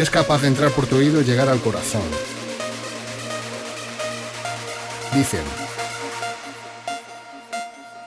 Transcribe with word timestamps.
es 0.00 0.08
capaz 0.10 0.40
de 0.40 0.48
entrar 0.48 0.70
por 0.70 0.86
tu 0.86 0.96
oído 0.96 1.20
y 1.20 1.24
llegar 1.24 1.48
al 1.48 1.60
corazón. 1.60 2.02
Dicen 5.14 5.42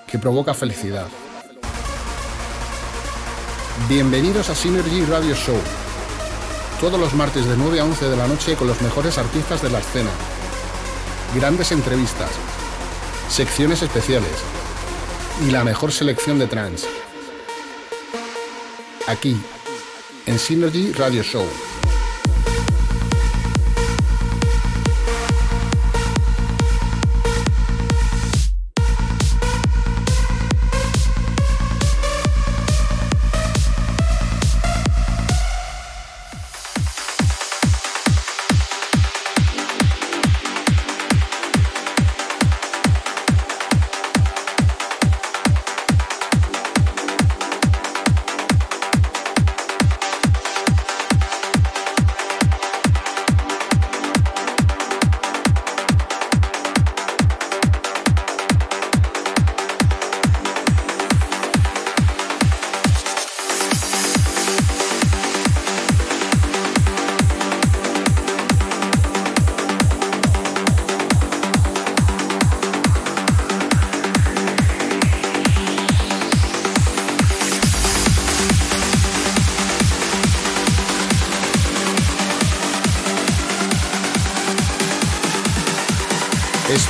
que 0.07 0.17
provoca 0.17 0.53
felicidad. 0.53 1.07
Bienvenidos 3.87 4.49
a 4.49 4.55
Synergy 4.55 5.05
Radio 5.05 5.35
Show. 5.35 5.57
Todos 6.79 6.99
los 6.99 7.13
martes 7.13 7.45
de 7.45 7.55
9 7.57 7.79
a 7.79 7.85
11 7.85 8.09
de 8.09 8.17
la 8.17 8.27
noche 8.27 8.55
con 8.55 8.67
los 8.67 8.81
mejores 8.81 9.17
artistas 9.17 9.61
de 9.61 9.69
la 9.69 9.79
escena. 9.79 10.09
Grandes 11.35 11.71
entrevistas, 11.71 12.31
secciones 13.29 13.81
especiales 13.81 14.31
y 15.45 15.51
la 15.51 15.63
mejor 15.63 15.91
selección 15.91 16.39
de 16.39 16.47
trance. 16.47 16.87
Aquí, 19.07 19.39
en 20.25 20.39
Synergy 20.39 20.93
Radio 20.93 21.21
Show. 21.21 21.45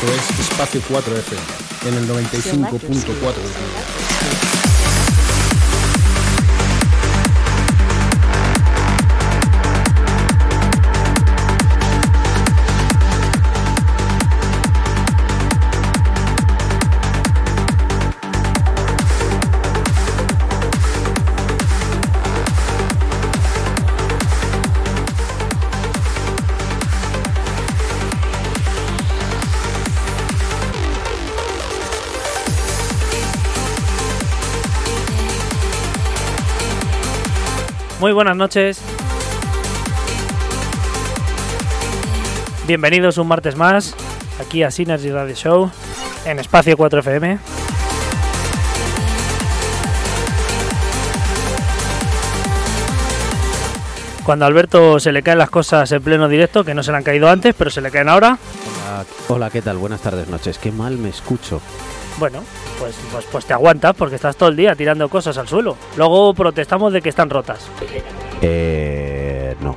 Esto 0.04 0.34
es 0.34 0.40
Espacio 0.50 0.82
4 0.90 1.18
FM 1.18 1.42
en 1.88 1.94
el 1.94 2.10
95.4 2.10 4.63
Muy 38.04 38.12
buenas 38.12 38.36
noches. 38.36 38.82
Bienvenidos 42.68 43.18
un 43.18 43.30
martes 43.30 43.56
más 43.56 43.96
aquí 44.42 44.62
a 44.62 44.72
Synergy 44.72 45.10
Radio 45.10 45.34
Show 45.34 45.72
en 46.26 46.38
Espacio 46.38 46.76
4 46.76 47.00
FM. 47.00 47.40
Cuando 54.26 54.44
a 54.44 54.48
Alberto 54.50 55.00
se 55.00 55.14
le 55.14 55.24
caen 55.24 55.38
las 55.38 55.50
cosas 55.50 55.90
en 55.94 56.04
pleno 56.04 56.28
directo, 56.28 56.66
que 56.66 56.74
no 56.74 56.84
se 56.84 56.92
le 56.92 56.98
han 56.98 57.04
caído 57.04 57.30
antes, 57.30 57.56
pero 57.58 57.70
se 57.70 57.80
le 57.80 57.90
caen 57.90 58.10
ahora. 58.10 58.38
Hola, 58.86 59.06
hola, 59.30 59.50
¿qué 59.50 59.62
tal? 59.62 59.78
Buenas 59.78 60.02
tardes, 60.02 60.28
noches. 60.28 60.58
Qué 60.58 60.74
mal 60.74 60.98
me 60.98 61.08
escucho. 61.08 61.62
Bueno, 62.18 62.44
pues, 62.80 62.96
pues, 63.12 63.26
pues 63.32 63.46
te 63.46 63.54
aguantas 63.54 63.96
porque 63.96 64.16
estás 64.16 64.36
todo 64.36 64.50
el 64.50 64.56
día 64.56 64.76
tirando 64.76 65.10
cosas 65.10 65.38
al 65.38 65.48
suelo. 65.48 65.76
Luego 65.98 66.34
protestamos 66.34 66.94
de 66.94 67.02
que 67.02 67.10
están 67.10 67.30
rotas. 67.30 67.68
Eh. 68.42 69.56
No. 69.62 69.76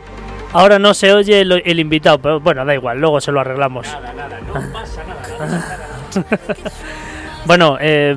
Ahora 0.52 0.78
no 0.78 0.94
se 0.94 1.12
oye 1.12 1.40
el, 1.40 1.62
el 1.64 1.80
invitado, 1.80 2.18
pero 2.18 2.40
bueno, 2.40 2.64
da 2.64 2.74
igual, 2.74 2.98
luego 3.00 3.20
se 3.20 3.30
lo 3.32 3.40
arreglamos. 3.40 3.86
bueno, 7.44 7.76
eh, 7.80 8.16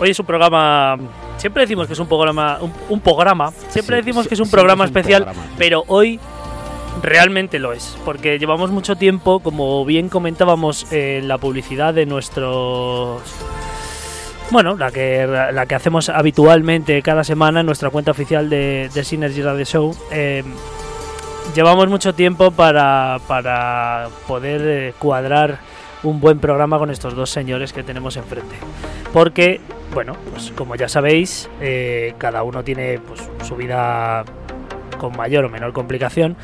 hoy 0.00 0.10
es 0.10 0.18
un 0.18 0.26
programa. 0.26 0.96
Siempre 1.36 1.62
decimos 1.62 1.86
que 1.86 1.92
es 1.94 1.98
un 1.98 2.06
programa. 2.06 2.58
Un, 2.60 2.72
un 2.88 3.00
programa. 3.00 3.50
Siempre 3.68 3.96
Sí, 3.96 4.02
decimos 4.02 4.24
sí, 4.24 4.28
que 4.28 4.34
es 4.34 4.40
un 4.40 4.46
sí, 4.46 4.52
programa 4.52 4.84
es 4.84 4.90
un 4.90 4.96
especial, 4.96 5.24
programa. 5.24 5.48
pero 5.58 5.84
hoy 5.88 6.20
realmente 7.02 7.58
lo 7.58 7.72
es. 7.72 7.96
Porque 8.04 8.38
llevamos 8.38 8.70
mucho 8.70 8.96
tiempo, 8.96 9.40
como 9.40 9.84
bien 9.84 10.08
comentábamos 10.08 10.90
en 10.92 11.28
la 11.28 11.38
publicidad 11.38 11.92
de 11.94 12.06
nuestros. 12.06 13.22
Bueno, 14.50 14.76
la 14.76 14.90
que, 14.90 15.26
la 15.26 15.66
que 15.66 15.74
hacemos 15.74 16.08
habitualmente 16.08 17.00
cada 17.02 17.24
semana 17.24 17.60
en 17.60 17.66
nuestra 17.66 17.90
cuenta 17.90 18.10
oficial 18.10 18.50
de, 18.50 18.90
de 18.92 19.04
Synergy 19.04 19.42
Radio 19.42 19.64
Show. 19.64 19.96
eh, 20.10 20.44
llevamos 21.54 21.88
mucho 21.88 22.14
tiempo 22.14 22.50
para, 22.50 23.18
para 23.26 24.08
poder 24.26 24.60
eh, 24.64 24.94
cuadrar 24.98 25.58
un 26.02 26.20
buen 26.20 26.38
programa 26.38 26.78
con 26.78 26.90
estos 26.90 27.14
dos 27.14 27.30
señores 27.30 27.72
que 27.72 27.82
tenemos 27.82 28.16
enfrente. 28.16 28.56
Porque, 29.12 29.60
bueno, 29.94 30.16
pues 30.30 30.52
como 30.56 30.74
ya 30.74 30.88
sabéis, 30.88 31.48
eh, 31.60 32.14
cada 32.18 32.42
uno 32.42 32.64
tiene 32.64 32.98
pues, 32.98 33.28
su 33.46 33.56
vida 33.56 34.24
con 35.02 35.16
mayor 35.16 35.44
o 35.44 35.48
menor 35.50 35.72
complicación. 35.74 36.36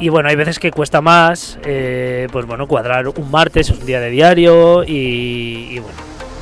Y 0.00 0.08
bueno, 0.08 0.28
hay 0.30 0.36
veces 0.36 0.58
que 0.58 0.70
cuesta 0.70 1.00
más, 1.02 1.58
eh, 1.64 2.26
pues 2.32 2.46
bueno, 2.46 2.66
cuadrar 2.66 3.06
un 3.08 3.30
martes, 3.30 3.68
es 3.70 3.78
un 3.78 3.84
día 3.86 4.00
de 4.00 4.10
diario 4.10 4.82
y, 4.84 5.68
y 5.72 5.78
bueno. 5.80 5.96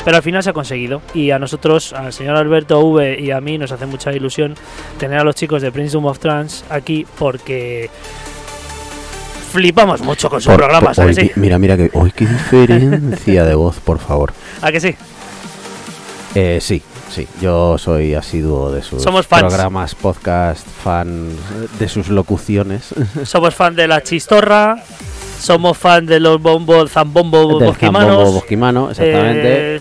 Pero 0.04 0.16
al 0.16 0.22
final 0.22 0.42
se 0.42 0.48
ha 0.50 0.52
conseguido. 0.54 1.02
Y 1.12 1.30
a 1.30 1.38
nosotros, 1.38 1.92
al 1.92 2.12
señor 2.12 2.36
Alberto 2.36 2.80
V 2.80 3.18
y 3.20 3.30
a 3.32 3.40
mí, 3.42 3.58
nos 3.58 3.70
hace 3.72 3.84
mucha 3.86 4.12
ilusión 4.12 4.54
tener 4.98 5.18
a 5.18 5.24
los 5.24 5.34
chicos 5.34 5.60
de 5.60 5.70
Prince 5.72 5.96
of 5.96 6.18
Trans 6.18 6.64
aquí 6.70 7.06
porque 7.18 7.90
flipamos 9.52 10.00
mucho 10.00 10.30
con 10.30 10.40
sus 10.40 10.50
Por- 10.52 10.60
programas, 10.60 10.98
Mira, 11.36 11.58
mira, 11.58 11.76
que, 11.76 11.90
hoy 11.94 12.12
qué 12.12 12.26
diferencia 12.26 13.44
de 13.44 13.54
voz, 13.54 13.78
por 13.80 13.98
favor. 13.98 14.32
¿A 14.62 14.70
que 14.72 14.80
sí? 14.80 14.94
Eh, 16.34 16.58
sí, 16.62 16.80
sí, 17.10 17.26
yo 17.41 17.76
soy 17.78 18.15
asiduo 18.15 18.71
de 18.72 18.82
sus 18.82 19.03
Somos 19.03 19.26
fans. 19.26 19.43
programas, 19.43 19.94
podcast, 19.94 20.66
fan 20.66 21.28
de 21.78 21.88
sus 21.88 22.09
locuciones. 22.09 22.94
Somos 23.25 23.54
fan 23.54 23.75
de 23.76 23.88
la 23.88 24.03
chistorra, 24.03 24.82
somos 25.41 25.76
fan 25.78 26.06
de 26.06 26.21
los 26.21 26.41
bombos, 26.41 26.91
zambombo 26.91 27.59
del 27.59 27.69
bosquimanos. 27.69 28.09
zambombo 28.10 28.32
bosquimano, 28.32 28.91
exactamente. 28.91 29.76
eh, 29.76 29.81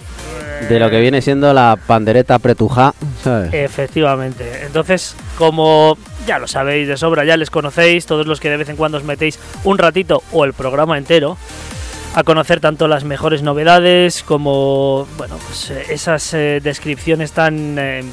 de 0.69 0.79
lo 0.79 0.89
que 0.89 0.99
viene 0.99 1.21
siendo 1.21 1.53
la 1.53 1.77
pandereta 1.87 2.37
pretujá, 2.39 2.93
¿sabes? 3.23 3.53
Efectivamente. 3.53 4.63
Entonces, 4.65 5.15
como 5.37 5.97
ya 6.27 6.37
lo 6.39 6.47
sabéis 6.47 6.87
de 6.87 6.97
sobra, 6.97 7.23
ya 7.25 7.37
les 7.37 7.49
conocéis, 7.49 8.05
todos 8.05 8.27
los 8.27 8.39
que 8.39 8.49
de 8.49 8.57
vez 8.57 8.69
en 8.69 8.75
cuando 8.75 8.97
os 8.97 9.03
metéis 9.03 9.39
un 9.63 9.77
ratito 9.77 10.21
o 10.31 10.43
el 10.45 10.53
programa 10.53 10.97
entero 10.97 11.37
a 12.15 12.23
conocer 12.23 12.59
tanto 12.59 12.87
las 12.87 13.03
mejores 13.03 13.41
novedades 13.43 14.23
como 14.23 15.07
bueno, 15.17 15.37
pues, 15.45 15.69
eh, 15.69 15.85
esas 15.89 16.33
eh, 16.33 16.59
descripciones 16.61 17.31
tan 17.31 17.77
eh, 17.77 18.03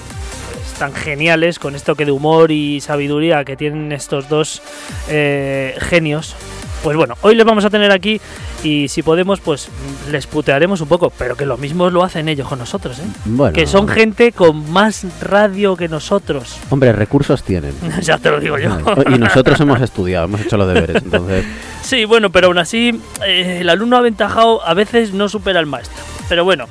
pues, 0.53 0.75
tan 0.75 0.93
geniales 0.93 1.59
con 1.59 1.75
esto 1.75 1.95
que 1.95 2.05
de 2.05 2.13
humor 2.13 2.51
y 2.51 2.81
sabiduría 2.81 3.45
que 3.45 3.57
tienen 3.57 3.93
estos 3.93 4.29
dos 4.29 4.63
genios. 5.09 6.37
Pues 6.87 6.97
bueno, 6.97 7.17
hoy 7.23 7.35
les 7.35 7.45
vamos 7.45 7.65
a 7.65 7.71
tener 7.71 7.91
aquí 7.91 8.21
y 8.63 8.87
si 8.87 9.03
podemos, 9.03 9.41
pues 9.41 9.69
les 10.13 10.29
putearemos 10.29 10.81
un 10.81 10.87
poco, 10.87 11.11
pero 11.11 11.35
que 11.35 11.45
lo 11.45 11.57
mismo 11.57 11.91
lo 11.91 12.05
hacen 12.05 12.29
ellos 12.29 12.47
con 12.47 12.61
nosotros, 12.61 13.01
¿eh? 13.01 13.09
Bueno, 13.25 13.55
que 13.55 13.67
son 13.67 13.89
gente 13.89 14.31
con 14.31 14.71
más 14.71 15.05
radio 15.21 15.77
que 15.77 15.89
nosotros. 15.89 16.57
Hombre, 16.71 16.93
recursos 16.93 17.43
tienen. 17.43 17.75
ya 18.03 18.19
te 18.19 18.31
lo 18.31 18.39
digo 18.39 18.57
yo. 18.57 18.79
Y 19.13 19.19
nosotros 19.19 19.59
hemos 19.59 19.81
estudiado, 19.81 20.27
hemos 20.27 20.43
hecho 20.43 20.57
los 20.57 20.69
deberes, 20.69 21.03
entonces... 21.03 21.45
Sí, 21.83 22.05
bueno, 22.05 22.31
pero 22.31 22.47
aún 22.47 22.59
así, 22.59 23.01
eh, 23.27 23.59
el 23.63 23.69
alumno 23.69 23.97
aventajado 23.97 24.65
a 24.65 24.73
veces 24.75 25.13
no 25.13 25.29
supera 25.29 25.59
al 25.59 25.67
maestro. 25.67 26.05
Pero 26.29 26.45
bueno, 26.45 26.67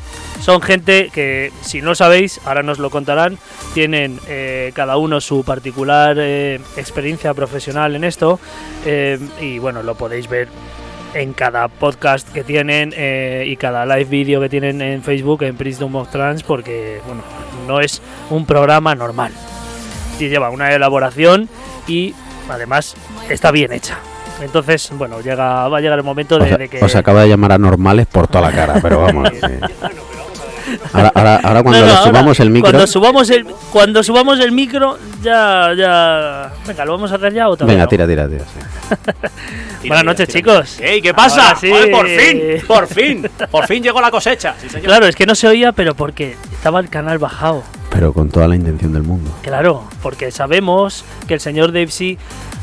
Son 0.45 0.61
gente 0.61 1.09
que, 1.11 1.51
si 1.61 1.81
no 1.81 1.95
sabéis, 1.95 2.39
ahora 2.45 2.61
nos 2.61 2.77
lo 2.77 2.91
contarán, 2.91 3.39
tienen 3.73 4.19
eh, 4.27 4.71
cada 4.75 4.95
uno 4.95 5.19
su 5.19 5.43
particular 5.43 6.17
eh, 6.19 6.59
experiencia 6.77 7.33
profesional 7.33 7.95
en 7.95 8.03
esto 8.03 8.39
eh, 8.85 9.17
y 9.41 9.57
bueno, 9.57 9.81
lo 9.81 9.95
podéis 9.95 10.29
ver 10.29 10.47
en 11.15 11.33
cada 11.33 11.67
podcast 11.67 12.31
que 12.31 12.43
tienen 12.43 12.93
eh, 12.95 13.45
y 13.47 13.55
cada 13.57 13.87
live 13.87 14.05
vídeo 14.05 14.39
que 14.39 14.47
tienen 14.47 14.83
en 14.83 15.01
Facebook 15.01 15.41
en 15.41 15.55
Prism 15.55 15.95
of 15.95 16.11
Trans 16.11 16.43
porque 16.43 17.01
bueno, 17.07 17.23
no 17.65 17.79
es 17.79 18.03
un 18.29 18.45
programa 18.45 18.93
normal. 18.93 19.31
Y 20.19 20.29
lleva 20.29 20.51
una 20.51 20.71
elaboración 20.71 21.49
y 21.87 22.13
además 22.47 22.95
está 23.31 23.49
bien 23.49 23.73
hecha. 23.73 23.97
Entonces, 24.41 24.91
bueno, 24.95 25.21
llega, 25.21 25.67
va 25.69 25.79
a 25.79 25.81
llegar 25.81 25.97
el 25.97 26.05
momento 26.05 26.37
de, 26.37 26.69
que... 26.69 26.85
os 26.85 26.95
acaba 26.95 27.23
de 27.23 27.29
llamar 27.29 27.53
anormales 27.53 28.05
por 28.05 28.27
toda 28.27 28.51
la 28.51 28.55
cara, 28.55 28.75
pero 28.79 29.01
vamos. 29.01 29.31
eh. 29.41 29.59
Ahora, 30.93 31.11
ahora, 31.15 31.35
ahora 31.43 31.63
cuando 31.63 31.79
No, 31.79 31.85
no, 31.85 31.91
ahora, 31.93 32.03
subamos 32.11 32.39
el 32.39 32.49
micro. 32.49 32.71
Cuando 32.71 32.87
subamos 32.87 33.29
el, 33.29 33.45
cuando 33.71 34.03
subamos 34.03 34.39
el 34.39 34.51
micro, 34.51 34.97
ya, 35.21 35.73
ya. 35.77 36.51
Venga, 36.67 36.85
lo 36.85 36.91
vamos 36.93 37.11
a 37.11 37.15
hacer 37.15 37.33
ya 37.33 37.49
o 37.49 37.55
Venga, 37.57 37.83
no? 37.83 37.87
tira, 37.87 38.07
tira, 38.07 38.27
tira. 38.27 38.43
sí. 38.45 39.87
Buenas 39.87 40.05
noches, 40.05 40.27
chicos. 40.29 40.79
¡Ey, 40.79 41.01
qué 41.01 41.13
pasa! 41.13 41.49
Ahora 41.49 41.59
sí. 41.59 41.69
Joder, 41.69 41.91
por 41.91 42.07
fin, 42.07 42.41
por 42.67 42.87
fin, 42.87 43.29
por 43.51 43.67
fin 43.67 43.83
llegó 43.83 44.01
la 44.01 44.09
cosecha. 44.09 44.55
Sí, 44.59 44.67
señor. 44.69 44.85
Claro, 44.85 45.05
es 45.07 45.15
que 45.15 45.25
no 45.25 45.35
se 45.35 45.47
oía, 45.47 45.71
pero 45.73 45.93
porque 45.93 46.35
estaba 46.53 46.79
el 46.79 46.89
canal 46.89 47.19
bajado. 47.19 47.63
Pero 47.91 48.11
con 48.11 48.29
toda 48.29 48.47
la 48.47 48.55
intención 48.55 48.93
del 48.93 49.03
mundo. 49.03 49.31
Claro, 49.43 49.83
porque 50.01 50.31
sabemos 50.31 51.05
que 51.27 51.35
el 51.35 51.39
señor 51.39 51.67
Dave 51.71 51.87
C 51.91 52.17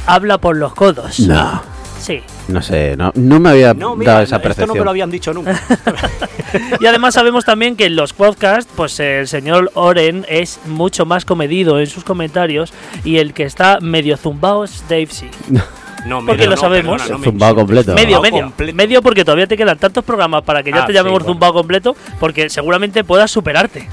habla 0.06 0.38
por 0.38 0.56
los 0.56 0.74
codos. 0.74 1.20
No, 1.20 1.62
Sí. 2.02 2.20
no 2.48 2.60
sé, 2.62 2.96
no, 2.96 3.12
no 3.14 3.38
me 3.40 3.50
había 3.50 3.74
No, 3.74 3.94
mira, 3.96 4.12
dado 4.12 4.24
esa 4.24 4.36
esto 4.36 4.48
no 4.48 4.50
me 4.50 4.54
percepción. 4.56 4.84
lo 4.84 4.90
habían 4.90 5.10
dicho 5.10 5.32
nunca. 5.32 5.60
Y 6.80 6.86
además 6.86 7.14
sabemos 7.14 7.44
también 7.46 7.76
que 7.76 7.86
en 7.86 7.96
los 7.96 8.12
podcasts, 8.12 8.70
pues 8.76 8.98
el 9.00 9.26
señor 9.28 9.70
Oren 9.74 10.26
es 10.28 10.60
mucho 10.66 11.06
más 11.06 11.24
comedido 11.24 11.80
en 11.80 11.86
sus 11.86 12.04
comentarios 12.04 12.72
y 13.04 13.18
el 13.18 13.32
que 13.32 13.44
está 13.44 13.78
medio 13.80 14.16
zumbao 14.16 14.64
es 14.64 14.84
Dave 14.88 15.06
C. 15.06 15.30
No, 16.04 16.16
Porque 16.18 16.32
mira, 16.32 16.46
lo 16.46 16.56
no, 16.56 16.60
sabemos. 16.60 17.00
perdona, 17.00 17.18
no 17.20 17.24
insultes. 17.24 17.54
completo. 17.54 17.94
Medio, 17.94 18.20
medio. 18.20 18.42
completo. 18.42 18.74
Medio 18.76 19.02
porque 19.02 19.24
todavía 19.24 19.46
te 19.46 19.56
quedan 19.56 19.78
tantos 19.78 20.02
programas 20.02 20.42
para 20.42 20.60
que 20.64 20.72
ya 20.72 20.78
Ah, 20.82 20.86
te 20.86 20.90
sí, 20.92 20.94
llamemos 20.98 21.20
bueno. 21.20 21.32
zumbao 21.34 21.52
completo, 21.52 21.94
porque 22.18 22.50
seguramente 22.50 23.04
puedas 23.04 23.30
superarte. 23.30 23.88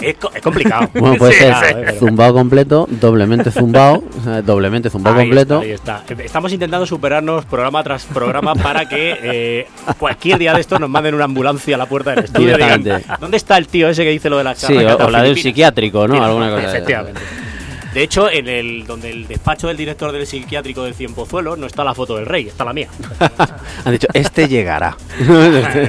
Es, 0.00 0.16
co- 0.16 0.30
es 0.34 0.42
complicado. 0.42 0.88
Bueno, 0.94 1.16
puede 1.16 1.32
Sí, 1.32 1.38
ser 1.40 1.54
sí, 1.54 1.60
pero- 1.74 1.98
zumbao 1.98 2.32
completo, 2.34 2.86
doblemente 2.90 3.50
zumbao, 3.50 4.02
o 4.20 4.24
sea, 4.24 4.42
doblemente 4.42 4.90
zumbao 4.90 5.14
Ahí 5.14 5.20
completo. 5.20 5.62
está, 5.62 5.96
ahí 5.98 6.04
está. 6.10 6.22
Estamos 6.24 6.52
intentando 6.52 6.84
superarnos 6.86 7.44
programa 7.46 7.82
tras 7.84 8.04
programa 8.06 8.54
para 8.54 8.88
que 8.88 9.16
eh, 9.22 9.66
cualquier 9.98 10.38
día 10.38 10.52
de 10.54 10.60
estos 10.60 10.80
nos 10.80 10.90
manden 10.90 11.14
una 11.14 11.24
ambulancia 11.24 11.74
a 11.76 11.78
la 11.78 11.86
puerta 11.86 12.10
del 12.14 12.24
estudio. 12.24 12.56
digan. 12.56 12.84
¿Dónde 13.20 13.36
está 13.36 13.56
el 13.56 13.66
tío 13.68 13.88
ese 13.88 14.04
que 14.04 14.10
dice 14.10 14.28
lo 14.28 14.38
de 14.38 14.44
las 14.44 14.58
Sí, 14.58 14.74
o, 14.74 14.80
la 14.82 14.88
del 14.88 14.98
filipinas?" 14.98 15.38
psiquiátrico, 15.42 16.08
¿no? 16.08 16.14
Sí, 16.16 16.20
Alguna 16.20 16.50
cosa. 16.50 16.60
de- 16.62 16.68
Efectivamente. 16.68 17.20
De 17.94 18.02
hecho, 18.02 18.28
en 18.28 18.48
el 18.48 18.84
donde 18.88 19.10
el 19.12 19.28
despacho 19.28 19.68
del 19.68 19.76
director 19.76 20.10
del 20.10 20.26
psiquiátrico 20.26 20.82
del 20.82 20.94
Cienpozuelo 20.94 21.54
no 21.56 21.66
está 21.66 21.84
la 21.84 21.94
foto 21.94 22.16
del 22.16 22.26
rey, 22.26 22.48
está 22.48 22.64
la 22.64 22.72
mía. 22.72 22.88
Han 23.84 23.92
dicho, 23.92 24.08
este 24.12 24.48
llegará. 24.48 24.96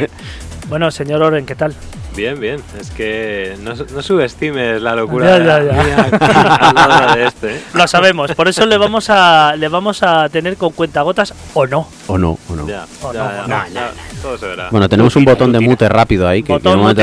Bueno, 0.67 0.89
señor 0.89 1.21
Oren, 1.21 1.45
¿qué 1.45 1.53
tal? 1.53 1.75
Bien, 2.15 2.39
bien. 2.39 2.61
Es 2.79 2.91
que 2.91 3.57
no, 3.61 3.73
no 3.75 4.01
subestimes 4.01 4.81
la 4.81 4.95
locura 4.95 5.37
Ya, 5.37 5.61
ya, 5.61 6.09
ya. 6.09 7.15
de 7.15 7.25
este. 7.25 7.55
¿eh? 7.55 7.61
Lo 7.73 7.87
sabemos, 7.87 8.31
por 8.33 8.47
eso 8.47 8.65
le 8.65 8.77
vamos 8.77 9.09
a 9.09 9.55
le 9.57 9.67
vamos 9.67 10.01
a 10.01 10.29
tener 10.29 10.55
con 10.55 10.71
cuentagotas 10.71 11.33
o 11.53 11.67
no. 11.67 11.87
o 12.07 12.17
no, 12.17 12.37
o 12.49 12.55
no. 12.55 12.67
Ya, 12.67 12.85
ya, 13.13 13.45
no, 13.47 13.47
no, 13.47 13.57
no, 13.69 13.81
Todo 14.21 14.37
se 14.37 14.47
verá. 14.47 14.69
Bueno, 14.71 14.87
tenemos 14.87 15.15
un 15.17 15.25
botón 15.25 15.51
de 15.51 15.59
mute 15.59 15.89
rápido 15.89 16.27
ahí 16.27 16.41
que, 16.41 16.47
que 16.47 16.53
en 16.53 16.59
Botón 16.63 16.79
un 16.79 16.95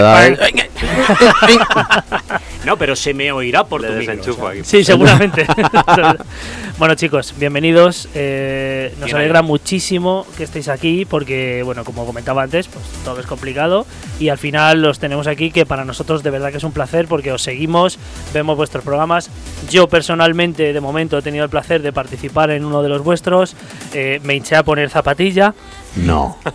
No, 2.65 2.77
pero 2.77 2.95
se 2.95 3.13
me 3.13 3.33
oirá 3.33 3.65
por 3.65 3.81
Le 3.81 3.89
tu 3.89 3.95
micro. 3.95 4.35
o 4.47 4.53
sea. 4.53 4.65
Sí, 4.65 4.85
seguramente. 4.85 5.45
bueno, 6.79 6.95
chicos, 6.95 7.35
bienvenidos. 7.37 8.09
Eh, 8.15 8.95
nos 9.01 9.07
Bien 9.07 9.17
alegra 9.17 9.41
ahí. 9.41 9.45
muchísimo 9.47 10.25
que 10.37 10.45
estéis 10.45 10.69
aquí 10.69 11.05
porque, 11.05 11.63
bueno, 11.65 11.83
como 11.85 12.07
comentaba 12.07 12.45
antes, 12.45 12.69
pues 12.69 12.85
todo 13.05 13.19
es 13.19 13.27
complicado 13.27 13.85
y 14.21 14.29
al 14.29 14.39
final 14.39 14.81
los 14.81 15.01
tenemos 15.01 15.27
aquí 15.27 15.51
que 15.51 15.67
para 15.67 15.85
nosotros 15.85 16.23
de 16.23 16.31
verdad 16.31 16.53
que 16.53 16.59
es 16.59 16.65
un 16.65 16.71
placer 16.73 17.09
porque 17.09 17.33
os 17.33 17.43
seguimos, 17.43 17.99
vemos 18.33 18.57
vuestros 18.57 18.85
programas. 18.85 19.29
Yo 19.69 19.89
personalmente, 19.89 20.73
de 20.73 20.81
momento, 20.81 21.19
he 21.19 21.23
tenido 21.23 21.43
el 21.45 21.51
placer 21.51 21.83
de 21.83 21.93
participar 21.93 22.53
en 22.53 22.65
uno 22.65 22.81
de 22.81 22.89
los 22.89 23.03
vuestros. 23.03 23.57
Eh, 23.93 24.21
me 24.23 24.37
hinché 24.37 24.55
a 24.55 24.63
poner 24.63 24.89
zapatilla. 24.89 25.53
No. 25.97 26.39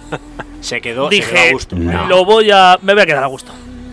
Se 0.62 0.82
quedó, 0.82 1.10
se 1.12 1.20
quedó 1.20 1.32
Dije, 1.32 1.50
a 1.50 1.52
gusto. 1.54 1.76
No. 1.76 2.08
lo 2.08 2.26
voy 2.26 2.50
a... 2.52 2.80
Me 2.82 2.94
voy 2.94 3.04
a 3.04 3.06
quedar 3.06 3.24
a 3.24 3.28
gusto. 3.28 3.52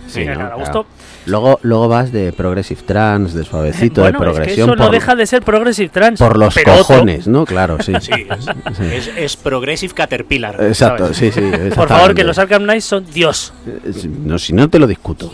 Sí, 0.08 0.20
me 0.20 0.24
voy 0.26 0.32
a 0.32 0.34
¿no? 0.34 0.38
quedar 0.38 0.52
a 0.52 0.54
Claro. 0.54 0.86
Luego, 1.26 1.58
luego 1.62 1.88
vas 1.88 2.12
de 2.12 2.32
Progressive 2.32 2.82
Trans, 2.82 3.32
de 3.32 3.44
suavecito, 3.44 4.02
Bueno, 4.02 4.18
de 4.18 4.24
es 4.26 4.30
que 4.30 4.34
progresión 4.38 4.68
eso 4.68 4.76
no 4.76 4.84
por, 4.84 4.92
deja 4.92 5.14
de 5.14 5.26
ser 5.26 5.42
Progressive 5.42 5.88
Trans. 5.88 6.18
por 6.18 6.38
los 6.38 6.52
pero 6.54 6.72
otro. 6.74 6.84
cojones, 6.84 7.26
¿no? 7.26 7.44
Claro, 7.46 7.78
sí. 7.82 7.92
Sí, 8.00 8.12
es, 8.12 8.44
Sí. 8.76 8.84
es- 8.92 9.10
es 9.16 9.36
Progressive 9.36 9.94
Caterpillar. 9.94 10.62
Exacto, 10.62 11.12
¿sabes? 11.14 11.16
sí, 11.16 11.32
sí. 11.32 11.40
Por 11.74 11.88
favor, 11.88 12.14
que 12.14 12.24
los 12.24 12.38
Arkham 12.38 12.64
Knights 12.64 12.84
son 12.84 13.06
Dios. 13.12 13.52
Eh, 13.66 14.08
No, 14.24 14.38
si 14.38 14.52
no 14.52 14.68
te 14.68 14.78
lo 14.78 14.86
discuto. 14.86 15.32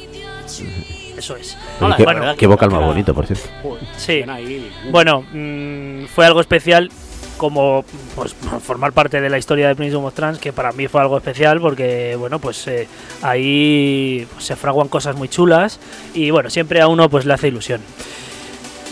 Eso 1.17 1.37
es. 1.37 1.57
No, 1.81 1.89
la 1.89 1.97
qué, 1.97 2.05
verdad 2.07 2.35
qué 2.37 2.47
vocal 2.47 2.71
más 2.71 2.81
bonito, 2.81 3.13
por 3.15 3.27
cierto. 3.27 3.47
Sí. 3.97 4.23
Bueno, 4.91 5.23
mm, 5.33 6.05
fue 6.07 6.25
algo 6.25 6.41
especial 6.41 6.91
como 7.41 7.87
pues, 8.15 8.37
formar 8.63 8.93
parte 8.93 9.19
de 9.19 9.31
la 9.31 9.39
historia 9.39 9.67
de 9.67 9.75
Prince 9.75 9.97
of 9.97 10.13
Trans, 10.13 10.39
que 10.39 10.53
para 10.53 10.73
mí 10.73 10.89
fue 10.89 11.01
algo 11.01 11.17
especial 11.17 11.59
porque, 11.59 12.15
bueno, 12.19 12.39
pues 12.39 12.67
eh, 12.67 12.87
ahí 13.23 14.29
pues, 14.35 14.45
se 14.45 14.57
fraguan 14.57 14.89
cosas 14.89 15.17
muy 15.17 15.27
chulas 15.31 15.81
y, 16.13 16.31
bueno, 16.31 16.51
siempre 16.51 16.83
a 16.83 16.87
uno 16.87 17.09
pues 17.09 17.25
le 17.25 17.33
hace 17.33 17.49
ilusión. 17.49 17.81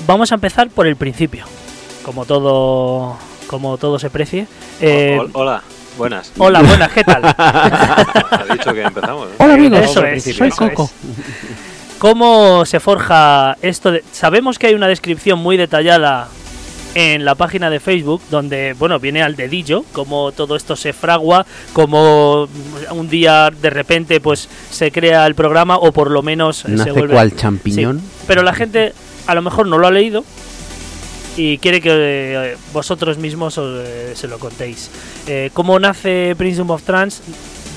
Vamos 0.07 0.33
a 0.33 0.37
empezar 0.37 0.71
por 0.71 0.87
el 0.87 0.97
principio, 0.97 1.45
como 2.03 2.25
todo, 2.25 3.19
como 3.49 3.77
todo 3.77 3.99
se 3.99 4.09
precie. 4.09 4.47
Eh, 4.81 5.21
hola, 5.35 5.63
buenas. 5.99 6.33
hola, 6.39 6.63
buenas, 6.63 6.91
¿qué 6.91 7.05
tal? 7.05 7.25
Ha 7.37 8.47
dicho 8.51 8.73
que 8.73 8.81
empezamos. 8.81 9.29
¿no? 9.29 9.45
Hola 9.45 9.55
amigos, 9.55 9.81
Eso 9.81 10.07
es, 10.07 10.25
soy 10.25 10.49
Coco. 10.53 10.91
¿Cómo 11.99 12.65
se 12.65 12.81
forja 12.81 13.59
esto? 13.61 13.93
De... 13.93 14.03
Sabemos 14.11 14.59
que 14.59 14.69
hay 14.69 14.75
una 14.75 14.87
descripción 14.89 15.39
muy 15.39 15.59
detallada 15.59 16.29
en 17.01 17.25
la 17.25 17.37
página 17.37 17.71
de 17.71 17.79
Facebook 17.79 18.21
donde, 18.29 18.75
bueno, 18.77 18.99
viene 18.99 19.23
al 19.23 19.37
dedillo, 19.37 19.85
cómo 19.93 20.33
todo 20.33 20.57
esto 20.57 20.75
se 20.75 20.93
fragua, 20.93 21.47
cómo 21.73 22.49
un 22.91 23.09
día 23.09 23.51
de 23.51 23.71
repente 23.71 24.21
pues 24.21 24.49
se 24.71 24.91
crea 24.91 25.25
el 25.27 25.37
programa 25.37 25.77
o 25.77 25.93
por 25.93 26.11
lo 26.11 26.23
menos 26.23 26.61
eh, 26.65 26.69
se 26.69 26.71
Nace 26.75 26.91
vuelve... 26.93 27.15
cual 27.15 27.37
champiñón. 27.37 28.01
Sí, 28.01 28.07
pero 28.27 28.43
la 28.43 28.53
gente 28.53 28.93
a 29.29 29.35
lo 29.37 29.43
mejor 29.43 29.69
no 29.69 29.79
lo 29.79 29.87
ha 29.87 29.91
leído 29.93 30.25
y 31.37 31.59
quiere 31.59 31.81
que 31.81 31.91
eh, 31.93 32.57
vosotros 32.73 33.17
mismos 33.17 33.59
os, 33.59 33.85
eh, 33.87 34.13
se 34.17 34.27
lo 34.27 34.41
contéis. 34.41 34.91
Eh, 35.29 35.51
¿Cómo 35.55 35.79
nace 35.79 36.35
Prince 36.37 36.63
of 36.63 36.83
Trans 36.83 37.23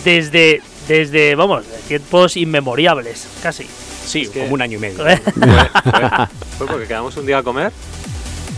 desde, 0.03 0.61
desde, 0.87 1.35
vamos, 1.35 1.63
tiempos 1.87 2.37
inmemoriales, 2.37 3.27
casi? 3.43 3.67
Sí, 4.03 4.25
que- 4.27 4.39
como 4.41 4.55
un 4.55 4.63
año 4.63 4.77
y 4.77 4.81
medio. 4.81 4.97
Fue, 5.03 5.15
fue- 5.17 6.27
fue 6.57 6.67
porque 6.67 6.87
quedamos 6.87 7.15
un 7.17 7.25
día 7.27 7.37
a 7.37 7.43
comer, 7.43 7.71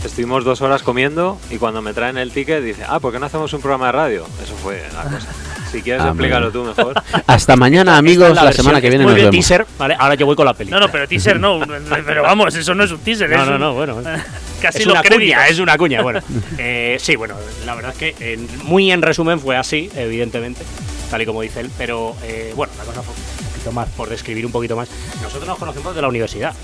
estuvimos 0.04 0.44
dos 0.44 0.60
horas 0.62 0.82
comiendo 0.82 1.38
y 1.50 1.56
cuando 1.56 1.82
me 1.82 1.92
traen 1.94 2.18
el 2.18 2.30
ticket 2.30 2.62
dice, 2.62 2.82
ah, 2.88 3.00
¿por 3.00 3.12
qué 3.12 3.18
no 3.18 3.26
hacemos 3.26 3.52
un 3.52 3.60
programa 3.60 3.86
de 3.86 3.92
radio? 3.92 4.26
Eso 4.42 4.54
fue 4.62 4.82
la 4.94 5.02
cosa. 5.04 5.28
Si 5.72 5.82
quieres 5.82 6.02
Ah, 6.02 6.08
explícalo 6.08 6.52
tú 6.52 6.62
mejor. 6.64 6.94
Hasta 7.26 7.56
mañana, 7.56 7.96
amigos. 7.96 8.28
es 8.30 8.34
La, 8.42 8.52
semana 8.52 8.80
que 8.80 8.88
viene 8.90 9.04
muy 9.04 9.12
nos 9.12 9.16
bien 9.16 9.30
vemos. 9.30 9.46
teaser, 9.46 9.66
vale, 9.78 9.96
ahora 9.98 10.14
yo 10.14 10.24
voy 10.26 10.36
con 10.36 10.46
la 10.46 10.54
película. 10.54 10.78
No, 10.80 10.86
no, 10.86 10.92
pero 10.92 11.08
teaser 11.08 11.40
no, 11.40 11.58
pero 12.06 12.22
vamos, 12.22 12.54
eso 12.54 12.74
no 12.74 12.84
es 12.84 12.92
un 12.92 12.98
teaser, 12.98 13.28
No, 13.30 13.42
es 13.42 13.48
no, 13.48 13.54
un- 13.54 13.60
no, 13.60 13.74
bueno. 13.74 13.96
casi 14.62 14.78
es 14.78 14.86
los 14.86 14.92
una 14.94 15.02
créditos. 15.02 15.34
cuña, 15.36 15.48
es 15.48 15.58
una 15.58 15.76
cuña. 15.78 16.02
Bueno, 16.02 16.20
eh, 16.58 16.96
sí, 17.00 17.16
bueno, 17.16 17.34
la 17.66 17.74
verdad 17.74 17.92
es 17.92 17.98
que 17.98 18.14
eh, 18.20 18.38
muy 18.62 18.92
en 18.92 19.02
resumen 19.02 19.40
fue 19.40 19.56
así, 19.56 19.90
evidentemente, 19.96 20.62
tal 21.10 21.22
y 21.22 21.26
como 21.26 21.42
dice 21.42 21.60
él, 21.60 21.70
pero 21.76 22.14
eh, 22.22 22.52
bueno, 22.54 22.72
la 22.78 22.84
cosa 22.84 23.02
fue 23.02 23.14
un 23.64 23.72
poquito 23.72 23.72
más, 23.72 23.88
por 23.96 24.08
describir 24.08 24.44
un 24.44 24.52
poquito 24.52 24.76
más. 24.76 24.88
Nosotros 25.22 25.46
nos 25.46 25.58
conocemos 25.58 25.94
de 25.94 26.02
la 26.02 26.08
universidad, 26.08 26.54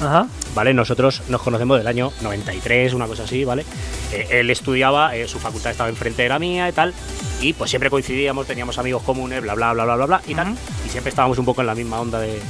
Ajá. 0.00 0.26
¿vale? 0.54 0.74
Nosotros 0.74 1.22
nos 1.28 1.42
conocemos 1.42 1.78
del 1.78 1.86
año 1.86 2.12
93, 2.22 2.94
una 2.94 3.06
cosa 3.06 3.24
así, 3.24 3.44
¿vale? 3.44 3.64
Eh, 4.12 4.26
él 4.30 4.50
estudiaba, 4.50 5.14
eh, 5.14 5.28
su 5.28 5.38
facultad 5.38 5.70
estaba 5.70 5.88
enfrente 5.88 6.22
de 6.22 6.28
la 6.28 6.38
mía 6.38 6.68
y 6.68 6.72
tal, 6.72 6.94
y 7.40 7.52
pues 7.52 7.70
siempre 7.70 7.90
coincidíamos, 7.90 8.46
teníamos 8.46 8.78
amigos 8.78 9.02
comunes, 9.02 9.40
bla, 9.42 9.54
bla, 9.54 9.72
bla, 9.72 9.84
bla, 9.84 9.96
bla, 9.96 10.06
bla, 10.06 10.22
y 10.26 10.34
tal, 10.34 10.56
y 10.86 10.88
siempre 10.88 11.10
estábamos 11.10 11.38
un 11.38 11.44
poco 11.44 11.60
en 11.60 11.68
la 11.68 11.74
misma 11.74 12.00
onda 12.00 12.18
de, 12.18 12.40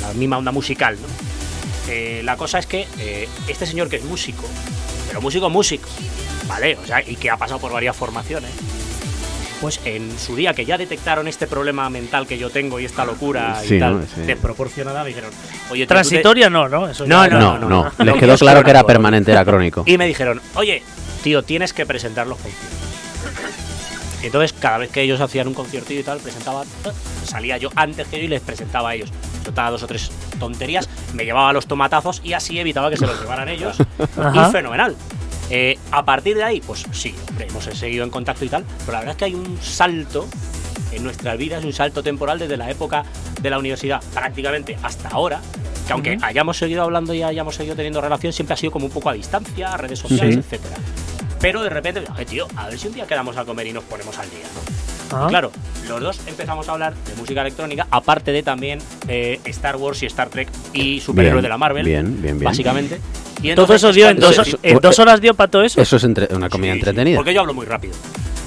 la 0.00 0.12
misma 0.14 0.38
onda 0.38 0.50
musical, 0.50 0.96
¿no? 1.00 1.08
Eh, 1.88 2.22
la 2.24 2.36
cosa 2.36 2.58
es 2.58 2.66
que 2.66 2.86
este 3.48 3.66
señor 3.66 3.88
que 3.88 3.96
es 3.96 4.04
músico, 4.04 4.44
pero 5.08 5.20
músico 5.20 5.50
músico, 5.50 5.88
¿vale? 6.48 6.76
O 6.82 6.86
sea, 6.86 7.02
y 7.02 7.16
que 7.16 7.30
ha 7.30 7.36
pasado 7.36 7.60
por 7.60 7.72
varias 7.72 7.96
formaciones, 7.96 8.50
pues 9.62 9.80
en 9.84 10.18
su 10.18 10.34
día 10.34 10.54
que 10.54 10.64
ya 10.64 10.76
detectaron 10.76 11.28
este 11.28 11.46
problema 11.46 11.88
mental 11.88 12.26
que 12.26 12.36
yo 12.36 12.50
tengo 12.50 12.80
y 12.80 12.84
esta 12.84 13.04
locura 13.04 13.60
Sí, 13.62 13.76
y 13.76 13.78
tal, 13.78 14.00
¿no? 14.00 14.06
Sí. 14.12 14.22
desproporcionada, 14.22 15.04
me 15.04 15.10
dijeron, 15.10 15.30
oye, 15.70 15.86
Transitoria 15.86 16.50
no, 16.50 16.68
¿no? 16.68 16.88
Eso 16.88 17.06
No, 17.06 17.28
No, 17.28 17.38
no, 17.38 17.58
no, 17.60 17.68
no. 17.96 18.04
Les 18.04 18.16
quedó 18.16 18.36
claro 18.36 18.64
que 18.64 18.70
era 18.70 18.82
permanente, 18.84 19.30
era 19.30 19.44
crónico. 19.44 19.84
Y 19.86 19.96
me 19.98 20.06
dijeron, 20.08 20.42
oye, 20.56 20.82
tío, 21.22 21.44
tienes 21.44 21.72
que 21.72 21.86
presentar 21.86 22.26
los 22.26 22.38
conciertos. 22.38 22.78
Entonces, 24.24 24.52
cada 24.52 24.78
vez 24.78 24.90
que 24.90 25.02
ellos 25.02 25.20
hacían 25.20 25.46
un 25.48 25.54
conciertillo 25.54 26.00
y 26.00 26.04
tal, 26.04 26.18
presentaba, 26.18 26.64
salía 27.24 27.56
yo 27.56 27.70
antes 27.76 28.06
que 28.08 28.18
yo 28.18 28.24
y 28.24 28.28
les 28.28 28.40
presentaba 28.40 28.90
a 28.90 28.94
ellos. 28.96 29.10
Soltaba 29.44 29.70
dos 29.70 29.84
o 29.84 29.86
tres 29.86 30.10
tonterías, 30.40 30.88
me 31.14 31.24
llevaba 31.24 31.52
los 31.52 31.66
tomatazos 31.66 32.20
y 32.24 32.32
así 32.32 32.58
evitaba 32.58 32.90
que 32.90 32.96
se 32.96 33.06
los 33.06 33.20
llevaran 33.20 33.48
ellos. 33.48 33.76
Y 34.34 34.52
fenomenal. 34.52 34.96
Eh, 35.54 35.78
a 35.90 36.02
partir 36.02 36.34
de 36.34 36.42
ahí, 36.44 36.62
pues 36.62 36.82
sí, 36.92 37.14
hombre, 37.28 37.46
hemos 37.46 37.64
seguido 37.64 38.04
en 38.04 38.10
contacto 38.10 38.42
y 38.44 38.48
tal, 38.48 38.64
pero 38.80 38.92
la 38.92 38.98
verdad 39.00 39.12
es 39.12 39.18
que 39.18 39.24
hay 39.26 39.34
un 39.34 39.58
salto 39.60 40.26
en 40.92 41.02
nuestras 41.04 41.36
vidas, 41.36 41.62
un 41.62 41.74
salto 41.74 42.02
temporal 42.02 42.38
desde 42.38 42.56
la 42.56 42.70
época 42.70 43.04
de 43.40 43.50
la 43.50 43.58
universidad 43.58 44.02
prácticamente 44.14 44.78
hasta 44.82 45.10
ahora, 45.10 45.42
que 45.86 45.92
aunque 45.92 46.16
hayamos 46.22 46.56
seguido 46.56 46.82
hablando 46.82 47.12
y 47.12 47.22
hayamos 47.22 47.54
seguido 47.54 47.76
teniendo 47.76 48.00
relación, 48.00 48.32
siempre 48.32 48.54
ha 48.54 48.56
sido 48.56 48.72
como 48.72 48.86
un 48.86 48.92
poco 48.92 49.10
a 49.10 49.12
distancia, 49.12 49.76
redes 49.76 49.98
sociales, 49.98 50.34
Sí. 50.36 50.40
etcétera. 50.40 50.76
Pero 51.38 51.62
de 51.62 51.68
repente, 51.68 52.02
"Oye, 52.14 52.24
tío, 52.24 52.46
a 52.56 52.68
ver 52.68 52.78
si 52.78 52.86
un 52.88 52.94
día 52.94 53.06
quedamos 53.06 53.36
a 53.36 53.44
comer 53.44 53.66
y 53.66 53.72
nos 53.74 53.84
ponemos 53.84 54.16
al 54.18 54.30
día, 54.30 54.44
¿no? 54.54 54.91
Ah. 55.12 55.24
Y 55.26 55.28
Claro, 55.28 55.50
los 55.88 56.00
dos 56.00 56.20
empezamos 56.26 56.68
a 56.68 56.72
hablar 56.72 56.94
de 56.94 57.14
música 57.16 57.40
electrónica, 57.42 57.86
aparte 57.90 58.32
de 58.32 58.42
también 58.42 58.78
eh, 59.08 59.40
Star 59.44 59.76
Wars 59.76 60.02
y 60.02 60.06
Star 60.06 60.28
Trek 60.28 60.48
y 60.72 61.00
superhéroes 61.00 61.34
Bien, 61.36 61.42
de 61.42 61.48
la 61.48 61.58
Marvel, 61.58 61.84
bien, 61.84 62.06
bien, 62.22 62.38
bien. 62.38 62.44
básicamente. 62.44 63.00
Y 63.38 63.54
Todo 63.54 63.64
entonces 63.64 63.76
eso 63.76 63.88
es 63.90 63.96
dio 63.96 64.08
en 64.08 64.20
dos, 64.20 64.56
en 64.62 64.78
dos 64.78 64.98
horas 64.98 65.20
dio 65.20 65.34
para 65.34 65.50
todo 65.50 65.62
eso. 65.62 65.80
Eso 65.80 65.96
es 65.96 66.04
entre- 66.04 66.34
una 66.34 66.48
comida 66.48 66.72
Sí, 66.72 66.78
sí, 66.78 66.78
entretenida. 66.80 67.16
porque 67.16 67.34
yo 67.34 67.40
hablo 67.40 67.54
muy 67.54 67.66
rápido. 67.66 67.94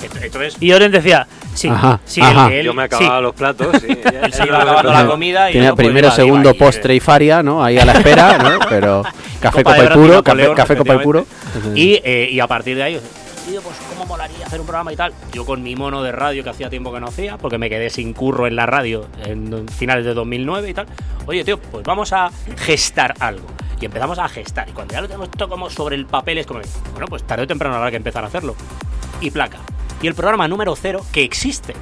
Ent- 0.03 0.23
Entonces, 0.23 0.55
Y 0.59 0.71
Oren 0.71 0.91
decía, 0.91 1.27
sí, 1.53 1.67
Ajá, 1.67 1.99
sí, 2.05 2.21
ajá. 2.21 2.53
él- 2.53 2.65
Yo 2.65 2.73
me 2.73 2.83
sí. 2.83 2.85
acababa 2.85 3.21
los 3.21 3.33
platos. 3.35 3.67
Sí, 3.81 3.87
él 4.23 4.33
se 4.33 4.45
iba 4.45 4.61
acabando 4.61 4.91
la 4.93 5.05
comida 5.07 5.49
y 5.49 5.53
Tenía 5.53 5.73
pues, 5.73 5.85
primero, 5.87 6.11
segundo, 6.11 6.49
ahí, 6.49 6.57
postre 6.57 6.93
eh, 6.93 6.97
y 6.97 6.99
faria, 6.99 7.41
¿no? 7.43 7.63
Ahí 7.63 7.77
a 7.77 7.85
la 7.85 7.93
espera, 7.93 8.37
¿no? 8.37 8.59
Pero 8.69 9.03
café 9.41 9.63
Copa 9.63 9.75
copa 9.77 9.85
y 9.91 9.97
puro, 9.97 10.23
café, 10.23 10.53
café 10.55 10.75
copa 10.77 10.95
y 10.95 10.99
puro. 10.99 11.25
Y, 11.73 11.99
eh, 12.03 12.29
y 12.31 12.39
a 12.39 12.47
partir 12.47 12.75
de 12.77 12.83
ahí, 12.83 12.99
tío, 13.45 13.61
pues 13.61 13.75
cómo 13.89 14.05
molaría 14.05 14.45
hacer 14.45 14.59
un 14.59 14.65
programa 14.65 14.91
y 14.91 14.95
tal. 14.95 15.13
Yo 15.31 15.45
con 15.45 15.61
mi 15.61 15.75
mono 15.75 16.03
de 16.03 16.11
radio 16.11 16.43
que 16.43 16.49
hacía 16.49 16.69
tiempo 16.69 16.91
que 16.91 16.99
no 16.99 17.07
hacía, 17.07 17.37
porque 17.37 17.57
me 17.57 17.69
quedé 17.69 17.89
sin 17.89 18.13
curro 18.13 18.47
en 18.47 18.55
la 18.55 18.65
radio 18.65 19.07
en 19.23 19.67
finales 19.69 20.05
de 20.05 20.13
2009 20.13 20.69
y 20.69 20.73
tal. 20.73 20.87
Oye, 21.25 21.43
tío, 21.43 21.59
pues 21.59 21.83
vamos 21.85 22.11
a 22.13 22.31
gestar 22.57 23.13
algo. 23.19 23.45
Y 23.79 23.85
empezamos 23.85 24.17
a 24.19 24.27
gestar. 24.27 24.69
Y 24.69 24.71
cuando 24.71 24.93
ya 24.93 25.01
lo 25.01 25.07
tenemos 25.07 25.29
todo 25.31 25.49
como 25.49 25.69
sobre 25.69 25.95
el 25.95 26.05
papel, 26.05 26.39
es 26.39 26.47
como, 26.47 26.61
bueno, 26.91 27.07
pues 27.07 27.23
tarde 27.23 27.43
o 27.43 27.47
temprano 27.47 27.75
habrá 27.75 27.91
que 27.91 27.97
empezar 27.97 28.23
a 28.23 28.27
hacerlo. 28.27 28.55
Y 29.21 29.31
placa. 29.31 29.59
Y 30.01 30.07
el 30.07 30.15
programa 30.15 30.47
número 30.47 30.75
cero, 30.75 31.05
que 31.11 31.23
existe, 31.23 31.73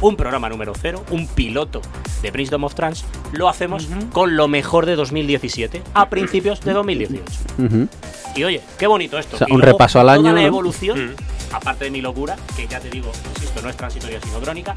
un 0.00 0.16
programa 0.16 0.48
número 0.48 0.72
cero, 0.80 1.04
un 1.10 1.26
piloto 1.26 1.80
de 2.22 2.32
Prince 2.32 2.54
of 2.54 2.74
Trans, 2.74 3.04
lo 3.32 3.48
hacemos 3.48 3.88
con 4.12 4.36
lo 4.36 4.48
mejor 4.48 4.86
de 4.86 4.96
2017 4.96 5.82
a 5.92 6.08
principios 6.08 6.60
de 6.60 6.72
2018. 6.72 7.24
Ujú. 7.58 7.88
Y 8.36 8.44
oye, 8.44 8.60
qué 8.78 8.86
bonito 8.86 9.18
esto. 9.18 9.36
O 9.36 9.38
sea, 9.38 9.46
Y 9.48 9.52
un 9.52 9.60
luego, 9.60 9.72
repaso 9.72 10.00
al 10.00 10.06
toda 10.06 10.14
año, 10.16 10.32
la 10.34 10.40
¿no? 10.40 10.46
evolución, 10.46 11.06
Mm. 11.12 11.54
aparte 11.54 11.84
de 11.84 11.90
mi 11.90 12.00
locura, 12.00 12.36
que 12.56 12.66
ya 12.66 12.80
te 12.80 12.90
digo, 12.90 13.10
insisto, 13.34 13.62
no 13.62 13.68
es 13.70 13.76
transitoria 13.76 14.18
sino 14.20 14.40
crónica, 14.40 14.74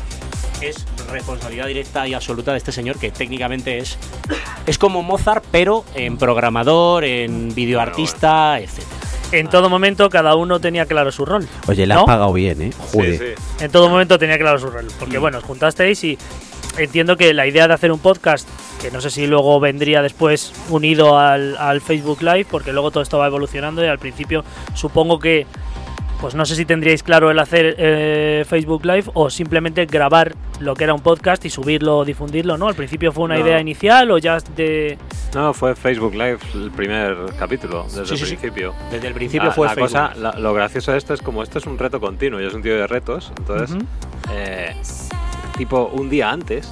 es 0.62 0.86
responsabilidad 1.12 1.68
directa 1.68 2.08
y 2.08 2.14
absoluta 2.14 2.52
de 2.52 2.58
este 2.58 2.72
señor 2.72 2.98
que 3.00 3.12
técnicamente 3.12 3.78
es 3.78 3.98
es 4.66 4.78
como 4.78 5.02
Mozart, 5.04 5.44
pero 5.52 5.86
en 5.96 6.18
programador, 6.18 7.04
en 7.06 7.54
videoartista, 7.56 8.60
etcétera. 8.60 8.88
En 9.32 9.50
todo 9.50 9.70
momento 9.70 10.10
cada 10.10 10.36
uno 10.36 10.60
tenía 10.60 10.86
claro 10.86 11.12
su 11.12 11.26
rol. 11.26 11.48
Oye, 11.68 11.86
le 11.86 11.94
has 11.94 12.00
¿no? 12.02 12.06
pagado 12.06 12.32
bien, 12.34 12.62
¿eh? 12.62 12.72
Joder. 12.94 13.18
Sí, 13.20 13.26
sí. 13.60 13.64
En 13.66 13.72
todo 13.72 13.90
momento 13.90 14.18
tenía 14.18 14.38
claro 14.38 14.58
su 14.60 14.68
rol. 14.68 14.86
Mm. 14.86 15.00
Porque 15.00 15.18
bueno, 15.18 15.38
os 15.40 15.44
juntasteis 15.44 16.02
y 16.04 16.18
entiendo 16.78 17.18
que 17.18 17.34
la 17.34 17.46
idea 17.48 17.68
de 17.68 17.74
hacer 17.74 17.92
un 17.92 18.00
podcast, 18.00 18.48
que 18.82 18.92
no 18.92 19.02
sé 19.02 19.10
si 19.10 19.26
luego 19.28 19.60
vendría 19.60 20.02
después 20.02 20.54
unido 20.70 21.18
al, 21.18 21.58
al 21.58 21.82
Facebook 21.82 22.22
Live, 22.22 22.46
porque 22.50 22.72
luego 22.74 22.92
todo 22.92 23.02
esto 23.04 23.18
va 23.18 23.28
evolucionando 23.28 23.84
y 23.84 23.88
al 23.88 23.98
principio 24.00 24.44
supongo 24.76 25.18
que, 25.20 25.48
pues 26.22 26.36
no 26.36 26.46
sé 26.46 26.56
si 26.56 26.66
tendríais 26.66 27.02
claro 27.04 27.32
el 27.32 27.40
hacer 27.40 27.76
eh, 27.78 28.46
Facebook 28.48 28.86
Live 28.86 29.06
o 29.14 29.30
simplemente 29.30 29.86
grabar 29.88 30.34
lo 30.60 30.76
que 30.76 30.84
era 30.84 30.94
un 30.94 31.02
podcast 31.02 31.44
y 31.46 31.50
subirlo 31.50 31.98
o 32.00 32.06
difundirlo, 32.06 32.58
¿no? 32.58 32.68
Al 32.68 32.76
principio 32.76 33.12
fue 33.12 33.24
una 33.26 33.36
No. 33.36 33.42
idea 33.46 33.60
inicial 33.60 34.10
o 34.12 34.18
ya 34.18 34.38
de... 34.56 34.98
No, 35.36 35.54
fue 35.54 35.76
Facebook 35.76 36.14
Live 36.14 36.40
el 36.56 36.72
primer 36.72 37.16
capítulo, 37.38 37.84
desde 37.84 38.06
Sí, 38.06 38.14
el 38.14 38.18
sí, 38.20 38.26
sí. 38.26 38.36
principio. 38.38 38.74
Desde 38.92 39.08
el 39.08 39.14
principio 39.14 39.50
La- 39.50 39.54
fue 39.56 39.68
la 39.68 39.74
Facebook. 39.76 39.92
cosa, 39.92 40.14
la- 40.16 40.32
lo 40.40 40.54
gracioso 40.54 40.92
de 40.92 40.98
esto 40.98 41.14
es 41.14 41.22
como 41.22 41.44
esto 41.44 41.58
es 41.60 41.66
un 41.66 41.78
reto 41.78 42.00
continuo, 42.00 42.40
yo 42.40 42.48
soy 42.50 42.58
un 42.58 42.64
tío 42.64 42.76
de 42.78 42.88
retos, 42.88 43.32
entonces, 43.38 43.78
eh, 44.32 44.76
tipo 45.58 45.86
un 45.94 46.10
día 46.10 46.32
antes, 46.32 46.72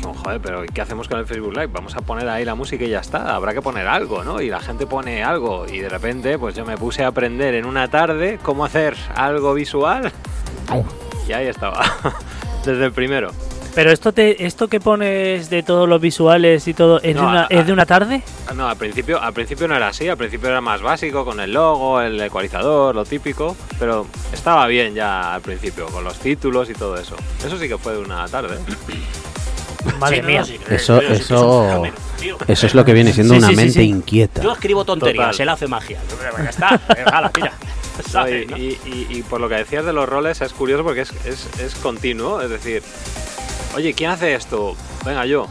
dijimos, 0.00 0.18
joder, 0.22 0.40
pero 0.40 0.64
¿y 0.64 0.68
¿qué 0.68 0.80
hacemos 0.80 1.08
con 1.08 1.18
el 1.18 1.26
Facebook 1.26 1.52
Live? 1.52 1.68
Vamos 1.68 1.94
a 1.94 2.00
poner 2.00 2.28
ahí 2.28 2.44
la 2.44 2.54
música 2.54 2.84
y 2.84 2.88
ya 2.88 3.00
está, 3.00 3.34
habrá 3.34 3.52
que 3.52 3.60
poner 3.62 3.86
algo, 3.86 4.24
¿no? 4.24 4.40
Y 4.40 4.48
la 4.48 4.60
gente 4.60 4.86
pone 4.86 5.22
algo 5.22 5.66
y 5.70 5.80
de 5.80 5.88
repente 5.88 6.38
pues 6.38 6.54
yo 6.54 6.64
me 6.64 6.76
puse 6.78 7.04
a 7.04 7.08
aprender 7.08 7.54
en 7.54 7.66
una 7.66 7.88
tarde 7.88 8.38
cómo 8.42 8.64
hacer 8.64 8.96
algo 9.14 9.52
visual 9.54 10.10
y 11.28 11.32
ahí 11.32 11.46
estaba, 11.48 11.84
desde 12.64 12.84
el 12.86 12.92
primero. 12.92 13.30
Pero 13.72 13.92
esto 13.92 14.12
te, 14.12 14.44
esto 14.46 14.66
que 14.66 14.80
pones 14.80 15.48
de 15.48 15.62
todos 15.62 15.88
los 15.88 16.00
visuales 16.00 16.66
y 16.66 16.74
todo, 16.74 17.00
¿es, 17.02 17.14
No, 17.14 17.20
de, 17.22 17.26
una, 17.28 17.42
a- 17.42 17.46
¿es 17.50 17.66
de 17.66 17.72
una 17.72 17.86
tarde? 17.86 18.22
No, 18.56 18.68
al 18.68 18.76
principio, 18.76 19.22
al 19.22 19.32
principio 19.32 19.68
no 19.68 19.76
era 19.76 19.88
así, 19.88 20.08
al 20.08 20.16
principio 20.16 20.48
era 20.48 20.60
más 20.60 20.82
básico, 20.82 21.24
con 21.24 21.38
el 21.38 21.52
logo, 21.52 22.00
el 22.00 22.20
ecualizador, 22.20 22.96
lo 22.96 23.04
típico, 23.04 23.56
pero 23.78 24.06
estaba 24.32 24.66
bien 24.66 24.94
ya 24.94 25.34
al 25.34 25.40
principio, 25.42 25.86
con 25.86 26.02
los 26.02 26.18
títulos 26.18 26.68
y 26.68 26.72
todo 26.72 26.96
eso. 26.96 27.14
Eso 27.46 27.56
sí 27.58 27.68
que 27.68 27.78
fue 27.78 27.92
de 27.92 28.00
una 28.00 28.26
tarde. 28.26 28.56
Madre 29.98 30.16
Sí, 30.16 30.22
mía. 30.22 30.40
no, 30.40 30.46
sí, 30.46 30.58
Eso- 30.70 31.00
eso-. 31.00 31.82
Eso 32.46 32.66
es 32.66 32.74
lo 32.74 32.84
que 32.84 32.92
viene 32.92 33.12
siendo 33.14 33.32
Sí, 33.34 33.38
una 33.38 33.48
mente 33.48 33.72
sí. 33.72 33.82
inquieta. 33.88 34.42
Yo 34.42 34.52
escribo 34.52 34.84
tonterías, 34.84 35.30
Total. 35.30 35.40
él 35.42 35.48
hace 35.48 35.66
magia. 35.66 35.98
Ya 36.42 36.50
está, 36.50 36.80
hala, 37.12 37.30
tira. 37.30 37.52
No, 38.14 38.26
y, 38.28 38.32
y- 38.56 38.78
y- 38.86 39.06
y 39.18 39.22
por 39.22 39.40
lo 39.42 39.48
que 39.48 39.56
decías 39.56 39.84
de 39.84 39.92
los 39.92 40.08
roles 40.08 40.40
es 40.40 40.52
curioso 40.54 40.82
porque 40.82 41.02
es, 41.02 41.12
es, 41.26 41.48
es 41.60 41.74
continuo, 41.74 42.40
es 42.40 42.48
decir, 42.48 42.82
oye, 43.76 43.92
¿quién 43.92 44.10
hace 44.10 44.34
esto? 44.34 44.74
Venga, 45.04 45.26
yo. 45.26 45.46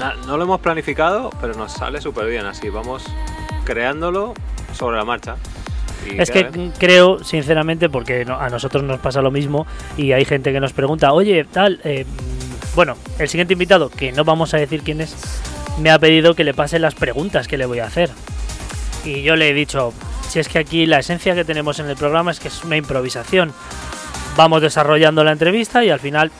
Na- 0.00 0.14
no 0.26 0.36
lo 0.36 0.42
hemos 0.44 0.60
planificado, 0.60 1.30
pero 1.40 1.54
nos 1.54 1.72
sale 1.72 2.00
súper 2.00 2.26
bien 2.28 2.44
así, 2.46 2.68
vamos 2.70 3.04
creándolo 3.64 4.34
sobre 4.76 4.96
la 4.96 5.04
marcha. 5.04 5.36
Es 6.18 6.30
que 6.32 6.44
vez- 6.44 6.72
creo, 6.78 7.22
sinceramente, 7.22 7.88
porque 7.88 8.24
no- 8.24 8.40
a 8.40 8.48
nosotros 8.48 8.82
nos 8.82 8.98
pasa 8.98 9.20
lo 9.22 9.30
mismo 9.30 9.64
y 9.96 10.10
hay 10.12 10.24
gente 10.24 10.52
que 10.52 10.58
nos 10.60 10.72
pregunta, 10.72 11.12
oye, 11.12 11.44
tal, 11.44 11.80
eh, 11.84 12.04
bueno, 12.74 12.96
el 13.18 13.28
siguiente 13.28 13.54
invitado, 13.54 13.90
que 13.90 14.12
no 14.12 14.24
vamos 14.24 14.54
a 14.54 14.58
decir 14.58 14.82
quién 14.82 15.00
es, 15.00 15.14
me 15.80 15.90
ha 15.90 15.98
pedido 15.98 16.34
que 16.34 16.44
le 16.44 16.54
pase 16.54 16.78
las 16.78 16.94
preguntas 16.94 17.48
que 17.48 17.58
le 17.58 17.66
voy 17.66 17.80
a 17.80 17.86
hacer. 17.86 18.10
Y 19.04 19.22
yo 19.22 19.36
le 19.36 19.48
he 19.48 19.54
dicho, 19.54 19.92
si 20.28 20.38
es 20.38 20.48
que 20.48 20.58
aquí 20.58 20.86
la 20.86 20.98
esencia 20.98 21.34
que 21.34 21.44
tenemos 21.44 21.78
en 21.78 21.88
el 21.88 21.96
programa 21.96 22.30
es 22.30 22.40
que 22.40 22.48
es 22.48 22.64
una 22.64 22.76
improvisación. 22.76 23.52
Vamos 24.36 24.62
desarrollando 24.62 25.24
la 25.24 25.32
entrevista 25.32 25.84
y 25.84 25.90
al 25.90 26.00
final 26.00 26.30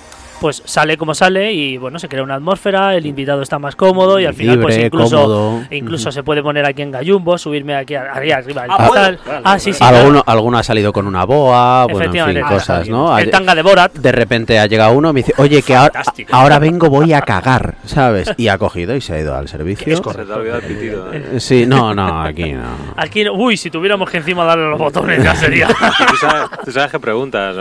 pues 0.40 0.62
sale 0.64 0.97
como 0.97 1.14
sale 1.14 1.52
y 1.52 1.76
bueno, 1.76 1.99
se 1.99 2.09
crea 2.09 2.23
una 2.23 2.35
atmósfera, 2.37 2.94
el 2.97 3.06
invitado 3.06 3.42
está 3.42 3.59
más 3.59 3.76
cómodo 3.76 4.18
y 4.18 4.25
al 4.25 4.35
final 4.35 4.59
pues 4.61 4.78
incluso 4.78 5.16
cómodo. 5.16 5.62
incluso 5.70 6.11
se 6.11 6.23
puede 6.23 6.42
poner 6.42 6.64
aquí 6.64 6.82
en 6.82 6.90
Gallumbo, 6.90 7.37
subirme 7.38 7.76
aquí 7.76 7.94
arriba, 7.94 8.37
arriba 8.37 8.62
al 8.62 8.70
Ah. 8.70 8.88
Claro, 8.90 9.18
Ah, 9.44 9.59
sí, 9.59 9.73
sí. 9.73 9.82
Alguno, 9.85 10.23
alguno 10.26 10.59
ha 10.59 10.62
salido 10.62 10.92
con 10.92 11.06
una 11.06 11.25
boa, 11.25 11.87
bueno, 11.87 12.12
en 12.12 12.35
fin, 12.35 12.42
cosas, 12.42 12.87
claro. 12.87 13.18
El 13.18 13.30
tanga 13.30 13.54
de 13.54 13.62
Borat. 13.62 13.92
De 13.94 14.12
repente 14.12 14.59
ha 14.59 14.66
llegado 14.66 14.92
uno 14.92 15.11
y 15.11 15.12
me 15.12 15.20
dice, 15.20 15.35
oye, 15.38 15.62
que 15.62 15.76
ahora, 15.76 16.59
vengo, 16.59 16.88
voy 16.88 17.12
a 17.12 17.20
cagar, 17.23 17.75
¿sabes? 17.85 18.30
Y 18.37 18.49
ha 18.49 18.59
cogido 18.59 18.97
y 18.97 19.00
se 19.00 19.14
ha 19.14 19.20
ido 19.20 19.35
al 19.37 19.49
servicio. 19.49 19.97
ha 19.97 20.37
olvidado 20.37 20.59
el 20.61 20.64
pitido. 20.66 21.12
¿eh? 21.12 21.25
Eh, 21.35 21.40
Sí, 21.40 21.66
no, 21.66 21.94
no, 21.94 22.23
aquí 22.23 22.52
no. 22.52 22.62
Aquí, 22.97 23.28
uy, 23.28 23.56
si 23.56 23.70
tuviéramos 23.70 24.11
que 24.11 24.18
encima 24.18 24.44
darle 24.44 24.68
los 24.68 24.78
botones 24.78 25.23
ya 25.23 25.35
sería. 25.35 25.68
Tú, 26.11 26.16
sabes, 26.20 26.50
tú 26.64 26.73
sabes 26.73 26.90
qué 26.90 26.99
preguntas, 26.99 27.56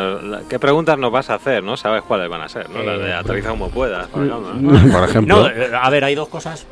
qué 0.49 0.59
preguntas 0.59 0.97
nos 0.97 1.11
vas 1.11 1.29
a 1.29 1.35
hacer, 1.35 1.63
¿no? 1.63 1.77
Sabes 1.77 2.01
cuáles 2.03 2.29
van 2.29 2.41
a 2.41 2.49
ser, 2.49 2.68
¿no? 2.73 2.83
Las 2.83 2.99
de 2.99 3.13
aterriza 3.13 3.49
como 3.49 3.69
puedas, 3.69 4.07
por 4.07 4.25
ejemplo, 4.25 4.53
¿no? 4.53 4.91
Por 4.99 5.09
ejemplo. 5.09 5.39
No, 5.43 5.47
eh, 5.49 5.69
a 5.79 5.89
ver, 5.89 6.03
hay 6.03 6.15
dos 6.15 6.27
cosas. 6.29 6.65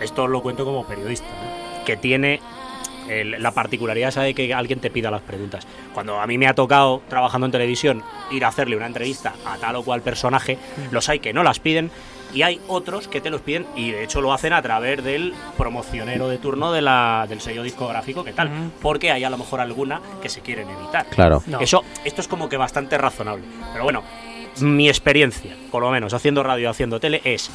Esto 0.00 0.26
lo 0.26 0.42
cuento 0.42 0.64
como 0.64 0.86
periodista. 0.86 1.26
¿no? 1.26 1.84
Que 1.84 1.96
tiene 1.96 2.40
el- 3.08 3.42
la 3.42 3.50
particularidad 3.52 4.10
esa 4.10 4.22
de 4.22 4.34
que 4.34 4.52
alguien 4.54 4.78
te 4.80 4.90
pida 4.90 5.10
las 5.10 5.22
preguntas. 5.22 5.66
Cuando 5.94 6.20
a 6.20 6.26
mí 6.26 6.36
me 6.38 6.46
ha 6.46 6.54
tocado, 6.54 7.02
trabajando 7.08 7.46
en 7.46 7.52
televisión, 7.52 8.02
ir 8.30 8.44
a 8.44 8.48
hacerle 8.48 8.76
una 8.76 8.86
entrevista 8.86 9.32
a 9.46 9.56
tal 9.56 9.76
o 9.76 9.82
cual 9.82 10.02
personaje, 10.02 10.58
los 10.90 11.08
hay 11.08 11.18
que 11.20 11.32
no 11.32 11.42
las 11.42 11.58
piden. 11.60 11.90
Y 12.32 12.42
hay 12.42 12.60
otros 12.68 13.08
que 13.08 13.20
te 13.20 13.28
los 13.28 13.40
piden 13.40 13.66
y 13.74 13.90
de 13.90 14.04
hecho 14.04 14.20
lo 14.20 14.32
hacen 14.32 14.52
a 14.52 14.62
través 14.62 15.02
del 15.02 15.34
promocionero 15.58 16.28
de 16.28 16.38
turno 16.38 16.70
de 16.70 16.80
la, 16.80 17.26
del 17.28 17.40
sello 17.40 17.64
discográfico, 17.64 18.22
que 18.22 18.32
tal, 18.32 18.46
Ujú. 18.46 18.70
porque 18.80 19.10
hay 19.10 19.24
a 19.24 19.30
lo 19.30 19.36
mejor 19.38 19.58
alguna 19.58 20.00
que 20.22 20.28
se 20.28 20.40
quieren 20.40 20.68
evitar. 20.70 21.06
Claro. 21.06 21.42
No. 21.48 21.58
Eso, 21.58 21.82
esto 22.04 22.20
es 22.20 22.28
como 22.28 22.48
que 22.48 22.56
bastante 22.56 22.96
razonable. 22.98 23.42
Pero 23.72 23.82
bueno, 23.82 24.04
mi 24.58 24.88
experiencia, 24.88 25.56
por 25.70 25.82
lo 25.82 25.90
menos 25.90 26.12
haciendo 26.14 26.42
radio 26.42 26.68
haciendo 26.70 27.00
tele, 27.00 27.20
es 27.24 27.50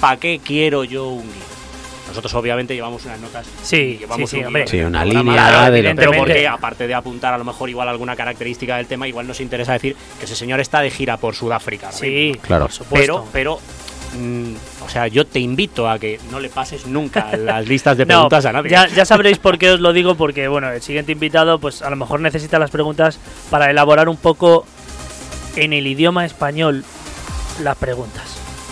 ¿para 0.00 0.16
qué 0.18 0.40
quiero 0.42 0.84
yo 0.84 1.08
un 1.08 1.22
guion? 1.22 1.56
Nosotros 2.08 2.32
obviamente 2.34 2.72
llevamos 2.74 3.04
unas 3.04 3.18
notas. 3.20 3.46
Sí, 3.62 3.96
llevamos 3.98 4.30
sí, 4.30 4.36
sí, 4.36 4.40
un 4.40 4.46
hombre. 4.46 4.62
guion 4.62 4.70
Sí, 4.70 4.76
del 4.78 4.86
una 4.86 5.04
línea 5.04 5.22
claro, 5.34 5.50
de 5.50 5.58
lo 5.58 5.60
Pero 5.60 5.74
evidentemente. 5.76 6.18
porque, 6.18 6.48
aparte 6.48 6.86
de 6.86 6.94
apuntar 6.94 7.34
a 7.34 7.38
lo 7.38 7.44
mejor 7.44 7.68
igual 7.68 7.88
alguna 7.88 8.14
característica 8.14 8.76
del 8.76 8.86
tema, 8.86 9.08
igual 9.08 9.26
nos 9.26 9.40
interesa 9.40 9.72
decir 9.72 9.96
que 10.18 10.24
ese 10.24 10.36
señor 10.36 10.60
está 10.60 10.80
de 10.80 10.90
gira 10.90 11.16
por 11.16 11.34
Sudáfrica. 11.34 11.90
Sí, 11.90 12.06
mismo, 12.32 12.42
Claro. 12.42 12.64
por 12.66 12.72
supuesto. 12.72 13.26
Pero, 13.32 13.58
pero. 14.14 14.20
mm, 14.22 14.54
o 14.84 14.88
sea, 14.88 15.08
yo 15.08 15.26
te 15.26 15.40
invito 15.40 15.90
a 15.90 15.98
que 15.98 16.20
no 16.30 16.38
le 16.38 16.48
pases 16.48 16.86
nunca 16.86 17.36
las 17.36 17.66
listas 17.66 17.96
de 17.96 18.04
No, 18.06 18.08
preguntas 18.28 18.44
a 18.46 18.52
nadie. 18.52 18.70
Ya, 18.70 18.86
ya 18.86 19.04
sabréis 19.04 19.38
por 19.38 19.58
qué 19.58 19.72
os 19.72 19.80
lo 19.80 19.92
digo, 19.92 20.14
porque 20.14 20.46
bueno, 20.46 20.70
el 20.70 20.80
siguiente 20.80 21.10
invitado, 21.10 21.58
pues 21.58 21.82
a 21.82 21.90
lo 21.90 21.96
mejor 21.96 22.20
necesita 22.20 22.60
las 22.60 22.70
preguntas 22.70 23.18
para 23.50 23.68
elaborar 23.68 24.08
un 24.08 24.16
poco 24.16 24.64
en 25.56 25.72
el 25.72 25.86
idioma 25.86 26.24
español 26.24 26.84
las 27.62 27.76
preguntas. 27.76 28.22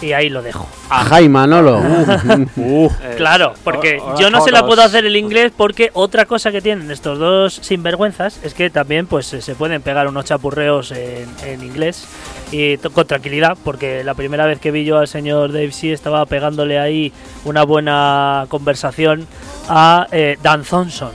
Y 0.02 0.12
ahí 0.12 0.28
lo 0.28 0.42
dejo. 0.42 0.68
Jaime 0.90 1.28
Manolo. 1.30 1.80
Uh, 2.56 2.90
Eh, 3.02 3.14
Claro, 3.16 3.54
porque 3.64 3.98
yo 4.18 4.28
no 4.28 4.40
se 4.42 4.50
la 4.50 4.66
puedo 4.66 4.82
hacer 4.82 5.06
en 5.06 5.16
inglés 5.16 5.52
porque 5.56 5.90
otra 5.94 6.26
cosa 6.26 6.52
que 6.52 6.60
tienen 6.60 6.90
estos 6.90 7.18
dos 7.18 7.54
sinvergüenzas 7.62 8.38
es 8.42 8.52
que 8.52 8.68
también 8.68 9.06
pues 9.06 9.26
se 9.26 9.54
pueden 9.54 9.80
pegar 9.80 10.06
unos 10.08 10.26
chapurreos 10.26 10.90
en, 10.90 11.26
en 11.46 11.62
inglés 11.62 12.04
y 12.52 12.76
to- 12.78 12.90
con 12.92 13.06
tranquilidad 13.06 13.56
porque 13.64 14.04
la 14.04 14.14
primera 14.14 14.44
vez 14.46 14.58
que 14.58 14.70
vi 14.72 14.84
yo 14.84 14.98
al 14.98 15.08
señor 15.08 15.52
Dave 15.52 15.72
C 15.72 15.92
estaba 15.92 16.26
pegándole 16.26 16.78
ahí 16.78 17.12
una 17.44 17.62
buena 17.64 18.44
conversación 18.48 19.26
a 19.68 20.06
eh, 20.12 20.36
Dan 20.42 20.64
Thompson. 20.64 21.12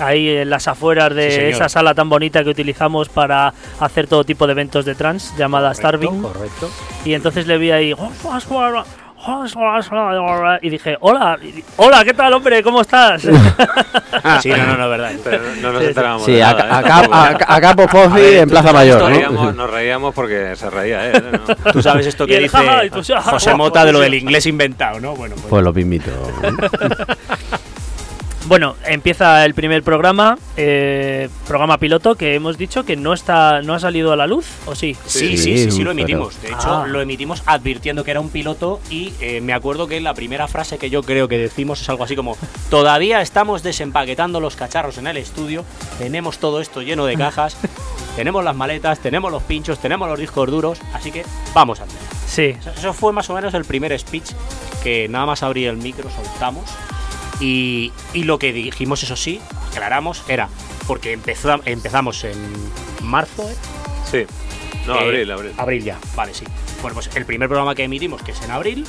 Ahí 0.00 0.28
en 0.28 0.50
las 0.50 0.68
afueras 0.68 1.14
de 1.14 1.30
Sí, 1.30 1.40
esa 1.40 1.68
sala 1.68 1.94
tan 1.94 2.08
bonita 2.08 2.44
que 2.44 2.50
utilizamos 2.50 3.08
para 3.08 3.52
hacer 3.80 4.06
todo 4.06 4.24
tipo 4.24 4.46
de 4.46 4.52
eventos 4.52 4.84
de 4.84 4.94
trans 4.94 5.34
llamada 5.36 5.74
Starving. 5.74 6.22
Correcto. 6.22 6.70
Y 7.04 7.14
entonces 7.14 7.46
le 7.46 7.58
vi 7.58 7.70
ahí. 7.70 7.94
Y 10.62 10.70
dije, 10.70 10.96
hola, 11.00 11.36
hola, 11.76 12.04
¿qué 12.04 12.14
tal, 12.14 12.32
hombre? 12.34 12.62
¿Cómo 12.62 12.80
estás? 12.82 13.22
Sí, 14.42 14.50
no, 14.50 14.56
no, 14.66 14.76
no, 14.76 14.88
verdad. 14.88 15.12
Pero 15.22 15.42
no 15.60 15.72
nos 15.72 15.78
Sí, 15.80 15.84
sí. 15.84 15.88
enterábamos 15.88 16.24
Sí, 16.24 16.32
de 16.32 16.44
acá, 16.44 16.64
nada, 16.64 17.30
¿eh? 17.30 17.34
acá, 17.38 17.70
A 17.70 18.08
ver, 18.08 18.36
en 18.38 18.48
Plaza 18.48 18.72
Mayor, 18.72 19.00
Nos 19.00 19.10
reíamos, 19.10 19.44
¿no? 19.44 19.52
nos 19.52 19.70
reíamos 19.70 20.14
porque 20.14 20.56
se 20.56 20.70
reía 20.70 21.10
él. 21.10 21.24
¿no? 21.32 21.72
Tú 21.72 21.82
sabes 21.82 22.06
esto 22.06 22.26
que 22.26 22.38
dice 22.38 22.58
José 23.22 23.54
Mota 23.54 23.84
de 23.84 23.92
lo 23.92 24.00
del 24.00 24.14
inglés 24.14 24.46
inventado, 24.46 25.00
¿no? 25.00 25.14
Bueno, 25.14 25.34
pues, 25.36 25.46
Pues 25.48 25.64
lo 25.64 25.72
mismito. 25.72 26.10
Bueno, 28.48 28.76
empieza 28.86 29.44
el 29.44 29.52
primer 29.52 29.82
programa, 29.82 30.38
eh, 30.56 31.28
programa 31.46 31.76
piloto, 31.76 32.14
que 32.14 32.34
hemos 32.34 32.56
dicho 32.56 32.82
que 32.82 32.96
no 32.96 33.12
está, 33.12 33.60
no 33.60 33.74
ha 33.74 33.78
salido 33.78 34.10
a 34.10 34.16
la 34.16 34.26
luz, 34.26 34.46
¿o 34.64 34.74
sí? 34.74 34.96
Sí, 35.04 35.36
sí, 35.36 35.36
Sí, 35.36 35.58
sí, 35.64 35.70
sí, 35.70 35.84
lo 35.84 35.90
emitimos. 35.90 36.40
De 36.40 36.48
hecho, 36.48 36.78
Ah. 36.78 36.86
lo 36.86 37.02
emitimos 37.02 37.42
advirtiendo 37.44 38.04
que 38.04 38.10
era 38.10 38.20
un 38.20 38.30
piloto 38.30 38.80
y 38.88 39.12
eh, 39.20 39.42
me 39.42 39.52
acuerdo 39.52 39.86
que 39.86 40.00
la 40.00 40.14
primera 40.14 40.48
frase 40.48 40.78
que 40.78 40.88
yo 40.88 41.02
creo 41.02 41.28
que 41.28 41.36
decimos 41.36 41.82
es 41.82 41.88
algo 41.90 42.04
así 42.04 42.16
como 42.16 42.38
todavía 42.70 43.20
estamos 43.20 43.62
desempaquetando 43.62 44.40
los 44.40 44.56
cacharros 44.56 44.96
en 44.96 45.08
el 45.08 45.18
estudio, 45.18 45.62
tenemos 45.98 46.38
todo 46.38 46.62
esto 46.62 46.80
lleno 46.80 47.04
de 47.04 47.16
cajas, 47.18 47.58
tenemos 48.16 48.42
las 48.42 48.56
maletas, 48.56 48.98
tenemos 49.00 49.30
los 49.30 49.42
pinchos, 49.42 49.78
tenemos 49.78 50.08
los 50.08 50.18
discos 50.18 50.50
duros, 50.50 50.78
así 50.94 51.12
que 51.12 51.22
vamos 51.52 51.80
a 51.80 51.84
hacer. 51.84 51.98
Sí. 52.26 52.56
Eso, 52.58 52.70
eso 52.70 52.92
fue 52.94 53.12
más 53.12 53.28
o 53.28 53.34
menos 53.34 53.52
el 53.52 53.66
primer 53.66 53.98
speech 53.98 54.30
que 54.82 55.06
nada 55.06 55.26
más 55.26 55.42
abrir 55.42 55.68
el 55.68 55.76
micro 55.76 56.08
soltamos. 56.08 56.64
Y, 57.40 57.92
y 58.14 58.24
lo 58.24 58.38
que 58.38 58.52
dijimos, 58.52 59.02
eso 59.02 59.16
sí, 59.16 59.40
aclaramos, 59.70 60.24
era 60.28 60.48
porque 60.86 61.12
empezó, 61.12 61.60
empezamos 61.64 62.24
en 62.24 62.36
marzo, 63.02 63.48
¿eh? 63.48 63.54
Sí. 64.10 64.26
No, 64.86 64.96
Eh, 64.96 65.04
abril, 65.04 65.30
abril. 65.30 65.52
Abril 65.58 65.84
ya, 65.84 65.98
vale, 66.16 66.32
sí. 66.34 66.44
Bueno, 66.80 66.94
pues 66.94 67.10
el 67.14 67.26
primer 67.26 67.48
programa 67.48 67.74
que 67.74 67.84
emitimos, 67.84 68.22
que 68.22 68.32
es 68.32 68.40
en 68.42 68.50
abril, 68.50 68.84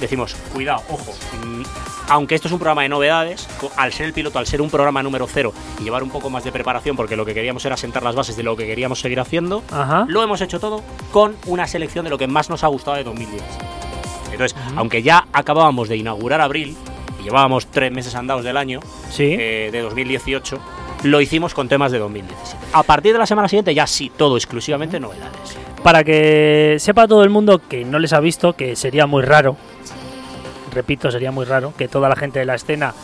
decimos, 0.00 0.34
cuidado, 0.52 0.82
ojo, 0.88 1.12
mm, 1.44 1.62
aunque 2.08 2.34
esto 2.36 2.46
es 2.48 2.52
un 2.52 2.58
programa 2.60 2.82
de 2.82 2.88
novedades, 2.88 3.48
al 3.76 3.92
ser 3.92 4.06
el 4.06 4.12
piloto, 4.12 4.38
al 4.38 4.46
ser 4.46 4.62
un 4.62 4.70
programa 4.70 5.02
número 5.02 5.26
cero 5.26 5.52
y 5.80 5.82
llevar 5.84 6.02
un 6.02 6.10
poco 6.10 6.30
más 6.30 6.44
de 6.44 6.52
preparación, 6.52 6.96
porque 6.96 7.16
lo 7.16 7.24
que 7.26 7.34
queríamos 7.34 7.64
era 7.64 7.76
sentar 7.76 8.02
las 8.02 8.14
bases 8.14 8.36
de 8.36 8.42
lo 8.44 8.56
que 8.56 8.66
queríamos 8.66 9.00
seguir 9.00 9.18
haciendo, 9.20 9.62
Ajá. 9.72 10.04
lo 10.08 10.22
hemos 10.22 10.40
hecho 10.40 10.60
todo 10.60 10.82
con 11.12 11.34
una 11.46 11.66
selección 11.66 12.04
de 12.04 12.10
lo 12.10 12.18
que 12.18 12.28
más 12.28 12.48
nos 12.48 12.62
ha 12.62 12.68
gustado 12.68 12.96
de 12.96 13.04
2010. 13.04 13.42
Entonces, 14.32 14.56
aunque 14.76 15.02
ya 15.02 15.26
acabábamos 15.32 15.88
de 15.88 15.96
inaugurar 15.96 16.40
abril, 16.40 16.76
y 17.20 17.24
llevábamos 17.24 17.66
tres 17.66 17.92
meses 17.92 18.14
andados 18.14 18.44
del 18.44 18.56
año, 18.56 18.80
Sí. 19.10 19.36
eh, 19.38 19.68
de 19.72 19.80
2018, 19.80 20.58
lo 21.04 21.20
hicimos 21.20 21.54
con 21.54 21.68
temas 21.68 21.92
de 21.92 21.98
2017. 21.98 22.56
A 22.72 22.82
partir 22.82 23.12
de 23.12 23.18
la 23.18 23.26
semana 23.26 23.48
siguiente 23.48 23.74
ya 23.74 23.86
sí, 23.86 24.10
todo 24.16 24.36
exclusivamente 24.36 24.98
novedades. 25.00 25.56
Para 25.82 26.04
que 26.04 26.76
sepa 26.78 27.08
todo 27.08 27.22
el 27.24 27.30
mundo 27.30 27.60
que 27.68 27.84
no 27.84 27.98
les 27.98 28.12
ha 28.12 28.20
visto, 28.20 28.52
que 28.54 28.76
sería 28.76 29.06
muy 29.06 29.22
raro, 29.22 29.56
repito, 30.72 31.10
sería 31.10 31.32
muy 31.32 31.46
raro 31.46 31.72
que 31.76 31.88
toda 31.88 32.08
la 32.08 32.16
gente 32.16 32.38
de 32.38 32.44
la 32.44 32.54
escena 32.54 32.94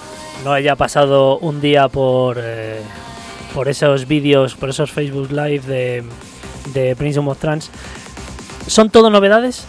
no 0.44 0.52
haya 0.52 0.76
pasado 0.76 1.38
un 1.38 1.60
día 1.60 1.88
por, 1.88 2.36
eh, 2.38 2.80
por 3.54 3.68
esos 3.68 4.06
vídeos, 4.06 4.54
por 4.54 4.68
esos 4.68 4.90
Facebook 4.92 5.30
Live 5.30 5.60
de, 5.66 6.04
de 6.74 6.94
Prince 6.96 7.18
of 7.18 7.38
Trans. 7.38 7.70
¿Son 8.66 8.90
todo 8.90 9.08
novedades? 9.08 9.66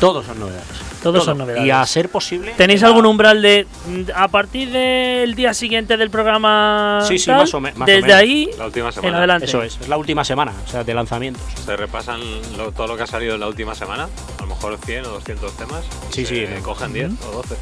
Todos 0.00 0.24
son 0.26 0.40
novedades. 0.40 0.83
Todos 1.04 1.16
Todo. 1.18 1.24
son 1.26 1.38
novedades. 1.38 1.66
Y 1.66 1.70
a 1.70 1.84
ser 1.86 2.08
posible. 2.08 2.54
¿Tenéis 2.56 2.80
la- 2.80 2.88
algún 2.88 3.06
umbral 3.06 3.40
de 3.42 3.66
mm, 3.86 4.02
a 4.14 4.26
partir 4.28 4.70
del 4.70 5.34
día 5.36 5.54
siguiente 5.54 5.96
del 5.96 6.10
programa? 6.10 7.00
Sí, 7.06 7.18
sí, 7.18 7.26
tal, 7.26 7.38
más 7.40 7.54
o 7.54 7.60
me- 7.60 7.72
más 7.72 7.82
o 7.82 7.84
Desde 7.92 8.02
menos. 8.02 8.16
ahí 8.16 8.50
La 8.58 8.66
última 8.66 8.86
en 8.88 8.92
semana. 8.94 9.18
adelante. 9.18 9.44
Eso 9.46 9.62
es, 9.62 9.78
es 9.80 9.88
la 9.88 9.96
última 9.98 10.24
semana, 10.24 10.52
o 10.66 10.68
sea, 10.68 10.82
de 10.82 10.94
lanzamientos. 10.94 11.42
Se 11.64 11.76
repasan 11.76 12.20
lo- 12.56 12.72
todo 12.72 12.86
lo 12.88 12.96
que 12.96 13.02
ha 13.04 13.06
salido 13.06 13.34
en 13.34 13.40
la 13.40 13.46
última 13.48 13.74
semana. 13.74 14.08
A 14.38 14.42
lo 14.42 14.46
mejor 14.48 14.76
100 14.84 15.04
o 15.04 15.08
200 15.10 15.52
temas. 15.56 15.84
y 16.10 16.14
Sí, 16.14 16.26
se 16.26 16.46
sí. 16.46 16.62
cogen 16.62 16.92
10 16.92 17.10
o 17.28 17.32
12. 17.36 17.54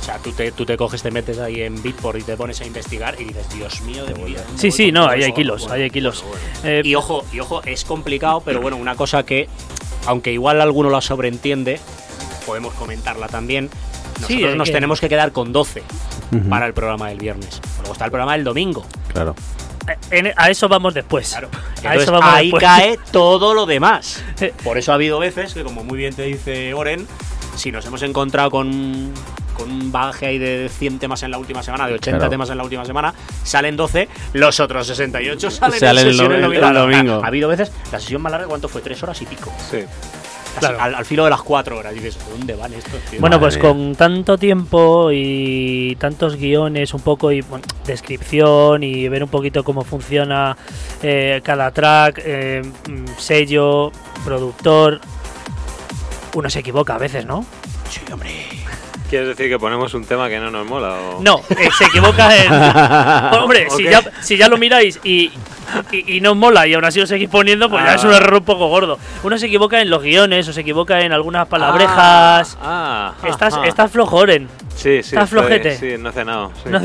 O 0.00 0.04
sea, 0.10 0.18
tú 0.18 0.32
te, 0.32 0.50
tú 0.52 0.64
te 0.66 0.76
coges, 0.76 1.02
te 1.02 1.10
metes 1.10 1.38
ahí 1.38 1.60
en 1.62 1.82
Bitport 1.82 2.18
y 2.18 2.22
te 2.22 2.36
pones 2.36 2.60
a 2.60 2.64
investigar 2.66 3.14
y 3.20 3.24
dices, 3.24 3.46
Dios 3.54 3.80
mío 3.82 4.04
de 4.06 4.14
mi 4.14 4.24
vida. 4.24 4.42
¿dónde 4.46 4.60
Sí, 4.60 4.70
sí, 4.70 4.90
no, 4.90 5.06
ahí 5.06 5.22
hay 5.22 5.32
kilos, 5.32 5.60
Bueno, 5.62 5.74
ahí 5.74 5.82
hay 5.82 5.90
kilos. 5.90 6.22
bueno, 6.26 6.38
Eh, 6.64 6.82
Y 6.84 6.94
ojo, 6.94 7.24
y 7.32 7.40
ojo, 7.40 7.62
es 7.64 7.84
complicado, 7.84 8.40
pero 8.44 8.60
bueno, 8.60 8.76
una 8.78 8.94
cosa 8.96 9.22
que, 9.24 9.48
aunque 10.06 10.32
igual 10.32 10.60
alguno 10.62 10.88
la 10.88 11.00
sobreentiende, 11.02 11.78
podemos 12.48 12.72
comentarla 12.74 13.28
también. 13.28 13.68
Nosotros 14.22 14.56
nos 14.56 14.68
que- 14.68 14.72
tenemos 14.72 15.00
que 15.00 15.08
quedar 15.10 15.32
con 15.32 15.52
12 15.52 15.82
Ujú, 16.32 16.48
para 16.48 16.66
el 16.66 16.72
programa 16.72 17.08
del 17.10 17.18
viernes. 17.18 17.60
Luego 17.80 17.92
está 17.92 18.06
el 18.06 18.10
programa 18.10 18.32
del 18.32 18.42
domingo. 18.44 18.84
Claro. 19.12 19.34
en- 20.10 20.32
a 20.36 20.50
eso 20.50 20.68
vamos 20.68 20.92
después. 20.94 21.28
Claro. 21.30 21.48
A 21.84 21.94
eso 21.94 22.10
vamos 22.12 22.28
ahí 22.34 22.46
después. 22.46 22.62
cae 22.64 22.98
todo 23.12 23.52
lo 23.54 23.64
demás. 23.66 24.22
Eh. 24.40 24.52
Por 24.64 24.76
eso 24.78 24.92
ha 24.92 24.94
habido 24.96 25.18
veces 25.18 25.52
que, 25.54 25.62
como 25.64 25.82
muy 25.84 25.98
bien 25.98 26.14
te 26.14 26.22
dice 26.22 26.72
Oren, 26.74 27.06
si 27.56 27.70
nos 27.72 27.84
hemos 27.86 28.02
encontrado 28.02 28.50
con, 28.50 29.12
con 29.56 29.70
un 29.70 29.90
bagaje 29.92 30.26
ahí 30.26 30.38
de 30.38 30.68
100 30.72 30.98
temas 30.98 31.22
en 31.24 31.30
la 31.32 31.38
última 31.38 31.62
semana, 31.62 31.86
de 31.88 31.94
80 31.94 32.18
Claro. 32.18 32.30
temas 32.30 32.50
en 32.50 32.56
la 32.58 32.64
última 32.64 32.84
semana, 32.84 33.14
salen 33.44 33.76
12, 33.76 34.08
los 34.34 34.60
otros 34.60 34.86
68 34.86 35.50
salen, 35.50 35.80
Salen 35.80 36.06
en 36.06 36.12
el 36.12 36.54
el 36.54 36.74
domingo. 36.74 37.20
Ha 37.24 37.26
habido 37.26 37.48
veces, 37.48 37.72
la 37.90 37.98
sesión 38.00 38.22
más 38.22 38.30
larga, 38.32 38.46
¿cuánto 38.46 38.68
fue? 38.68 38.80
¿Tres 38.82 39.02
horas 39.02 39.20
y 39.22 39.26
pico? 39.26 39.50
Sí. 39.70 39.78
Claro. 40.60 40.80
al, 40.80 40.94
al 40.94 41.04
filo 41.04 41.24
de 41.24 41.30
las 41.30 41.42
4 41.42 41.78
horas. 41.78 41.92
Y 41.92 42.00
dices, 42.00 42.18
¿dónde 42.30 42.54
van 42.54 42.72
estos? 42.74 43.00
tío? 43.10 43.20
Bueno, 43.20 43.36
Madre 43.38 43.46
pues 43.46 43.54
mía. 43.56 43.62
con 43.62 43.94
tanto 43.96 44.38
tiempo 44.38 45.10
y 45.12 45.96
tantos 45.98 46.36
guiones, 46.36 46.94
un 46.94 47.00
poco 47.00 47.32
y 47.32 47.40
bueno, 47.42 47.64
descripción 47.86 48.82
y 48.82 49.08
ver 49.08 49.22
un 49.22 49.28
poquito 49.30 49.64
cómo 49.64 49.84
funciona 49.84 50.56
eh, 51.02 51.40
cada 51.44 51.70
track, 51.70 52.20
eh, 52.24 52.62
mm, 52.88 53.04
sello, 53.18 53.92
productor, 54.24 55.00
uno 56.34 56.50
se 56.50 56.60
equivoca 56.60 56.94
a 56.94 56.98
veces, 56.98 57.24
¿no? 57.26 57.44
Sí, 57.90 58.00
hombre. 58.12 58.30
¿Quieres 59.08 59.28
decir 59.28 59.48
que 59.48 59.58
ponemos 59.58 59.94
un 59.94 60.04
tema 60.04 60.28
que 60.28 60.38
no 60.38 60.50
nos 60.50 60.66
mola? 60.66 60.94
O... 60.94 61.22
No, 61.22 61.40
eh, 61.50 61.70
se 61.76 61.84
equivoca 61.86 62.28
en... 62.36 62.52
Hombre, 63.42 63.68
si, 63.70 63.84
ya, 63.84 64.02
si 64.20 64.36
ya 64.36 64.48
lo 64.48 64.58
miráis 64.58 65.00
y, 65.02 65.32
y, 65.92 66.16
y 66.16 66.20
no 66.20 66.32
os 66.32 66.36
mola 66.36 66.66
y 66.66 66.74
aún 66.74 66.84
así 66.84 67.00
os 67.00 67.08
seguís 67.08 67.28
poniendo, 67.30 67.70
pues 67.70 67.82
ya 67.84 67.92
Ah. 67.92 67.94
es 67.94 68.04
un 68.04 68.12
error 68.12 68.34
un 68.34 68.44
poco 68.44 68.68
gordo. 68.68 68.98
Uno 69.22 69.38
se 69.38 69.46
equivoca 69.46 69.80
en 69.80 69.88
los 69.88 70.02
guiones 70.02 70.46
o 70.48 70.52
se 70.52 70.60
equivoca 70.60 71.00
en 71.00 71.12
algunas 71.12 71.48
palabrejas. 71.48 72.58
Ah, 72.62 73.14
ah, 73.22 73.28
estás, 73.28 73.58
estás 73.64 73.90
flojoren. 73.90 74.46
Sí, 74.78 75.02
sí. 75.02 75.14
estás 75.16 75.24
estoy- 75.24 75.26
flojete. 75.40 75.76
Sí, 75.76 75.94
no 75.98 76.10
he 76.10 76.12
cenado. 76.12 76.52
sí. 76.62 76.70
No- 76.70 76.80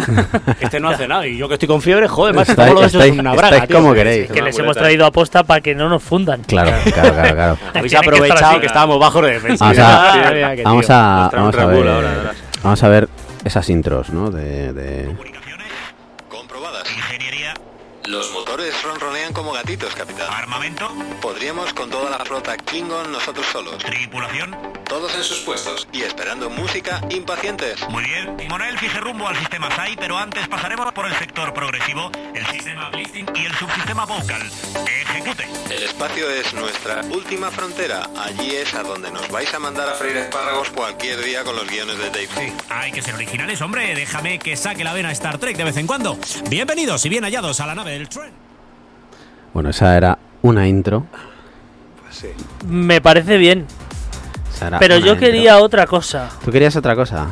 Este 0.60 0.80
no 0.80 0.90
hace 0.90 1.08
nada. 1.08 1.28
Y 1.28 1.38
yo 1.38 1.48
que 1.48 1.54
estoy 1.54 1.68
con 1.68 1.82
fiebre, 1.82 2.08
joder, 2.08 2.34
macho, 2.34 2.52
Estáis- 2.54 2.72
todo 2.72 2.82
lo 2.82 2.88
hecho 2.88 3.02
es 3.04 3.12
una 3.20 3.32
braga. 3.34 3.48
estáis 3.58 3.68
tío. 3.70 3.78
como 3.78 3.94
queréis. 3.94 4.32
que 4.32 4.42
les 4.42 4.58
hemos 4.58 4.76
traído 4.76 5.06
aposta 5.06 5.44
para 5.44 5.62
que 5.62 5.76
no 5.76 5.90
nos 5.90 6.02
fundan. 6.02 6.42
Claro, 6.44 6.72
claro, 6.94 7.14
claro, 7.14 7.36
claro. 7.36 7.58
Habéis 7.74 7.92
que 7.94 7.98
aprovechado 7.98 8.52
así. 8.52 8.60
que 8.62 8.66
estábamos 8.66 9.00
bajos 9.00 9.22
de 9.26 9.32
defensa. 9.34 9.66
Vamos 9.66 9.80
a- 9.80 10.32
Vamos 10.64 10.90
a, 10.90 11.30
vamos 11.34 11.56
a 11.58 11.66
ver, 11.68 11.88
ahora, 11.88 12.32
vamos 12.64 12.84
a 12.84 12.88
ver 12.90 13.10
esas 13.46 13.70
intros, 13.70 14.10
¿no? 14.10 14.32
De, 14.32 14.74
de- 14.74 15.16
como 19.34 19.52
gatitos, 19.52 19.94
capitán. 19.96 20.32
armamento, 20.32 20.90
Podríamos 21.22 21.74
con 21.74 21.90
toda 21.90 22.10
la 22.10 22.24
flota 22.26 22.56
Klingon 22.58 23.12
nosotros 23.12 23.46
solos. 23.48 23.78
tripulación. 23.84 24.56
Todos 24.86 25.16
en 25.16 25.24
sus 25.24 25.40
puestos 25.40 25.88
y 25.92 26.02
esperando 26.04 26.50
música 26.50 27.02
impacientes. 27.10 27.88
Muy 27.90 28.04
bien. 28.04 28.38
Timonel 28.38 28.78
fije 28.78 29.00
rumbo 29.00 29.28
al 29.28 29.36
sistema 29.38 29.72
SAI, 29.76 29.96
pero 29.96 30.18
antes 30.18 30.48
pasaremos 30.48 30.92
por 30.94 31.06
el 31.08 31.14
sector 31.16 31.54
progresivo, 31.54 32.12
el 32.36 32.46
sistema 32.48 32.90
Listing 32.92 33.26
y 33.36 33.46
el 33.46 33.54
subsistema 33.56 34.06
Vocal. 34.06 34.42
Ejecute. 34.88 35.48
El 35.70 35.84
espacio 35.84 36.30
es 36.30 36.54
nuestra 36.54 37.02
última 37.10 37.50
frontera. 37.50 38.10
Allí 38.18 38.52
es 38.56 38.74
a 38.76 38.84
donde 38.84 39.10
nos 39.12 39.28
vais 39.30 39.52
a 39.54 39.60
mandar 39.60 39.90
a 39.90 39.94
freír 39.94 40.18
espárragos 40.18 40.70
cualquier 40.70 41.24
día 41.24 41.44
con 41.44 41.56
los 41.56 41.68
guiones 41.68 41.98
de 41.98 42.10
Dave 42.10 42.28
C. 42.28 42.54
Hay 42.70 42.92
que 42.92 43.02
ser 43.02 43.16
originales, 43.16 43.62
hombre. 43.62 43.96
Déjame 43.96 44.38
que 44.38 44.56
saque 44.56 44.84
la 44.84 44.94
vena 44.94 45.12
Star 45.12 45.38
Trek 45.40 45.58
de 45.58 45.64
vez 45.64 45.78
en 45.78 45.88
cuando. 45.88 46.18
Bienvenidos 46.50 47.06
y 47.06 47.10
bien 47.10 47.24
hallados 47.24 47.60
a 47.60 47.66
la 47.66 47.74
nave 47.76 47.92
del 47.94 48.10
tren. 48.10 48.53
Bueno, 49.54 49.70
esa 49.70 49.96
era 49.98 50.18
una 50.42 50.68
intro. 50.68 51.06
Pues 52.02 52.16
sí. 52.16 52.28
Me 52.68 53.02
parece 53.02 53.38
bien. 53.38 53.66
Pero 54.80 54.98
yo 54.98 55.14
intro. 55.14 55.20
quería 55.20 55.58
otra 55.60 55.86
cosa. 55.88 56.30
Tú 56.44 56.52
querías 56.52 56.76
otra 56.76 56.96
cosa. 56.96 57.28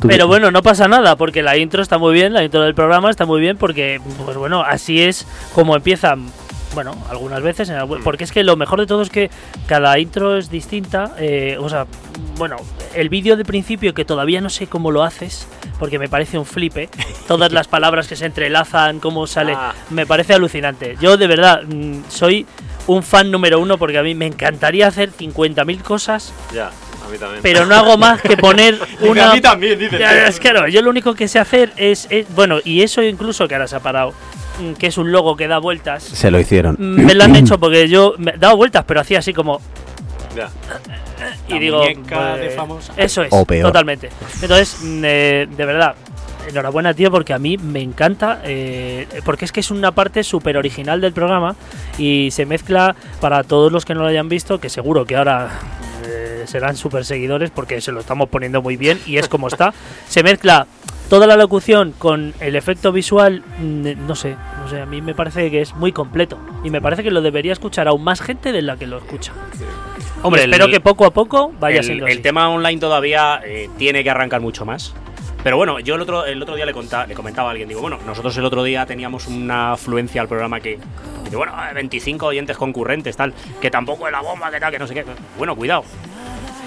Tú- 0.00 0.06
Pero 0.06 0.28
bueno, 0.28 0.50
no 0.52 0.62
pasa 0.62 0.86
nada, 0.86 1.16
porque 1.16 1.42
la 1.42 1.56
intro 1.56 1.82
está 1.82 1.98
muy 1.98 2.12
bien, 2.14 2.32
la 2.32 2.44
intro 2.44 2.62
del 2.62 2.74
programa 2.74 3.10
está 3.10 3.26
muy 3.26 3.40
bien, 3.40 3.56
porque, 3.56 4.00
pues 4.24 4.36
bueno, 4.36 4.62
así 4.62 5.02
es 5.02 5.26
como 5.54 5.74
empiezan 5.74 6.26
Bueno, 6.74 6.94
algunas 7.10 7.42
veces, 7.42 7.68
en 7.70 7.76
algu- 7.76 8.00
porque 8.04 8.24
es 8.24 8.32
que 8.32 8.44
lo 8.44 8.54
mejor 8.56 8.78
de 8.80 8.86
todo 8.86 9.02
es 9.02 9.10
que 9.10 9.30
cada 9.66 9.98
intro 9.98 10.36
es 10.36 10.50
distinta. 10.50 11.14
eh, 11.18 11.56
o 11.58 11.68
sea, 11.68 11.86
bueno, 12.36 12.56
el 12.94 13.08
vídeo 13.08 13.36
de 13.36 13.44
principio 13.44 13.94
que 13.94 14.04
todavía 14.04 14.40
no 14.40 14.50
sé 14.50 14.66
cómo 14.66 14.90
lo 14.90 15.02
haces, 15.02 15.48
porque 15.78 15.98
me 15.98 16.08
parece 16.08 16.38
un 16.38 16.44
flipe. 16.46 16.88
Todas 17.26 17.52
las 17.52 17.66
palabras 17.68 18.06
que 18.06 18.16
se 18.16 18.26
entrelazan, 18.26 19.00
cómo 19.00 19.26
sale, 19.26 19.54
Ah. 19.56 19.74
me 19.90 20.06
parece 20.06 20.34
alucinante. 20.34 20.96
Yo 21.00 21.16
de 21.16 21.26
verdad 21.26 21.62
mm, 21.64 22.02
soy 22.08 22.46
un 22.86 23.02
fan 23.02 23.30
número 23.30 23.58
uno 23.60 23.76
porque 23.78 23.98
a 23.98 24.02
mí 24.02 24.14
me 24.14 24.26
encantaría 24.26 24.86
hacer 24.86 25.10
50.000 25.10 25.82
cosas, 25.82 26.32
Ya, 26.54 26.68
a 26.68 27.08
mí 27.10 27.18
también. 27.18 27.42
pero 27.42 27.66
no 27.66 27.74
hago 27.74 27.96
más 27.98 28.20
que 28.22 28.36
poner 28.36 28.78
una... 29.00 29.30
a 29.30 29.34
mí 29.34 29.40
también, 29.40 29.78
dice. 29.78 29.98
Ya, 29.98 30.26
es 30.28 30.38
que 30.38 30.52
no, 30.52 30.68
yo 30.68 30.80
lo 30.82 30.90
único 30.90 31.14
que 31.14 31.28
sé 31.28 31.38
hacer 31.38 31.72
es, 31.76 32.06
es- 32.10 32.26
bueno, 32.34 32.58
y 32.64 32.82
eso 32.82 33.02
incluso 33.02 33.46
que 33.48 33.54
ahora 33.54 33.66
se 33.68 33.76
ha 33.76 33.80
parado, 33.80 34.12
mm, 34.12 34.37
que 34.78 34.86
es 34.88 34.98
un 34.98 35.10
logo 35.12 35.36
que 35.36 35.46
da 35.48 35.58
vueltas. 35.58 36.02
Se 36.02 36.30
lo 36.30 36.38
hicieron. 36.40 36.76
mm, 36.78 37.04
Me 37.04 37.14
lo 37.14 37.24
han 37.24 37.36
hecho 37.36 37.58
porque 37.58 37.88
yo 37.88 38.14
me 38.18 38.32
he 38.32 38.38
dado 38.38 38.56
vueltas, 38.56 38.84
pero 38.86 39.00
hacía 39.00 39.18
así 39.20 39.32
como 39.32 39.60
Ya. 40.36 40.48
y 41.48 41.54
La 41.54 41.58
digo, 41.60 41.78
muñeca 41.82 42.36
de 42.36 42.44
pues, 42.46 42.56
famosa. 42.56 42.92
eso 42.96 43.22
es, 43.22 43.28
O 43.32 43.44
peor. 43.44 43.66
totalmente. 43.68 44.08
Entonces, 44.42 44.78
mm, 44.82 45.02
eh, 45.04 45.48
de 45.56 45.64
verdad, 45.64 45.94
enhorabuena 46.48 46.94
tío 46.94 47.10
porque 47.10 47.32
a 47.32 47.38
mí 47.38 47.56
me 47.58 47.80
encanta, 47.80 48.40
eh, 48.44 49.06
porque 49.24 49.44
es 49.44 49.52
que 49.52 49.60
es 49.60 49.70
una 49.70 49.92
parte 49.92 50.22
súper 50.24 50.56
original 50.56 51.00
del 51.00 51.12
programa 51.12 51.56
y 51.98 52.30
se 52.30 52.46
mezcla 52.46 52.94
para 53.20 53.42
todos 53.44 53.72
los 53.72 53.84
que 53.84 53.94
no 53.94 54.00
lo 54.02 54.06
hayan 54.08 54.28
visto, 54.28 54.58
que 54.60 54.68
seguro 54.70 55.04
que 55.04 55.16
ahora 55.16 55.48
eh, 56.06 56.44
serán 56.46 56.76
súper 56.76 57.04
seguidores 57.04 57.50
porque 57.50 57.80
se 57.80 57.92
lo 57.92 58.00
estamos 58.00 58.28
poniendo 58.28 58.62
muy 58.62 58.76
bien 58.76 58.98
y 59.06 59.16
es 59.18 59.28
como 59.28 59.48
está. 59.48 59.72
Se 60.08 60.22
mezcla 60.22 60.66
toda 61.10 61.26
la 61.26 61.36
locución 61.36 61.92
con 61.96 62.34
el 62.40 62.54
efecto 62.56 62.92
visual, 62.92 63.42
mm, 63.58 64.06
no 64.06 64.14
sé, 64.14 64.36
no 64.62 64.68
sé, 64.68 64.80
a 64.80 64.86
mí 64.86 65.00
me 65.02 65.14
parece 65.14 65.50
que 65.50 65.60
es 65.62 65.74
muy 65.74 65.90
completo 65.92 66.38
y 66.64 66.70
me 66.70 66.80
parece 66.82 67.02
que 67.02 67.10
lo 67.10 67.22
debería 67.22 67.52
escuchar 67.52 67.88
aún 67.88 68.04
más 68.04 68.20
gente 68.20 68.52
de 68.52 68.60
la 68.62 68.76
que 68.76 68.86
lo 68.86 68.98
escucha. 68.98 69.32
Hombre, 70.22 70.42
Y 70.42 70.44
espero 70.44 70.66
el- 70.66 70.70
que 70.72 70.80
poco 70.80 71.06
a 71.06 71.10
poco 71.12 71.52
vaya 71.60 71.78
el, 71.78 71.84
siendo 71.84 72.06
el 72.06 72.12
así. 72.12 72.22
tema 72.22 72.48
online 72.50 72.78
todavía 72.80 73.40
eh, 73.44 73.70
tiene 73.78 74.02
que 74.04 74.10
arrancar 74.10 74.40
mucho 74.40 74.64
más. 74.66 74.94
Pero 75.42 75.56
bueno, 75.56 75.78
yo 75.80 75.94
el 75.94 76.00
otro, 76.02 76.24
el 76.26 76.42
otro 76.42 76.56
día 76.56 76.66
le, 76.66 76.72
conta- 76.74 77.06
le 77.06 77.14
comentaba 77.14 77.48
a 77.48 77.50
alguien, 77.52 77.68
digo, 77.68 77.80
bueno, 77.80 77.98
nosotros 78.04 78.36
el 78.36 78.44
otro 78.44 78.62
día 78.64 78.84
teníamos 78.86 79.26
una 79.28 79.72
afluencia 79.72 80.20
al 80.20 80.28
programa 80.28 80.60
que, 80.60 80.78
que, 81.30 81.36
bueno, 81.36 81.52
eh, 81.70 81.74
25 81.74 82.26
oyentes 82.26 82.56
concurrentes, 82.56 83.16
tal, 83.16 83.32
que 83.60 83.70
tampoco 83.70 84.06
es 84.06 84.12
la 84.12 84.20
bomba, 84.20 84.50
que 84.50 84.58
tal, 84.60 84.72
que 84.72 84.78
no 84.78 84.86
sé 84.86 84.94
qué. 84.94 85.04
Bueno, 85.38 85.54
cuidado. 85.54 85.84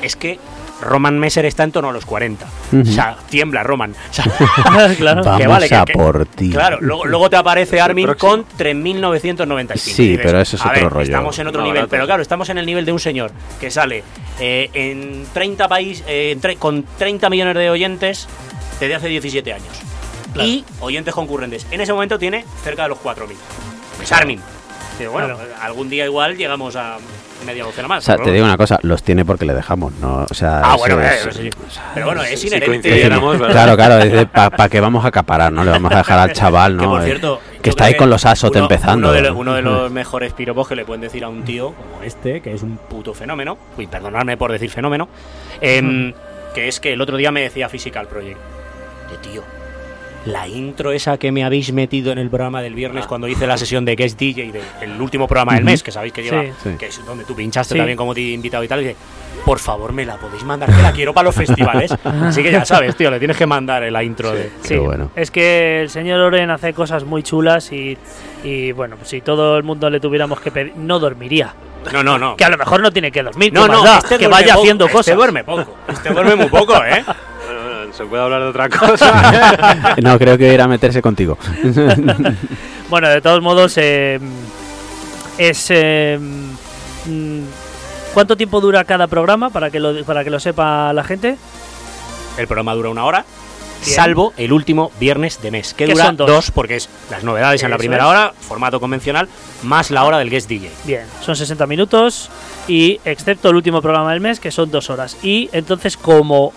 Es 0.01 0.15
que 0.15 0.39
Roman 0.81 1.17
Messer 1.19 1.45
está 1.45 1.63
en 1.63 1.71
torno 1.71 1.89
a 1.89 1.93
los 1.93 2.05
40. 2.05 2.45
O 2.81 2.85
sea, 2.85 3.15
tiembla 3.29 3.63
Roman. 3.63 3.91
O 3.91 4.13
sea, 4.13 4.25
claro. 4.97 5.23
Vamos 5.23 5.39
que 5.41 5.47
vale, 5.47 5.69
que- 5.69 5.75
a 5.75 5.85
que- 5.85 5.93
por 5.93 6.25
ti. 6.25 6.49
Claro, 6.51 6.77
luego, 6.81 7.05
luego 7.05 7.29
te 7.29 7.35
aparece 7.37 7.79
Armin 7.79 8.13
con 8.15 8.45
3.995. 8.57 9.77
Sí, 9.77 10.07
dices, 10.09 10.25
pero 10.25 10.39
eso 10.41 10.55
es 10.55 10.61
a 10.65 10.69
otro 10.69 10.81
ver, 10.83 10.91
rollo. 10.93 11.03
Estamos 11.05 11.39
en 11.39 11.47
otro 11.47 11.61
No, 11.61 11.67
nivel, 11.67 11.87
pero 11.87 12.05
claro, 12.05 12.21
estamos 12.21 12.49
en 12.49 12.57
el 12.57 12.65
nivel 12.65 12.85
de 12.85 12.91
un 12.91 12.99
señor 12.99 13.31
que 13.59 13.71
sale 13.71 14.03
eh, 14.39 14.69
en 14.73 15.25
30 15.33 15.67
países, 15.67 16.05
con 16.59 16.83
30 16.97 17.29
millones 17.29 17.55
de 17.55 17.69
oyentes 17.69 18.27
desde 18.79 18.95
hace 18.95 19.07
17 19.07 19.53
años. 19.53 19.67
Claro. 20.33 20.47
Y 20.49 20.63
oyentes 20.79 21.13
concurrentes. 21.13 21.67
En 21.71 21.81
ese 21.81 21.91
momento 21.93 22.17
tiene 22.17 22.45
cerca 22.63 22.83
de 22.83 22.89
los 22.89 22.99
4.000. 22.99 23.33
Es 24.01 24.11
Armin. 24.11 24.39
Pero 25.01 25.11
bueno, 25.11 25.35
Claro. 25.35 25.51
algún 25.61 25.89
día 25.89 26.05
igual 26.05 26.37
llegamos 26.37 26.75
a 26.75 26.97
media 27.45 27.63
docena 27.63 27.87
O 27.87 27.89
más. 27.89 28.03
sea, 28.03 28.15
pero 28.17 28.25
te 28.27 28.33
digo 28.33 28.45
una 28.45 28.55
cosa, 28.57 28.77
los 28.83 29.01
tiene 29.01 29.25
porque 29.25 29.45
le 29.45 29.53
dejamos, 29.55 29.93
¿no? 29.93 30.27
O 30.29 30.33
sea, 30.33 30.61
Ah, 30.63 30.75
eso 30.75 30.77
bueno, 30.77 31.01
es- 31.01 31.25
eh, 31.25 31.31
sí. 31.33 31.49
Pero 31.95 32.05
bueno, 32.05 32.21
es 32.23 32.39
Si 32.39 32.47
inherente. 32.47 33.07
¿verdad? 33.09 33.49
Claro, 33.51 33.75
claro, 33.75 34.29
¿para 34.31 34.69
qué 34.69 34.79
vamos 34.79 35.03
a 35.03 35.07
acaparar? 35.07 35.51
No 35.51 35.63
le 35.63 35.71
vamos 35.71 35.91
a 35.91 35.97
dejar 35.97 36.19
al 36.19 36.33
chaval, 36.33 36.77
Que 36.77 36.83
¿no? 36.83 36.91
por 36.91 37.01
Eh, 37.01 37.05
cierto, 37.05 37.41
que 37.63 37.69
está 37.71 37.85
ahí 37.85 37.95
con 37.95 38.09
los 38.11 38.25
asot 38.25 38.53
uno- 38.55 38.65
empezando. 38.65 39.07
Uno 39.07 39.11
de, 39.15 39.21
los, 39.23 39.35
uno 39.35 39.53
de 39.55 39.61
los 39.63 39.91
mejores 39.91 40.33
piropos 40.33 40.67
que 40.67 40.75
le 40.75 40.85
pueden 40.85 41.01
decir 41.01 41.23
a 41.23 41.29
un 41.29 41.43
tío 41.43 41.73
como 41.73 42.03
este, 42.03 42.41
que 42.41 42.53
es 42.53 42.61
un 42.61 42.77
puto 42.77 43.13
fenómeno. 43.15 43.57
Uy, 43.77 43.87
perdonadme 43.87 44.37
por 44.37 44.51
decir 44.51 44.69
fenómeno. 44.69 45.07
em, 45.61 46.13
que 46.53 46.67
es 46.67 46.79
que 46.79 46.93
el 46.93 47.01
otro 47.01 47.17
día 47.17 47.31
me 47.31 47.41
decía 47.41 47.69
Physical 47.69 48.07
Project. 48.07 48.37
De 49.09 49.17
tío. 49.29 49.41
La 50.25 50.47
intro 50.47 50.91
esa 50.91 51.17
que 51.17 51.31
me 51.31 51.43
habéis 51.43 51.73
metido 51.73 52.11
en 52.11 52.19
el 52.19 52.29
programa 52.29 52.61
del 52.61 52.75
viernes 52.75 53.07
cuando 53.07 53.27
hice 53.27 53.47
la 53.47 53.57
sesión 53.57 53.85
de 53.85 53.95
Guest 53.95 54.19
DJ 54.19 54.51
del 54.79 55.01
último 55.01 55.27
programa 55.27 55.55
del 55.55 55.63
mes, 55.63 55.81
que 55.81 55.91
sabéis 55.91 56.13
que 56.13 56.21
lleva, 56.21 56.43
Sí. 56.61 56.69
Que 56.77 56.87
es 56.87 57.03
donde 57.05 57.23
tú 57.25 57.35
pinchaste 57.35 57.73
Sí. 57.73 57.77
también 57.79 57.97
como 57.97 58.13
te 58.13 58.21
invitado 58.21 58.63
y 58.63 58.67
tal, 58.67 58.81
y 58.81 58.83
dice, 58.83 58.97
por 59.43 59.57
favor 59.57 59.93
me 59.93 60.05
la 60.05 60.17
podéis 60.17 60.43
mandar, 60.43 60.69
que 60.71 60.79
la 60.79 60.91
quiero 60.91 61.11
para 61.11 61.25
los 61.25 61.35
festivales. 61.35 61.91
Así 62.03 62.43
que 62.43 62.51
ya 62.51 62.63
sabes, 62.65 62.95
tío, 62.95 63.09
le 63.09 63.17
tienes 63.17 63.35
que 63.35 63.47
mandar 63.47 63.81
la 63.91 64.03
intro 64.03 64.31
de... 64.31 64.51
Sí, 64.61 64.75
bueno. 64.77 65.09
es 65.15 65.31
que 65.31 65.81
el 65.81 65.89
señor 65.89 66.19
Oren 66.19 66.51
hace 66.51 66.73
cosas 66.73 67.03
muy 67.03 67.23
chulas 67.23 67.71
y, 67.71 67.97
y, 68.43 68.73
bueno, 68.73 68.97
pues 68.97 69.09
si 69.09 69.21
todo 69.21 69.57
el 69.57 69.63
mundo 69.63 69.89
le 69.89 69.99
tuviéramos 69.99 70.39
que 70.39 70.51
pedir, 70.51 70.73
no 70.75 70.99
dormiría. 70.99 71.55
No, 71.91 72.03
no, 72.03 72.19
no. 72.19 72.35
Que 72.37 72.43
a 72.45 72.49
lo 72.49 72.59
mejor 72.59 72.79
no 72.83 72.91
tiene 72.91 73.11
que 73.11 73.23
dormir, 73.23 73.51
No, 73.51 73.63
¿qué 73.63 73.69
más 73.69 73.83
no, 73.83 73.97
este 73.97 74.19
que 74.19 74.27
vaya 74.27 74.49
poco, 74.53 74.59
haciendo 74.61 74.85
este 74.85 74.97
cosas. 74.97 75.15
duerme 75.15 75.43
poco. 75.43 75.75
Este 75.87 76.09
duerme 76.13 76.35
muy 76.35 76.45
poco, 76.47 76.75
¿eh? 76.85 77.03
Se 77.91 78.05
puede 78.05 78.23
hablar 78.23 78.41
de 78.41 78.47
otra 78.47 78.69
cosa. 78.69 79.95
No, 80.01 80.17
creo 80.17 80.37
que 80.37 80.53
ir 80.53 80.61
a 80.61 80.67
meterse 80.67 81.01
contigo. 81.01 81.37
Bueno, 82.89 83.07
de 83.07 83.21
todos 83.21 83.41
modos, 83.41 83.77
eh, 83.77 84.19
es. 85.37 85.67
eh, 85.69 86.19
mm, 86.19 87.41
¿Cuánto 88.13 88.35
tiempo 88.35 88.59
dura 88.59 88.83
cada 88.83 89.07
programa 89.07 89.49
para 89.49 89.69
que 89.69 89.79
lo, 89.79 90.03
para 90.03 90.25
que 90.25 90.29
lo 90.29 90.41
sepa 90.41 90.91
la 90.91 91.05
gente? 91.05 91.37
El 92.37 92.47
programa 92.47 92.73
dura 92.75 92.89
una 92.89 93.05
hora, 93.05 93.23
Bien. 93.85 93.95
salvo 93.95 94.33
el 94.35 94.51
último 94.51 94.91
viernes 94.99 95.41
de 95.41 95.51
mes, 95.51 95.73
que 95.73 95.87
dura 95.87 96.11
dos. 96.11 96.27
dos. 96.27 96.51
porque 96.51 96.75
es 96.75 96.89
las 97.09 97.23
novedades 97.23 97.63
en 97.63 97.71
la 97.71 97.77
primera 97.77 98.03
es. 98.03 98.09
hora, 98.09 98.33
formato 98.41 98.81
convencional, 98.81 99.29
más 99.63 99.89
la 99.89 100.03
hora 100.03 100.17
del 100.17 100.29
guest 100.29 100.49
DJ. 100.49 100.69
Bien, 100.83 101.05
son 101.21 101.37
60 101.37 101.65
minutos 101.67 102.29
y 102.67 102.99
excepto 103.05 103.49
el 103.51 103.55
último 103.55 103.81
programa 103.81 104.11
del 104.11 104.19
mes, 104.19 104.41
que 104.41 104.51
son 104.51 104.69
dos 104.69 104.89
horas. 104.89 105.15
Y 105.23 105.49
entonces, 105.53 105.95
como 105.95 106.51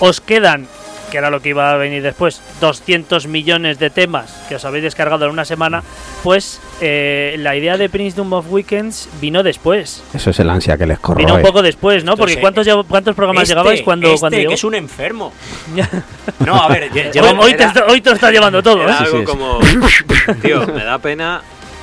os 0.00 0.20
quedan, 0.20 0.66
que 1.10 1.18
era 1.18 1.30
lo 1.30 1.40
que 1.40 1.50
iba 1.50 1.70
a 1.70 1.76
venir 1.76 2.02
después, 2.02 2.42
200 2.60 3.28
millones 3.28 3.78
de 3.78 3.90
temas 3.90 4.32
que 4.48 4.56
os 4.56 4.64
habéis 4.64 4.82
descargado 4.82 5.24
en 5.26 5.30
una 5.30 5.44
semana, 5.44 5.82
pues 6.24 6.60
eh, 6.80 7.36
la 7.38 7.54
idea 7.54 7.76
de 7.78 7.88
Princedom 7.88 8.32
of 8.32 8.46
Weekends 8.50 9.08
vino 9.20 9.44
después. 9.44 10.02
Eso 10.12 10.30
es 10.30 10.40
el 10.40 10.50
ansia 10.50 10.76
que 10.76 10.84
les 10.86 10.98
corroe. 10.98 11.24
Vino 11.24 11.36
un 11.36 11.42
poco 11.42 11.62
después, 11.62 12.02
¿no? 12.02 12.16
Porque 12.16 12.34
Entonces, 12.34 12.64
¿cuántos, 12.74 12.86
¿cuántos 12.88 13.14
programas 13.14 13.44
Este- 13.44 13.54
llegabais 13.54 13.82
cuando, 13.82 14.08
este, 14.08 14.18
cuando 14.20 14.38
llegó? 14.38 14.48
que 14.50 14.54
es 14.54 14.64
un 14.64 14.74
enfermo. 14.74 15.32
No, 16.44 16.56
a 16.56 16.68
ver, 16.68 16.90
Hoy, 16.92 17.36
hoy 17.40 17.54
te, 17.54 17.66
hoy 17.88 18.00
te 18.00 18.10
lo 18.10 18.14
estás 18.16 18.32
llevando 18.32 18.62
todo, 18.62 18.82
Era 18.82 18.94
¿eh? 18.94 18.96
sí, 18.98 19.04
algo 19.04 19.18
sí. 19.20 19.24
como. 19.24 19.58
Tío, 20.42 20.66
me 20.66 20.84
da 20.84 20.98
pena 20.98 21.40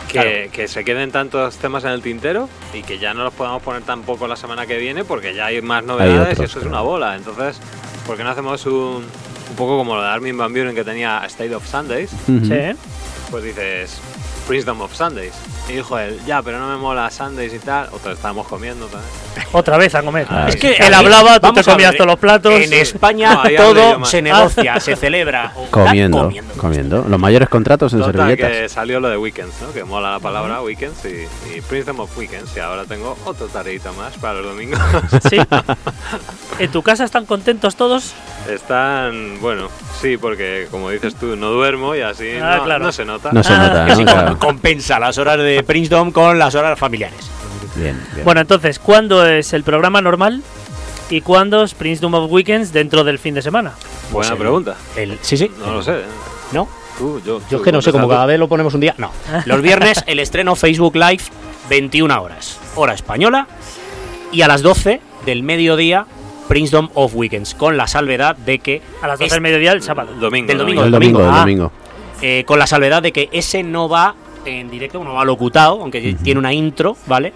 que, 0.08 0.13
Claro. 0.13 0.30
que 0.52 0.67
se 0.67 0.84
queden 0.84 1.12
tantos 1.12 1.56
temas 1.58 1.84
en 1.86 1.91
el 1.91 2.02
tintero 2.02 2.49
y 2.73 2.84
que 2.84 2.99
ya 2.99 3.13
no 3.13 3.23
los 3.23 3.34
podamos 3.34 3.63
poner 3.63 3.82
tampoco 3.84 4.28
la 4.28 4.36
semana 4.36 4.65
que 4.67 4.78
viene 4.78 5.04
porque 5.06 5.34
ya 5.34 5.45
hay 5.47 5.62
más 5.62 5.84
novedades 5.84 6.34
otros, 6.34 6.39
y 6.39 6.43
eso 6.43 6.60
es 6.60 6.65
una 6.65 6.82
bola. 6.82 7.15
Entonces, 7.15 7.60
¿por 8.06 8.18
qué 8.18 8.24
no 8.24 8.30
hacemos 8.30 8.66
un, 8.66 9.04
un 9.50 9.56
poco 9.58 9.78
como 9.78 9.96
lo 9.96 10.02
de 10.02 10.08
Armin 10.10 10.38
Van 10.38 10.52
Buren 10.52 10.76
que 10.76 10.84
tenía 10.84 11.24
State 11.26 11.54
of 11.56 11.68
Sundays? 11.68 12.12
Ujú. 12.28 12.46
Sí. 12.46 12.80
Pues 13.32 13.44
dices 13.44 14.00
Princedom 14.48 14.82
of 14.82 14.94
Sundays. 14.96 15.34
Y 15.69 15.73
dijo 15.73 15.97
él, 15.97 16.19
ya, 16.26 16.41
pero 16.41 16.60
no 16.60 16.67
me 16.67 16.76
mola 16.76 17.10
Sundays 17.10 17.54
y 17.54 17.60
tal. 17.60 17.88
Otra 17.93 18.12
estábamos 18.12 18.47
comiendo 18.47 18.86
también. 18.88 19.10
Otra 19.54 19.78
vez 19.78 19.95
a 19.95 20.04
comer. 20.04 20.28
Ah, 20.30 20.47
es 20.49 20.58
que 20.58 20.73
él 20.73 20.93
hablaba, 20.93 21.39
tú 21.39 21.54
te 21.54 21.63
comías 21.63 21.93
todos 21.95 22.06
los 22.08 22.19
platos. 22.19 22.54
En 22.54 22.73
España 22.73 23.34
No, 23.36 23.43
todo 23.56 24.04
se 24.06 24.21
negocia, 24.21 24.78
se 24.82 24.97
celebra. 24.97 25.54
Comiendo, 25.71 26.17
comiendo. 26.23 26.54
comiendo. 26.56 27.06
Los 27.08 27.17
mayores 27.19 27.47
contratos 27.47 27.93
en 27.93 27.99
Total, 27.99 28.13
servilletas. 28.13 28.52
que 28.52 28.69
salió 28.69 28.99
lo 28.99 29.08
de 29.10 29.17
Weekends, 29.17 29.62
¿no? 29.62 29.71
Que 29.71 29.86
mola 29.86 30.12
la 30.12 30.19
palabra 30.19 30.62
Weekends 30.62 31.06
y, 31.06 31.28
y 31.56 31.89
of 31.97 32.17
Weekends. 32.17 32.58
Y 32.58 32.60
ahora 32.60 32.84
tengo 32.84 33.17
otra 33.23 33.47
tareita 33.47 33.93
más 33.93 34.13
para 34.17 34.36
los 34.36 34.45
domingos. 34.47 34.80
Sí. 35.30 35.38
¿En 36.60 36.71
tu 36.71 36.84
casa 36.84 37.06
están 37.06 37.26
contentos 37.26 37.76
todos? 37.76 38.13
Están, 38.49 39.39
bueno, 39.39 39.69
sí, 40.02 40.17
porque 40.17 40.67
como 40.69 40.89
dices 40.89 41.15
tú, 41.15 41.36
no 41.36 41.49
duermo 41.52 41.95
y 41.95 42.02
así 42.02 42.30
Ah, 42.41 42.58
no, 42.58 42.63
claro. 42.65 42.84
no 42.86 42.91
se 42.91 43.06
nota. 43.06 43.32
No 43.32 43.41
se 43.43 43.54
nota, 43.58 43.86
Que 43.86 43.91
¿no? 43.91 43.97
sí, 43.97 44.04
Claro. 44.06 44.38
compensa 44.39 44.99
las 44.99 45.17
horas 45.17 45.38
de 45.38 45.53
Princedom 45.62 46.12
con 46.12 46.39
las 46.39 46.56
horas 46.56 46.80
familiares. 46.80 47.30
Bien, 47.76 48.00
bien. 48.13 48.24
Bueno, 48.26 48.42
entonces, 48.42 48.80
¿cuándo 48.80 49.26
es 49.28 49.54
el 49.54 49.63
programa 49.63 50.02
normal? 50.02 50.42
¿Y 51.10 51.22
cuándo 51.22 51.63
es 51.63 51.74
Princedom 51.74 52.13
of 52.16 52.32
Weekends 52.32 52.72
dentro 52.74 53.04
del 53.04 53.20
fin 53.20 53.36
de 53.36 53.42
semana? 53.42 53.74
Buena 54.12 54.30
Pues, 54.32 54.39
pregunta. 54.39 54.76
El, 54.96 55.20
sí, 55.22 55.38
sí. 55.38 55.52
No 55.60 55.74
lo 55.76 55.84
sé. 55.84 56.02
¿No? 56.52 56.68
Tú, 56.98 57.20
yo. 57.26 57.39
Yo 57.39 57.46
tú, 57.50 57.56
es 57.58 57.62
que 57.63 57.72
no 57.72 57.82
sé, 57.82 57.92
como 57.92 58.08
cada 58.08 58.26
vez 58.26 58.39
lo 58.39 58.48
ponemos 58.48 58.74
un 58.74 58.80
día. 58.80 58.96
No. 58.98 59.12
Los 59.46 59.62
viernes 59.62 60.04
el 60.08 60.20
estreno 60.20 60.56
Facebook 60.56 60.96
Live, 60.96 61.24
21 61.70 62.22
horas, 62.22 62.58
hora 62.76 62.94
española. 62.94 63.48
Y 64.32 64.42
a 64.42 64.48
las 64.48 64.62
12 64.62 65.02
del 65.26 65.44
mediodía, 65.44 66.06
Princedom 66.48 66.89
of 66.94 67.13
Weekends, 67.16 67.54
con 67.56 67.78
la 67.78 67.88
salvedad 67.88 68.36
de 68.36 68.60
que. 68.60 68.82
A 69.02 69.08
las 69.08 69.18
12 69.20 69.26
es- 69.26 69.32
del 69.34 69.42
mediodía 69.42 69.72
el 69.72 69.82
sábado. 69.82 70.13
Domingo. 70.20 70.48
Del 70.48 70.58
domingo, 70.60 70.84
el 70.84 70.92
del 70.92 71.00
domingo, 71.00 71.20
el 71.22 71.30
ah. 71.30 71.39
domingo. 71.39 71.72
eh, 72.22 72.44
con 72.46 72.60
la 72.60 72.68
salvedad 72.68 73.02
de 73.02 73.12
que 73.12 73.30
ese 73.32 73.63
no 73.63 73.89
va 73.89 74.16
en 74.45 74.69
directo, 74.69 75.03
no 75.03 75.13
va 75.13 75.25
locutado, 75.25 75.82
aunque 75.82 76.15
tiene 76.23 76.39
una 76.39 76.53
intro, 76.53 76.95
¿vale? 77.08 77.34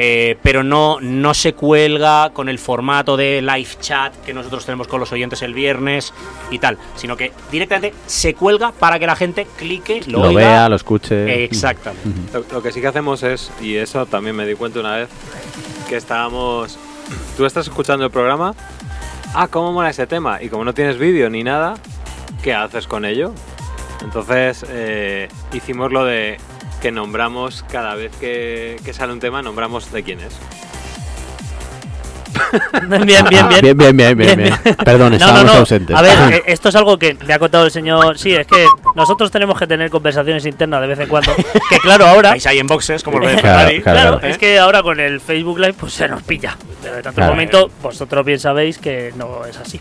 eh, 0.00 0.38
pero 0.44 0.62
no, 0.62 0.98
no 1.00 1.34
se 1.34 1.54
cuelga 1.54 2.30
con 2.32 2.48
el 2.48 2.60
formato 2.60 3.16
de 3.16 3.42
live 3.42 3.68
chat 3.80 4.14
que 4.24 4.32
nosotros 4.32 4.64
tenemos 4.64 4.86
con 4.86 5.00
los 5.00 5.10
oyentes 5.10 5.42
el 5.42 5.54
viernes 5.54 6.14
y 6.52 6.60
tal, 6.60 6.78
sino 6.94 7.16
que 7.16 7.32
directamente 7.50 7.96
se 8.06 8.34
cuelga 8.34 8.70
para 8.70 9.00
que 9.00 9.08
la 9.08 9.16
gente 9.16 9.44
clique, 9.56 10.02
lo, 10.06 10.20
Lo 10.20 10.28
oiga. 10.28 10.40
vea, 10.40 10.68
lo 10.68 10.76
escuche. 10.76 11.42
Exactamente. 11.42 12.08
Lo, 12.32 12.44
lo 12.52 12.62
que 12.62 12.70
sí 12.70 12.80
que 12.80 12.86
hacemos 12.86 13.24
es, 13.24 13.50
y 13.60 13.74
eso 13.74 14.06
también 14.06 14.36
me 14.36 14.46
di 14.46 14.54
cuenta 14.54 14.78
una 14.78 14.96
vez, 14.96 15.08
que 15.88 15.96
estábamos... 15.96 16.78
Tú 17.36 17.44
estás 17.44 17.66
escuchando 17.66 18.04
el 18.04 18.12
programa, 18.12 18.54
ah, 19.34 19.48
¿cómo 19.48 19.72
mola 19.72 19.90
ese 19.90 20.06
tema? 20.06 20.40
Y 20.40 20.48
como 20.48 20.64
no 20.64 20.74
tienes 20.74 20.96
vídeo 20.96 21.28
ni 21.28 21.42
nada, 21.42 21.74
¿qué 22.42 22.54
haces 22.54 22.86
con 22.86 23.04
ello? 23.04 23.32
Entonces 24.02 24.64
eh, 24.68 25.28
hicimos 25.52 25.92
lo 25.92 26.04
de 26.04 26.38
que 26.80 26.92
nombramos 26.92 27.64
cada 27.70 27.94
vez 27.96 28.12
que, 28.20 28.76
que 28.84 28.92
sale 28.92 29.12
un 29.12 29.20
tema, 29.20 29.42
nombramos 29.42 29.90
de 29.92 30.02
quién 30.02 30.20
es. 30.20 30.34
Bien, 32.88 33.04
bien, 33.04 33.24
bien. 33.28 33.44
Ah, 33.44 33.48
bien, 33.60 33.76
bien, 33.76 33.96
bien, 33.96 34.16
bien, 34.16 34.36
bien. 34.38 34.54
Perdón, 34.84 35.10
No, 35.10 35.16
estábamos 35.16 35.44
no, 35.44 35.52
no. 35.54 35.58
ausentes. 35.60 35.96
A 35.96 36.02
ver, 36.02 36.34
eh, 36.34 36.42
esto 36.46 36.68
es 36.68 36.76
algo 36.76 36.96
que 36.98 37.14
me 37.26 37.34
ha 37.34 37.38
contado 37.38 37.64
el 37.64 37.70
señor. 37.70 38.16
Sí, 38.16 38.32
es 38.34 38.46
que 38.46 38.64
nosotros 38.94 39.30
tenemos 39.30 39.58
que 39.58 39.66
tener 39.66 39.90
conversaciones 39.90 40.46
internas 40.46 40.80
de 40.82 40.86
vez 40.86 40.98
en 41.00 41.08
cuando. 41.08 41.32
Que 41.68 41.78
claro, 41.78 42.06
ahora. 42.06 42.30
Vais 42.30 42.46
ahí 42.46 42.58
en 42.58 42.66
boxes, 42.66 43.02
como 43.02 43.18
lo 43.18 43.26
de 43.28 43.36
Claro, 43.36 43.68
claro, 43.68 43.82
Claro, 43.82 44.18
claro. 44.18 44.26
es 44.32 44.38
que 44.38 44.58
ahora 44.58 44.82
con 44.82 45.00
el 45.00 45.20
Facebook 45.20 45.58
Live 45.58 45.74
pues 45.74 45.92
se 45.94 46.08
nos 46.08 46.22
pilla. 46.22 46.56
Pero 46.82 46.96
de 46.96 47.02
tanto 47.02 47.16
Claro. 47.16 47.32
momento, 47.32 47.70
vosotros 47.82 48.24
bien 48.24 48.38
sabéis 48.38 48.78
que 48.78 49.12
no 49.16 49.44
es 49.44 49.56
así. 49.58 49.80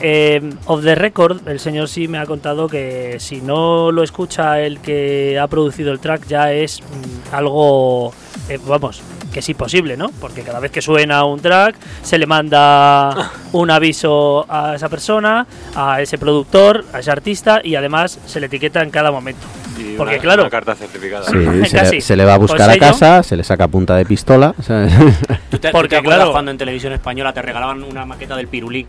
Eh, 0.00 0.54
off 0.66 0.82
the 0.82 0.94
record, 0.94 1.46
el 1.48 1.60
señor 1.60 1.88
sí 1.88 2.08
me 2.08 2.18
ha 2.18 2.26
contado 2.26 2.68
que 2.68 3.16
si 3.20 3.40
no 3.40 3.92
lo 3.92 4.02
escucha 4.02 4.60
el 4.60 4.80
que 4.80 5.38
ha 5.38 5.46
producido 5.46 5.92
el 5.92 6.00
track 6.00 6.26
ya 6.26 6.52
es 6.52 6.80
mm, 6.80 7.34
algo, 7.34 8.12
eh, 8.48 8.58
vamos, 8.66 9.02
que 9.32 9.40
es 9.40 9.48
imposible, 9.48 9.96
¿no? 9.96 10.10
Porque 10.20 10.42
cada 10.42 10.60
vez 10.60 10.70
que 10.70 10.82
suena 10.82 11.24
un 11.24 11.40
track 11.40 11.76
se 12.02 12.18
le 12.18 12.26
manda 12.26 13.32
un 13.52 13.70
aviso 13.70 14.46
a 14.48 14.74
esa 14.74 14.88
persona, 14.88 15.46
a 15.74 16.02
ese 16.02 16.18
productor, 16.18 16.84
a 16.92 17.00
ese 17.00 17.10
artista 17.10 17.60
y 17.62 17.76
además 17.76 18.18
se 18.26 18.40
le 18.40 18.46
etiqueta 18.46 18.82
en 18.82 18.90
cada 18.90 19.10
momento. 19.10 19.46
Y 19.78 19.96
Porque 19.96 20.14
una, 20.14 20.22
claro. 20.22 20.42
una 20.42 20.50
carta 20.50 20.74
certificada. 20.74 21.24
Sí, 21.24 21.64
se, 21.66 21.76
Casi. 21.76 21.94
le, 21.96 22.00
se 22.00 22.16
le 22.16 22.24
va 22.24 22.34
a 22.34 22.38
buscar 22.38 22.66
Con 22.68 22.70
a 22.70 22.78
casa, 22.78 23.22
se 23.22 23.36
le 23.36 23.44
saca 23.44 23.68
punta 23.68 23.96
de 23.96 24.04
pistola. 24.04 24.54
¿sabes? 24.62 24.92
¿Tú 25.50 25.58
te, 25.58 25.70
Porque, 25.70 25.96
tú 25.96 26.02
te 26.02 26.08
claro- 26.08 26.32
cuando 26.32 26.50
en 26.50 26.58
televisión 26.58 26.92
española 26.92 27.32
te 27.32 27.42
regalaban 27.42 27.82
una 27.82 28.04
maqueta 28.06 28.36
del 28.36 28.48
pirulí 28.48 28.86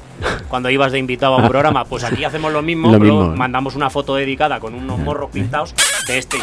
cuando 0.48 0.70
ibas 0.70 0.92
de 0.92 1.00
invitado 1.00 1.36
a 1.36 1.38
un 1.38 1.48
programa? 1.50 1.86
Pues 1.86 2.04
aquí 2.04 2.24
hacemos 2.24 2.52
lo 2.54 2.62
mismo, 2.62 2.92
Lo 2.98 3.28
mandamos 3.36 3.76
una 3.76 3.90
foto 3.90 4.16
dedicada 4.16 4.60
con 4.60 4.74
unos 4.74 5.00
morros 5.00 5.30
pintados 5.32 5.74
de 6.08 6.18
este 6.18 6.38
y. 6.38 6.42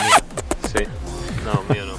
Sí. 0.69 0.85
No, 1.45 1.75
mío 1.75 1.85
no. 1.87 1.92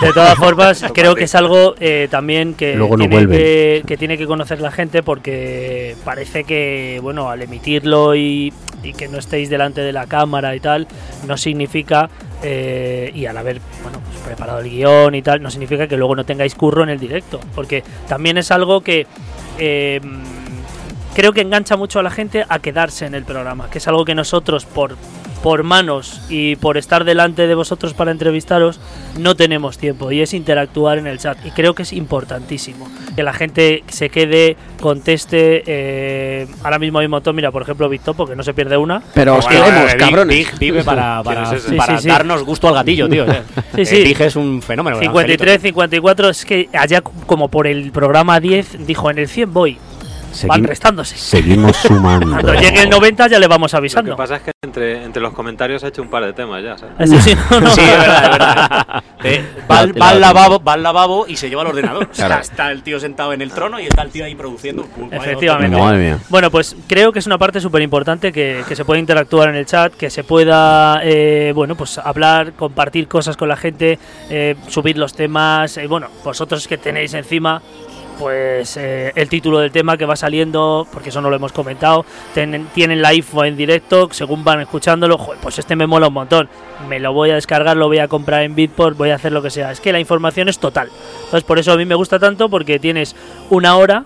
De 0.00 0.12
todas 0.12 0.36
formas, 0.36 0.84
creo 0.94 1.14
que 1.14 1.24
es 1.24 1.34
algo 1.34 1.74
eh, 1.80 2.08
también 2.10 2.54
que 2.54 2.76
Luego 2.76 2.96
no 2.96 3.00
tiene 3.04 3.16
vuelven. 3.16 3.38
que, 3.38 3.82
que 3.86 3.96
tiene 3.96 4.18
que 4.18 4.26
conocer 4.26 4.60
la 4.60 4.70
gente 4.70 5.02
porque 5.02 5.96
parece 6.04 6.44
que, 6.44 6.98
bueno, 7.02 7.30
al 7.30 7.42
emitirlo 7.42 8.14
y, 8.14 8.52
y 8.82 8.92
que 8.92 9.08
no 9.08 9.18
estéis 9.18 9.48
delante 9.50 9.80
de 9.80 9.92
la 9.92 10.06
cámara 10.06 10.54
y 10.54 10.60
tal, 10.60 10.86
no 11.26 11.36
significa, 11.36 12.08
eh, 12.42 13.10
y 13.14 13.26
al 13.26 13.36
haber, 13.36 13.60
bueno, 13.82 14.00
pues, 14.06 14.18
preparado 14.24 14.60
el 14.60 14.70
guion 14.70 15.14
y 15.14 15.22
tal, 15.22 15.42
no 15.42 15.50
significa 15.50 15.88
que 15.88 15.96
luego 15.96 16.14
no 16.14 16.24
tengáis 16.24 16.54
curro 16.54 16.82
en 16.82 16.90
el 16.90 16.98
directo, 16.98 17.40
porque 17.54 17.82
también 18.08 18.38
es 18.38 18.50
algo 18.50 18.80
que... 18.82 19.06
eh, 19.58 20.00
creo 21.14 21.32
que 21.32 21.40
engancha 21.40 21.76
mucho 21.78 21.98
a 21.98 22.02
la 22.02 22.10
gente 22.10 22.44
a 22.46 22.58
quedarse 22.58 23.06
en 23.06 23.14
el 23.14 23.24
programa, 23.24 23.70
que 23.70 23.78
es 23.78 23.88
algo 23.88 24.04
que 24.04 24.14
nosotros 24.14 24.66
por 24.66 24.96
por 25.46 25.62
manos 25.62 26.22
y 26.28 26.56
por 26.56 26.76
estar 26.76 27.04
delante 27.04 27.46
de 27.46 27.54
vosotros 27.54 27.94
para 27.94 28.10
entrevistaros 28.10 28.80
no 29.16 29.36
tenemos 29.36 29.78
tiempo 29.78 30.10
y 30.10 30.20
es 30.20 30.34
interactuar 30.34 30.98
en 30.98 31.06
el 31.06 31.18
chat 31.20 31.38
y 31.46 31.52
creo 31.52 31.72
que 31.72 31.84
es 31.84 31.92
importantísimo 31.92 32.88
que 33.14 33.22
la 33.22 33.32
gente 33.32 33.84
se 33.86 34.08
quede 34.10 34.56
conteste 34.80 35.62
eh, 35.64 36.48
ahora 36.64 36.80
mismo 36.80 36.98
hay 36.98 37.04
un 37.04 37.12
montón 37.12 37.36
mira 37.36 37.52
por 37.52 37.62
ejemplo 37.62 37.88
Victopo 37.88 38.26
que 38.26 38.34
no 38.34 38.42
se 38.42 38.54
pierde 38.54 38.76
una 38.76 39.00
Pero 39.14 39.36
os 39.36 39.44
Bueno, 39.44 39.66
queremos, 39.66 39.94
cabrones. 39.94 40.36
Big 40.36 40.58
vive 40.58 40.82
para, 40.82 41.22
para, 41.22 41.44
¿Quién 41.44 41.54
es 41.54 41.62
ese? 41.62 41.70
Sí, 41.70 41.76
para 41.76 41.96
sí, 41.98 42.02
sí. 42.02 42.08
darnos 42.08 42.42
gusto 42.42 42.66
al 42.66 42.74
gatillo, 42.74 43.08
tío. 43.08 43.24
eh. 43.30 43.42
Sí, 43.76 43.82
Eh, 43.82 43.86
sí. 43.86 44.02
Big 44.02 44.20
es 44.22 44.34
un 44.34 44.60
fenómeno. 44.60 44.96
el 44.96 45.02
53 45.04 45.40
angelito. 45.48 45.62
54 45.62 46.28
es 46.30 46.44
que 46.44 46.68
allá 46.72 47.02
como 47.02 47.46
por 47.48 47.68
el 47.68 47.92
programa 47.92 48.40
10 48.40 48.84
dijo 48.84 49.10
en 49.12 49.18
el 49.18 49.28
100 49.28 49.52
voy 49.52 49.78
van 50.46 50.64
restándose 50.64 51.16
seguimos 51.16 51.76
sumando. 51.76 52.30
cuando 52.30 52.54
llegue 52.54 52.82
el 52.82 52.90
90 52.90 53.28
ya 53.28 53.38
le 53.38 53.46
vamos 53.46 53.72
Lo 53.72 53.76
que 53.76 53.80
avisando 53.80 54.16
pasa 54.16 54.36
es 54.36 54.42
que 54.42 54.50
entre, 54.62 55.04
entre 55.04 55.22
los 55.22 55.32
comentarios 55.32 55.82
ha 55.84 55.88
hecho 55.88 56.02
un 56.02 56.08
par 56.10 56.24
de 56.24 56.32
temas 56.32 56.62
ya, 56.62 56.76
¿sabes? 56.78 57.10
Sí, 57.10 57.20
sí, 57.20 57.36
no, 57.50 57.60
no. 57.60 57.70
Sí, 57.74 57.80
es 57.80 57.98
verdad, 57.98 58.24
es 58.24 58.30
verdad. 58.30 59.02
Eh, 59.24 59.44
va, 59.68 59.78
al- 59.80 60.00
va 60.00 60.10
al 60.10 60.20
La- 60.20 60.26
lavabo, 60.28 60.62
va 60.62 60.74
al 60.74 60.82
lavabo 60.84 61.26
y 61.26 61.36
se 61.36 61.48
lleva 61.48 61.62
el 61.62 61.68
ordenador. 61.68 62.08
O 62.10 62.14
sea, 62.14 62.38
está 62.38 62.70
el 62.70 62.82
tío 62.84 63.00
sentado 63.00 63.32
en 63.32 63.40
el 63.42 63.50
trono 63.50 63.80
y 63.80 63.86
está 63.86 64.02
el 64.02 64.10
tío 64.10 64.24
ahí 64.24 64.34
produciendo. 64.36 64.86
Efectivamente. 65.10 65.76
Madre 65.76 65.98
mía. 65.98 66.18
Bueno, 66.28 66.50
pues 66.50 66.76
creo 66.86 67.10
que 67.12 67.18
es 67.18 67.26
una 67.26 67.36
parte 67.38 67.60
súper 67.60 67.82
importante 67.82 68.30
que, 68.30 68.62
que 68.68 68.76
se 68.76 68.84
pueda 68.84 69.00
interactuar 69.00 69.48
en 69.48 69.56
el 69.56 69.66
chat, 69.66 69.92
que 69.94 70.10
se 70.10 70.22
pueda, 70.22 71.00
eh, 71.02 71.50
bueno, 71.56 71.74
pues 71.74 71.98
hablar, 71.98 72.52
compartir 72.52 73.08
cosas 73.08 73.36
con 73.36 73.48
la 73.48 73.56
gente, 73.56 73.98
eh, 74.30 74.54
subir 74.68 74.96
los 74.96 75.14
temas. 75.14 75.76
eh, 75.78 75.86
bueno, 75.88 76.08
vosotros 76.22 76.68
que 76.68 76.76
tenéis 76.78 77.14
encima, 77.14 77.62
pues 78.18 78.76
eh, 78.76 79.12
el 79.14 79.28
título 79.28 79.58
del 79.58 79.70
tema 79.70 79.96
que 79.96 80.06
va 80.06 80.16
saliendo, 80.16 80.86
porque 80.92 81.10
eso 81.10 81.20
no 81.20 81.30
lo 81.30 81.36
hemos 81.36 81.52
comentado, 81.52 82.04
tienen, 82.34 82.66
tienen 82.74 83.02
la 83.02 83.14
info 83.14 83.44
en 83.44 83.56
directo, 83.56 84.08
según 84.12 84.44
van 84.44 84.60
escuchándolo, 84.60 85.18
joder, 85.18 85.40
pues 85.40 85.58
este 85.58 85.76
me 85.76 85.86
mola 85.86 86.08
un 86.08 86.14
montón, 86.14 86.48
me 86.88 87.00
lo 87.00 87.12
voy 87.12 87.30
a 87.30 87.34
descargar, 87.34 87.76
lo 87.76 87.88
voy 87.88 87.98
a 87.98 88.08
comprar 88.08 88.42
en 88.42 88.54
Bitport, 88.54 88.96
voy 88.96 89.10
a 89.10 89.16
hacer 89.16 89.32
lo 89.32 89.42
que 89.42 89.50
sea. 89.50 89.70
Es 89.70 89.80
que 89.80 89.92
la 89.92 90.00
información 90.00 90.48
es 90.48 90.58
total. 90.58 90.90
Entonces 91.24 91.44
por 91.44 91.58
eso 91.58 91.72
a 91.72 91.76
mí 91.76 91.84
me 91.84 91.94
gusta 91.94 92.18
tanto, 92.18 92.48
porque 92.48 92.78
tienes 92.78 93.14
una 93.50 93.76
hora 93.76 94.04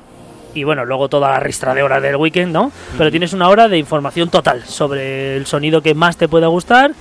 y 0.52 0.64
bueno, 0.64 0.84
luego 0.84 1.08
toda 1.08 1.30
la 1.30 1.40
ristra 1.40 1.74
de 1.74 1.82
horas 1.82 2.02
del 2.02 2.16
weekend, 2.16 2.52
¿no? 2.52 2.72
Pero 2.98 3.10
tienes 3.10 3.32
una 3.32 3.48
hora 3.48 3.68
de 3.68 3.78
información 3.78 4.30
total 4.30 4.64
sobre 4.64 5.36
el 5.36 5.46
sonido 5.46 5.80
que 5.80 5.94
más 5.94 6.16
te 6.16 6.28
pueda 6.28 6.48
gustar 6.48 6.92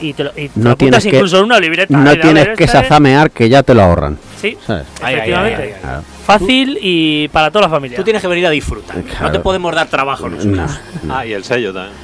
y 0.00 0.12
te 0.14 0.24
lo, 0.24 0.30
y 0.36 0.48
te 0.48 0.60
No 0.60 0.70
lo 0.70 0.76
tienes 0.76 0.98
apuntas 0.98 1.02
que- 1.04 1.08
incluso 1.16 1.38
en 1.38 1.44
una 1.44 1.58
libreta. 1.60 1.96
No 1.96 2.10
a 2.10 2.16
tienes 2.16 2.48
que 2.56 2.66
sazamear 2.68 3.30
que 3.30 3.48
ya 3.48 3.62
te 3.62 3.74
lo 3.74 3.82
ahorran. 3.82 4.18
Sí, 4.40 4.56
efectivamente. 4.66 5.76
Claro. 5.80 6.02
Fácil 6.24 6.78
y 6.80 7.28
para 7.28 7.50
toda 7.50 7.62
la 7.66 7.68
familia. 7.70 7.96
Tú 7.96 8.04
tienes 8.04 8.22
que 8.22 8.28
venir 8.28 8.46
a 8.46 8.50
disfrutar. 8.50 8.96
No 9.20 9.30
te 9.32 9.40
podemos 9.40 9.74
dar 9.74 9.88
trabajo 9.88 10.28
nosotros. 10.28 10.70
No. 11.02 11.14
Ah, 11.14 11.26
y 11.26 11.32
el 11.32 11.44
sello 11.44 11.72
también. 11.72 11.94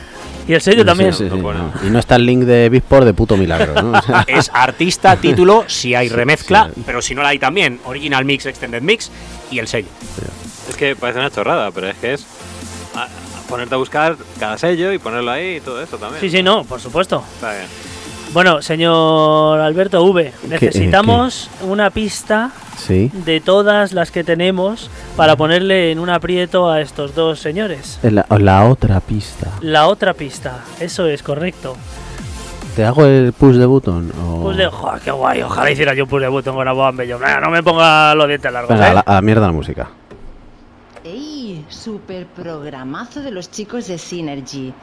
Y 0.49 0.53
el 0.53 0.61
sello 0.61 0.85
también. 0.85 1.13
Sí, 1.13 1.25
sí, 1.25 1.31
sí, 1.31 1.37
Lo 1.37 1.43
pone. 1.43 1.59
no. 1.59 1.73
Y 1.85 1.91
no 1.91 1.99
está 1.99 2.15
el 2.17 2.25
link 2.27 2.43
de 2.45 2.69
Bisport 2.69 3.05
de 3.05 3.15
puto 3.15 3.37
milagro, 3.37 3.83
¿no? 3.83 3.99
O 3.99 4.03
sea, 4.07 4.25
Es 4.29 4.49
artista, 4.55 5.17
título, 5.17 5.65
si 5.67 5.95
hay 5.95 6.09
remezcla, 6.09 6.71
sí. 6.75 6.83
pero 6.87 7.03
si 7.03 7.15
no 7.17 7.23
la 7.23 7.31
hay 7.31 7.39
también, 7.41 7.81
original 7.85 8.25
mix, 8.25 8.47
extended 8.47 8.81
mix 8.83 9.11
y 9.51 9.59
el 9.59 9.67
sello. 9.67 9.89
Es 10.69 10.77
que 10.77 10.95
parece 10.95 11.19
una 11.19 11.31
chorrada, 11.31 11.71
pero 11.73 11.89
es 11.89 11.97
que 11.97 12.15
es 12.15 12.27
a- 12.95 13.05
a 13.05 13.49
ponerte 13.49 13.75
a 13.75 13.79
buscar 13.79 14.17
cada 14.39 14.57
sello 14.59 14.93
y 14.93 14.99
ponerlo 14.99 15.31
ahí 15.33 15.57
y 15.57 15.61
todo 15.61 15.83
eso 15.83 15.99
también. 15.99 16.21
Sí, 16.21 16.31
sí, 16.31 16.43
no, 16.45 16.63
por 16.65 16.81
supuesto. 16.81 17.25
Está 17.35 17.53
bien. 17.53 17.67
Bueno, 18.33 18.61
señor 18.61 19.61
Alberto 19.61 20.05
V, 20.05 20.33
necesitamos 20.49 21.49
una 21.63 21.91
pista 21.91 22.51
sí. 22.77 23.11
de 23.25 23.41
todas 23.41 23.93
las 23.93 24.11
que 24.11 24.25
tenemos 24.25 24.91
para 25.17 25.37
ponerle 25.37 25.91
en 25.91 25.99
un 25.99 26.11
aprieto 26.11 26.69
a 26.69 26.83
estos 26.83 27.15
dos 27.15 27.39
señores. 27.41 27.99
Es 28.03 28.13
La, 28.13 28.27
la 28.39 28.67
otra 28.67 29.01
pista. 29.01 29.53
La 29.63 29.87
otra 29.87 30.13
pista, 30.13 30.65
eso 30.81 31.07
es 31.07 31.23
correcto. 31.23 31.77
¿Te 32.75 32.85
hago 32.85 33.07
el 33.07 33.33
push 33.33 33.55
de 33.57 33.65
button? 33.65 34.13
O... 34.23 34.43
Pues 34.43 34.59
de, 34.59 34.67
joder, 34.67 35.01
qué 35.01 35.11
guay, 35.13 35.41
ojalá 35.41 35.71
hiciera 35.71 35.95
yo 35.95 36.05
un 36.05 36.11
push 36.11 36.21
de 36.21 36.29
button 36.29 36.55
con 36.55 36.69
Aboa 36.69 36.91
Bello. 36.91 37.19
No 37.41 37.51
me 37.51 37.63
ponga 37.63 38.15
los 38.15 38.29
dientes 38.29 38.53
largos, 38.53 38.69
Venga, 38.69 38.87
a 38.87 38.91
¿eh? 38.91 38.95
la, 38.97 39.01
a 39.01 39.15
la 39.15 39.23
mierda 39.23 39.47
la 39.47 39.53
música. 39.53 39.89
¡Ey! 41.03 41.65
Super 41.71 42.27
programazo 42.27 43.23
de 43.23 43.31
los 43.31 43.51
chicos 43.51 43.87
de 43.89 43.97
Synergy. 43.97 44.75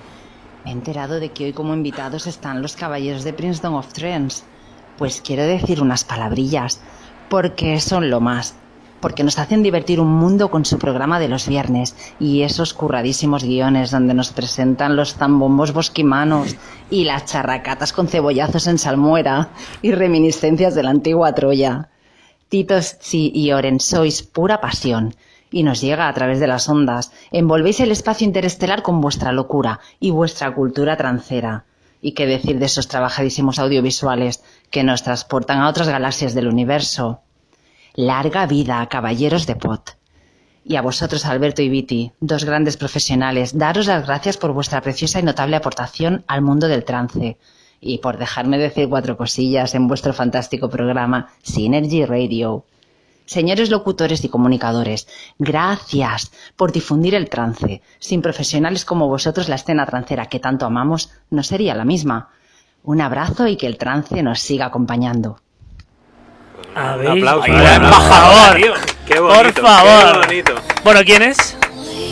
Me 0.64 0.72
he 0.72 0.74
enterado 0.74 1.20
de 1.20 1.30
que 1.30 1.46
hoy 1.46 1.54
como 1.54 1.74
invitados 1.74 2.26
están 2.26 2.62
los 2.62 2.76
caballeros 2.76 3.24
de 3.26 3.34
Princeton 3.34 3.74
of 3.74 3.92
Trends. 3.92 4.44
Pues 4.98 5.22
quiero 5.22 5.44
decir 5.44 5.82
unas 5.82 6.06
palabrillas, 6.06 6.80
porque 7.30 7.80
son 7.82 8.10
lo 8.10 8.22
más. 8.22 8.56
Porque 9.02 9.26
nos 9.26 9.40
hacen 9.40 9.64
divertir 9.64 10.00
un 10.00 10.08
mundo 10.08 10.50
con 10.50 10.64
su 10.64 10.80
programa 10.80 11.20
de 11.20 11.28
los 11.28 11.50
viernes 11.50 11.96
y 12.18 12.44
esos 12.44 12.74
curradísimos 12.74 13.44
guiones 13.44 13.92
donde 13.92 14.14
nos 14.14 14.32
presentan 14.32 14.96
los 14.96 15.16
zambombos 15.16 15.74
bosquimanos 15.74 16.56
y 16.90 17.04
las 17.04 17.26
charracatas 17.26 17.92
con 17.92 18.08
cebollazos 18.08 18.68
en 18.68 18.78
salmuera 18.78 19.50
y 19.82 19.92
reminiscencias 19.92 20.76
de 20.76 20.84
la 20.84 20.92
antigua 20.92 21.36
Troya. 21.36 21.90
Titos, 22.48 22.96
y 23.12 23.52
Oren 23.52 23.82
sois 23.82 24.24
pura 24.24 24.62
pasión 24.62 25.14
y 25.54 25.62
nos 25.62 25.80
llega 25.80 26.10
a 26.10 26.14
través 26.14 26.40
de 26.40 26.48
las 26.48 26.68
ondas. 26.68 27.12
Envolvéis 27.32 27.80
el 27.80 27.92
espacio 27.92 28.26
interestelar 28.26 28.82
con 28.82 29.00
vuestra 29.00 29.32
locura 29.32 29.80
y 30.00 30.10
vuestra 30.10 30.54
cultura 30.54 30.98
trancera. 30.98 31.66
Y 32.02 32.14
qué 32.14 32.26
decir 32.26 32.60
de 32.60 32.66
esos 32.66 32.88
trabajadísimos 32.88 33.60
audiovisuales 33.60 34.44
que 34.72 34.84
nos 34.84 35.04
transportan 35.04 35.60
a 35.60 35.70
otras 35.70 35.88
galaxias 35.88 36.34
del 36.34 36.48
universo. 36.48 37.22
Larga 37.94 38.48
vida 38.48 38.86
caballeros 38.90 39.46
de 39.46 39.56
pot. 39.56 39.96
Y 40.66 40.76
a 40.76 40.82
vosotros, 40.82 41.26
Alberto 41.26 41.62
y 41.62 41.70
Viti, 41.70 42.12
dos 42.20 42.46
grandes 42.46 42.76
profesionales, 42.76 43.58
daros 43.58 43.86
las 43.86 44.08
gracias 44.08 44.38
por 44.38 44.54
vuestra 44.54 44.82
preciosa 44.82 45.20
y 45.20 45.24
notable 45.24 45.56
aportación 45.56 46.24
al 46.28 46.42
mundo 46.42 46.68
del 46.68 46.84
trance 46.84 47.38
y 47.80 48.00
por 48.00 48.18
dejarme 48.18 48.58
decir 48.58 48.90
cuatro 48.90 49.18
cosillas 49.18 49.76
en 49.76 49.88
vuestro 49.88 50.14
fantástico 50.14 50.70
programa 50.70 51.30
Synergy 51.44 52.06
Radio. 52.06 52.66
Señores 53.26 53.70
locutores 53.70 54.24
y 54.24 54.30
comunicadores, 54.30 55.08
gracias 55.40 56.32
por 56.56 56.72
difundir 56.72 57.16
el 57.16 57.30
trance. 57.30 57.82
Sin 58.00 58.22
profesionales 58.22 58.86
como 58.86 59.08
vosotros, 59.08 59.48
la 59.50 59.56
escena 59.56 59.86
trancera 59.86 60.26
que 60.28 60.40
tanto 60.40 60.66
amamos 60.66 61.10
no 61.30 61.42
sería 61.44 61.74
la 61.76 61.86
misma. 61.86 62.30
Un 62.84 63.00
abrazo 63.02 63.48
y 63.48 63.56
que 63.56 63.68
el 63.68 63.78
trance 63.78 64.22
nos 64.24 64.40
siga 64.42 64.66
acompañando. 64.66 65.40
A 66.76 66.94
Un 66.96 67.00
ver, 67.00 67.08
aplauso. 67.10 67.44
Ay, 67.46 67.52
Ay, 67.54 67.66
el 67.66 67.84
embajador. 67.84 68.56
tío. 68.58 68.74
Qué 69.06 69.16
Por 69.16 69.36
bonito, 69.38 69.62
favor. 69.62 70.22
qué 70.22 70.28
bonito. 70.28 70.56
Bueno, 70.84 71.00
¿quién 71.06 71.22
es? 71.22 71.58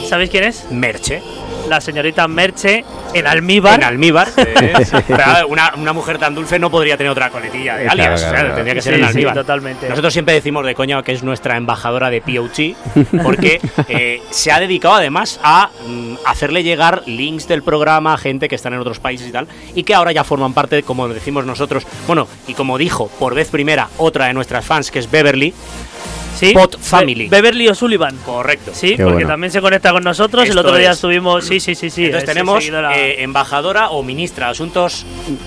¿Sabéis 0.07 0.29
quién 0.29 0.43
es? 0.45 0.71
Merche. 0.71 1.21
La 1.67 1.79
señorita 1.81 2.27
Merche 2.27 2.83
en 3.13 3.27
almíbar. 3.27 3.75
En 3.79 3.83
almíbar. 3.85 4.27
Sí, 4.81 4.85
sí. 4.85 4.97
Pero, 5.07 5.23
a 5.23 5.33
ver, 5.33 5.45
una, 5.45 5.73
una 5.77 5.93
mujer 5.93 6.17
tan 6.17 6.33
dulce 6.35 6.57
no 6.59 6.69
podría 6.69 6.97
tener 6.97 7.11
otra 7.11 7.29
coletilla 7.29 7.75
de 7.77 7.83
Claro, 7.83 7.91
alias. 7.93 8.07
claro, 8.07 8.15
o 8.15 8.17
sea, 8.17 8.29
claro. 8.41 8.55
Tendría 8.55 8.73
que 8.75 8.81
ser 8.81 8.93
en 8.95 8.99
sí, 9.01 9.05
almíbar. 9.07 9.33
totalmente. 9.35 9.89
Nosotros 9.89 10.13
siempre 10.13 10.33
decimos 10.33 10.65
de 10.65 10.75
coña 10.75 11.01
que 11.03 11.11
es 11.11 11.23
nuestra 11.23 11.57
embajadora 11.57 12.09
de 12.09 12.21
POG, 12.21 13.21
porque 13.23 13.59
eh, 13.87 14.21
se 14.29 14.51
ha 14.51 14.59
dedicado 14.59 14.95
además 14.95 15.39
a 15.43 15.69
mm, 15.87 16.15
hacerle 16.25 16.63
llegar 16.63 17.03
links 17.05 17.47
del 17.47 17.63
programa 17.63 18.13
a 18.13 18.17
gente 18.17 18.47
que 18.47 18.55
están 18.55 18.73
en 18.73 18.79
otros 18.79 18.99
países 18.99 19.27
y 19.27 19.31
tal, 19.31 19.47
y 19.75 19.83
que 19.83 19.93
ahora 19.93 20.11
ya 20.11 20.23
forman 20.23 20.53
parte, 20.53 20.83
como 20.83 21.07
decimos 21.07 21.45
nosotros, 21.45 21.85
bueno, 22.07 22.27
y 22.47 22.53
como 22.53 22.77
dijo 22.77 23.07
por 23.19 23.33
vez 23.35 23.49
primera 23.49 23.89
otra 23.97 24.25
de 24.27 24.33
nuestras 24.33 24.65
fans, 24.65 24.91
que 24.91 24.99
es 24.99 25.09
Beverly, 25.09 25.53
Sí, 26.37 26.53
Pot 26.53 26.75
Be- 26.77 26.83
Family. 26.83 27.29
Beverly 27.29 27.67
O'Sullivan. 27.67 28.15
correcto. 28.25 28.71
Sí, 28.73 28.91
Qué 28.95 29.03
porque 29.03 29.13
bueno. 29.13 29.27
también 29.29 29.51
se 29.51 29.61
conecta 29.61 29.91
con 29.91 30.03
nosotros. 30.03 30.49
el 30.49 30.57
otro 30.57 30.75
día 30.75 30.89
es. 30.91 30.95
estuvimos. 30.97 31.45
Sí, 31.45 31.59
sí, 31.59 31.75
sí, 31.75 31.89
sí. 31.89 32.05
Entonces 32.05 32.27
es 32.27 32.33
tenemos 32.33 32.63
eh, 32.95 33.15
embajadora 33.19 33.89
o 33.91 34.01
ministra 34.03 34.47
de 34.47 34.51
Asuntos 34.53 35.05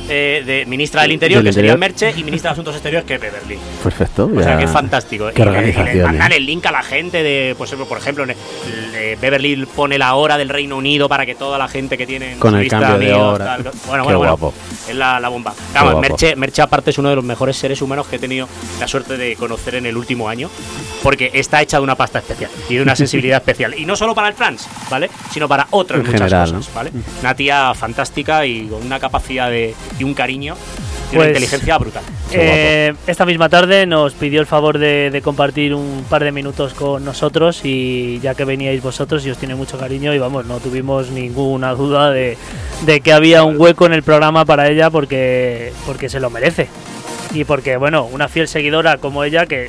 eh, 0.09 0.43
de 0.47 0.67
ministra 0.67 1.03
del 1.03 1.13
Interior, 1.13 1.43
que 1.43 1.53
sería. 1.53 1.77
Merche, 1.77 2.13
y 2.17 2.23
ministra 2.23 2.51
de 2.51 2.53
Asuntos 2.53 2.75
Exteriores, 2.75 3.07
que 3.07 3.15
es 3.15 3.21
Beverly. 3.21 3.59
Perfecto. 3.83 4.31
O 4.33 4.41
sea 4.43 4.53
ya- 4.53 4.59
que 4.59 4.65
es 4.65 4.71
fantástico. 4.71 5.31
Qué 5.35 5.43
y, 5.43 5.45
mandan 6.03 6.33
¿eh? 6.33 6.37
el 6.37 6.47
link 6.47 6.65
a 6.67 6.73
la 6.73 6.83
gente 6.83 7.23
de, 7.23 7.55
pues 7.59 7.73
por 7.75 7.99
ejemplo, 7.99 8.25
Beverly 9.21 9.67
pone 9.67 9.99
la 9.99 10.15
hora 10.15 10.37
del 10.39 10.49
Reino 10.49 10.77
Unido 10.77 11.09
para 11.09 11.27
que 11.27 11.35
toda 11.35 11.59
la 11.59 11.69
gente 11.69 11.97
que 11.99 12.07
tiene 12.07 12.33
en 12.33 12.39
Con 12.39 12.55
el 12.55 12.69
cambio 12.69 12.99
de 12.99 13.15
hora. 13.15 13.45
tal, 13.45 13.63
bueno, 13.63 14.07
Qué 14.07 14.15
bueno, 14.15 14.37
bueno, 14.37 14.55
es 14.89 14.95
la, 14.95 15.19
la 15.21 15.29
bomba. 15.29 15.55
Vamos. 15.73 16.01
Merche, 16.01 16.37
Merche 16.37 16.63
aparte 16.63 16.91
es 16.91 16.99
uno 16.99 17.09
de 17.11 17.17
los 17.17 17.25
mejores 17.25 17.57
seres 17.57 17.81
humanos 17.83 18.07
que 18.07 18.17
he 18.17 18.19
tenido 18.19 18.49
la 18.81 18.87
suerte 18.89 19.17
de 19.17 19.35
conocer 19.37 19.75
en 19.77 19.87
el 19.87 19.97
último 19.97 20.29
año, 20.29 20.51
porque 21.03 21.31
está 21.35 21.61
hecha 21.63 21.77
de 21.79 21.83
una 21.83 21.95
pasta 21.95 22.19
especial 22.19 22.51
y 22.69 22.77
de 22.77 22.83
una 22.83 22.97
sensibilidad 22.97 23.39
especial. 23.39 23.75
Y 23.79 23.85
no 23.85 23.95
solo 23.97 24.15
para 24.15 24.29
el 24.29 24.35
trans, 24.35 24.67
¿vale? 24.91 25.11
Sino 25.33 25.49
para 25.49 25.67
otras 25.71 26.01
En 26.01 26.07
muchas 26.07 26.21
general, 26.21 26.53
cosas, 26.53 26.69
¿no? 26.69 26.75
¿vale? 26.75 26.91
Una 27.21 27.35
tía 27.35 27.73
fantástica 27.75 28.47
y 28.47 28.67
con 28.67 28.83
una 28.85 28.99
capacidad 29.01 29.51
de, 29.51 29.75
y 29.99 30.05
un 30.05 30.15
cariño 30.15 30.55
y 31.13 31.17
Pues- 31.17 31.19
una 31.19 31.27
inteligencia 31.29 31.79
brutal. 31.79 32.03
Eh, 32.37 32.93
esta 33.07 33.25
misma 33.27 33.49
tarde 33.49 33.87
nos 33.87 34.15
pidió 34.15 34.41
el 34.41 34.47
favor 34.47 34.79
de, 34.79 35.11
de 35.11 35.23
compartir 35.23 35.73
un 35.75 36.05
par 36.09 36.25
de 36.25 36.33
minutos 36.33 36.75
con 36.75 37.05
nosotros 37.05 37.61
y 37.65 38.19
ya 38.21 38.35
que 38.35 38.45
veníais 38.45 38.83
vosotros 38.83 39.25
y 39.25 39.31
os 39.31 39.39
tiene 39.39 39.55
mucho 39.55 39.79
cariño 39.79 40.13
y 40.13 40.19
vamos, 40.19 40.45
no 40.47 40.59
tuvimos 40.59 41.11
ninguna 41.11 41.75
duda 41.75 42.11
de, 42.11 42.37
de 42.87 43.01
que 43.03 43.13
había 43.13 43.45
un 43.45 43.61
hueco 43.61 43.87
en 43.87 43.93
el 43.93 44.03
programa 44.03 44.45
para 44.45 44.69
ella 44.69 44.91
porque, 44.91 45.73
porque 45.87 46.09
se 46.09 46.19
lo 46.19 46.29
merece. 46.31 46.69
Y 47.33 47.45
porque, 47.45 47.77
bueno, 47.77 48.05
una 48.05 48.29
fiel 48.29 48.49
seguidora 48.49 48.97
como 48.99 49.23
ella, 49.23 49.47
que 49.47 49.69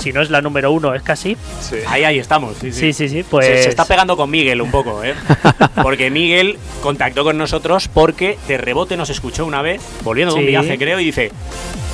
si 0.00 0.12
no 0.12 0.22
es 0.22 0.30
la 0.30 0.40
número 0.42 0.72
uno, 0.72 0.94
es 0.94 1.02
casi. 1.02 1.36
Sí. 1.60 1.76
Ahí, 1.86 2.04
ahí 2.04 2.18
estamos. 2.18 2.56
Sí, 2.60 2.72
Sí, 2.72 2.92
sí, 2.92 3.08
sí, 3.08 3.24
pues... 3.28 3.46
Se, 3.46 3.62
se 3.64 3.68
está 3.68 3.84
pegando 3.84 4.16
con 4.16 4.30
Miguel 4.30 4.60
un 4.62 4.70
poco, 4.70 5.02
¿eh? 5.04 5.14
Porque 5.82 6.10
Miguel 6.10 6.58
contactó 6.82 7.24
con 7.24 7.36
nosotros 7.38 7.88
porque 7.88 8.38
de 8.48 8.56
rebote 8.58 8.96
nos 8.96 9.10
escuchó 9.10 9.44
una 9.46 9.62
vez, 9.62 9.80
volviendo 10.02 10.34
de 10.34 10.40
un 10.40 10.46
viaje, 10.46 10.78
creo, 10.78 10.98
y 11.00 11.04
dice: 11.04 11.30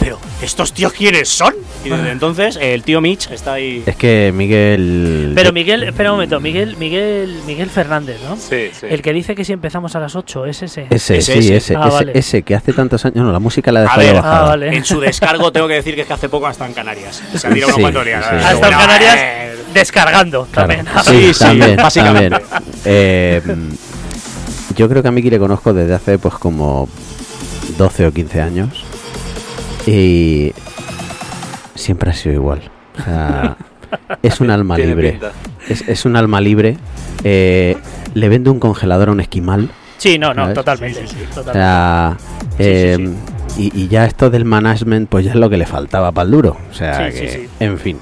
Pero, 0.01 0.19
¿estos 0.42 0.73
tíos 0.73 0.92
quiénes 0.92 1.29
son? 1.29 1.55
Y 1.85 1.88
desde 1.88 2.11
entonces 2.12 2.57
el 2.61 2.83
tío 2.83 3.01
Mitch 3.01 3.31
está 3.31 3.55
ahí. 3.55 3.83
Es 3.87 3.97
que 3.97 4.33
Miguel. 4.35 5.33
Pero 5.35 5.53
Miguel, 5.53 5.83
espera 5.85 6.11
un 6.12 6.16
momento, 6.16 6.40
Miguel, 6.40 6.77
Miguel, 6.77 7.40
Miguel 7.47 7.71
Fernández, 7.71 8.19
¿no? 8.29 8.37
Sí, 8.37 8.71
sí. 8.79 8.87
El 8.88 9.03
que 9.03 9.12
dice 9.12 9.35
que 9.35 9.45
si 9.45 9.53
empezamos 9.53 9.95
a 9.97 10.01
las 10.01 10.14
8, 10.16 10.47
es 10.47 10.62
ese. 10.62 10.87
Ese, 10.90 11.19
Ese, 11.19 11.23
sí, 11.33 11.38
ese. 11.49 11.57
ese, 11.57 11.77
Ah, 11.77 11.87
ese, 11.88 11.90
vale. 11.95 12.12
ese 12.14 12.42
que 12.42 12.55
hace 12.55 12.73
tantos 12.73 13.05
años. 13.05 13.16
No, 13.25 13.33
la 13.33 13.38
música 13.38 13.71
la 13.73 13.81
A 13.81 13.83
dejó 13.83 14.01
ya 14.01 14.07
ver, 14.07 14.14
bajada. 14.16 14.38
Ah, 14.45 14.49
vale. 14.49 14.77
En 14.77 14.85
su 14.85 15.01
descargo 15.01 15.53
tengo 15.53 15.69
que 15.69 15.75
decir 15.75 15.95
que 15.95 16.03
es 16.03 16.07
que 16.07 16.12
hace 16.12 16.29
poco 16.29 16.47
hasta 16.47 16.66
en 16.66 16.73
Canarias. 16.75 17.23
Se 17.35 17.47
ha 17.47 17.51
tirado 17.53 17.73
Sí, 17.75 17.83
Pero 18.05 18.17
Ha 18.19 18.21
estado 18.21 18.55
en 18.55 18.61
bueno, 18.61 18.79
Canarias 18.79 19.17
descargando 19.75 20.47
Claro. 20.51 20.69
también. 20.75 20.87
Sí, 21.05 21.39
también, 21.39 21.77
básicamente. 21.77 22.39
también. 22.39 22.63
Eh, 22.85 23.43
yo 24.77 24.89
creo 24.89 25.03
que 25.03 25.09
a 25.09 25.11
Miki 25.13 25.31
le 25.31 25.39
conozco 25.39 25.73
desde 25.75 25.95
hace 25.95 26.19
pues 26.19 26.35
como 26.35 26.89
12 27.79 28.07
o 28.07 28.13
15 28.13 28.41
años 28.41 28.85
y 29.87 30.53
siempre 31.75 32.11
ha 32.11 32.15
sido 32.15 32.35
igual. 32.35 32.63
O 32.99 33.03
sea, 33.05 33.57
es 34.23 34.41
un 34.41 34.51
alma 34.51 34.77
libre. 34.79 35.19
Es, 35.69 35.83
es 35.89 36.05
un 36.05 36.17
alma 36.17 36.41
libre. 36.41 36.77
Eh, 37.25 37.77
le 38.15 38.29
vende 38.29 38.51
un 38.51 38.61
congelador 38.61 39.09
a 39.09 39.13
un 39.13 39.21
esquimal. 39.21 39.71
Sí, 39.99 40.19
no, 40.19 40.35
no, 40.35 40.53
totalmente. 40.53 41.05
Y, 43.57 43.73
y 43.75 43.88
ya 43.88 44.05
esto 44.05 44.29
del 44.31 44.45
management, 44.45 45.09
pues 45.09 45.25
ya 45.25 45.31
es 45.33 45.37
lo 45.37 45.49
que 45.49 45.57
le 45.57 45.66
faltaba 45.66 46.12
para 46.12 46.27
el 46.27 46.31
duro. 46.33 46.57
O 46.71 46.75
sea, 46.75 47.11
Sí, 47.11 47.19
que, 47.21 47.29
sí, 47.29 47.38
sí. 47.38 47.49
en 47.61 47.79
fin. 47.79 47.99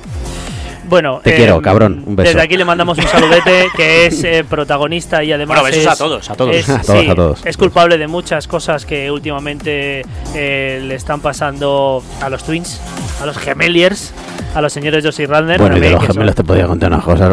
Bueno, 0.86 1.20
Te 1.24 1.34
quiero, 1.34 1.62
cabrón. 1.62 2.02
Un 2.06 2.14
beso. 2.14 2.28
Desde 2.28 2.42
aquí 2.42 2.56
le 2.58 2.64
mandamos 2.64 2.98
un 2.98 3.04
saludete 3.06 3.68
que 3.74 4.06
es 4.06 4.22
eh, 4.22 4.44
protagonista 4.48 5.24
y 5.24 5.32
además 5.32 5.60
Bueno, 5.60 5.76
besos 5.76 5.92
es, 5.92 6.00
a 6.00 6.04
todos, 6.04 6.30
a 6.30 6.34
todos. 6.34 6.54
es- 6.54 6.68
A 6.68 6.82
todos, 6.82 7.00
sí, 7.00 7.08
a 7.10 7.14
todos. 7.14 7.46
es 7.46 7.56
culpable 7.56 7.96
de 7.96 8.06
muchas 8.06 8.46
cosas 8.46 8.84
que 8.84 9.10
últimamente 9.10 10.04
eh, 10.34 10.82
le 10.84 10.94
están 10.94 11.20
pasando 11.20 12.02
a 12.20 12.28
los 12.28 12.44
Twins, 12.44 12.80
a 13.22 13.26
los 13.26 13.38
Gemeliers, 13.38 14.12
a 14.54 14.60
los 14.60 14.72
señores 14.74 15.02
Josie 15.04 15.26
Rander. 15.26 15.58
Bueno, 15.58 15.78
y 15.78 15.80
de 15.80 15.90
los 15.90 16.04
son- 16.04 16.12
gemelos 16.14 16.34
te 16.34 16.44
podía 16.44 16.66
contar 16.66 16.92
unas 16.92 17.04
cosas. 17.04 17.32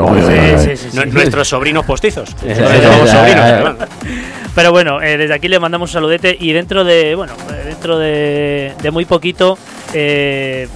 Sí, 0.77 0.77
sí, 0.89 0.99
Nuestros 1.11 1.47
sobrinos 1.49 1.85
postizos. 1.85 2.33
Eh, 2.45 2.55
sobrinos. 2.55 3.75
Pero 4.53 4.71
bueno, 4.71 5.01
eh, 5.01 5.17
desde 5.17 5.33
aquí 5.33 5.47
le 5.47 5.59
mandamos 5.59 5.89
un 5.91 5.93
saludete 5.93 6.35
y 6.39 6.51
dentro 6.51 6.83
de, 6.83 7.15
bueno, 7.15 7.33
eh, 7.53 7.63
dentro 7.67 7.97
de, 7.97 8.73
de 8.81 8.91
muy 8.91 9.05
poquito 9.05 9.57
eh, 9.93 10.67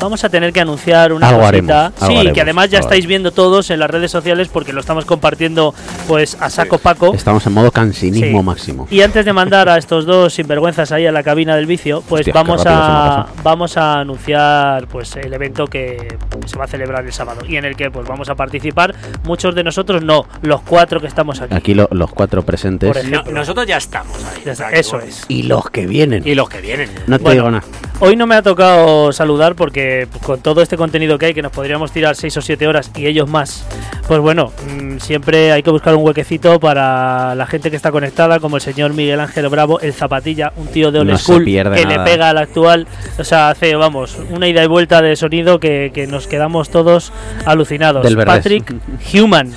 vamos 0.00 0.22
a 0.24 0.28
tener 0.28 0.52
que 0.52 0.60
anunciar 0.60 1.12
una 1.12 1.28
Algo 1.28 1.40
cosita. 1.40 1.86
haremos, 1.86 2.02
algo 2.02 2.06
sí, 2.12 2.16
haremos, 2.18 2.34
que 2.34 2.40
además 2.40 2.70
ya 2.70 2.78
estáis 2.78 3.06
viendo 3.06 3.30
todos 3.32 3.70
en 3.70 3.80
las 3.80 3.90
redes 3.90 4.10
sociales 4.10 4.48
porque 4.48 4.72
lo 4.72 4.80
estamos 4.80 5.04
compartiendo 5.04 5.74
pues 6.06 6.36
a 6.40 6.50
saco 6.50 6.78
paco. 6.78 7.12
Estamos 7.14 7.46
en 7.46 7.52
modo 7.54 7.70
cansinismo 7.70 8.38
Sí. 8.40 8.44
máximo. 8.44 8.86
Y 8.90 9.00
antes 9.02 9.24
de 9.24 9.32
mandar 9.32 9.68
a 9.68 9.76
estos 9.78 10.06
dos 10.06 10.34
sinvergüenzas 10.34 10.92
ahí 10.92 11.06
a 11.06 11.12
la 11.12 11.22
cabina 11.22 11.56
del 11.56 11.66
vicio, 11.66 12.02
pues 12.08 12.20
Hostia, 12.20 12.32
vamos 12.34 12.62
a 12.66 13.26
vamos 13.42 13.76
a 13.76 14.00
anunciar 14.00 14.86
pues 14.88 15.14
el 15.16 15.32
evento 15.32 15.66
que 15.66 16.16
se 16.46 16.56
va 16.56 16.64
a 16.64 16.68
celebrar 16.68 17.04
el 17.04 17.12
sábado 17.12 17.42
y 17.46 17.56
en 17.56 17.64
el 17.64 17.76
que 17.76 17.90
pues 17.90 18.06
vamos 18.06 18.28
a 18.28 18.34
participar 18.34 18.94
muchos 19.24 19.54
de 19.54 19.64
nosotros 19.64 20.02
no, 20.02 20.26
los 20.42 20.60
cuatro 20.62 21.00
que 21.00 21.06
estamos 21.06 21.40
aquí. 21.40 21.54
Aquí 21.54 21.74
lo- 21.74 21.88
los 21.90 22.10
cuatro 22.10 22.42
presentes. 22.42 22.88
Por 22.88 22.96
ejemplo. 22.98 23.24
No- 23.26 23.38
nosotros 23.40 23.66
ya 23.66 23.76
estamos 23.76 24.16
ahí. 24.24 24.42
Ya 24.44 24.52
está, 24.52 24.70
eso 24.70 25.00
es. 25.00 25.24
Y 25.28 25.42
los 25.44 25.70
que 25.70 25.86
vienen. 25.86 26.22
Y 26.26 26.34
los 26.34 26.48
que 26.48 26.60
vienen. 26.60 26.88
No 27.06 27.18
te 27.18 27.24
Bueno. 27.24 27.34
digo 27.42 27.50
nada. 27.50 27.64
Hoy 28.00 28.14
no 28.16 28.26
me 28.26 28.34
ha 28.36 28.42
tocado 28.42 29.12
saludar 29.12 29.54
porque 29.56 29.87
con 30.22 30.40
todo 30.40 30.62
este 30.62 30.76
contenido 30.76 31.18
que 31.18 31.26
hay, 31.26 31.34
que 31.34 31.42
nos 31.42 31.52
podríamos 31.52 31.92
tirar 31.92 32.16
6 32.16 32.36
o 32.36 32.42
7 32.42 32.66
horas 32.66 32.90
y 32.96 33.06
ellos 33.06 33.28
más, 33.28 33.66
pues 34.06 34.20
bueno, 34.20 34.52
mm, 34.66 34.98
siempre 34.98 35.52
hay 35.52 35.62
que 35.62 35.70
buscar 35.70 35.94
un 35.94 36.04
huequecito 36.04 36.60
para 36.60 37.34
la 37.34 37.46
gente 37.46 37.70
que 37.70 37.76
está 37.76 37.90
conectada, 37.90 38.40
como 38.40 38.56
el 38.56 38.62
señor 38.62 38.94
Miguel 38.94 39.20
Ángel 39.20 39.48
Bravo, 39.48 39.80
el 39.80 39.92
Zapatilla, 39.92 40.52
un 40.56 40.66
tío 40.68 40.90
de 40.90 41.00
old 41.00 41.10
No 41.10 41.18
school 41.18 41.44
que 41.44 41.86
le 41.86 42.00
pega 42.00 42.30
al 42.30 42.38
actual, 42.38 42.86
o 43.18 43.24
sea, 43.24 43.50
hace, 43.50 43.74
vamos, 43.74 44.18
una 44.30 44.48
ida 44.48 44.62
y 44.62 44.66
vuelta 44.66 45.02
de 45.02 45.16
sonido 45.16 45.60
que, 45.60 45.90
que 45.94 46.06
nos 46.06 46.26
quedamos 46.26 46.70
todos 46.70 47.12
alucinados. 47.44 48.04
Del. 48.04 48.16
Patrick 48.24 48.74
Human, 49.14 49.54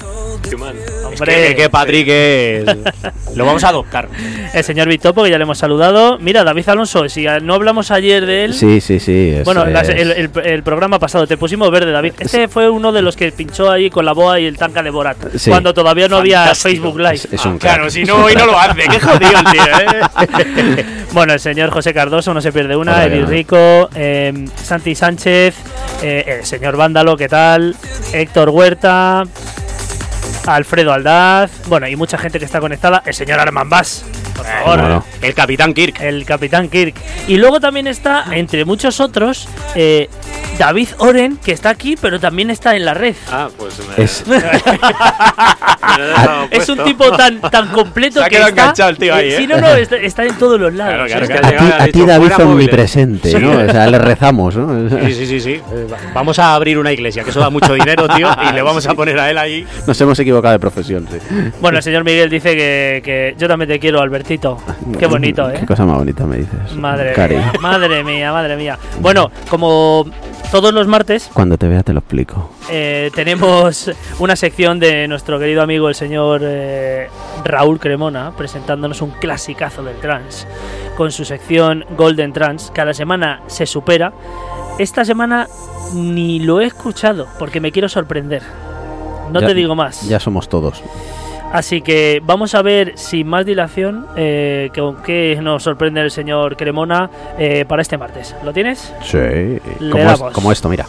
Human. 0.54 1.01
Es 1.14 1.20
hombre, 1.22 1.48
que, 1.50 1.56
que 1.56 1.70
Patrick 1.70 2.08
es. 2.08 2.66
Lo 3.36 3.46
vamos 3.46 3.64
a 3.64 3.70
adoptar. 3.70 4.08
el 4.54 4.64
señor 4.64 4.88
Vitopo, 4.88 5.24
que 5.24 5.30
ya 5.30 5.38
le 5.38 5.44
hemos 5.44 5.58
saludado. 5.58 6.18
Mira, 6.20 6.44
David 6.44 6.68
Alonso, 6.70 7.08
si 7.10 7.26
no 7.42 7.54
hablamos 7.54 7.92
ayer 7.92 8.26
de 8.26 8.46
él. 8.46 8.54
Sí, 8.54 8.82
sí, 8.82 9.00
sí. 9.00 9.34
es- 9.38 9.44
Bueno, 9.46 9.66
las- 9.66 9.90
es- 9.90 9.96
el, 9.96 10.12
el- 10.12 10.32
el 10.46 10.64
programa 10.64 11.00
pasado 11.00 11.26
te 11.28 11.38
pusimos 11.38 11.70
verde, 11.72 11.92
David. 11.92 12.14
Este 12.20 12.48
fue 12.48 12.70
uno 12.70 12.92
de 12.92 13.02
los 13.02 13.16
que 13.16 13.32
pinchó 13.32 13.72
ahí 13.72 13.90
con 13.90 14.06
la 14.06 14.14
boa 14.14 14.40
y 14.40 14.46
el 14.46 14.58
tanca 14.58 14.84
de 14.84 14.90
Borat. 14.90 15.18
Sí. 15.38 15.50
Cuando 15.50 15.74
todavía 15.74 16.08
no 16.08 16.18
había. 16.18 16.54
Facebook 16.56 16.98
Live. 16.98 17.14
es- 17.16 17.28
es 17.32 17.46
un 17.46 17.58
Claro, 17.58 17.90
si 17.90 18.04
no, 18.04 18.16
hoy 18.26 18.36
no 18.36 18.46
lo 18.46 18.60
hace. 18.60 18.82
Qué 18.82 19.00
jodido 19.00 19.32
el 19.40 19.46
tío, 19.52 19.64
¿eh? 19.64 20.86
Bueno, 21.14 21.34
el 21.34 21.40
señor 21.40 21.72
José 21.72 21.94
Cardoso, 21.94 22.34
no 22.34 22.40
se 22.42 22.52
pierde 22.54 22.76
una. 22.76 23.06
Diana. 23.06 23.26
Rico, 23.28 23.90
eh, 23.96 24.46
Santi 24.56 24.96
Sánchez, 24.96 25.56
eh, 26.02 26.38
el 26.40 26.46
señor 26.46 26.78
Vándalo, 26.78 27.18
¿qué 27.18 27.28
tal? 27.28 27.76
Héctor 28.14 28.50
Huerta. 28.50 29.24
Alfredo 30.48 30.94
Aldaz, 30.94 31.52
bueno, 31.68 31.88
y 31.88 31.96
mucha 31.96 32.18
gente 32.18 32.40
que 32.40 32.46
está 32.46 32.60
conectada. 32.60 33.04
El 33.06 33.14
señor 33.14 33.40
Arman 33.40 33.70
Bass. 33.70 34.06
Por 34.44 34.80
Eh, 34.80 34.82
favor. 34.82 35.04
El 35.22 35.34
Capitán 35.34 35.74
Kirk. 35.74 36.00
El 36.02 36.26
Capitán 36.26 36.70
Kirk. 36.70 36.96
Y 37.28 37.38
luego 37.38 37.60
también 37.60 37.88
está, 37.88 38.26
entre 38.32 38.66
muchos 38.66 39.00
otros, 39.00 39.48
eh, 39.76 40.10
David 40.58 40.90
Oren, 41.00 41.38
que 41.38 41.52
está 41.54 41.70
aquí, 41.70 41.96
pero 42.00 42.20
también 42.20 42.50
está 42.50 42.76
en 42.76 42.86
la 42.86 42.94
red. 42.94 43.16
Ah, 43.32 43.50
pues 43.58 43.80
me, 43.98 44.04
Es, 44.04 44.26
me 44.32 44.38
un 46.72 46.84
tipo 46.86 47.12
tan, 47.16 47.42
tan 47.42 47.68
completo 47.70 48.20
Se 48.20 48.26
ha 48.26 48.30
que 48.30 48.36
quedado 48.36 48.50
está, 48.50 48.62
enganchado 48.62 48.90
el 48.90 48.98
tío 48.98 49.14
ahí, 49.16 49.32
eh. 49.34 49.38
Sí, 49.38 49.48
no, 49.48 49.60
no, 49.60 49.68
está, 49.70 49.98
está 49.98 50.26
en 50.26 50.38
todos 50.38 50.60
los 50.60 50.74
lados. 50.74 51.08
Claro, 51.08 51.26
claro, 51.28 51.48
ha 51.80 51.84
a 51.84 51.88
ti, 51.88 52.06
David 52.06 52.32
omnipresente. 52.40 53.40
¿no? 53.40 53.52
O 53.52 53.70
sea, 53.70 53.88
le 53.88 53.98
rezamos, 53.98 54.56
¿no? 54.56 54.90
Sí, 55.06 55.14
sí, 55.14 55.28
sí, 55.28 55.40
sí. 55.40 55.52
Eh, 55.54 55.88
va- 55.92 55.98
Vamos 56.14 56.40
a 56.40 56.54
abrir 56.56 56.78
una 56.78 56.92
iglesia, 56.92 57.24
que 57.24 57.30
eso 57.32 57.40
da 57.40 57.50
mucho 57.50 57.74
dinero, 57.74 58.08
tío, 58.10 58.28
y 58.50 58.54
le 58.54 58.62
vamos 58.62 58.86
a 58.88 58.94
poner 58.94 59.20
a 59.20 59.30
él 59.30 59.38
ahí. 59.38 59.66
Nos 59.88 60.00
hemos 60.02 60.18
equivocado 60.20 60.54
de 60.54 60.60
profesión, 60.60 61.08
sí. 61.12 61.18
Bueno, 61.60 61.78
el 61.78 61.84
señor 61.84 62.04
Miguel 62.04 62.30
dice 62.30 62.56
que, 62.56 63.02
que 63.04 63.36
yo 63.38 63.48
también 63.48 63.70
te 63.70 63.80
quiero, 63.80 64.02
Qué 64.38 65.08
bonito, 65.08 65.50
¿eh? 65.50 65.58
Qué 65.60 65.66
cosa 65.66 65.86
más 65.86 65.98
bonita 65.98 66.26
me 66.26 66.38
dices. 66.38 66.76
Madre 66.76 67.14
Cari. 67.14 67.36
mía, 67.36 67.52
madre 67.62 68.04
mía, 68.04 68.32
madre 68.32 68.56
mía. 68.58 68.78
Bueno, 69.02 69.32
como 69.50 70.06
todos 70.52 70.74
los 70.74 70.88
martes, 70.88 71.30
Cuando 71.34 71.58
te 71.58 71.68
vea 71.68 71.82
te 71.84 71.94
lo 71.94 72.00
explico. 72.00 72.50
eh, 72.70 73.10
tenemos 73.16 73.92
una 74.20 74.36
sección 74.36 74.80
de 74.80 75.08
nuestro 75.08 75.40
querido 75.40 75.62
amigo 75.62 75.88
el 75.90 75.96
señor 75.96 76.42
eh, 76.44 77.08
Raúl 77.46 77.80
Cremona 77.80 78.32
presentándonos 78.36 79.02
un 79.02 79.12
clasicazo 79.12 79.82
del 79.84 79.96
trance 79.98 80.46
con 80.98 81.12
su 81.12 81.26
sección 81.26 81.86
Golden 81.98 82.34
Trance. 82.34 82.72
Cada 82.74 82.94
semana 82.94 83.42
se 83.48 83.66
supera. 83.66 84.14
Esta 84.78 85.04
semana 85.06 85.48
ni 85.94 86.40
lo 86.40 86.62
he 86.62 86.66
escuchado 86.66 87.28
porque 87.40 87.60
me 87.60 87.72
quiero 87.72 87.90
sorprender. 87.90 88.42
No 89.32 89.40
Ya- 89.42 89.48
te 89.48 89.54
digo 89.54 89.76
más. 89.76 90.08
Ya 90.08 90.20
somos 90.20 90.48
todos. 90.50 90.82
Así 91.54 91.82
que 91.82 92.22
vamos 92.24 92.56
a 92.56 92.62
ver 92.62 92.94
sin 92.98 93.28
más 93.28 93.46
dilación 93.46 94.06
eh, 94.16 94.70
con 94.74 95.04
qué 95.04 95.38
nos 95.42 95.64
sorprende 95.64 96.00
el 96.02 96.10
señor 96.12 96.56
Cremona 96.56 97.10
eh, 97.38 97.66
para 97.68 97.82
este 97.82 97.98
martes. 97.98 98.36
¿Lo 98.44 98.54
tienes? 98.54 98.94
Sí. 99.04 99.18
Le 99.18 99.60
Como, 99.92 99.98
es- 100.12 100.20
damos. 100.20 100.34
como 100.34 100.52
esto, 100.52 100.70
mira. 100.70 100.86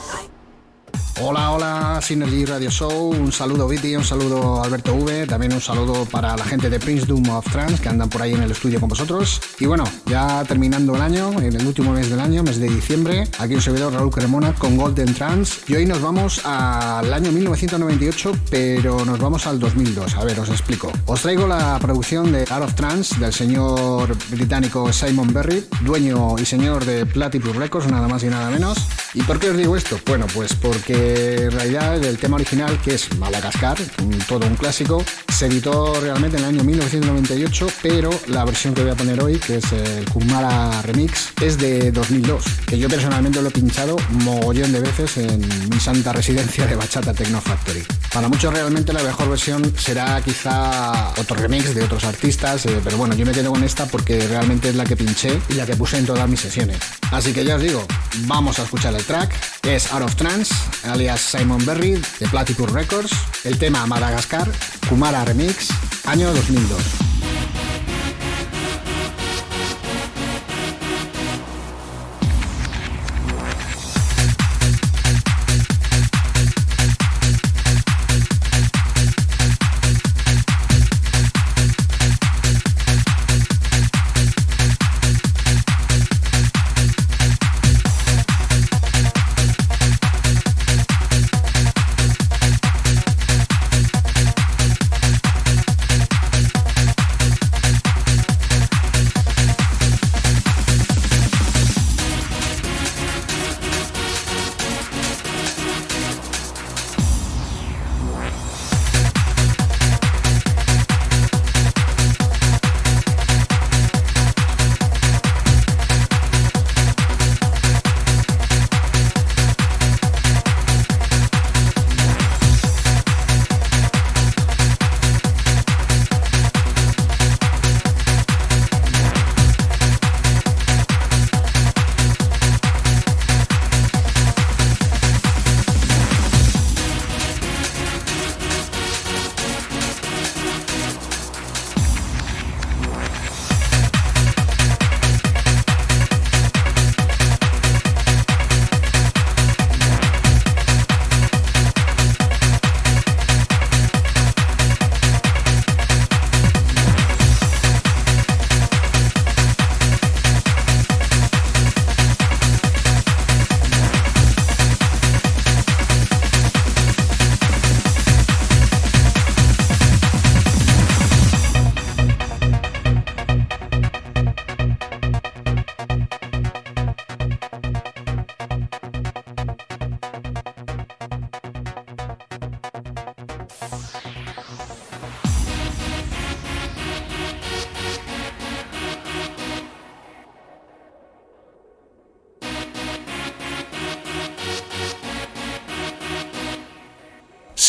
Hola, 1.21 1.51
hola, 1.51 2.01
Synergy 2.03 2.47
Radio 2.47 2.71
Show. 2.71 3.11
Un 3.11 3.31
saludo, 3.33 3.69
Viti, 3.69 3.95
un 3.95 4.05
saludo, 4.05 4.63
Alberto 4.63 4.95
V. 4.95 5.27
También 5.27 5.53
un 5.53 5.61
saludo 5.61 6.07
para 6.07 6.35
la 6.37 6.45
gente 6.45 6.71
de 6.71 6.81
Prince 6.81 7.05
Doom 7.05 7.29
of 7.29 7.51
Trance 7.53 7.83
que 7.83 7.89
andan 7.91 8.09
por 8.09 8.23
ahí 8.23 8.33
en 8.33 8.43
el 8.43 8.51
estudio 8.51 8.81
con 8.81 8.89
vosotros. 8.89 9.41
Y 9.61 9.67
bueno, 9.67 9.85
ya 10.07 10.43
terminando 10.45 10.97
el 10.97 11.03
año, 11.03 11.33
en 11.41 11.55
el 11.55 11.67
último 11.67 11.93
mes 11.93 12.09
del 12.09 12.19
año, 12.19 12.43
mes 12.43 12.59
de 12.59 12.69
diciembre, 12.69 13.29
aquí 13.39 13.55
un 13.55 13.61
servidor 13.61 13.93
Raúl 13.93 14.11
Cremona 14.11 14.55
con 14.55 14.77
Golden 14.77 15.13
Trance. 15.15 15.61
Y 15.69 15.75
hoy 15.75 15.87
nos 15.87 16.01
vamos 16.01 16.45
al 16.47 17.13
año 17.13 17.31
1998, 17.31 18.33
pero 18.51 19.05
nos 19.05 19.19
vamos 19.19 19.47
al 19.47 19.61
2002. 19.61 20.17
A 20.17 20.25
ver, 20.25 20.41
os 20.41 20.49
explico. 20.49 20.91
Os 21.07 21.21
traigo 21.21 21.47
la 21.47 21.79
producción 21.79 22.33
de 22.33 22.43
Art 22.49 22.65
of 22.65 22.75
Trance 22.75 23.21
del 23.21 23.35
señor 23.35 24.17
británico 24.31 24.91
Simon 24.93 25.33
Berry, 25.33 25.65
dueño 25.83 26.39
y 26.39 26.47
señor 26.47 26.87
de 26.87 27.05
Platypus 27.05 27.55
Records, 27.55 27.89
nada 27.89 28.09
más 28.09 28.23
y 28.25 28.29
nada 28.29 28.51
menos. 28.51 28.79
¿Y 29.15 29.23
por 29.23 29.39
qué 29.39 29.51
os 29.51 29.57
digo 29.57 29.77
esto? 29.77 29.99
Bueno, 30.07 30.27
pues 30.33 30.55
porque 30.55 31.02
en 31.03 31.51
realidad 31.51 32.03
el 32.03 32.19
tema 32.19 32.37
original, 32.37 32.79
que 32.83 32.95
es 32.95 33.17
Madagascar, 33.19 33.79
un- 34.03 34.19
todo 34.21 34.47
un 34.47 34.57
clásico, 34.57 35.05
se 35.33 35.47
editó 35.47 35.99
realmente 36.01 36.37
en 36.37 36.45
el 36.45 36.49
año 36.51 36.65
1998, 36.65 37.67
pero 37.83 38.11
la 38.29 38.45
versión 38.45 38.75
que 38.75 38.83
voy 38.83 38.91
a 38.93 38.95
poner 38.95 39.23
hoy, 39.23 39.39
que 39.39 39.57
es 39.57 39.73
el 39.73 40.05
Kumara 40.11 40.83
Remix, 40.83 41.31
es 41.41 41.59
de 41.59 41.91
2002, 41.93 42.45
que 42.67 42.79
yo 42.79 42.89
personalmente 42.89 43.41
lo 43.43 43.49
he 43.49 43.53
pinchado 43.53 43.97
mogollón 44.11 44.73
de 44.73 44.81
veces 44.81 45.17
en 45.19 45.41
mi 45.69 45.81
santa 45.81 46.13
residencia 46.13 46.67
de 46.67 46.77
Bachata 46.77 47.13
Techno 47.15 47.41
Factory. 47.41 47.83
Para 48.13 48.29
muchos 48.29 48.53
realmente 48.53 48.93
la 48.93 49.03
mejor 49.03 49.29
versión 49.31 49.73
será 49.79 50.21
quizá 50.23 51.11
otro 51.19 51.37
remix 51.37 51.75
de 51.75 51.83
otros 51.83 52.05
artistas, 52.05 52.67
eh, 52.67 52.81
pero 52.85 52.97
bueno, 52.97 53.15
yo 53.15 53.25
me 53.27 53.33
quedo 53.33 53.51
con 53.51 53.65
esta 53.65 53.87
porque 53.87 54.27
realmente 54.29 54.69
es 54.69 54.75
la 54.77 54.85
que 54.85 54.97
pinché 54.97 55.41
y 55.49 55.55
la 55.55 55.67
que 55.67 55.77
puse 55.77 55.99
en 55.99 56.07
todas 56.07 56.29
mis 56.29 56.41
sesiones. 56.41 56.79
Así 57.11 57.33
que 57.33 57.45
ya 57.45 57.57
os 57.57 57.63
digo, 57.63 57.87
vamos 58.27 58.59
a 58.59 58.63
escuchar 58.65 58.95
el 58.95 59.05
track, 59.05 59.33
es 59.63 59.93
Out 59.93 60.03
of 60.03 60.15
Trance, 60.17 60.55
alias 60.93 61.21
Simon 61.21 61.65
Berry, 61.65 61.93
de 61.93 62.29
Platypus 62.29 62.71
Records, 62.71 63.13
el 63.45 63.59
tema 63.59 63.87
Madagascar, 63.87 64.51
Kumara 64.89 65.25
Remix, 65.25 65.69
año 66.05 66.33
2002. 66.33 66.79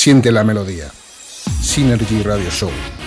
Siente 0.04 0.34
la 0.34 0.44
melodía. 0.44 0.92
Synergy 1.62 2.24
Radio 2.24 2.50
Show. 2.50 3.03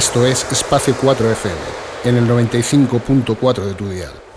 Esto 0.00 0.24
es 0.24 0.50
Espacio 0.50 0.96
4 0.98 1.30
FM, 1.30 1.54
en 2.04 2.16
el 2.16 2.26
95.4 2.26 3.64
de 3.66 3.74
tu 3.74 3.86
dial. 3.86 4.29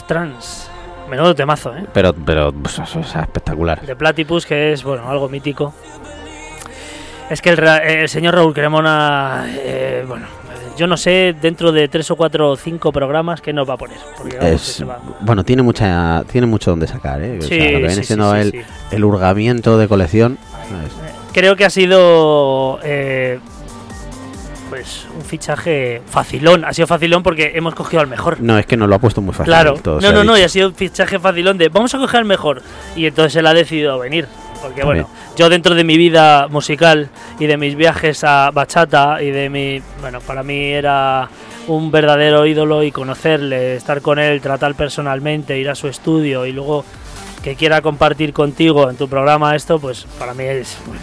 Of 0.00 0.06
Trance. 0.06 0.68
Menudo 1.08 1.34
temazo, 1.34 1.76
¿eh? 1.76 1.84
Pero, 1.92 2.14
pero 2.14 2.52
pues, 2.52 2.78
eso 2.78 3.00
es 3.00 3.14
espectacular. 3.16 3.80
De 3.82 3.96
Platypus, 3.96 4.46
que 4.46 4.72
es, 4.72 4.84
bueno, 4.84 5.08
algo 5.10 5.28
mítico. 5.28 5.74
Es 7.28 7.42
que 7.42 7.50
el, 7.50 7.56
ra- 7.56 7.78
el 7.78 8.08
señor 8.08 8.34
Raúl 8.34 8.52
Cremona, 8.54 9.46
eh, 9.56 10.04
bueno, 10.06 10.26
yo 10.76 10.86
no 10.86 10.96
sé, 10.96 11.34
dentro 11.40 11.70
de 11.72 11.88
tres 11.88 12.10
o 12.10 12.16
cuatro 12.16 12.50
o 12.50 12.56
cinco 12.56 12.92
programas, 12.92 13.40
¿qué 13.40 13.52
nos 13.52 13.68
va 13.68 13.74
a 13.74 13.76
poner? 13.76 13.98
Porque, 14.16 14.36
vamos, 14.36 14.50
que 14.50 14.54
Es, 14.56 14.62
se 14.62 14.84
va- 14.84 14.98
bueno, 15.20 15.44
tiene 15.44 15.62
mucha, 15.62 16.22
tiene 16.30 16.46
mucho 16.46 16.70
donde 16.70 16.86
sacar, 16.86 17.22
¿eh? 17.22 17.38
O 17.38 17.42
sea, 17.42 17.48
Sí, 17.48 17.58
lo 17.58 17.64
que 17.64 17.76
viene 17.76 17.90
sí, 17.94 18.00
sí, 18.00 18.06
siendo 18.06 18.32
sí, 18.34 18.40
el, 18.40 18.64
el 18.92 19.04
hurgamiento 19.04 19.78
de 19.78 19.88
colección. 19.88 20.38
¿sabes? 20.68 20.92
Creo 21.32 21.54
que 21.54 21.64
ha 21.64 21.70
sido 21.70 22.80
eh, 22.82 23.09
pues 24.80 25.06
un 25.14 25.22
fichaje 25.22 26.00
facilón. 26.06 26.64
Ha 26.64 26.72
sido 26.72 26.86
facilón 26.86 27.22
porque 27.22 27.52
hemos 27.54 27.74
cogido 27.74 28.00
al 28.00 28.06
mejor. 28.06 28.40
No, 28.40 28.58
es 28.58 28.64
que 28.64 28.76
nos 28.76 28.88
lo 28.88 28.94
ha 28.94 28.98
puesto 28.98 29.20
muy 29.20 29.32
fácil. 29.32 29.46
Claro, 29.46 29.74
todo 29.74 30.00
no, 30.00 30.12
no, 30.12 30.24
no, 30.24 30.38
y 30.38 30.42
ha 30.42 30.48
sido 30.48 30.68
un 30.68 30.74
fichaje 30.74 31.18
facilón 31.18 31.58
de 31.58 31.68
vamos 31.68 31.94
a 31.94 31.98
coger 31.98 32.20
al 32.20 32.24
mejor. 32.24 32.62
Y 32.96 33.06
entonces 33.06 33.36
él 33.36 33.46
ha 33.46 33.54
decidido 33.54 33.98
venir. 33.98 34.26
Porque 34.62 34.82
También. 34.82 35.04
bueno, 35.04 35.10
yo 35.36 35.48
dentro 35.48 35.74
de 35.74 35.84
mi 35.84 35.96
vida 35.96 36.48
musical 36.48 37.08
y 37.38 37.46
de 37.46 37.56
mis 37.56 37.76
viajes 37.76 38.24
a 38.24 38.50
bachata 38.50 39.22
y 39.22 39.30
de 39.30 39.50
mi. 39.50 39.82
Bueno, 40.00 40.20
para 40.20 40.42
mí 40.42 40.64
era 40.64 41.28
un 41.66 41.90
verdadero 41.90 42.46
ídolo 42.46 42.82
y 42.82 42.90
conocerle, 42.90 43.76
estar 43.76 44.00
con 44.00 44.18
él, 44.18 44.40
tratar 44.40 44.74
personalmente, 44.74 45.58
ir 45.58 45.68
a 45.68 45.74
su 45.74 45.88
estudio 45.88 46.46
y 46.46 46.52
luego 46.52 46.84
que 47.42 47.54
quiera 47.54 47.80
compartir 47.80 48.32
contigo 48.32 48.90
en 48.90 48.96
tu 48.96 49.08
programa 49.08 49.54
esto, 49.56 49.78
pues 49.78 50.06
para 50.18 50.34
mí 50.34 50.44
es. 50.44 50.78
Bueno, 50.86 51.00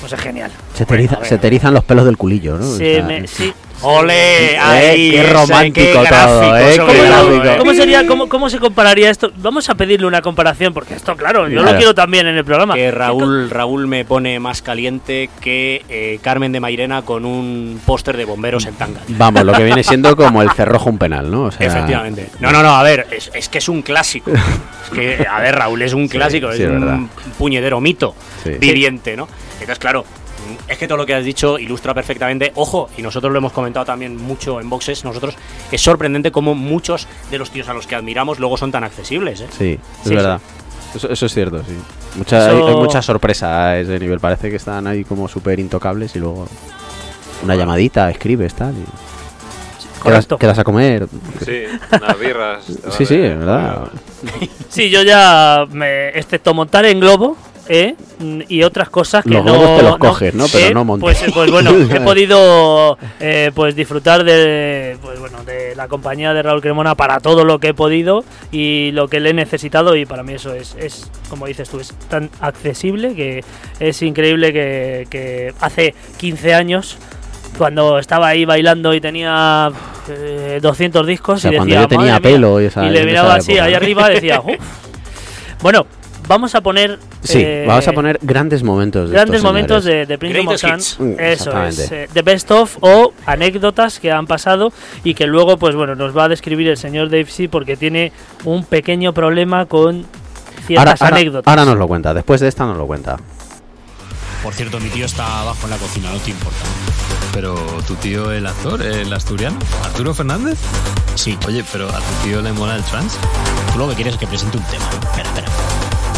pues 0.00 0.12
es 0.12 0.20
genial. 0.20 0.50
Se 0.74 0.84
te, 0.86 0.94
eriza- 0.94 1.22
se 1.24 1.38
te 1.38 1.46
erizan 1.46 1.74
los 1.74 1.84
pelos 1.84 2.04
del 2.04 2.16
culillo, 2.16 2.56
¿no? 2.56 2.66
O 2.68 2.76
Sí, 2.76 2.94
sea, 2.94 3.04
me- 3.04 3.26
sí. 3.26 3.52
¡Ole! 3.82 4.52
Eh, 4.52 4.58
ahí, 4.58 5.10
qué 5.10 5.22
romántico 5.32 5.86
qué 5.86 5.92
todo, 5.94 6.02
gráfico, 6.02 6.56
eh, 6.56 6.70
qué 6.72 6.76
¿Cómo, 6.76 6.92
todo, 6.92 7.02
gráfico. 7.06 7.44
eh. 7.44 7.56
cómo 7.60 7.72
sería, 7.72 8.06
cómo, 8.06 8.28
cómo 8.28 8.50
se 8.50 8.58
compararía 8.58 9.08
esto? 9.08 9.32
Vamos 9.38 9.70
a 9.70 9.74
pedirle 9.74 10.06
una 10.06 10.20
comparación, 10.20 10.74
porque 10.74 10.92
esto, 10.92 11.16
claro, 11.16 11.48
yo 11.48 11.62
lo 11.62 11.74
quiero 11.78 11.94
también 11.94 12.26
en 12.26 12.36
el 12.36 12.44
programa. 12.44 12.74
Que 12.74 12.90
Raúl, 12.90 13.48
Raúl 13.48 13.86
me 13.86 14.04
pone 14.04 14.38
más 14.38 14.60
caliente 14.60 15.30
que 15.40 15.82
eh, 15.88 16.18
Carmen 16.20 16.52
de 16.52 16.60
Mairena 16.60 17.00
con 17.02 17.24
un 17.24 17.80
póster 17.86 18.18
de 18.18 18.26
bomberos 18.26 18.66
en 18.66 18.74
tanga. 18.74 19.00
Vamos, 19.08 19.44
lo 19.44 19.54
que 19.54 19.64
viene 19.64 19.82
siendo 19.82 20.14
como 20.14 20.42
el 20.42 20.50
cerrojo 20.50 20.90
un 20.90 20.98
penal, 20.98 21.30
¿no? 21.30 21.44
O 21.44 21.50
sea, 21.50 21.66
Efectivamente. 21.66 22.28
No, 22.38 22.52
no, 22.52 22.62
no, 22.62 22.76
a 22.76 22.82
ver, 22.82 23.06
es, 23.10 23.30
es 23.32 23.48
que 23.48 23.58
es 23.58 23.68
un 23.70 23.80
clásico. 23.80 24.30
Es 24.30 24.90
que, 24.92 25.26
a 25.26 25.40
ver, 25.40 25.54
Raúl 25.54 25.80
es 25.80 25.94
un 25.94 26.06
clásico, 26.06 26.52
sí, 26.52 26.62
es 26.64 26.68
verdad. 26.70 26.96
un 26.96 27.08
puñedero 27.38 27.80
mito 27.80 28.14
Sí. 28.44 28.50
viviente, 28.60 29.16
¿no? 29.16 29.26
Entonces, 29.60 29.78
claro, 29.78 30.04
es 30.68 30.78
que 30.78 30.88
todo 30.88 30.96
lo 30.98 31.06
que 31.06 31.14
has 31.14 31.24
dicho 31.24 31.58
ilustra 31.58 31.92
perfectamente. 31.94 32.52
Ojo, 32.54 32.88
y 32.96 33.02
nosotros 33.02 33.30
lo 33.32 33.38
hemos 33.38 33.52
comentado 33.52 33.84
también 33.86 34.16
mucho 34.16 34.60
en 34.60 34.68
boxes, 34.70 35.04
nosotros, 35.04 35.34
es 35.70 35.80
sorprendente 35.80 36.32
cómo 36.32 36.54
muchos 36.54 37.06
de 37.30 37.38
los 37.38 37.50
tíos 37.50 37.68
a 37.68 37.74
los 37.74 37.86
que 37.86 37.94
admiramos 37.94 38.38
luego 38.38 38.56
son 38.56 38.72
tan 38.72 38.84
accesibles, 38.84 39.40
¿eh? 39.42 39.46
Sí, 39.56 39.78
es 40.02 40.08
Sí, 40.08 40.14
verdad. 40.14 40.40
Eso, 40.94 41.08
eso 41.10 41.26
es 41.26 41.32
cierto, 41.34 41.62
sí. 41.62 41.76
Mucha, 42.16 42.46
hay, 42.50 42.56
Eso- 42.56 42.68
hay 42.68 42.74
mucha 42.74 43.00
sorpresa 43.02 43.66
a 43.68 43.78
ese 43.78 43.98
nivel. 44.00 44.18
Parece 44.18 44.50
que 44.50 44.56
están 44.56 44.86
ahí 44.86 45.04
como 45.04 45.28
súper 45.28 45.60
intocables 45.60 46.16
y 46.16 46.18
luego 46.18 46.48
una 47.44 47.54
llamadita, 47.54 48.10
escribes, 48.10 48.54
tal. 48.54 48.72
Y 48.72 48.82
quedas, 48.82 50.00
Correcto. 50.02 50.38
quedas 50.38 50.58
a 50.58 50.64
comer. 50.64 51.06
Sí, 51.44 51.62
unas 51.96 52.18
birras. 52.18 52.64
Sí, 52.96 53.06
sí, 53.06 53.14
es 53.14 53.38
verdad. 53.38 53.88
Sí, 54.68 54.90
yo 54.90 55.02
ya, 55.02 55.66
me, 55.70 56.08
excepto 56.08 56.54
montar 56.54 56.84
en 56.86 56.98
globo, 56.98 57.36
¿eh? 57.68 57.94
Y 58.48 58.62
otras 58.62 58.90
cosas 58.90 59.22
que 59.24 59.30
Los 59.30 59.44
no... 59.44 59.52
te 59.76 59.82
los 59.82 59.98
coges, 59.98 60.34
¿no? 60.34 60.46
Pero 60.52 60.74
no 60.74 60.84
montas. 60.84 61.02
Pues, 61.02 61.22
eh, 61.22 61.30
pues 61.32 61.50
bueno, 61.50 61.70
he 61.94 62.00
podido 62.00 62.98
eh, 63.20 63.50
pues 63.54 63.74
disfrutar 63.76 64.24
de, 64.24 64.96
pues 65.02 65.18
bueno, 65.20 65.42
de 65.44 65.74
la 65.76 65.88
compañía 65.88 66.32
de 66.34 66.42
Raúl 66.42 66.60
Cremona 66.60 66.94
para 66.94 67.20
todo 67.20 67.44
lo 67.44 67.58
que 67.58 67.68
he 67.68 67.74
podido 67.74 68.24
y 68.52 68.90
lo 68.92 69.08
que 69.08 69.20
le 69.20 69.30
he 69.30 69.34
necesitado 69.34 69.96
y 69.96 70.04
para 70.06 70.22
mí 70.22 70.34
eso 70.34 70.52
es, 70.54 70.74
es 70.78 71.10
como 71.28 71.46
dices 71.46 71.68
tú, 71.68 71.80
es 71.80 71.94
tan 72.08 72.28
accesible 72.40 73.14
que 73.14 73.44
es 73.78 74.02
increíble 74.02 74.52
que, 74.52 75.06
que 75.10 75.54
hace 75.60 75.94
15 76.18 76.54
años 76.54 76.98
cuando 77.56 77.98
estaba 77.98 78.28
ahí 78.28 78.44
bailando 78.44 78.94
y 78.94 79.00
tenía 79.00 79.70
eh, 80.08 80.58
200 80.62 81.06
discos 81.06 81.38
O 81.38 81.38
sea, 81.40 81.52
y 81.52 81.56
cuando 81.56 81.74
decía, 81.74 81.82
yo 81.82 81.88
tenía 81.88 82.20
pelo 82.20 82.60
y 82.60 82.66
esa- 82.66 82.86
y 82.86 82.90
le 82.90 83.04
miraba 83.04 83.34
así 83.34 83.58
ahí 83.58 83.74
arriba 83.74 84.08
decía 84.08 84.40
"Uf". 84.44 84.56
bueno 85.62 85.86
vamos 86.30 86.54
a 86.54 86.60
poner 86.62 86.98
Sí, 87.22 87.40
eh, 87.44 87.64
vamos 87.66 87.86
a 87.86 87.92
poner 87.92 88.18
grandes 88.22 88.62
momentos 88.62 89.10
de 89.10 89.14
grandes 89.16 89.36
estos 89.36 89.48
momentos 89.52 89.84
señores. 89.84 90.08
de, 90.08 90.14
de 90.14 90.18
Prince 90.18 90.40
of 90.40 91.18
Eso 91.20 91.62
es, 91.64 91.92
eh, 91.92 92.08
The 92.12 92.22
Best 92.22 92.50
of 92.52 92.76
o 92.80 93.12
anécdotas 93.26 93.98
que 94.00 94.10
han 94.12 94.26
pasado 94.26 94.72
y 95.04 95.14
que 95.14 95.26
luego, 95.26 95.58
pues 95.58 95.74
bueno, 95.74 95.94
nos 95.96 96.16
va 96.16 96.24
a 96.24 96.28
describir 96.28 96.68
el 96.68 96.76
señor 96.76 97.10
Dave 97.10 97.26
C 97.26 97.48
porque 97.48 97.76
tiene 97.76 98.12
un 98.44 98.64
pequeño 98.64 99.12
problema 99.12 99.66
con 99.66 99.96
Ahora, 99.96 100.66
ciertas 100.66 101.02
ahora- 101.02 101.16
anécdotas. 101.16 101.50
ahora 101.50 101.64
nos 101.64 101.76
lo 101.76 101.88
cuenta. 101.88 102.14
Después 102.14 102.40
de 102.40 102.48
esta 102.48 102.64
nos 102.64 102.76
lo 102.78 102.86
cuenta. 102.86 103.16
Por 104.42 104.54
cierto, 104.54 104.80
mi 104.80 104.88
tío 104.88 105.04
está 105.04 105.40
abajo 105.42 105.58
en 105.64 105.70
la 105.70 105.76
cocina, 105.76 106.10
no 106.12 106.18
te 106.18 106.30
importa. 106.30 106.58
Pero 107.34 107.54
tu 107.86 107.94
tío, 107.96 108.32
el 108.32 108.46
actor, 108.46 108.80
el 108.80 109.12
asturiano, 109.12 109.58
Arturo 109.84 110.14
Fernández. 110.14 110.58
Sí. 111.14 111.36
Oye, 111.46 111.62
pero 111.70 111.88
a 111.88 111.98
tu 111.98 112.12
tío 112.28 112.40
le 112.40 112.52
mola 112.52 112.76
el 112.76 112.82
trans. 112.84 113.18
Tú 113.72 113.78
lo 113.78 113.88
que 113.90 113.94
quieres 113.96 114.14
es 114.14 114.20
que 114.20 114.26
presente 114.26 114.56
un 114.56 114.64
tema. 114.64 114.84
Espera, 114.90 115.28
espera. 115.28 115.46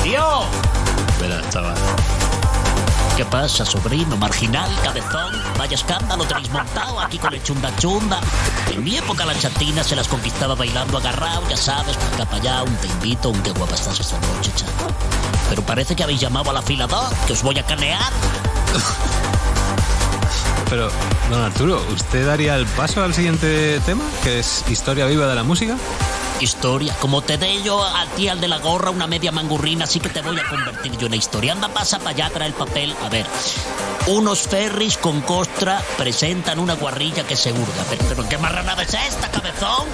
¡Tío! 0.02 0.42
Espera, 1.08 1.40
chaval. 1.50 1.74
¿Qué 3.16 3.24
pasa, 3.26 3.64
sobrino? 3.64 4.16
Marginal, 4.16 4.70
cabezón. 4.82 5.32
Vaya 5.58 5.74
escándalo 5.74 6.24
tenéis 6.24 6.50
montado 6.50 6.98
aquí 6.98 7.18
con 7.18 7.32
el 7.34 7.42
chunda 7.42 7.70
chunda. 7.76 8.20
En 8.70 8.82
mi 8.82 8.96
época 8.96 9.24
las 9.26 9.38
chatinas 9.38 9.86
se 9.86 9.94
las 9.94 10.08
conquistaba 10.08 10.54
bailando 10.54 10.98
agarrado, 10.98 11.48
ya 11.48 11.56
sabes, 11.56 11.96
para 11.96 12.24
para 12.24 12.36
allá, 12.38 12.62
un 12.62 12.74
te 12.76 12.86
invito, 12.86 13.30
un 13.30 13.42
qué 13.42 13.50
guapa 13.52 13.74
estás 13.74 14.00
esta 14.00 14.18
noche, 14.18 14.50
chaval. 14.56 14.94
Pero 15.50 15.62
parece 15.62 15.94
que 15.94 16.02
habéis 16.02 16.20
llamado 16.20 16.50
a 16.50 16.54
la 16.54 16.62
fila 16.62 16.86
2, 16.86 17.00
que 17.26 17.32
os 17.34 17.42
voy 17.42 17.58
a 17.58 17.66
canear. 17.66 18.10
Pero, 20.72 20.90
don 21.28 21.42
Arturo, 21.42 21.84
¿usted 21.92 22.26
daría 22.26 22.56
el 22.56 22.64
paso 22.64 23.04
al 23.04 23.12
siguiente 23.12 23.78
tema, 23.84 24.02
que 24.24 24.38
es 24.38 24.64
Historia 24.70 25.04
Viva 25.04 25.26
de 25.26 25.34
la 25.34 25.42
Música? 25.42 25.76
Historia. 26.40 26.96
Como 26.98 27.20
te 27.20 27.36
dé 27.36 27.62
yo 27.62 27.84
a 27.84 28.06
ti 28.16 28.28
al 28.28 28.40
de 28.40 28.48
la 28.48 28.56
gorra 28.56 28.88
una 28.88 29.06
media 29.06 29.32
mangurrina, 29.32 29.84
así 29.84 30.00
que 30.00 30.08
te 30.08 30.22
voy 30.22 30.40
a 30.40 30.48
convertir 30.48 30.96
yo 30.96 31.08
en 31.08 31.12
historia. 31.12 31.52
Anda, 31.52 31.68
pasa 31.68 31.98
para 31.98 32.12
allá, 32.12 32.30
trae 32.30 32.48
el 32.48 32.54
papel. 32.54 32.96
A 33.04 33.10
ver, 33.10 33.26
unos 34.06 34.48
ferries 34.48 34.96
con 34.96 35.20
costra 35.20 35.82
presentan 35.98 36.58
una 36.58 36.72
guarrilla 36.72 37.26
que 37.26 37.36
se 37.36 37.52
hurga. 37.52 37.84
Pero, 37.90 38.04
pero 38.08 38.26
¿qué 38.30 38.38
marranada 38.38 38.82
es 38.82 38.94
esta, 38.94 39.30
cabezón? 39.30 39.86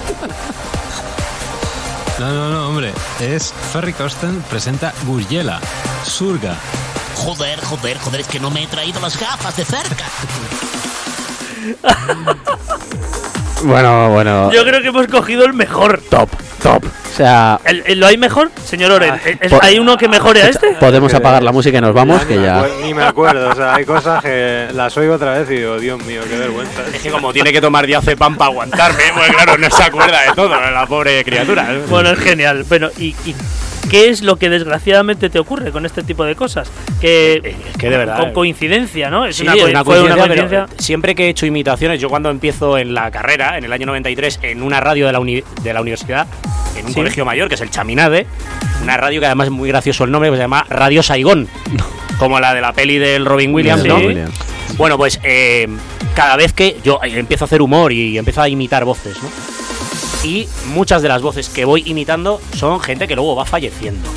No, 2.19 2.31
no, 2.31 2.49
no, 2.51 2.69
hombre. 2.69 2.93
Es 3.19 3.53
Ferry 3.73 3.91
Corsten 3.91 4.41
presenta 4.43 4.93
Gurjela, 5.05 5.59
Surga. 6.05 6.57
Joder, 7.15 7.59
joder, 7.63 7.99
joder, 7.99 8.21
es 8.21 8.27
que 8.27 8.39
no 8.39 8.49
me 8.49 8.63
he 8.63 8.67
traído 8.67 8.99
las 8.99 9.19
gafas 9.19 9.55
de 9.57 9.65
cerca. 9.65 10.05
Bueno, 13.63 14.09
bueno. 14.11 14.51
Yo 14.51 14.63
creo 14.63 14.81
que 14.81 14.87
hemos 14.87 15.07
cogido 15.07 15.45
el 15.45 15.53
mejor. 15.53 16.01
Top, 16.09 16.29
top. 16.61 16.83
O 16.85 17.15
sea, 17.21 17.59
¿El- 17.65 17.83
el- 17.85 17.99
¿Lo 17.99 18.07
hay 18.07 18.17
mejor, 18.17 18.49
señor 18.63 18.91
Oren? 18.91 19.11
Ah, 19.15 19.19
¿Es- 19.41 19.51
po- 19.51 19.59
¿Hay 19.61 19.77
uno 19.79 19.97
que 19.97 20.07
mejore 20.07 20.41
a 20.43 20.47
este? 20.47 20.73
podemos 20.79 21.11
que- 21.11 21.17
apagar 21.17 21.43
la 21.43 21.51
música 21.51 21.77
y 21.77 21.81
nos 21.81 21.93
vamos, 21.93 22.21
ni 22.21 22.27
que 22.27 22.39
me 22.39 22.45
ya. 22.45 22.65
Ni 22.81 22.93
me 22.93 23.03
acuerdo, 23.03 23.49
o 23.49 23.55
sea, 23.55 23.75
hay 23.75 23.83
cosas 23.83 24.23
que 24.23 24.67
las 24.73 24.95
oigo 24.95 25.15
otra 25.15 25.39
vez 25.39 25.49
y 25.49 25.55
digo, 25.55 25.77
Dios 25.79 26.01
mío, 26.05 26.21
qué 26.29 26.37
vergüenza. 26.37 26.81
Es 26.93 27.01
que 27.01 27.09
como 27.09 27.33
tiene 27.33 27.51
que 27.51 27.59
tomar 27.59 27.85
diazepam 27.87 28.37
para 28.37 28.51
aguantarme, 28.51 29.03
pues 29.15 29.31
claro, 29.31 29.57
no 29.57 29.69
se 29.69 29.83
acuerda 29.83 30.21
de 30.21 30.33
todo, 30.35 30.49
la 30.49 30.85
pobre 30.85 31.23
criatura. 31.25 31.67
¿eh? 31.73 31.81
Bueno, 31.89 32.11
es 32.11 32.19
genial. 32.19 32.63
Bueno, 32.69 32.89
¿y, 32.97 33.07
y 33.25 33.35
qué 33.89 34.09
es 34.09 34.21
lo 34.21 34.35
que 34.37 34.49
desgraciadamente 34.49 35.29
te 35.29 35.39
ocurre 35.39 35.71
con 35.71 35.85
este 35.85 36.03
tipo 36.03 36.23
de 36.23 36.35
cosas? 36.35 36.69
Que, 37.01 37.41
Es 37.71 37.77
que 37.77 37.89
de 37.89 37.97
verdad. 37.97 38.19
con 38.19 38.29
eh. 38.29 38.33
coincidencia, 38.33 39.09
¿no? 39.09 39.25
Es 39.25 39.37
Sí, 39.37 39.43
una, 39.43 39.53
co- 39.53 39.59
una 39.61 39.69
una 39.69 39.83
coincidencia, 39.83 40.27
pero 40.27 40.41
coincidencia. 40.41 40.83
siempre 40.85 41.15
que 41.15 41.25
he 41.25 41.29
hecho 41.29 41.45
imitaciones, 41.45 41.99
yo 41.99 42.07
cuando 42.09 42.29
empiezo 42.29 42.77
en 42.77 42.93
la 42.93 43.09
carrera, 43.09 43.48
en 43.57 43.63
el 43.65 43.73
año 43.73 43.85
93, 43.87 44.39
en 44.43 44.61
una 44.63 44.79
radio 44.79 45.05
de 45.07 45.13
la, 45.13 45.19
uni- 45.19 45.43
de 45.63 45.73
la 45.73 45.81
universidad, 45.81 46.27
en 46.77 46.85
un 46.85 46.91
Sí. 46.91 46.95
colegio 46.95 47.25
mayor, 47.25 47.47
que 47.49 47.55
es 47.55 47.61
el 47.61 47.69
Chaminade, 47.69 48.27
Una 48.81 48.95
radio 48.95 49.19
que 49.19 49.25
además 49.25 49.47
es 49.47 49.51
muy 49.51 49.67
gracioso 49.69 50.05
el 50.05 50.11
nombre, 50.11 50.29
que 50.29 50.37
se 50.37 50.41
llama 50.43 50.65
Radio 50.69 51.03
Saigón. 51.03 51.47
Como 52.19 52.39
la 52.39 52.53
de 52.53 52.61
la 52.61 52.71
peli 52.73 52.97
del 52.97 53.25
Robin 53.25 53.53
Williams, 53.53 53.81
Sí. 53.81 53.87
¿no? 53.89 53.97
Williams. 53.97 54.33
Bueno, 54.77 54.97
pues 54.97 55.19
eh, 55.23 55.67
cada 56.15 56.37
vez 56.37 56.53
que 56.53 56.77
yo 56.83 56.99
eh, 57.03 57.17
empiezo 57.19 57.43
a 57.43 57.47
hacer 57.47 57.61
humor 57.61 57.91
y 57.91 58.17
empiezo 58.17 58.41
a 58.41 58.47
imitar 58.47 58.85
voces, 58.85 59.17
¿no? 59.21 59.29
Y 60.23 60.47
muchas 60.67 61.01
de 61.01 61.07
las 61.09 61.21
voces 61.21 61.49
que 61.49 61.65
voy 61.65 61.83
imitando 61.85 62.41
son 62.55 62.79
gente 62.79 63.07
que 63.07 63.15
luego 63.15 63.35
va 63.35 63.45
falleciendo. 63.45 64.07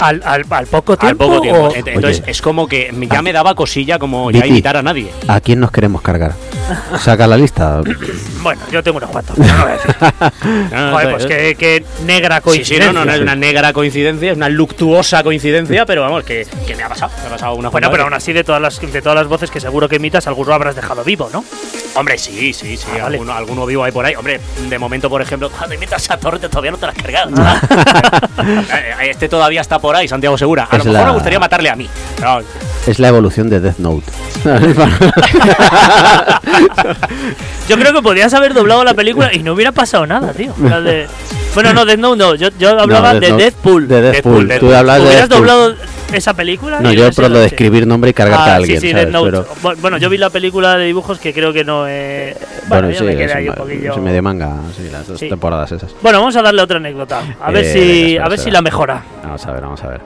Al, 0.00 0.20
al, 0.24 0.44
al 0.50 0.66
poco 0.66 0.92
Al 0.94 0.98
tiempo. 0.98 1.26
poco 1.28 1.40
tiempo. 1.40 1.60
o- 1.62 1.72
Ent- 1.74 1.92
Entonces 1.94 2.22
Oye. 2.22 2.30
es 2.32 2.42
como 2.42 2.66
que 2.66 2.92
ya 3.10 3.22
me 3.22 3.32
daba 3.32 3.54
cosilla 3.54 3.98
como 4.00 4.30
ya 4.32 4.38
Vicky. 4.40 4.48
imitar 4.48 4.76
a 4.76 4.82
nadie. 4.82 5.10
¿A 5.28 5.40
quién 5.40 5.60
nos 5.60 5.70
queremos 5.70 6.02
cargar? 6.02 6.34
Saca 6.98 7.26
la 7.26 7.36
lista. 7.36 7.80
Bueno, 8.42 8.60
yo 8.70 8.82
tengo 8.82 8.98
unos 8.98 9.10
cuantos. 9.10 9.36
pero 9.36 9.52
no 9.52 9.62
voy 9.62 9.70
a 9.72 9.74
decir. 9.74 9.94
No, 10.72 10.90
Joder, 10.92 11.06
no, 11.06 11.10
pues 11.12 11.22
no. 11.24 11.28
qué, 11.28 11.54
qué 11.58 11.84
negra 12.06 12.36
Sí, 12.36 12.40
sí, 12.42 12.44
coincidencia. 12.44 12.92
no, 12.92 13.00
no, 13.00 13.04
no 13.06 13.12
es 13.14 13.20
una 13.20 13.34
negra 13.36 13.72
coincidencia, 13.72 14.30
es 14.30 14.36
una 14.36 14.48
luctuosa 14.48 15.22
coincidencia, 15.22 15.84
pero 15.86 16.02
vamos, 16.02 16.24
que, 16.24 16.46
que 16.66 16.74
me 16.76 16.82
ha 16.82 16.88
pasado, 16.88 17.12
me 17.22 17.26
ha 17.28 17.30
pasado 17.30 17.54
una 17.54 17.68
Bueno, 17.70 17.90
pero 17.90 18.04
aún 18.04 18.14
así, 18.14 18.32
de 18.32 18.44
todas, 18.44 18.60
las, 18.60 18.80
de 18.80 19.02
todas 19.02 19.16
las 19.16 19.26
voces 19.26 19.50
que 19.50 19.60
seguro 19.60 19.88
que 19.88 19.96
imitas, 19.96 20.26
alguno 20.26 20.52
habrás 20.54 20.74
dejado 20.76 21.04
vivo, 21.04 21.28
¿no? 21.32 21.44
Hombre, 21.94 22.16
sí, 22.18 22.52
sí, 22.54 22.76
sí, 22.76 22.86
Ah, 22.92 23.02
vale. 23.02 23.16
alguno, 23.16 23.32
alguno 23.34 23.66
vivo 23.66 23.84
hay 23.84 23.92
por 23.92 24.04
ahí. 24.06 24.14
Hombre, 24.14 24.40
de 24.68 24.78
momento, 24.78 25.10
por 25.10 25.20
ejemplo, 25.20 25.50
cuando 25.50 25.74
imitas 25.74 26.10
a 26.10 26.16
Torrente 26.16 26.48
todavía 26.48 26.70
no 26.70 26.78
te 26.78 26.86
lo 26.86 26.92
has 26.92 26.98
cargado. 26.98 27.30
chaval. 27.34 27.60
Eh, 28.42 29.10
este 29.10 29.28
todavía 29.28 29.60
está 29.60 29.78
por 29.78 29.94
ahí, 29.94 30.08
Santiago 30.08 30.36
Segura. 30.38 30.66
A 30.70 30.76
Es 30.76 30.84
lo 30.84 30.90
mejor 30.92 31.00
la- 31.00 31.06
me 31.06 31.14
gustaría 31.14 31.38
matarle 31.38 31.68
a 31.70 31.76
mí. 31.76 31.88
pero. 32.16 32.40
Es 32.86 32.98
la 32.98 33.08
evolución 33.08 33.48
de 33.50 33.60
Death 33.60 33.78
Note. 33.78 34.10
Yo 37.68 37.76
creo 37.76 37.92
que 37.92 38.02
podrías 38.02 38.32
haber 38.34 38.54
doblado 38.54 38.84
la 38.84 38.94
película 38.94 39.32
y 39.32 39.42
no 39.42 39.52
hubiera 39.54 39.72
pasado 39.72 40.06
nada, 40.06 40.32
tío. 40.32 40.52
La 40.62 40.80
de- 40.80 41.06
Bueno, 41.54 41.72
no, 41.72 41.84
Death 41.84 41.98
Note 41.98 42.16
no. 42.18 42.34
Yo, 42.34 42.48
yo 42.58 42.70
hablaba 42.80 43.14
No, 43.14 43.20
Death 43.20 43.22
de 43.22 43.30
Note. 43.30 43.42
Deadpool. 43.44 43.88
De. 43.88 44.22
Tú 44.22 44.68
de 44.70 44.78
¿Hubieras 45.00 45.28
doblado 45.28 45.74
esa 46.12 46.34
película? 46.34 46.80
No, 46.80 46.92
yo 46.92 47.10
por 47.12 47.30
lo 47.30 47.38
de 47.38 47.46
escribir 47.46 47.86
nombre 47.86 48.10
y 48.10 48.14
cargarte 48.14 48.50
Ah, 48.50 48.52
a 48.54 48.56
alguien. 48.56 48.80
sí, 48.80 48.88
sí, 48.88 48.92
¿sabes? 48.92 49.06
Death 49.06 49.12
Note. 49.14 49.30
Pero- 49.30 49.46
Bu- 49.62 49.76
Bueno, 49.80 49.96
yo 49.98 50.08
vi 50.10 50.18
la 50.18 50.30
película 50.30 50.76
de 50.76 50.86
dibujos 50.86 51.18
que 51.18 51.32
creo 51.32 51.52
que 51.52 51.64
no. 51.64 51.84
Eh... 51.88 52.36
Bueno, 52.68 52.86
Bueno, 52.88 52.98
sí, 52.98 53.04
me 53.04 53.12
quedé 53.16 53.24
es, 53.26 53.34
ahí 53.34 53.48
un 53.48 53.54
poquillo. 53.54 53.96
medio 53.98 54.22
manga, 54.22 54.56
sí, 54.76 54.88
las 54.90 55.06
dos 55.06 55.18
Sí. 55.20 55.28
temporadas 55.28 55.72
esas. 55.72 55.94
Bueno, 56.02 56.18
vamos 56.20 56.36
a 56.36 56.42
darle 56.42 56.62
otra 56.62 56.76
anécdota. 56.78 57.22
A 57.40 57.50
ver 57.50 57.64
Eh, 57.64 57.72
si, 57.72 58.18
a 58.18 58.28
ver 58.28 58.38
si 58.38 58.50
la 58.50 58.60
mejora. 58.62 59.02
Vamos 59.22 59.44
a 59.46 59.52
ver, 59.52 59.60
vamos 59.62 59.82
a 59.84 59.88
ver. 59.88 60.00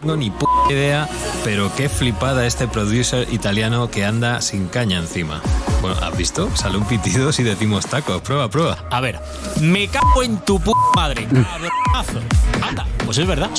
No 0.00 0.12
tengo 0.12 0.16
ni 0.16 0.30
p 0.30 0.46
idea, 0.70 1.08
pero 1.42 1.72
qué 1.76 1.88
flipada 1.88 2.46
este 2.46 2.68
producer 2.68 3.26
italiano 3.32 3.90
que 3.90 4.04
anda 4.04 4.40
sin 4.40 4.68
caña 4.68 4.96
encima. 4.98 5.42
Bueno, 5.82 5.96
¿has 6.00 6.16
visto? 6.16 6.48
Sale 6.54 6.78
un 6.78 6.84
pitido 6.84 7.32
si 7.32 7.42
decimos 7.42 7.84
tacos. 7.86 8.22
Prueba, 8.22 8.48
prueba. 8.48 8.78
A 8.92 9.00
ver, 9.00 9.18
me 9.60 9.88
cago 9.88 10.22
en 10.22 10.38
tu 10.38 10.60
p 10.60 10.70
madre. 10.94 11.26
cabronazo. 11.26 12.20
Anda, 12.62 12.86
pues 13.04 13.18
es 13.18 13.26
verdad. 13.26 13.50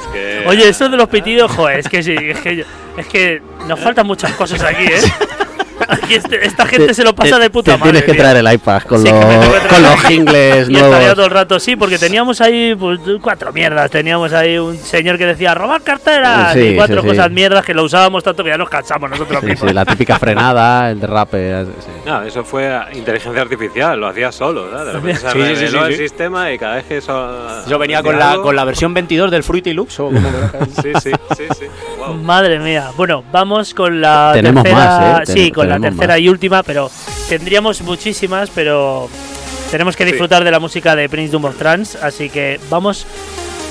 Es 0.00 0.06
que. 0.12 0.44
Oye, 0.48 0.68
eso 0.68 0.88
de 0.88 0.96
los 0.96 1.08
pitidos, 1.08 1.52
joder, 1.52 1.78
es 1.78 1.88
que 1.88 2.02
sí, 2.02 2.16
es 2.18 2.40
que, 2.40 2.66
es 2.96 3.06
que 3.06 3.40
nos 3.68 3.78
faltan 3.78 4.04
muchas 4.04 4.32
cosas 4.32 4.62
aquí, 4.62 4.82
¿eh? 4.84 5.00
Aquí 6.02 6.14
este- 6.14 6.44
esta 6.46 6.66
gente 6.66 6.88
Te- 6.88 6.94
se 6.94 7.02
lo 7.04 7.14
pasa 7.14 7.36
te- 7.36 7.42
de 7.42 7.50
puta 7.50 7.72
te 7.72 7.78
madre. 7.78 7.92
Tienes 7.92 8.04
que 8.04 8.12
tío. 8.12 8.20
traer 8.22 8.36
el 8.36 8.52
iPad 8.52 8.82
con, 8.82 8.98
Sí, 9.02 9.08
traer 9.08 9.68
con 9.68 9.82
los 9.82 10.00
jingles 10.02 10.68
Y 10.68 10.74
estaría 10.76 10.90
todo 10.90 10.98
nuevos. 10.98 11.18
el 11.24 11.30
rato, 11.30 11.58
sí, 11.60 11.76
porque 11.76 11.98
teníamos 11.98 12.40
ahí 12.40 12.74
pues, 12.78 13.00
cuatro 13.22 13.52
mierdas. 13.52 13.90
Teníamos 13.90 14.32
ahí 14.32 14.58
un 14.58 14.76
señor 14.76 15.16
que 15.18 15.26
decía 15.26 15.54
robar 15.54 15.80
carteras 15.82 16.52
Sí, 16.52 16.60
y 16.60 16.76
cuatro 16.76 17.02
sí, 17.02 17.08
sí. 17.08 17.16
cosas 17.16 17.30
mierdas 17.30 17.64
que 17.64 17.72
lo 17.74 17.84
usábamos 17.84 18.22
tanto 18.22 18.44
que 18.44 18.50
ya 18.50 18.58
nos 18.58 18.68
cansamos 18.68 19.08
nosotros 19.10 19.40
Sí, 19.40 19.46
mismos. 19.46 19.68
sí, 19.70 19.74
la 19.74 19.84
típica 19.86 20.18
frenada, 20.18 20.90
el 20.90 21.00
derrape. 21.00 21.64
sí. 21.64 21.90
No, 22.06 22.22
eso 22.22 22.44
fue 22.44 22.70
inteligencia 22.94 23.42
artificial, 23.42 23.98
lo 23.98 24.08
hacía 24.08 24.30
solo, 24.32 24.66
se 24.70 25.00
Sí, 25.32 25.56
sí, 25.56 25.66
sí, 25.68 25.76
el 25.76 25.92
sí. 25.92 25.98
sistema 25.98 26.52
y 26.52 26.58
cada 26.58 26.76
vez 26.76 26.84
que 26.84 26.96
eso. 26.98 27.64
Yo 27.66 27.78
venía 27.78 28.02
con 28.02 28.18
la, 28.18 28.36
con 28.36 28.54
la 28.54 28.64
versión 28.64 28.92
22 28.94 29.30
del 29.30 29.42
Fruity 29.42 29.72
Loops. 29.72 30.00
O 30.00 30.04
como 30.06 30.20
Sí, 30.82 30.90
sí, 31.02 31.10
sí, 31.36 31.44
sí. 31.58 31.64
Wow. 31.98 32.14
Madre 32.14 32.58
mía. 32.58 32.90
Bueno, 32.96 33.24
vamos 33.32 33.74
con 33.74 34.00
la 34.00 34.30
Tenemos 34.34 34.62
tercera. 34.64 34.84
más, 35.18 35.20
¿eh? 35.28 35.32
Sí, 35.32 35.44
Ten- 35.44 35.54
con 35.54 35.68
la 35.68 35.77
tercera 35.80 36.14
más. 36.14 36.20
y 36.20 36.28
última, 36.28 36.62
pero 36.62 36.90
tendríamos 37.28 37.80
muchísimas, 37.82 38.50
pero 38.50 39.08
tenemos 39.70 39.96
que 39.96 40.04
Sí. 40.04 40.10
disfrutar 40.12 40.44
de 40.44 40.50
la 40.50 40.60
música 40.60 40.94
de 40.96 41.08
Prince 41.08 41.32
Doom 41.32 41.44
of 41.46 41.56
Trance, 41.58 41.98
así 42.02 42.28
que 42.30 42.58
vamos 42.70 43.06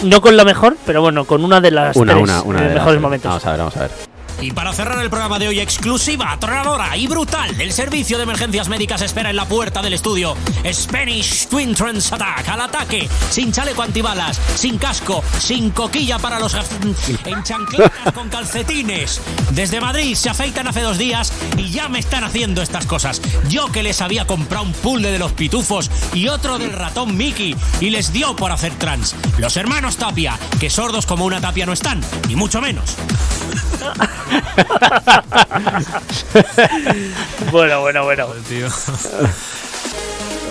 no 0.03 0.21
con 0.21 0.37
la 0.37 0.45
mejor, 0.45 0.77
pero 0.85 1.01
bueno, 1.01 1.25
con 1.25 1.43
una 1.43 1.59
de 1.59 1.71
las 1.71 1.95
Una, 1.95 2.13
tres 2.13 2.23
una, 2.23 2.41
una 2.43 2.59
de 2.61 2.65
las 2.67 2.73
mejores 2.75 2.93
tres. 2.95 3.01
momentos. 3.01 3.29
Vamos 3.29 3.45
a 3.45 3.49
ver, 3.51 3.59
vamos 3.59 3.77
a 3.77 3.79
ver. 3.81 4.06
Y 4.41 4.51
para 4.51 4.73
cerrar 4.73 5.01
el 5.03 5.09
programa 5.09 5.39
de 5.39 5.47
hoy, 5.47 5.59
exclusiva, 5.59 6.31
atronadora 6.31 6.95
y 6.95 7.07
brutal, 7.07 7.59
el 7.59 7.71
servicio 7.71 8.17
de 8.17 8.23
emergencias 8.23 8.69
médicas 8.69 9.01
espera 9.01 9.29
en 9.29 9.35
la 9.35 9.45
puerta 9.45 9.81
del 9.81 9.93
estudio. 9.93 10.35
Spanish 10.71 11.47
Twin 11.47 11.73
Trans 11.73 12.11
Attack, 12.11 12.47
al 12.49 12.61
ataque, 12.61 13.09
sin 13.29 13.51
chaleco 13.51 13.81
antibalas, 13.81 14.39
sin 14.55 14.77
casco, 14.77 15.23
sin 15.39 15.71
coquilla 15.71 16.19
para 16.19 16.39
los 16.39 16.53
en 17.25 17.43
chancletas 17.43 18.13
con 18.13 18.29
calcetines. 18.29 19.21
Desde 19.51 19.81
Madrid 19.81 20.15
se 20.15 20.29
afeitan 20.29 20.67
hace 20.67 20.81
dos 20.81 20.97
días 20.97 21.33
y 21.57 21.69
ya 21.69 21.89
me 21.89 21.99
están 21.99 22.23
haciendo 22.23 22.61
estas 22.61 22.85
cosas. 22.85 23.21
Yo 23.49 23.71
que 23.71 23.83
les 23.83 24.01
había 24.01 24.27
comprado 24.27 24.65
un 24.65 24.73
puzzle 24.73 25.11
de 25.11 25.19
los 25.19 25.33
pitufos 25.33 25.89
y 26.13 26.27
otro 26.27 26.57
del 26.59 26.73
ratón 26.73 27.17
Mickey 27.17 27.55
y 27.81 27.89
les 27.89 28.13
dio 28.13 28.35
por 28.35 28.51
hacer 28.51 28.73
trans. 28.75 29.15
Los 29.37 29.57
hermanos 29.57 29.97
Tapia, 29.97 30.37
que 30.59 30.69
sordos 30.69 31.05
como 31.05 31.25
una 31.25 31.41
tapia 31.41 31.65
no 31.65 31.73
están, 31.73 32.01
ni 32.27 32.35
mucho 32.35 32.61
menos. 32.61 32.95
Bueno, 37.51 37.81
bueno, 37.81 38.03
bueno. 38.03 38.27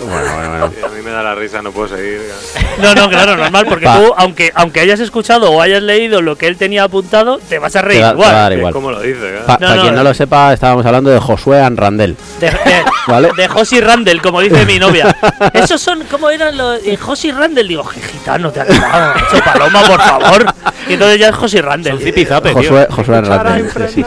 Bueno, 0.05 0.35
bueno, 0.35 0.51
bueno. 0.51 0.67
Sí, 0.77 0.83
a 0.85 0.89
mí 0.89 1.03
me 1.03 1.11
da 1.11 1.23
la 1.23 1.35
risa, 1.35 1.63
no 1.63 1.71
puedo 1.73 1.89
seguir. 1.97 2.21
No, 2.83 2.95
no, 2.95 3.09
claro, 3.09 3.37
normal, 3.37 3.67
porque 3.69 3.85
Pa. 3.87 3.97
tú, 3.99 4.13
aunque, 4.17 4.51
aunque 4.55 4.81
hayas 4.81 5.01
escuchado 5.01 5.51
o 5.51 5.63
hayas 5.63 5.83
leído 5.83 6.21
lo 6.23 6.37
que 6.37 6.47
él 6.49 6.57
tenía 6.57 6.85
apuntado, 6.85 7.39
te 7.49 7.59
vas 7.59 7.75
a 7.77 7.81
Te 7.81 7.87
reír 7.87 8.03
va- 8.03 8.11
te 8.13 8.17
va 8.17 8.25
a 8.25 8.29
igual. 8.29 8.33
dar 8.35 8.53
igual. 8.53 8.73
¿Cómo 8.73 8.91
lo 8.91 9.01
dice? 9.01 9.39
Pa- 9.47 9.55
No, 9.55 9.59
para 9.61 9.77
no, 9.77 9.83
quien 9.83 9.95
no 9.95 10.03
lo 10.03 10.15
sepa, 10.15 10.53
estábamos 10.53 10.85
hablando 10.87 11.11
de 11.11 11.19
Josué 11.21 11.61
Anrandel. 11.63 12.17
De, 12.41 12.47
de, 12.51 12.57
¿Vale? 13.07 13.31
de 13.37 13.49
Josie 13.49 13.81
Randall, 13.81 14.21
como 14.21 14.41
dice 14.41 14.67
mi 14.67 14.79
novia. 14.79 15.17
Esos 15.53 15.81
son, 15.81 16.03
¿cómo 16.11 16.29
eran 16.31 16.57
los? 16.57 16.85
Eh, 16.85 16.97
Josie 16.97 17.33
Randall, 17.33 17.69
digo, 17.69 17.85
"Je, 17.85 18.01
gitano, 18.01 18.51
te 18.51 18.61
ha 18.61 18.67
quedado, 18.67 19.15
paloma, 19.45 19.83
por 19.85 20.01
favor. 20.01 20.47
Y 20.89 20.95
entonces 20.95 21.19
ya 21.21 21.29
es 21.29 21.37
Josie 21.37 21.63
Randall. 21.63 21.99
Son. 22.01 22.53
Josué, 22.53 22.87
Josué 22.91 23.89
sí. 23.89 24.05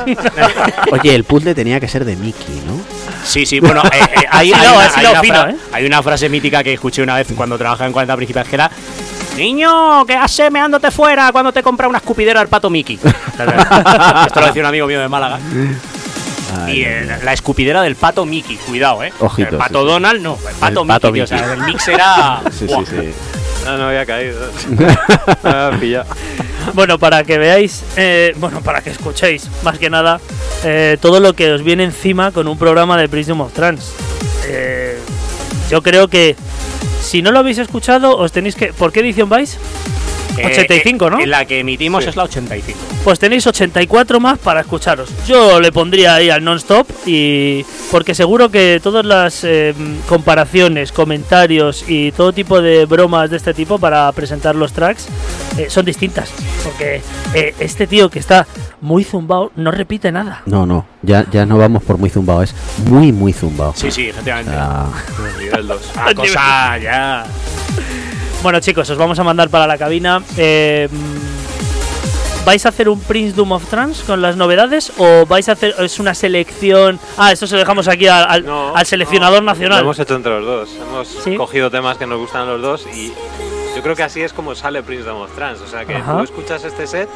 Oye, 0.92 1.16
el 1.16 1.24
puzzle 1.24 1.56
tenía 1.56 1.80
que 1.80 1.88
ser 1.88 2.04
de 2.06 2.16
Mickey, 2.16 2.62
¿no? 2.68 2.99
Sí, 3.24 3.46
sí, 3.46 3.60
bueno, 3.60 3.82
eh, 3.86 3.90
eh, 4.00 4.26
hay, 4.32 4.52
hay 4.54 4.68
no, 4.68 4.76
una, 4.76 4.86
así 4.86 5.00
hay 5.00 5.04
lo 5.06 5.12
una 5.12 5.22
fino, 5.22 5.36
fra- 5.36 5.54
hay 5.74 5.86
una 5.86 6.02
frase 6.04 6.30
mítica 6.30 6.64
que 6.64 6.74
escuché 6.74 7.02
una 7.04 7.16
vez 7.16 7.28
cuando 7.36 7.58
trabajaba 7.58 7.86
en 7.88 7.94
40 7.94 8.16
Principales 8.16 8.50
que 8.50 8.56
era 8.56 8.72
Niño, 9.38 10.06
¿qué 10.06 10.16
haces 10.16 10.52
meándote 10.52 10.92
fuera 10.92 11.32
cuando 11.32 11.52
te 11.54 11.62
compra 11.64 11.88
una 11.88 12.00
escupidera 12.00 12.42
al 12.42 12.48
pato 12.50 12.70
Mickey? 12.70 13.00
Esto 14.28 14.40
lo 14.42 14.48
decía 14.48 14.62
un 14.62 14.68
amigo 14.68 14.88
mío 14.88 15.00
de 15.00 15.08
Málaga. 15.08 15.40
Ay, 16.66 16.80
Y 16.80 16.84
eh, 16.84 17.20
la 17.24 17.32
escupidera 17.34 17.82
del 17.82 17.96
pato 17.96 18.26
Mickey, 18.26 18.58
cuidado, 18.58 19.04
¿eh? 19.04 19.14
Ojito, 19.20 19.50
el 19.52 19.56
pato 19.58 19.80
sí, 19.82 19.86
sí. 19.86 19.92
Donald, 19.92 20.22
no, 20.22 20.38
el 20.50 20.56
pato 20.56 20.82
El 20.82 20.88
Mickey, 20.88 20.88
pato 20.88 21.12
tío, 21.14 21.24
o 21.24 21.28
sea, 21.28 21.54
el 21.54 21.60
mix 21.62 21.88
era. 21.88 22.42
Sí, 22.52 22.68
sí, 22.68 22.76
sí. 22.90 23.14
No, 23.66 23.78
no 23.78 23.88
había 23.88 24.06
caído. 24.06 24.50
Me 25.44 25.50
había 25.50 25.80
pillado. 25.80 26.06
Bueno, 26.74 27.00
para 27.00 27.24
que 27.24 27.38
veáis, 27.38 27.84
eh, 27.98 28.34
bueno, 28.38 28.62
para 28.62 28.82
que 28.82 28.90
escuchéis, 28.90 29.50
más 29.64 29.78
que 29.78 29.90
nada, 29.90 30.20
eh, 30.64 30.98
todo 31.02 31.20
lo 31.20 31.34
que 31.34 31.52
os 31.52 31.64
viene 31.64 31.84
encima 31.84 32.32
con 32.32 32.48
un 32.48 32.58
programa 32.58 32.98
de 32.98 33.10
Prism 33.10 33.42
of 33.42 33.54
Trans. 33.54 33.94
Eh, 34.48 34.98
yo 35.70 35.82
creo 35.82 36.08
que 36.08 36.36
si 37.02 37.22
no 37.22 37.32
lo 37.32 37.40
habéis 37.40 37.58
escuchado, 37.58 38.18
os 38.18 38.32
tenéis 38.32 38.56
que. 38.56 38.74
¿Por 38.74 38.92
qué 38.92 39.00
edición 39.02 39.30
vais? 39.30 39.58
Eh, 40.40 40.46
85, 40.52 41.08
eh, 41.08 41.10
¿no? 41.12 41.20
En 41.20 41.30
la 41.30 41.46
que 41.46 41.60
emitimos 41.60 42.04
Sí. 42.04 42.10
es 42.10 42.16
la 42.16 42.24
85. 42.24 42.80
Pues 43.04 43.20
tenéis 43.20 43.46
84 43.48 44.20
más 44.20 44.38
para 44.40 44.62
escucharos. 44.62 45.10
Yo 45.28 45.60
le 45.60 45.72
pondría 45.72 46.16
ahí 46.16 46.30
al 46.30 46.44
non-stop 46.44 46.88
y 47.06 47.66
porque 47.92 48.14
seguro 48.16 48.50
que 48.50 48.80
todas 48.82 49.06
las 49.06 49.44
eh, 49.44 49.74
comparaciones, 50.08 50.92
comentarios 50.92 51.86
y 51.88 52.12
todo 52.12 52.34
tipo 52.34 52.62
de 52.62 52.86
bromas 52.86 53.30
de 53.30 53.38
este 53.38 53.54
tipo 53.54 53.80
para 53.80 54.12
presentar 54.12 54.56
los 54.56 54.74
tracks 54.74 55.08
eh, 55.58 55.68
son 55.70 55.86
distintas. 55.86 56.30
Porque 56.64 57.02
eh, 57.34 57.56
este 57.60 57.88
tío 57.88 58.10
que 58.10 58.20
está 58.20 58.46
muy 58.82 59.04
zumbado 59.04 59.52
no 59.56 59.72
repite 59.72 60.12
nada. 60.12 60.42
No, 60.46 60.66
no, 60.66 60.86
ya, 61.02 61.26
ya 61.32 61.46
no 61.46 61.58
vamos 61.58 61.84
por 61.84 61.98
muy 61.98 62.10
zumbado, 62.10 62.44
es 62.44 62.54
muy, 62.86 63.12
muy 63.12 63.34
zumbado. 63.34 63.74
Sí, 63.76 63.92
sí, 63.92 64.08
efectivamente. 64.10 64.52
Ah, 64.56 64.88
Nivel 65.40 65.68
2. 65.68 65.82
Ah, 65.98 66.14
cosa 66.16 66.78
ya. 66.78 67.26
Bueno 68.42 68.60
chicos, 68.62 68.90
os 68.90 68.98
vamos 68.98 69.20
a 69.20 69.24
mandar 69.24 69.50
para 69.50 69.68
la 69.68 69.78
cabina. 69.78 70.22
Eh, 70.38 70.88
¿Vais 72.46 72.66
a 72.66 72.70
hacer 72.70 72.88
un 72.90 73.00
Prince 73.02 73.36
Doom 73.36 73.52
of 73.52 73.66
Trance 73.70 74.04
con 74.06 74.22
las 74.22 74.36
novedades 74.38 74.92
o 74.98 75.26
vais 75.26 75.50
a 75.50 75.52
hacer 75.52 75.76
es 75.80 76.00
una 76.00 76.14
selección? 76.16 77.00
Ah, 77.18 77.32
esto 77.34 77.46
se 77.46 77.56
lo 77.56 77.60
dejamos 77.60 77.88
aquí 77.90 78.08
al, 78.08 78.26
al- 78.30 78.46
No, 78.46 78.74
al 78.76 78.86
seleccionador 78.86 79.40
Lo 79.44 79.46
nacional. 79.52 79.82
hemos 79.82 80.00
hecho 80.00 80.16
entre 80.16 80.32
los 80.40 80.46
dos. 80.46 80.70
Hemos 80.82 81.08
¿Sí? 81.24 81.36
cogido 81.36 81.70
temas 81.70 81.98
que 81.98 82.08
nos 82.08 82.18
gustan 82.18 82.48
los 82.48 82.62
dos 82.62 82.88
y 82.96 83.12
yo 83.76 83.84
creo 83.84 83.96
que 83.96 84.04
así 84.04 84.22
es 84.22 84.32
como 84.34 84.56
sale 84.56 84.82
Prince 84.84 85.08
of 85.10 85.36
Trans. 85.36 85.60
O 85.62 85.68
sea 85.68 85.86
que 85.86 85.96
Ajá. 85.96 86.18
tú 86.18 86.24
escuchas 86.24 86.64
este 86.64 86.88
set 86.88 87.10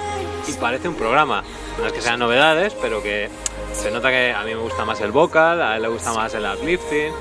y 0.47 0.51
parece 0.53 0.89
un 0.89 0.95
programa. 0.95 1.41
No 1.79 1.87
es 1.87 1.93
que 1.93 2.01
sean 2.01 2.19
novedades, 2.19 2.75
pero 2.81 3.01
que 3.01 3.29
se 3.73 3.91
nota 3.91 4.09
que 4.09 4.31
a 4.31 4.43
mí 4.43 4.51
me 4.53 4.61
gusta 4.61 4.85
más 4.85 4.99
el 5.01 5.11
vocal, 5.11 5.61
a 5.61 5.75
él 5.75 5.81
le 5.81 5.87
gusta 5.89 6.13
más 6.13 6.33
el 6.33 6.45
uplifting, 6.45 7.11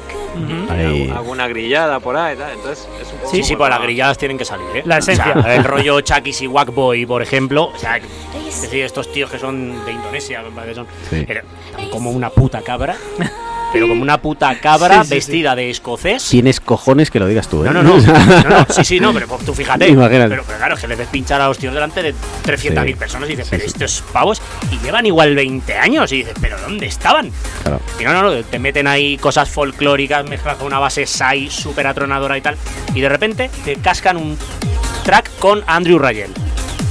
algu- 0.69 1.17
alguna 1.17 1.49
grillada 1.49 1.99
por 2.01 2.17
ahí, 2.17 2.37
tal. 2.37 2.53
entonces 2.53 2.89
es 3.01 3.13
un 3.13 3.19
poco 3.19 3.31
Sí, 3.31 3.43
sí, 3.43 3.57
pues 3.57 3.71
las 3.71 3.79
la- 3.79 3.85
grilladas 3.85 4.19
tienen 4.19 4.39
que 4.39 4.45
salir, 4.45 4.67
¿eh? 4.77 4.83
La 4.85 4.99
O 4.99 5.03
sea, 5.03 5.15
esencia. 5.15 5.55
el 5.55 5.65
rollo 5.65 6.01
Chucky 6.01 6.33
y 6.41 6.47
Wackboy, 6.47 7.07
por 7.07 7.23
ejemplo. 7.23 7.71
O 7.75 7.79
sea, 7.79 7.97
es 7.97 8.63
decir, 8.63 8.85
estos 8.85 9.11
tíos 9.13 9.31
que 9.31 9.39
son 9.39 9.85
de 9.85 9.93
Indonesia, 9.93 10.43
que 10.65 10.75
son 10.75 10.87
Sí. 11.11 11.27
como 11.91 12.11
una 12.11 12.31
puta 12.31 12.61
cabra. 12.63 12.97
Pero 13.73 13.89
como 13.89 14.03
una 14.03 14.19
puta 14.21 14.59
cabra 14.61 14.97
Sí, 14.97 15.01
sí, 15.03 15.09
sí. 15.09 15.15
vestida 15.15 15.57
de 15.57 15.71
escocés. 15.71 16.29
Tienes 16.29 16.61
cojones 16.61 17.11
que 17.11 17.19
lo 17.19 17.27
digas 17.27 17.49
tú, 17.49 17.65
¿eh? 17.65 17.71
No, 17.71 17.83
no, 17.83 17.83
no, 17.83 17.97
no, 18.07 18.49
no, 18.51 18.67
sí, 18.69 18.85
sí, 18.85 19.01
no, 19.01 19.13
pero 19.15 19.27
pues 19.27 19.45
tú 19.45 19.55
fíjate. 19.55 19.89
Imagínate. 19.89 20.29
Pero, 20.29 20.45
pero 20.47 20.59
claro, 20.59 20.77
que 20.77 20.87
le 20.89 20.97
ves 20.97 21.09
pinchar 21.09 21.41
a 21.41 21.49
los 21.49 21.57
tíos 21.59 21.73
delante 21.73 22.03
de 22.03 22.15
300.000 22.45 22.87
Sí. 22.87 22.95
personas 22.95 23.29
y 23.31 23.33
dices, 23.33 23.47
Sí, 23.47 23.51
pero 23.53 23.63
sí. 23.63 23.69
estos 23.69 24.03
pavos, 24.13 24.43
y 24.71 24.79
llevan 24.85 25.07
igual 25.07 25.35
20 25.35 25.75
años, 25.79 26.13
y 26.13 26.19
dices, 26.19 26.35
pero 26.41 26.61
¿dónde 26.61 26.87
estaban? 26.87 27.31
Claro. 27.63 27.81
Y 27.99 28.05
no, 28.05 28.13
no, 28.13 28.23
no, 28.23 28.43
te 28.43 28.59
meten 28.59 28.87
ahí 28.87 29.17
cosas 29.17 29.49
folclóricas 29.49 30.29
mezcladas 30.29 30.59
con 30.59 30.67
una 30.67 30.79
base 30.79 31.07
Sai 31.07 31.49
súper 31.51 31.87
atronadora 31.87 32.37
y 32.37 32.41
tal, 32.43 32.57
y 32.95 33.01
de 33.01 33.09
repente 33.09 33.51
te 33.65 33.77
cascan 33.77 34.17
un 34.19 34.37
track 35.05 35.31
con 35.39 35.63
Andrew 35.67 35.99
Rayel. 35.99 36.31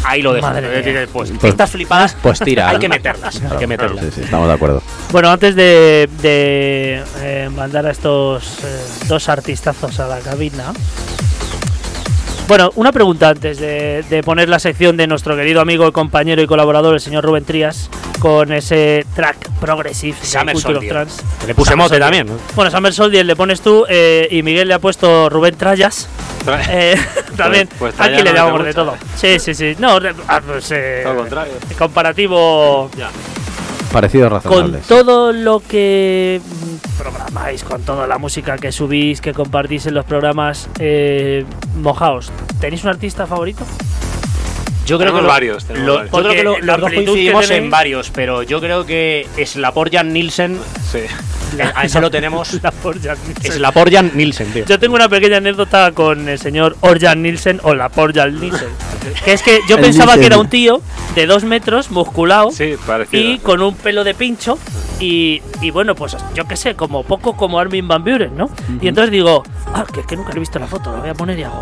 Ahí 0.03 0.21
lo 0.21 0.33
dejo. 0.33 0.47
Madre 0.47 0.67
decir, 0.69 1.09
Pues, 1.11 1.31
Pues- 1.31 1.43
estas 1.51 1.69
flipadas 1.71 2.15
Pues 2.21 2.39
tira. 2.39 2.69
hay 2.69 2.79
que 2.79 2.89
meterlas, 2.89 3.41
hay 3.49 3.57
que 3.57 3.67
meterlas. 3.67 4.05
Sí, 4.05 4.11
sí, 4.15 4.21
estamos 4.21 4.47
de 4.47 4.53
acuerdo. 4.53 4.81
Bueno, 5.11 5.29
antes 5.29 5.55
de, 5.55 6.09
de, 6.21 7.03
eh, 7.19 7.49
mandar 7.55 7.85
a 7.85 7.91
estos 7.91 8.59
eh, 8.63 8.81
dos 9.07 9.29
artistazos 9.29 9.99
a 9.99 10.07
la 10.07 10.19
cabina. 10.19 10.73
Bueno, 12.51 12.69
una 12.75 12.91
pregunta 12.91 13.29
antes 13.29 13.59
de, 13.59 14.03
de 14.09 14.23
poner 14.23 14.49
la 14.49 14.59
sección 14.59 14.97
de 14.97 15.07
nuestro 15.07 15.37
querido 15.37 15.61
amigo, 15.61 15.89
compañero 15.93 16.41
y 16.41 16.47
colaborador, 16.47 16.93
el 16.93 16.99
señor 16.99 17.23
Rubén 17.23 17.45
Trías, 17.45 17.89
con 18.19 18.51
ese 18.51 19.05
track 19.15 19.49
progressive 19.61 20.17
Summer 20.21 20.53
Culture. 20.53 21.05
Que 21.39 21.47
le 21.47 21.55
puse 21.55 21.77
mote 21.77 21.97
también. 21.97 22.27
¿no? 22.27 22.33
Bueno, 22.53 22.69
Summer 22.69 22.91
Soldier 22.91 23.25
le 23.25 23.37
pones 23.37 23.61
tú 23.61 23.85
eh, 23.87 24.27
y 24.29 24.43
Miguel 24.43 24.67
le 24.67 24.73
ha 24.73 24.79
puesto 24.79 25.29
Rubén 25.29 25.55
Trayas. 25.55 26.09
Eh, 26.69 26.95
también, 27.37 27.69
pues 27.79 27.93
Trayas 27.93 28.15
aquí 28.15 28.23
le 28.27 28.33
damos 28.33 28.65
de 28.65 28.73
todo. 28.73 28.95
Sí, 29.15 29.39
sí, 29.39 29.53
sí. 29.53 29.75
No, 29.79 29.99
ah, 30.27 30.41
pues, 30.45 30.71
eh, 30.71 31.01
Todo 31.05 31.15
contrario. 31.15 31.53
comparativo 31.77 32.89
Ya. 32.97 33.11
Parecidos 33.91 34.43
con 34.43 34.79
todo 34.87 35.33
lo 35.33 35.59
que 35.59 36.39
programáis, 36.97 37.63
con 37.63 37.81
toda 37.81 38.07
la 38.07 38.17
música 38.17 38.57
que 38.57 38.71
subís, 38.71 39.19
que 39.19 39.33
compartís 39.33 39.85
en 39.85 39.95
los 39.95 40.05
programas, 40.05 40.69
eh, 40.79 41.45
mojaos. 41.75 42.31
¿Tenéis 42.59 42.83
un 42.83 42.91
artista 42.91 43.27
favorito? 43.27 43.65
Yo 44.85 44.97
creo 44.97 45.13
que 45.13 45.21
lo- 45.21 45.27
varios, 45.27 45.65
tenemos 45.65 45.87
lo- 45.87 45.95
varios. 45.95 46.11
yo 46.11 46.19
creo 46.19 46.31
que 46.33 46.43
lo- 46.43 46.59
los 46.59 46.79
dos 46.81 46.91
coincidimos 46.93 47.49
en 47.51 47.69
varios, 47.69 48.09
pero 48.09 48.43
yo 48.43 48.59
creo 48.59 48.85
que 48.85 49.27
Slaporjan 49.45 50.11
Nielsen, 50.11 50.57
Sí. 50.91 50.99
a 51.75 51.85
ese 51.85 52.01
lo 52.01 52.09
tenemos. 52.09 52.53
La 52.63 52.71
Porjan 52.71 53.17
Nielsen. 53.27 53.51
Slaporjan 53.51 54.11
Nielsen, 54.15 54.51
tío. 54.53 54.65
Yo 54.65 54.79
tengo 54.79 54.95
una 54.95 55.07
pequeña 55.09 55.37
anécdota 55.37 55.91
con 55.91 56.27
el 56.27 56.39
señor 56.39 56.75
Orjan 56.81 57.21
Nielsen 57.21 57.59
o 57.63 57.75
la 57.75 57.89
Porjan 57.89 58.39
Nielsen. 58.39 58.69
que 59.25 59.33
es 59.33 59.41
que 59.43 59.59
yo 59.67 59.75
El 59.77 59.81
pensaba 59.83 60.15
que 60.17 60.25
era 60.25 60.37
un 60.37 60.49
tío 60.49 60.81
de 61.15 61.25
dos 61.27 61.43
metros, 61.43 61.91
musculado, 61.91 62.51
Sí, 62.51 62.75
y 63.11 63.37
con 63.39 63.61
un 63.61 63.75
pelo 63.75 64.03
de 64.03 64.13
pincho. 64.13 64.57
Y, 64.99 65.41
y 65.61 65.71
bueno, 65.71 65.95
pues 65.95 66.15
yo 66.35 66.45
qué 66.47 66.55
sé, 66.55 66.75
como 66.75 67.03
poco 67.03 67.35
como 67.35 67.59
Armin 67.59 67.87
Van 67.87 68.03
Buren, 68.03 68.37
¿no? 68.37 68.49
Y 68.81 68.87
entonces 68.87 69.11
digo, 69.11 69.43
ah, 69.73 69.83
que, 69.91 70.03
que 70.03 70.15
nunca 70.15 70.31
he 70.35 70.39
visto 70.39 70.59
la 70.59 70.67
foto, 70.67 70.91
la 70.91 70.99
voy 70.99 71.09
a 71.09 71.13
poner 71.15 71.39
y 71.39 71.43
hago. 71.43 71.59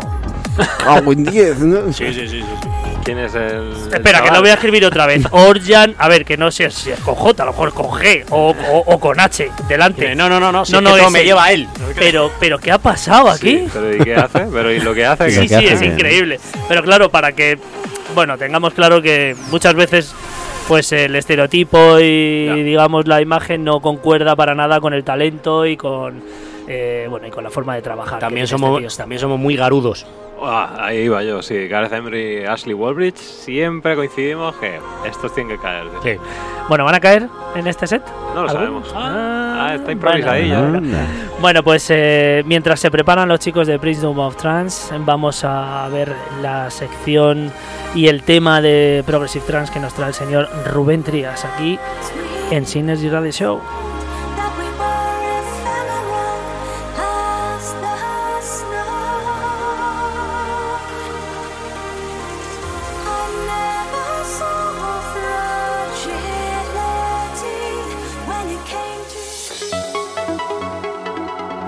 Ah, 0.86 1.00
buen 1.00 1.24
10, 1.24 1.58
¿no? 1.60 1.90
Sí, 1.92 2.04
sí, 2.12 2.14
sí, 2.14 2.28
sí. 2.28 2.42
sí. 2.42 2.68
¿Quién 3.04 3.18
es 3.18 3.34
el. 3.34 3.42
el 3.42 3.94
Espera, 3.94 4.22
que 4.22 4.30
lo 4.30 4.40
voy 4.40 4.50
a 4.50 4.54
escribir 4.54 4.84
otra 4.84 5.06
vez. 5.06 5.22
Orjan, 5.30 5.94
a 5.98 6.08
ver, 6.08 6.24
que 6.24 6.36
no 6.36 6.50
sé 6.50 6.70
si 6.70 6.90
es 6.90 7.00
con 7.00 7.14
J, 7.14 7.42
a 7.42 7.46
lo 7.46 7.52
mejor 7.52 7.72
con 7.72 7.86
G 7.86 8.24
o, 8.30 8.50
o- 8.50 8.84
o 8.94 9.00
con 9.00 9.18
H 9.18 9.50
delante. 9.68 10.14
No, 10.14 10.28
no, 10.28 10.38
no, 10.38 10.52
no, 10.52 10.64
si 10.64 10.72
No, 10.72 10.78
es 10.78 10.84
no, 10.84 10.90
que 10.92 10.96
todo 10.98 11.06
es 11.08 11.12
me 11.12 11.24
lleva 11.24 11.50
él. 11.52 11.66
Pero, 11.96 12.30
pero 12.38 12.58
¿qué 12.58 12.70
ha 12.72 12.78
pasado 12.78 13.34
Sí, 13.36 13.48
aquí? 13.60 13.68
pero 13.72 13.94
¿y 13.94 13.98
qué 14.00 14.14
hace? 14.14 14.40
Pero 14.52 14.72
¿y 14.72 14.80
lo 14.80 14.94
que 14.94 15.06
hace? 15.06 15.30
Sí, 15.30 15.40
¿Qué 15.42 15.48
sí, 15.48 15.54
hace? 15.54 15.72
es 15.74 15.82
increíble. 15.82 16.38
Pero 16.68 16.82
claro, 16.82 17.10
para 17.10 17.32
que, 17.32 17.58
bueno, 18.14 18.36
tengamos 18.38 18.74
claro 18.74 19.00
que 19.00 19.34
muchas 19.50 19.74
veces, 19.74 20.14
pues 20.68 20.92
el 20.92 21.16
estereotipo 21.16 21.98
y, 22.00 22.46
Ya. 22.46 22.54
digamos, 22.54 23.06
la 23.08 23.20
imagen 23.22 23.64
no 23.64 23.80
concuerda 23.80 24.36
para 24.36 24.54
nada 24.54 24.80
con 24.80 24.92
el 24.94 25.04
talento 25.04 25.64
y 25.66 25.76
con, 25.76 26.22
eh, 26.68 27.06
bueno, 27.10 27.26
y 27.26 27.30
con 27.30 27.44
la 27.44 27.50
forma 27.50 27.74
de 27.74 27.82
trabajar. 27.82 28.18
También 28.20 28.46
somos, 28.46 28.78
este 28.80 28.88
tío. 28.88 28.96
también 28.96 29.20
somos 29.20 29.38
muy 29.38 29.56
garudos. 29.56 30.06
Ah, 30.42 30.74
ahí 30.86 31.00
iba 31.00 31.22
yo, 31.22 31.42
sí. 31.42 31.68
Gareth 31.68 31.92
Emery 31.92 32.38
y 32.40 32.44
Ashley 32.46 32.72
Walbridge 32.72 33.18
siempre 33.18 33.94
coincidimos 33.94 34.54
que 34.56 34.78
estos 35.06 35.34
tienen 35.34 35.54
que 35.56 35.62
caer. 35.62 35.84
Sí. 36.02 36.12
Bueno, 36.66 36.86
¿van 36.86 36.94
a 36.94 37.00
caer 37.00 37.28
en 37.54 37.66
este 37.66 37.86
set? 37.86 38.02
No 38.34 38.44
lo 38.44 38.48
¿Algunos? 38.48 38.88
sabemos. 38.88 38.92
Ah, 38.96 39.46
Ah, 39.62 39.74
está 39.74 39.92
improvisadilla. 39.92 40.60
bueno. 40.62 40.96
Bueno, 41.42 41.62
pues 41.62 41.86
eh, 41.90 42.42
mientras 42.46 42.80
se 42.80 42.90
preparan 42.90 43.28
los 43.28 43.38
chicos 43.40 43.66
de 43.66 43.78
Prism 43.78 44.18
of 44.18 44.34
Trance, 44.36 44.94
vamos 45.00 45.44
a 45.44 45.86
ver 45.92 46.10
la 46.40 46.70
sección 46.70 47.52
y 47.94 48.08
el 48.08 48.22
tema 48.22 48.62
de 48.62 49.02
Progressive 49.06 49.44
Trance 49.46 49.70
que 49.70 49.80
nos 49.80 49.92
trae 49.92 50.08
el 50.08 50.14
señor 50.14 50.48
Rubén 50.72 51.02
Trías 51.02 51.44
aquí 51.44 51.78
en 52.50 52.64
Synergy 52.64 53.10
Radio 53.10 53.30
Show. 53.32 53.60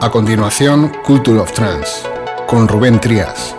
A 0.03 0.11
continuación, 0.11 0.91
Culture 1.05 1.39
of 1.39 1.53
Trance, 1.53 2.09
con 2.49 2.67
Rubén 2.67 2.99
Trías. 2.99 3.55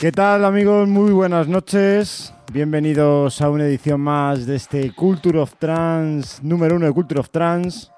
¿Qué 0.00 0.10
tal 0.10 0.46
amigos? 0.46 0.88
Muy 0.88 1.12
buenas 1.12 1.46
noches. 1.46 2.32
Bienvenidos 2.50 3.42
a 3.42 3.50
una 3.50 3.66
edición 3.66 4.00
más 4.00 4.46
de 4.46 4.56
este 4.56 4.94
Culture 4.94 5.38
of 5.40 5.56
Trans, 5.58 6.42
número 6.42 6.76
uno 6.76 6.86
de 6.86 6.92
Culture 6.94 7.20
of 7.20 7.28
Trans. 7.28 7.90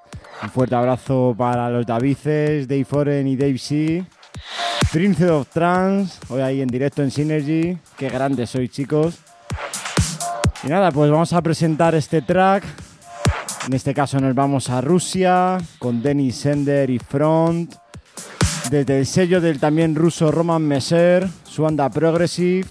Un 0.43 0.51
fuerte 0.51 0.75
abrazo 0.75 1.33
para 1.39 1.71
los 1.71 1.87
Davices, 1.87 2.67
Dave 2.67 2.85
Foren 2.85 3.29
y 3.29 3.37
Dave 3.37 3.59
C. 3.59 4.05
Prince 4.91 5.31
of 5.31 5.47
Trans, 5.51 6.19
hoy 6.29 6.41
ahí 6.41 6.61
en 6.61 6.67
directo 6.69 7.05
en 7.05 7.13
Synergy. 7.13 7.79
Qué 7.97 8.09
grandes 8.09 8.51
sois 8.51 8.69
chicos. 8.69 9.21
Y 10.65 10.67
nada, 10.67 10.91
pues 10.91 11.09
vamos 11.09 11.33
a 11.33 11.41
presentar 11.41 11.95
este 11.95 12.21
track. 12.21 12.65
En 13.67 13.73
este 13.73 13.93
caso 13.95 14.21
nos 14.21 14.35
vamos 14.35 14.71
a 14.71 14.81
Rusia 14.81 15.59
con 15.79 16.03
Denis 16.03 16.37
Sender 16.37 16.89
y 16.91 16.99
Front 16.99 17.75
desde 18.71 18.99
el 18.99 19.07
sello 19.07 19.41
del 19.41 19.59
también 19.61 19.95
ruso 19.95 20.31
Roman 20.31 20.63
Messer, 20.63 21.29
su 21.45 21.63
banda 21.63 21.89
Progressive, 21.91 22.67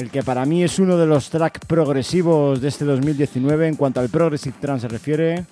el 0.00 0.10
que 0.10 0.22
para 0.22 0.44
mí 0.44 0.62
es 0.62 0.78
uno 0.78 0.96
de 0.96 1.06
los 1.06 1.30
tracks 1.30 1.60
progresivos 1.66 2.60
de 2.60 2.68
este 2.68 2.84
2019 2.84 3.68
en 3.68 3.76
cuanto 3.76 4.00
al 4.00 4.08
Progressive 4.08 4.56
Trance 4.60 4.82
se 4.82 4.88
refiere. 4.88 5.46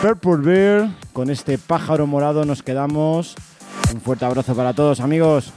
Purple 0.00 0.36
Bear, 0.36 0.90
con 1.12 1.30
este 1.30 1.58
pájaro 1.58 2.06
morado 2.06 2.44
nos 2.44 2.62
quedamos. 2.62 3.34
Un 3.94 4.00
fuerte 4.00 4.24
abrazo 4.24 4.54
para 4.54 4.72
todos 4.72 5.00
amigos. 5.00 5.52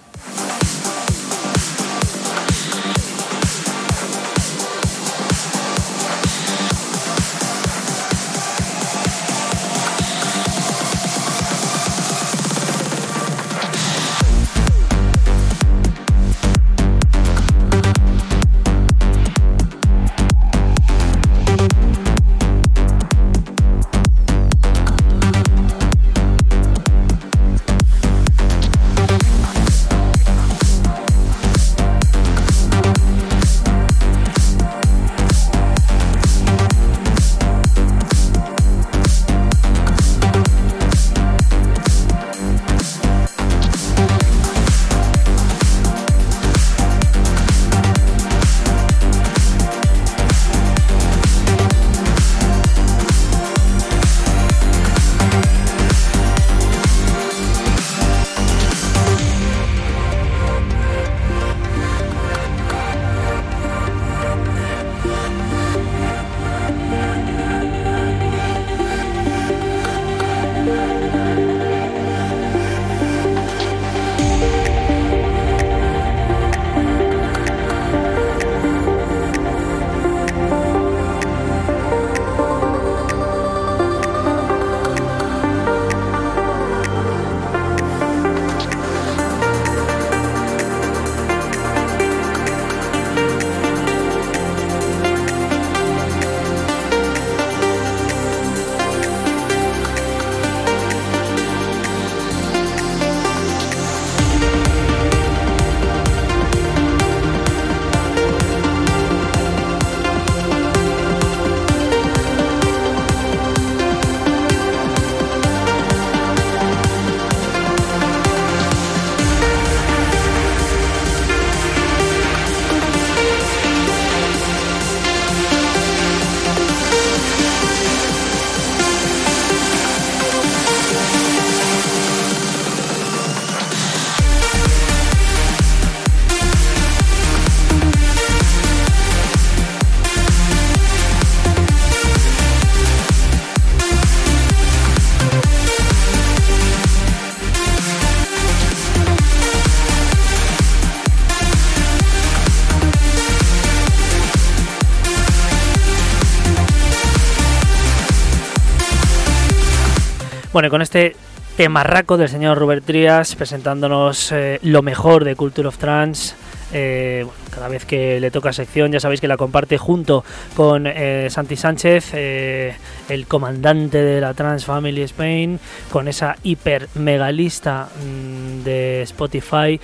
Bueno, 160.56 160.70
con 160.70 160.82
este 160.82 161.18
temarraco 161.58 162.16
del 162.16 162.30
señor 162.30 162.58
Robert 162.58 162.86
Trias 162.86 163.36
presentándonos 163.36 164.32
eh, 164.32 164.58
lo 164.64 164.82
mejor 164.82 165.26
de 165.26 165.36
Culture 165.36 165.68
of 165.68 165.78
Trance. 165.78 166.34
Eh, 166.72 167.26
cada 167.54 167.68
vez 167.68 167.84
que 167.84 168.22
le 168.22 168.32
toca 168.32 168.54
sección, 168.54 168.90
ya 168.94 169.02
sabéis 169.02 169.20
que 169.20 169.28
la 169.28 169.36
comparte 169.36 169.78
junto 169.78 170.24
con 170.56 170.88
eh, 170.88 171.28
Santi 171.30 171.58
Sánchez, 171.58 172.14
el 172.14 173.28
comandante 173.28 174.02
de 174.02 174.22
la 174.22 174.34
Trans 174.34 174.64
Family 174.64 175.02
Spain, 175.02 175.60
con 175.92 176.08
esa 176.08 176.38
hiper 176.42 176.88
megalista 176.96 177.90
mm, 177.90 178.64
de 178.64 179.02
Spotify. 179.02 179.78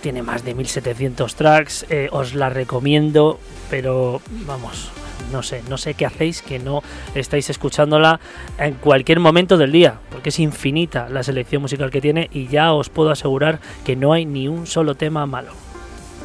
Tiene 0.00 0.22
más 0.22 0.46
de 0.46 0.54
1700 0.54 1.34
tracks, 1.34 1.86
os 2.10 2.32
la 2.34 2.48
recomiendo, 2.48 3.38
pero 3.68 4.22
vamos, 4.46 4.90
no 5.30 5.42
sé, 5.42 5.62
no 5.68 5.78
sé 5.78 5.94
qué 5.94 6.06
hacéis 6.06 6.42
que 6.42 6.58
no 6.58 6.82
estáis 7.14 7.50
escuchándola 7.50 8.20
en 8.58 8.74
cualquier 8.74 9.20
momento 9.20 9.56
del 9.56 9.72
día, 9.72 10.00
porque 10.10 10.30
es 10.30 10.38
infinita 10.38 11.08
la 11.08 11.22
selección 11.22 11.62
musical 11.62 11.90
que 11.90 12.00
tiene 12.00 12.28
y 12.32 12.48
ya 12.48 12.72
os 12.72 12.88
puedo 12.88 13.10
asegurar 13.10 13.60
que 13.84 13.96
no 13.96 14.12
hay 14.12 14.26
ni 14.26 14.48
un 14.48 14.66
solo 14.66 14.94
tema 14.94 15.26
malo. 15.26 15.52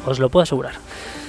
Os 0.06 0.18
lo 0.18 0.30
puedo 0.30 0.42
asegurar. 0.42 0.85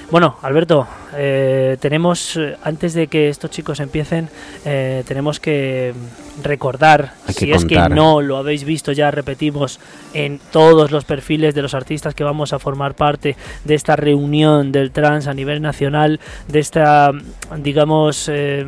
Bueno, 0.10 0.38
Alberto, 0.42 0.88
eh, 1.18 1.76
tenemos, 1.82 2.38
eh, 2.38 2.56
antes 2.64 2.94
de 2.94 3.08
que 3.08 3.28
estos 3.28 3.52
chicos 3.52 3.82
empiecen, 3.82 4.30
eh, 4.64 5.04
tenemos 5.06 5.42
que 5.42 5.94
recordar, 6.42 7.12
que 7.26 7.34
si 7.34 7.52
es 7.52 7.66
que 7.66 7.78
no 7.90 8.22
lo 8.22 8.38
habéis 8.38 8.64
visto, 8.64 8.94
ya 8.94 9.12
repetimos 9.12 9.82
en 10.14 10.40
todos 10.52 10.92
los 10.92 11.04
perfiles 11.04 11.54
de 11.56 11.62
los 11.62 11.74
artistas 11.74 12.16
que 12.16 12.24
vamos 12.24 12.54
a 12.54 12.60
formar 12.60 12.94
parte 12.94 13.36
de 13.66 13.76
esta 13.76 13.98
reunión 13.98 14.72
del 14.72 14.92
trans 14.92 15.28
a 15.28 15.34
nivel 15.34 15.62
nacional, 15.62 16.22
de 16.48 16.60
esta, 16.60 17.12
digamos, 17.58 18.30
eh, 18.30 18.66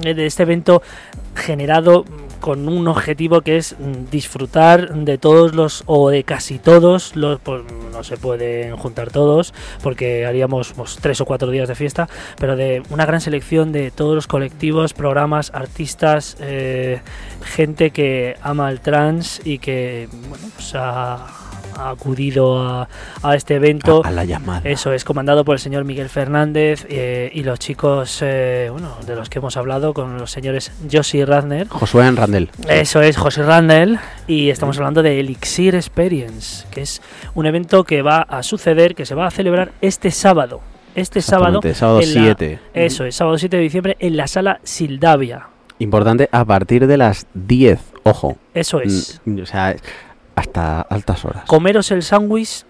de 0.00 0.26
este 0.26 0.44
evento 0.44 0.80
generado 1.34 2.06
con 2.42 2.68
un 2.68 2.88
objetivo 2.88 3.40
que 3.42 3.56
es 3.56 3.76
mm, 3.78 4.10
disfrutar 4.10 4.92
de 4.92 5.16
todos 5.16 5.54
los 5.54 5.84
o 5.86 6.10
de 6.10 6.24
casi 6.24 6.58
todos 6.58 7.14
los 7.14 7.40
pues, 7.40 7.62
no 7.92 8.02
se 8.02 8.16
pueden 8.16 8.76
juntar 8.76 9.12
todos 9.12 9.54
porque 9.80 10.26
haríamos 10.26 10.72
pues, 10.72 10.98
tres 11.00 11.20
o 11.20 11.24
cuatro 11.24 11.52
días 11.52 11.68
de 11.68 11.76
fiesta 11.76 12.08
pero 12.38 12.56
de 12.56 12.82
una 12.90 13.06
gran 13.06 13.20
selección 13.20 13.70
de 13.70 13.92
todos 13.92 14.16
los 14.16 14.26
colectivos 14.26 14.92
programas 14.92 15.52
artistas 15.54 16.36
eh, 16.40 17.00
gente 17.44 17.92
que 17.92 18.36
ama 18.42 18.68
el 18.70 18.80
trans 18.80 19.40
y 19.44 19.60
que 19.60 20.08
bueno 20.28 20.44
pues 20.56 20.74
ha, 20.74 21.41
ha 21.78 21.90
acudido 21.90 22.58
a, 22.60 22.88
a 23.22 23.34
este 23.36 23.54
evento 23.56 24.02
A- 24.04 24.08
a 24.08 24.10
la 24.10 24.24
llamada. 24.24 24.60
eso 24.68 24.92
es 24.92 25.04
comandado 25.04 25.44
por 25.44 25.54
el 25.54 25.58
señor 25.60 25.84
Miguel 25.84 26.08
Fernández 26.08 26.86
eh, 26.88 27.30
y 27.34 27.42
los 27.42 27.58
chicos 27.58 28.18
eh, 28.22 28.68
bueno 28.70 28.96
de 29.06 29.16
los 29.16 29.28
que 29.30 29.38
hemos 29.38 29.56
hablado 29.56 29.94
con 29.94 30.18
los 30.18 30.30
señores 30.30 30.72
Josie 30.90 31.24
Radner 31.26 31.68
Josué 31.68 32.10
Randel. 32.10 32.50
eso 32.68 33.00
es 33.02 33.16
José 33.16 33.42
Randall 33.42 33.98
y 34.26 34.50
estamos 34.50 34.76
hablando 34.78 35.02
de 35.02 35.20
Elixir 35.20 35.74
Experience, 35.74 36.66
que 36.70 36.82
es 36.82 37.02
un 37.34 37.46
evento 37.46 37.84
que 37.84 38.02
va 38.02 38.22
a 38.22 38.42
suceder, 38.42 38.94
que 38.94 39.06
se 39.06 39.14
va 39.14 39.26
a 39.26 39.30
celebrar 39.30 39.72
este 39.80 40.10
sábado. 40.10 40.60
Este 40.94 41.22
sábado. 41.22 41.60
Sábado 41.74 42.00
en 42.02 42.14
la- 42.14 42.22
7. 42.22 42.58
Eso 42.74 43.04
es, 43.04 43.14
sábado 43.16 43.38
7 43.38 43.56
de 43.56 43.62
diciembre 43.62 43.96
en 43.98 44.16
la 44.16 44.26
sala 44.26 44.60
Sildavia. 44.62 45.48
Importante 45.78 46.28
a 46.32 46.44
partir 46.44 46.86
de 46.86 46.96
las 46.96 47.26
10, 47.34 47.80
ojo. 48.04 48.36
Eso 48.54 48.80
es. 48.80 49.20
Mm, 49.24 49.40
O 49.42 49.46
sea, 49.46 49.74
hasta 50.36 50.80
altas 50.82 51.24
horas. 51.24 51.44
Comeros 51.46 51.90
el 51.90 52.02
sándwich 52.02 52.64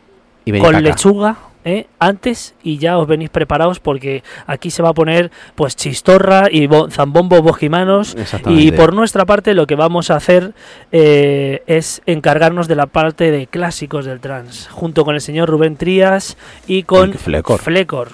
Y 0.44 0.52
con 0.58 0.74
acá. 0.74 0.80
lechuga 0.80 1.36
¿eh? 1.64 1.86
antes 2.00 2.54
y 2.64 2.78
ya 2.78 2.98
os 2.98 3.06
venís 3.06 3.30
preparados 3.30 3.78
porque 3.78 4.24
aquí 4.48 4.70
se 4.72 4.82
va 4.82 4.88
a 4.88 4.94
poner 4.94 5.30
pues 5.54 5.76
chistorra 5.76 6.48
y 6.50 6.66
bo- 6.66 6.90
zambombo 6.90 7.40
bosquimanos 7.40 8.16
y 8.48 8.72
por 8.72 8.92
nuestra 8.94 9.24
parte 9.26 9.54
lo 9.54 9.66
que 9.68 9.76
vamos 9.76 10.10
a 10.10 10.16
hacer 10.16 10.54
eh, 10.90 11.62
es 11.68 12.02
encargarnos 12.06 12.66
de 12.66 12.74
la 12.74 12.86
parte 12.86 13.30
de 13.30 13.46
clásicos 13.46 14.04
del 14.06 14.18
trans 14.18 14.68
junto 14.72 15.04
con 15.04 15.14
el 15.14 15.20
señor 15.20 15.48
Rubén 15.48 15.76
Trías 15.76 16.36
y 16.66 16.82
con. 16.82 17.12
Flecor. 17.60 18.10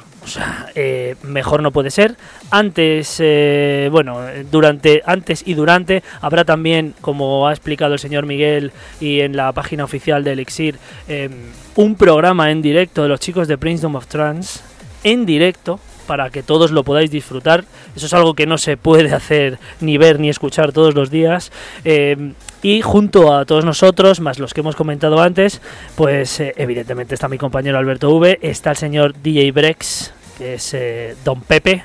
Eh, 0.74 1.16
mejor 1.22 1.62
no 1.62 1.70
puede 1.70 1.90
ser. 1.90 2.16
Antes, 2.50 3.16
eh, 3.20 3.88
bueno, 3.90 4.20
durante, 4.50 5.02
antes 5.06 5.42
y 5.46 5.54
durante 5.54 6.02
habrá 6.20 6.44
también, 6.44 6.94
como 7.00 7.46
ha 7.48 7.52
explicado 7.52 7.94
el 7.94 7.98
señor 7.98 8.26
Miguel 8.26 8.72
y 9.00 9.20
en 9.20 9.36
la 9.36 9.52
página 9.52 9.84
oficial 9.84 10.24
de 10.24 10.32
Elixir, 10.32 10.78
eh, 11.08 11.30
un 11.76 11.94
programa 11.94 12.50
en 12.50 12.62
directo 12.62 13.02
de 13.02 13.08
los 13.08 13.20
chicos 13.20 13.48
de 13.48 13.58
Princedom 13.58 13.94
of 13.96 14.06
Trance 14.06 14.60
en 15.04 15.26
directo 15.26 15.78
para 16.08 16.30
que 16.30 16.42
todos 16.42 16.72
lo 16.72 16.82
podáis 16.82 17.10
disfrutar. 17.10 17.64
Eso 17.94 18.06
es 18.06 18.14
algo 18.14 18.34
que 18.34 18.46
no 18.46 18.58
se 18.58 18.76
puede 18.76 19.12
hacer 19.12 19.58
ni 19.80 19.98
ver 19.98 20.18
ni 20.18 20.30
escuchar 20.30 20.72
todos 20.72 20.94
los 20.94 21.10
días. 21.10 21.52
Eh, 21.84 22.32
y 22.62 22.82
junto 22.82 23.32
a 23.32 23.44
todos 23.44 23.64
nosotros, 23.64 24.18
más 24.20 24.38
los 24.38 24.54
que 24.54 24.60
hemos 24.60 24.74
comentado 24.74 25.20
antes, 25.20 25.60
pues 25.94 26.40
eh, 26.40 26.54
evidentemente 26.56 27.14
está 27.14 27.28
mi 27.28 27.38
compañero 27.38 27.78
Alberto 27.78 28.10
V, 28.10 28.38
está 28.42 28.70
el 28.70 28.76
señor 28.76 29.14
DJ 29.22 29.52
Brex, 29.52 30.12
es 30.40 30.74
eh, 30.74 31.16
Don 31.24 31.40
Pepe, 31.40 31.84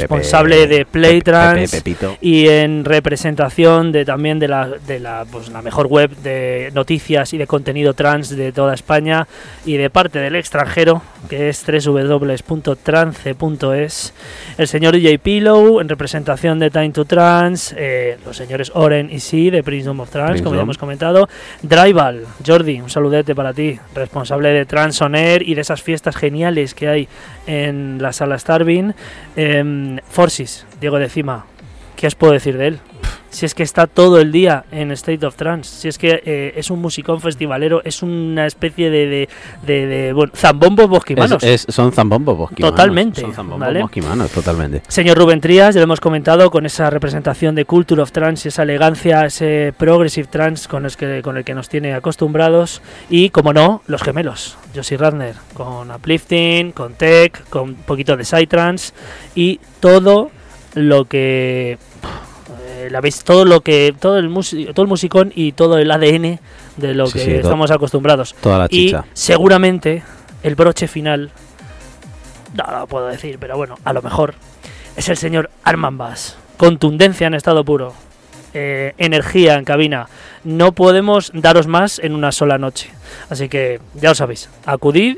responsable 0.00 0.66
de 0.66 0.84
Playtrans 0.84 1.70
Pepe, 1.70 2.18
y 2.20 2.48
en 2.48 2.84
representación 2.84 3.92
de 3.92 4.04
también 4.04 4.38
de 4.38 4.48
la, 4.48 4.68
de 4.68 5.00
la, 5.00 5.24
pues, 5.30 5.48
la 5.48 5.62
mejor 5.62 5.86
web 5.86 6.10
de 6.16 6.70
noticias 6.74 7.32
y 7.32 7.38
de 7.38 7.46
contenido 7.46 7.94
trans 7.94 8.30
de 8.30 8.52
toda 8.52 8.74
España 8.74 9.26
y 9.64 9.76
de 9.76 9.90
parte 9.90 10.18
del 10.18 10.34
extranjero, 10.36 11.02
que 11.28 11.48
es 11.48 11.64
www.trance.es. 11.66 12.34
El 14.58 14.68
señor 14.68 14.94
DJ 14.94 15.18
Pillow 15.18 15.80
en 15.80 15.88
representación 15.88 16.58
de 16.58 16.70
Time 16.70 16.90
to 16.90 17.04
Trans, 17.04 17.74
eh, 17.76 18.18
los 18.24 18.36
señores 18.36 18.70
Oren 18.74 19.10
y 19.10 19.20
Si 19.20 19.50
de 19.50 19.62
Prism 19.62 20.00
of 20.00 20.10
Trans, 20.10 20.42
como 20.42 20.56
ya 20.56 20.62
hemos 20.62 20.78
comentado. 20.78 21.28
Drival, 21.62 22.26
Jordi, 22.46 22.80
un 22.80 22.90
saludete 22.90 23.34
para 23.34 23.52
ti, 23.52 23.78
responsable 23.94 24.50
de 24.50 24.66
Trans 24.66 25.00
On 25.02 25.14
Air 25.14 25.42
y 25.48 25.54
de 25.54 25.60
esas 25.60 25.82
fiestas 25.82 26.16
geniales 26.16 26.74
que 26.74 26.88
hay 26.88 27.08
en 27.46 27.98
la 28.00 28.12
sala 28.12 28.38
Starvin. 28.38 28.94
Em, 29.36 29.83
Forsis, 30.08 30.66
Diego 30.80 30.98
de 30.98 31.08
Cima, 31.08 31.46
¿qué 32.04 32.08
os 32.08 32.14
puedo 32.16 32.34
decir 32.34 32.58
de 32.58 32.66
él? 32.66 32.80
Si 33.30 33.46
es 33.46 33.54
que 33.54 33.62
está 33.62 33.86
todo 33.86 34.20
el 34.20 34.30
día 34.30 34.66
en 34.70 34.90
State 34.92 35.24
of 35.24 35.36
Trance, 35.36 35.80
si 35.80 35.88
es 35.88 35.96
que 35.96 36.22
eh, 36.26 36.52
es 36.54 36.70
un 36.70 36.80
musicón 36.82 37.18
festivalero, 37.22 37.80
es 37.82 38.02
una 38.02 38.46
especie 38.46 38.90
de, 38.90 39.06
de, 39.06 39.28
de, 39.66 39.86
de, 39.86 40.12
bueno, 40.12 40.30
zambombos 40.36 40.86
bosquimanos. 40.86 41.42
Es- 41.42 41.64
es- 41.66 41.74
son 41.74 41.92
zambombos 41.92 42.36
bosquimanos. 42.36 42.76
Totalmente, 42.76 43.22
Son 43.22 43.32
zambombos 43.32 43.66
¿vale? 43.66 43.80
bosquimanos, 43.80 44.30
totalmente. 44.32 44.82
Señor 44.86 45.16
Rubén 45.16 45.40
Trías, 45.40 45.74
ya 45.74 45.80
lo 45.80 45.84
hemos 45.84 46.00
comentado, 46.00 46.50
con 46.50 46.66
esa 46.66 46.90
representación 46.90 47.54
de 47.54 47.64
Culture 47.64 48.02
of 48.02 48.12
Trance, 48.12 48.50
esa 48.50 48.64
elegancia, 48.64 49.24
ese 49.24 49.72
Progressive 49.78 50.28
Trance 50.30 50.68
con, 50.68 50.84
el 50.84 50.94
que, 50.94 51.22
con 51.22 51.38
el 51.38 51.44
que 51.44 51.54
nos 51.54 51.70
tiene 51.70 51.94
acostumbrados. 51.94 52.82
Y, 53.08 53.30
como 53.30 53.54
no, 53.54 53.80
los 53.86 54.02
gemelos, 54.02 54.58
Josie 54.76 54.98
Radner, 54.98 55.36
con 55.54 55.90
Uplifting, 55.90 56.72
con 56.72 56.92
Tech, 56.94 57.48
con 57.48 57.70
un 57.70 57.74
poquito 57.74 58.14
de 58.18 58.24
Psytrance 58.26 58.92
y 59.34 59.58
todo 59.80 60.30
lo 60.74 61.06
que. 61.06 61.78
Eh, 62.86 62.90
la 62.90 63.00
veis, 63.00 63.24
todo 63.24 63.44
lo 63.44 63.60
que. 63.60 63.94
Todo 63.98 64.18
el, 64.18 64.32
todo 64.74 64.82
el 64.82 64.88
musicón 64.88 65.32
y 65.34 65.52
todo 65.52 65.78
el 65.78 65.90
ADN 65.90 66.38
de 66.76 66.94
lo 66.94 67.06
Sí, 67.06 67.12
que 67.18 67.24
sí, 67.24 67.30
estamos 67.32 67.70
acostumbrados. 67.70 68.34
toda 68.40 68.58
la 68.58 68.66
y 68.70 68.86
chicha. 68.86 69.04
seguramente 69.12 70.02
el 70.42 70.54
broche 70.54 70.88
final 70.88 71.30
no 72.54 72.78
lo 72.80 72.86
puedo 72.86 73.06
decir, 73.08 73.38
pero 73.40 73.56
bueno, 73.56 73.76
a 73.84 73.92
lo 73.92 74.02
mejor 74.02 74.34
es 74.96 75.08
el 75.08 75.16
señor 75.16 75.50
Arman 75.64 75.98
Bass. 75.98 76.36
Contundencia 76.56 77.26
en 77.26 77.34
estado 77.34 77.64
puro. 77.64 77.94
eh, 78.56 78.94
energía 78.98 79.54
en 79.54 79.64
cabina. 79.64 80.06
No 80.44 80.70
podemos 80.72 81.32
daros 81.34 81.66
más 81.66 81.98
en 81.98 82.14
una 82.14 82.30
sola 82.30 82.56
noche. 82.56 82.88
Así 83.28 83.48
que 83.48 83.80
ya 83.94 84.10
lo 84.10 84.14
sabéis. 84.14 84.48
Acudid 84.64 85.16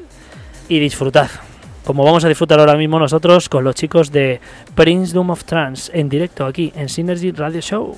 y 0.71 0.79
disfrutad. 0.79 1.29
Como 1.87 2.03
vamos 2.03 2.25
a 2.25 2.29
disfrutar 2.29 2.59
ahora 2.59 2.77
mismo 2.77 2.99
nosotros 2.99 3.49
con 3.49 3.63
los 3.63 3.77
chicos 3.77 4.11
de 4.11 4.41
Prince 4.75 5.15
Doom 5.15 5.31
of 5.31 5.45
Trance 5.45 5.97
en 5.97 6.09
directo 6.09 6.45
aquí 6.45 6.73
en 6.75 6.89
Synergy 6.89 7.31
Radio 7.31 7.61
Show. 7.61 7.97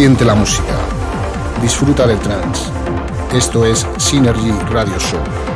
Siente 0.00 0.24
la 0.24 0.34
música. 0.34 0.78
Disfruta 1.60 2.06
del 2.06 2.18
trance. 2.20 2.70
Esto 3.34 3.66
es 3.66 3.86
Synergy 3.98 4.50
Radio 4.70 4.98
Show. 4.98 5.49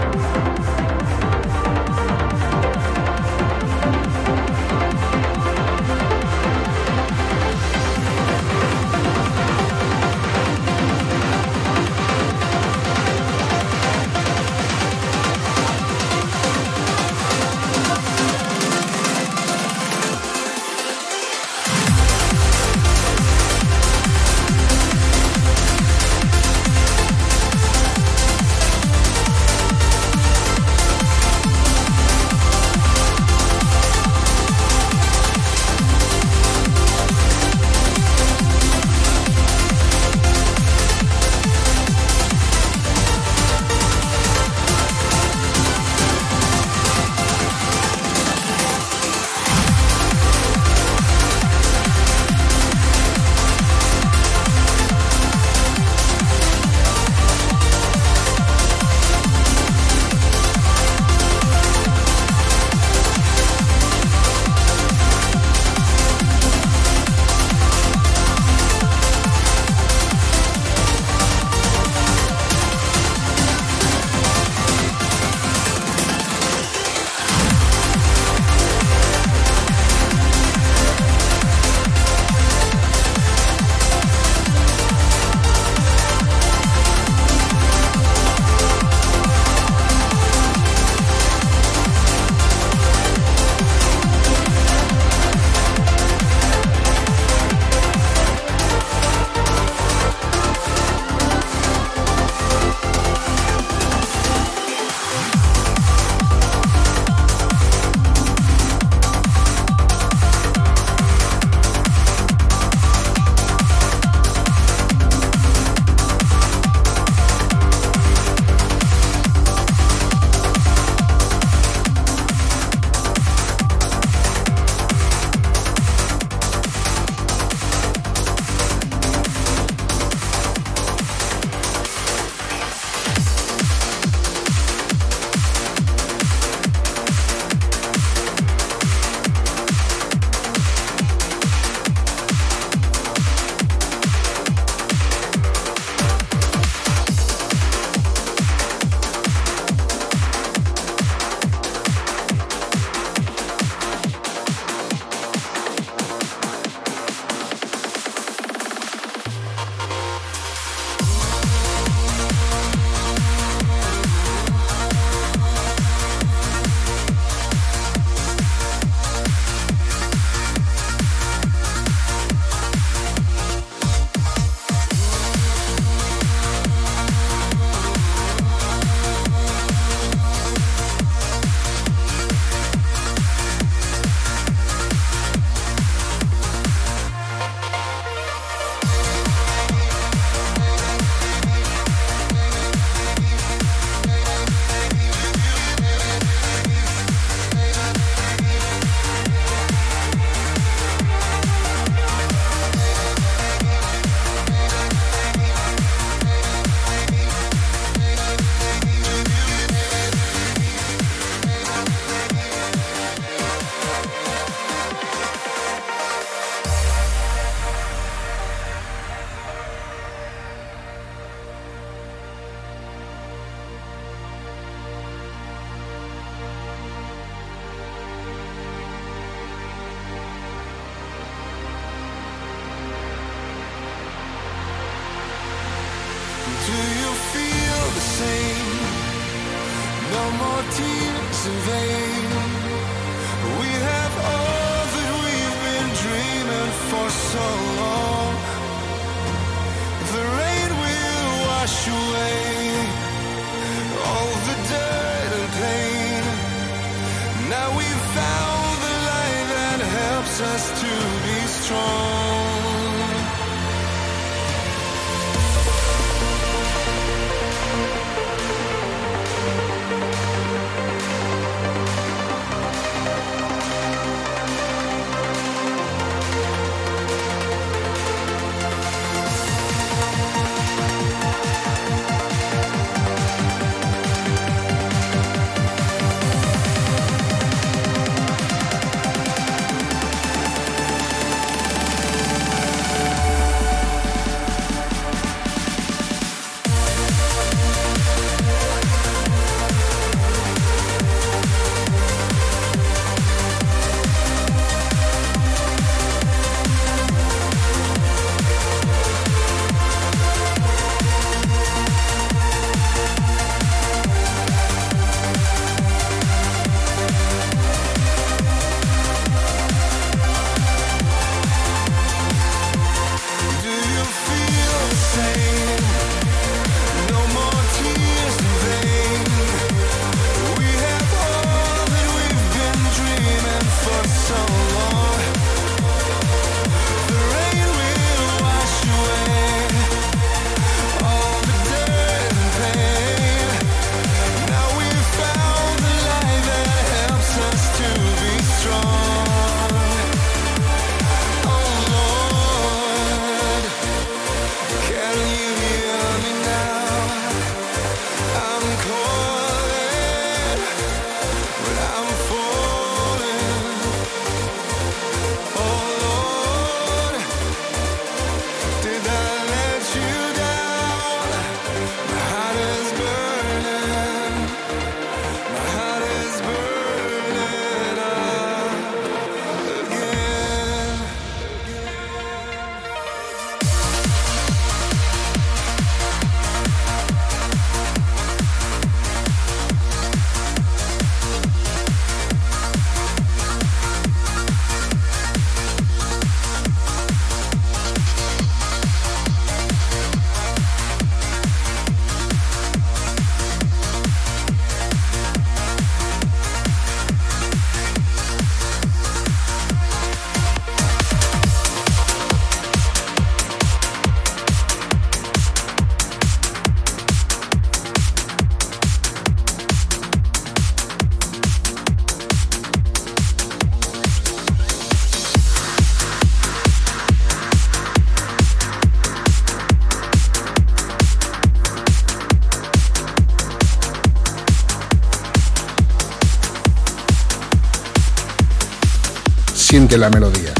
que 439.88 439.98
la 439.98 440.08
melodía. 440.08 440.52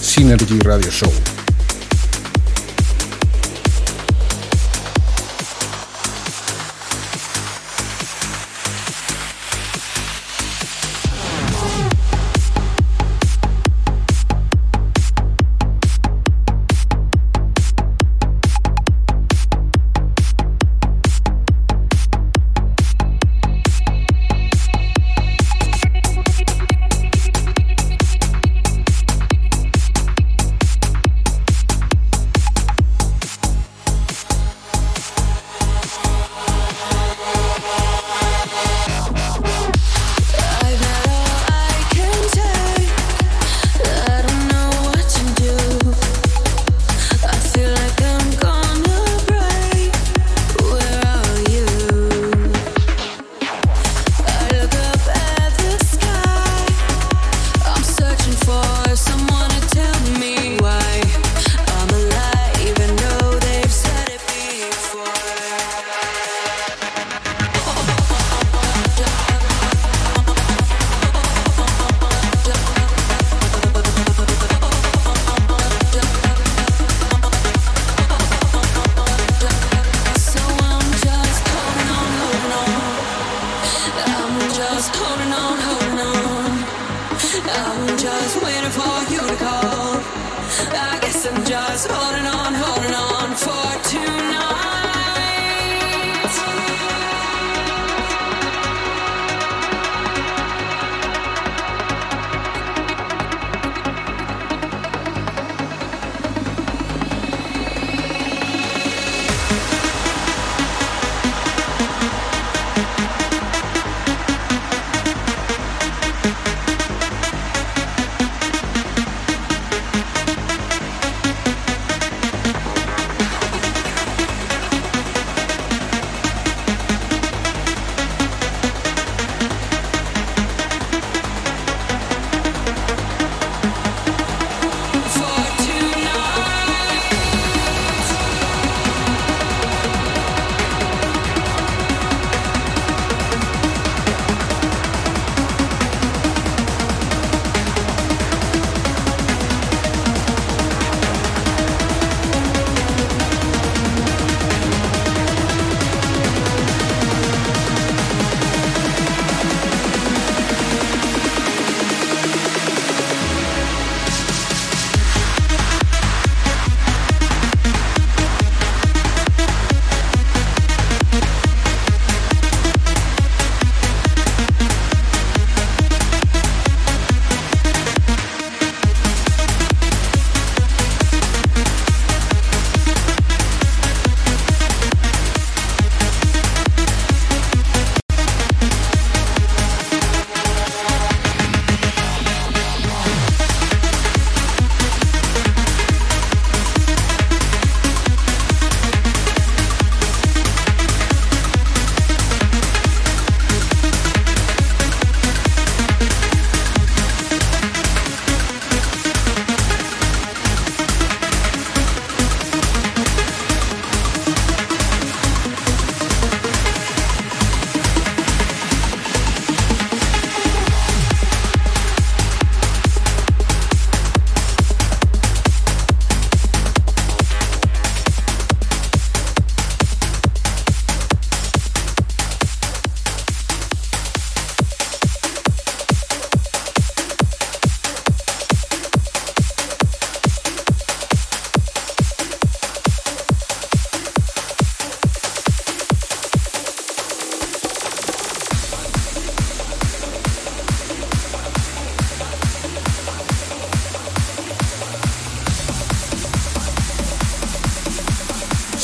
Synergy 0.00 0.58
Radio 0.60 0.90
Show. 0.90 1.37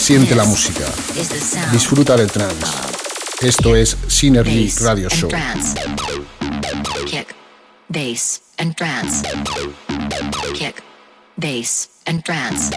Siente 0.05 0.35
la 0.35 0.45
música. 0.45 0.85
Disfruta 1.73 2.15
del 2.15 2.31
trance. 2.31 2.67
Esto 3.41 3.75
es 3.75 3.97
Synergy 4.07 4.71
Radio 4.83 5.09
Show. 5.09 5.31
Kick, 7.07 7.35
bass 7.89 8.43
and 8.59 8.75
trance. 8.77 9.23
Kick, 10.53 10.83
bass 11.37 11.89
and 12.05 12.23
trance. 12.23 12.71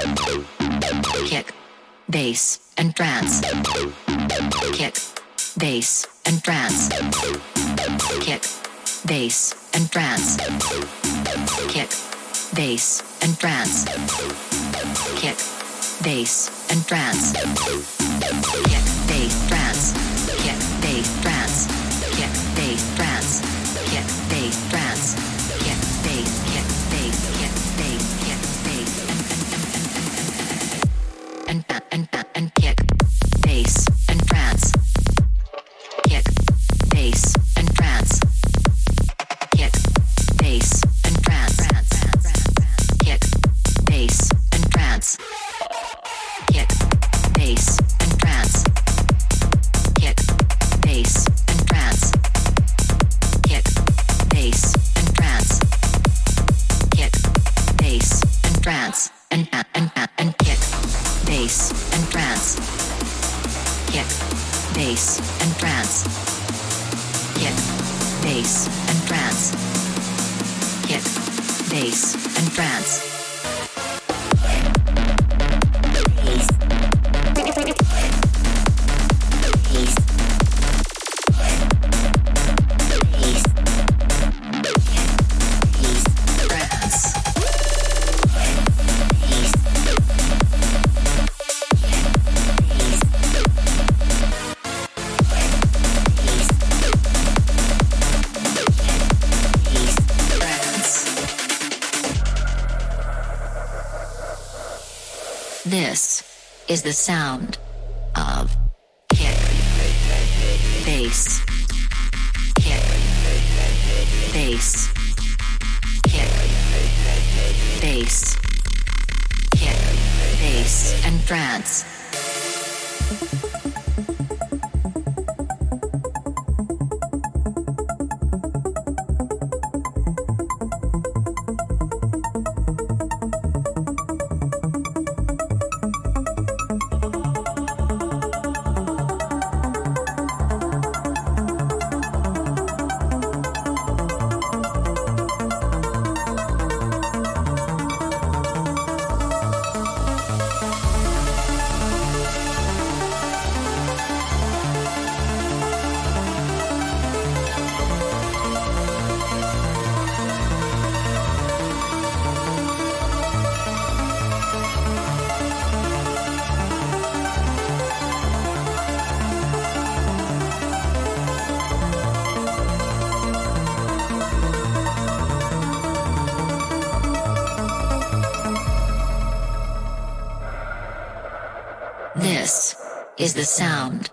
This 182.18 182.76
is 183.20 183.36
the 183.36 183.44
sound 183.44 184.10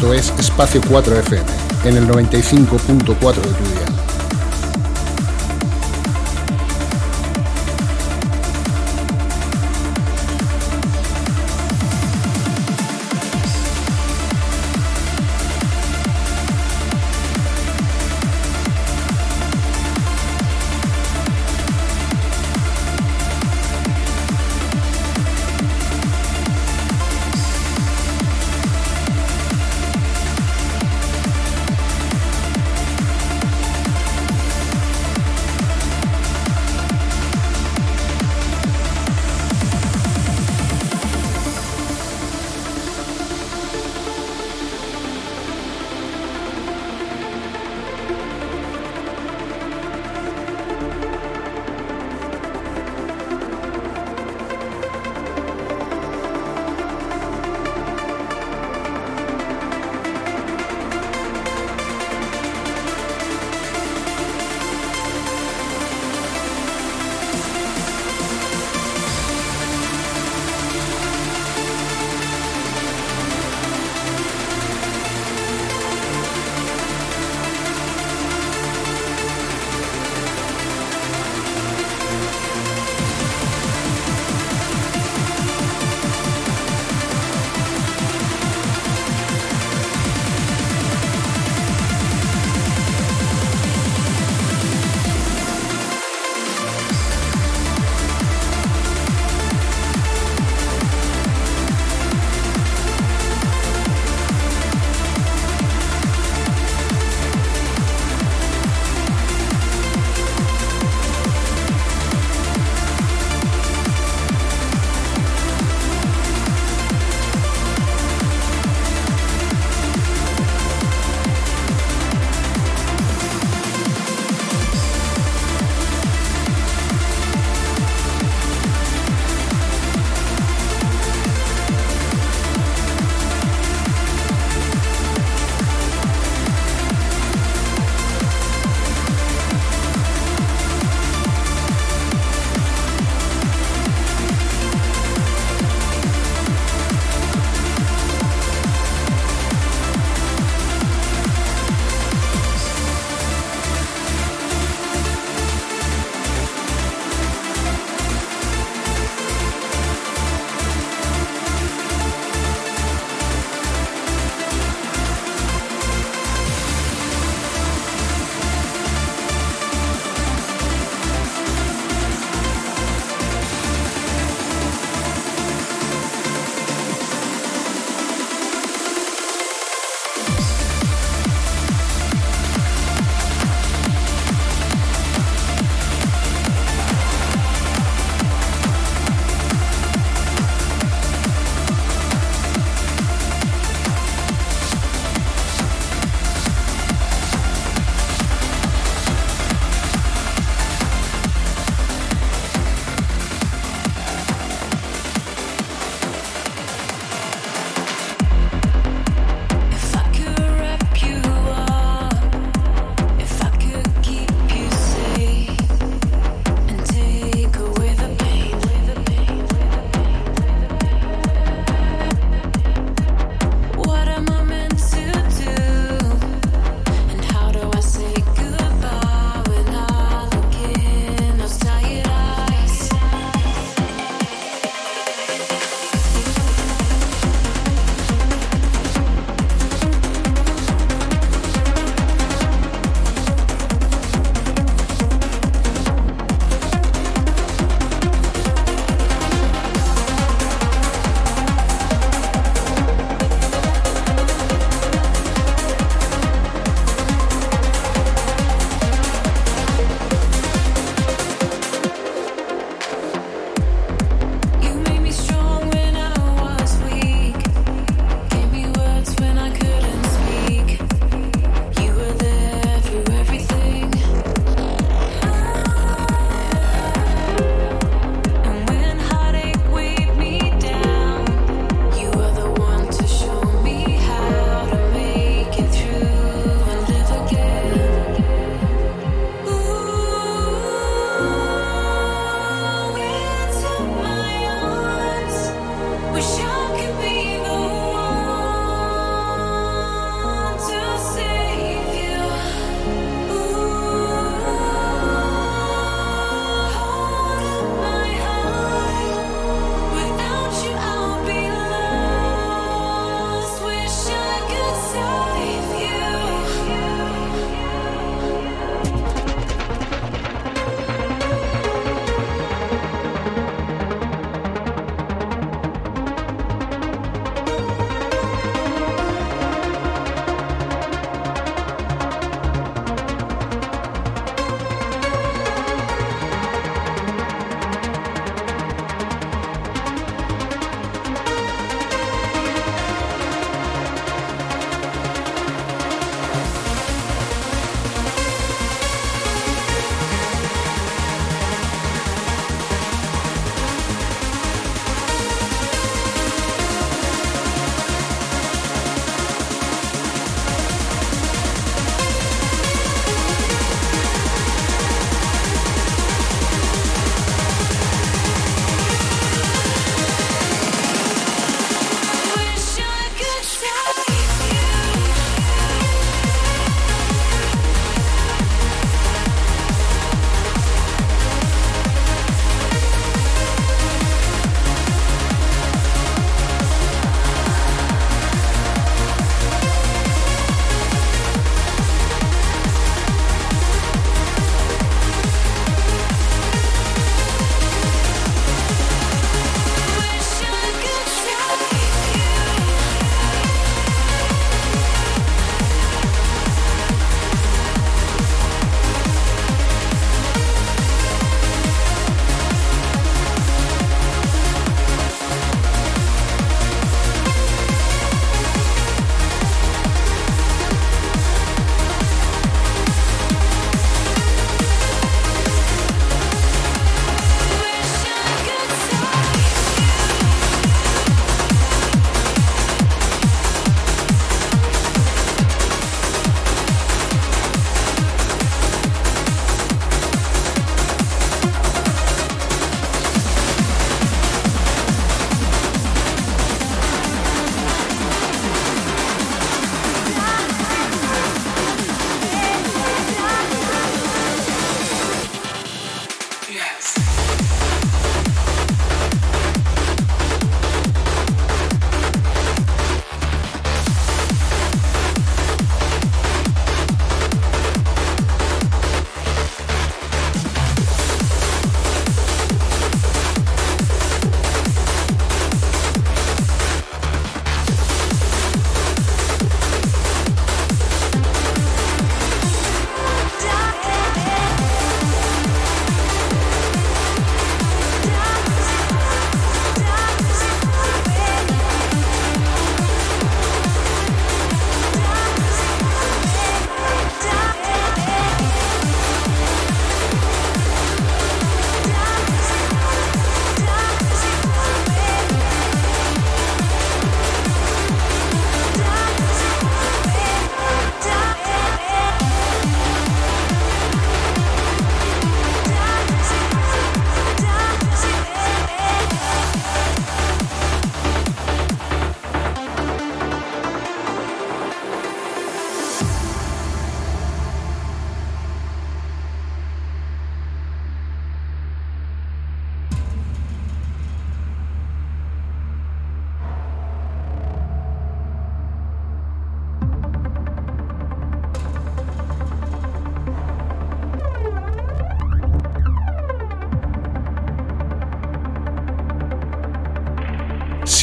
Esto 0.00 0.14
es 0.14 0.32
Espacio 0.38 0.80
4 0.88 1.18
FM, 1.18 1.44
en 1.84 1.96
el 1.98 2.08
95.4 2.08 3.34
de 3.34 3.52
tu 3.52 3.64
día. 3.64 3.99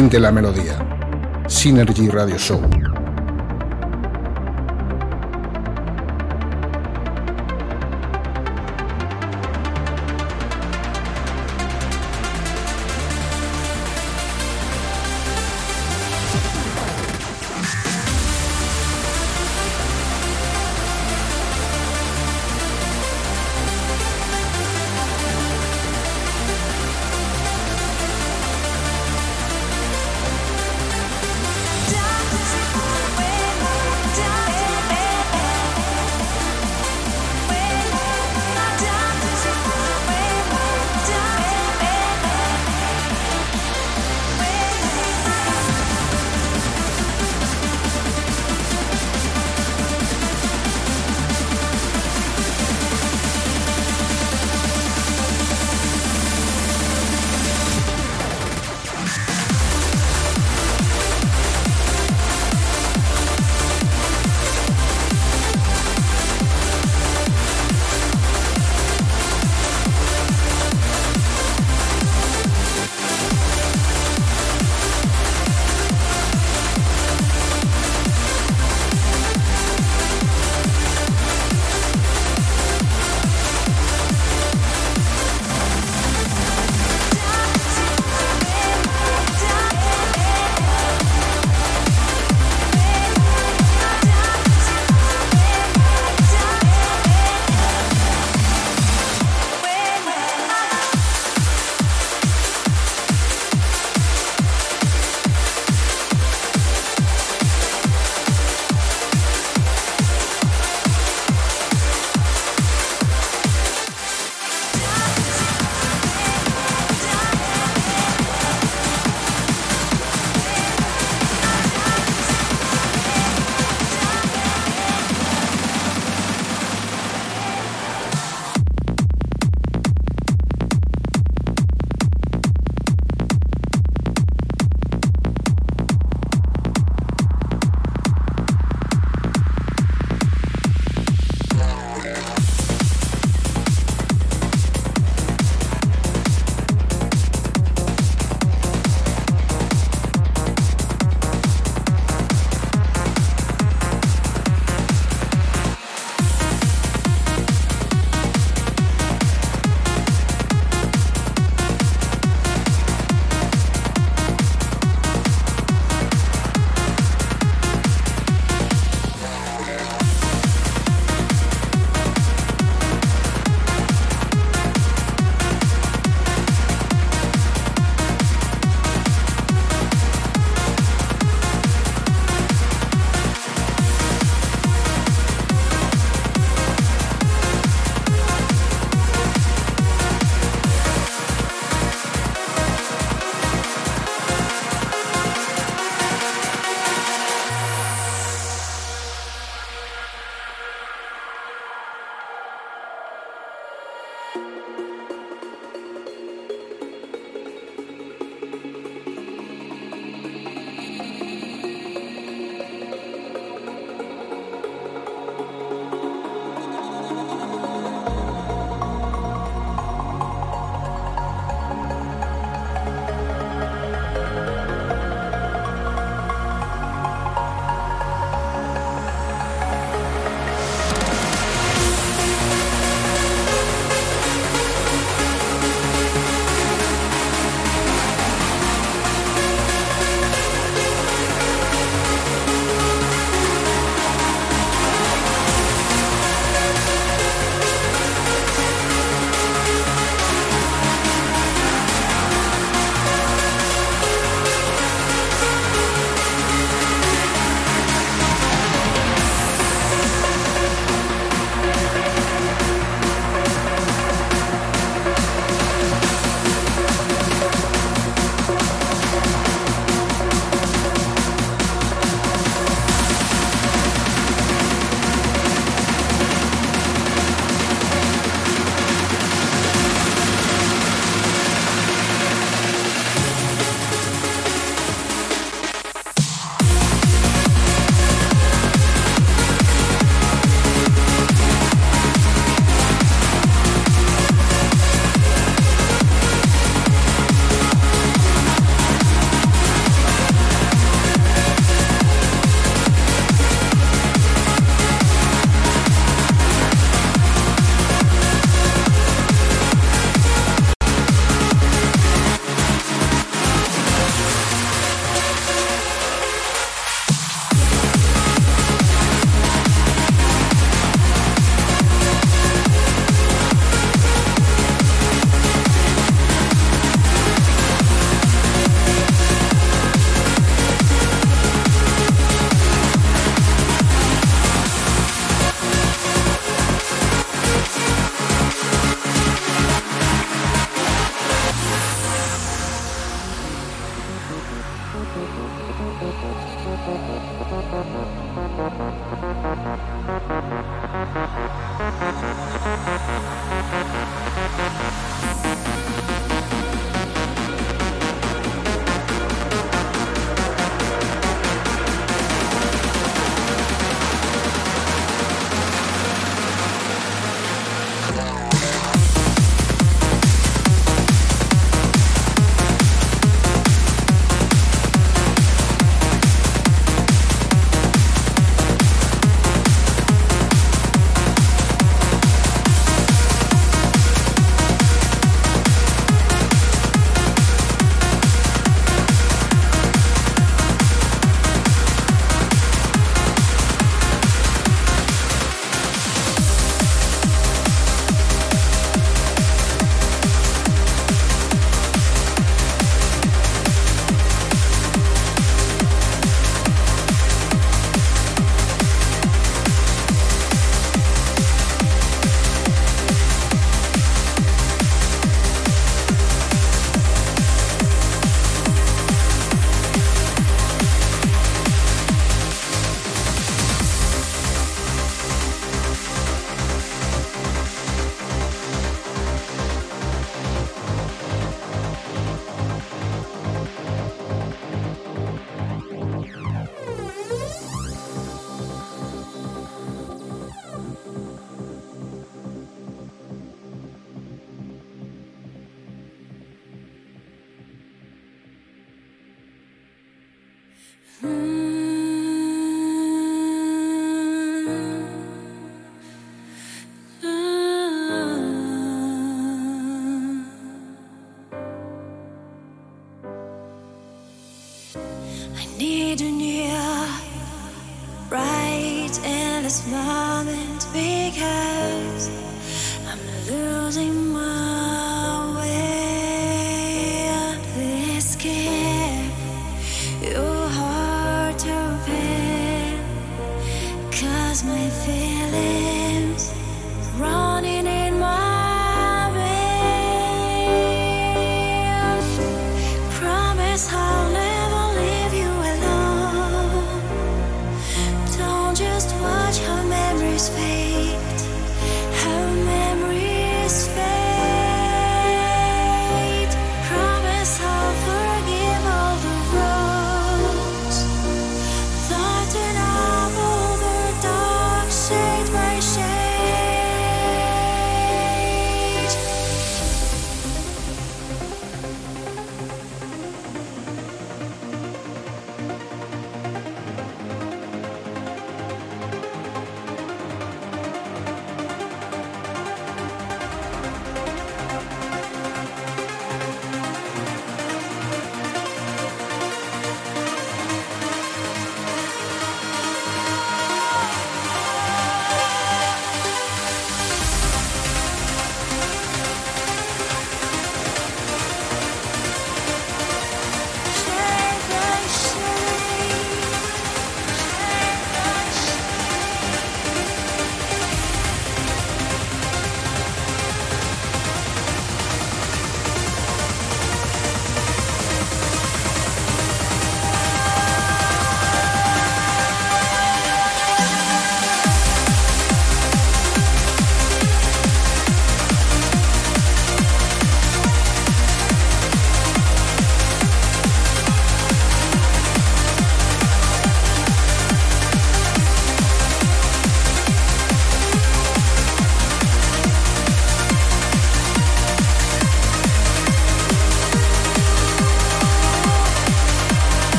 Siente 0.00 0.18
la 0.18 0.32
melodía. 0.32 0.78
Synergy 1.46 2.08
Radio 2.08 2.38
Show. 2.38 2.79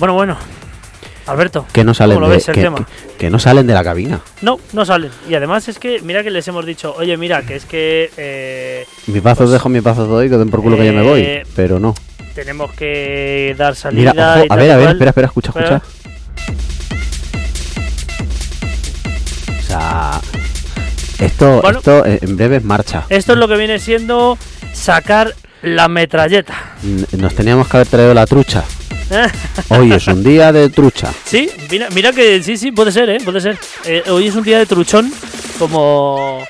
Bueno, 0.00 0.14
bueno. 0.14 0.36
Alberto, 1.26 1.66
Que 1.72 1.84
no 1.84 1.94
salen 1.94 2.16
¿cómo 2.16 2.26
lo 2.26 2.32
de, 2.34 2.42
que, 2.42 2.52
tema? 2.52 2.78
que- 2.78 3.16
que 3.18 3.30
no 3.30 3.38
salen 3.38 3.66
de 3.66 3.74
la 3.74 3.84
cabina. 3.84 4.20
No, 4.42 4.58
no 4.72 4.84
salen. 4.84 5.10
Y 5.28 5.34
además 5.34 5.68
es 5.68 5.78
que, 5.78 6.00
mira 6.00 6.24
que 6.24 6.30
les 6.30 6.48
hemos 6.48 6.66
dicho, 6.66 6.92
oye, 6.98 7.16
mira, 7.18 7.42
que 7.42 7.54
es 7.56 7.66
que 7.66 8.10
eh, 8.16 8.86
Mi 9.06 9.20
pazo 9.20 9.46
dejo, 9.48 9.68
mi 9.68 9.80
pazo 9.80 10.06
doy, 10.06 10.28
que 10.28 10.36
den 10.38 10.48
por 10.50 10.60
culo 10.62 10.76
que 10.76 10.86
yo 10.86 10.92
me 10.92 11.02
voy. 11.02 11.20
Eh, 11.20 11.42
Pero 11.54 11.78
no. 11.78 11.94
tenemos 12.34 12.72
que 12.72 13.54
dar 13.56 13.76
salida. 13.76 14.12
Mira, 14.12 14.34
ojo, 14.38 14.44
y 14.44 14.46
a 14.50 14.56
ver, 14.56 14.70
a 14.72 14.76
ver, 14.78 14.88
espera, 14.88 15.10
espera, 15.10 15.26
escucha, 15.28 15.48
Espera. 15.50 15.76
escucha. 15.76 16.60
O 19.58 19.62
sea, 19.62 20.20
esto, 21.18 21.60
Bueno. 21.62 21.78
esto 21.78 22.04
eh, 22.06 22.18
en 22.22 22.36
breve 22.36 22.56
es 22.56 22.64
marcha. 22.64 23.04
Esto 23.08 23.32
es 23.34 23.38
lo 23.38 23.46
que 23.46 23.56
viene 23.56 23.78
siendo 23.78 24.36
sacar 24.72 25.34
la 25.62 25.88
metralleta. 25.88 26.54
Nos 27.12 27.34
teníamos 27.34 27.68
que 27.68 27.76
haber 27.76 27.86
traído 27.86 28.14
la 28.14 28.26
trucha. 28.26 28.64
Hoy 29.68 29.92
es 29.92 30.06
un 30.06 30.22
día 30.22 30.52
de 30.52 30.68
trucha. 30.68 31.12
sí, 31.24 31.50
mira, 31.70 31.88
mira 31.90 32.12
que 32.12 32.42
sí, 32.42 32.56
sí, 32.56 32.72
puede 32.72 32.92
ser, 32.92 33.10
¿eh? 33.10 33.18
Puede 33.24 33.40
ser. 33.40 33.58
Eh, 33.84 34.04
hoy 34.08 34.28
es 34.28 34.34
un 34.34 34.44
día 34.44 34.58
de 34.58 34.66
truchón, 34.66 35.12
como... 35.58 36.44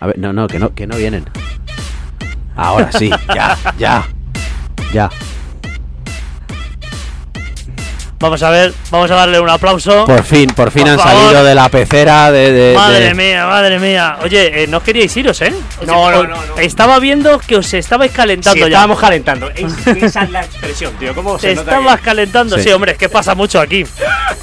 A 0.00 0.06
ver, 0.06 0.18
no, 0.18 0.32
no, 0.32 0.46
que 0.46 0.58
no, 0.58 0.74
que 0.74 0.86
no 0.86 0.96
vienen. 0.96 1.24
Ahora 2.56 2.90
sí, 2.92 3.10
ya, 3.34 3.58
ya, 3.78 4.08
ya. 4.92 5.10
Vamos 8.20 8.42
a 8.42 8.50
ver, 8.50 8.74
vamos 8.90 9.10
a 9.10 9.14
darle 9.14 9.40
un 9.40 9.48
aplauso. 9.48 10.04
Por 10.04 10.22
fin, 10.24 10.48
por 10.50 10.70
fin 10.70 10.82
Por 10.82 10.90
han 10.92 10.98
favor. 10.98 11.22
salido 11.22 11.42
de 11.42 11.54
la 11.54 11.70
pecera 11.70 12.30
de. 12.30 12.52
de- 12.52 12.74
Madre 12.76 13.00
de- 13.06 13.14
mía, 13.14 13.46
madre 13.46 13.78
mía. 13.78 14.18
Oye, 14.22 14.64
eh, 14.64 14.66
no 14.66 14.82
queríais 14.82 15.16
iros, 15.16 15.40
¿eh? 15.40 15.54
O 15.80 15.84
sea, 15.86 15.94
No, 15.94 16.10
no, 16.10 16.24
no, 16.24 16.36
no. 16.36 16.58
Estaba 16.58 16.98
viendo 16.98 17.38
que 17.38 17.56
os 17.56 17.72
estabais 17.72 18.12
calentando 18.12 18.52
Sí, 18.56 18.60
ya. 18.60 18.66
estábamos 18.66 19.00
calentando. 19.00 19.48
Es- 19.48 19.86
esa 20.02 20.24
es 20.24 20.30
la 20.32 20.42
expresión, 20.42 20.92
tío. 20.98 21.14
¿Cómo 21.14 21.38
se 21.38 21.48
Te 21.48 21.54
nota 21.54 21.70
estabas 21.70 21.96
que- 22.00 22.04
calentando, 22.04 22.56
sí. 22.58 22.64
Sí. 22.64 22.70
hombre, 22.72 22.92
es 22.92 22.98
que 22.98 23.08
pasa 23.08 23.34
mucho 23.34 23.58
aquí. 23.58 23.86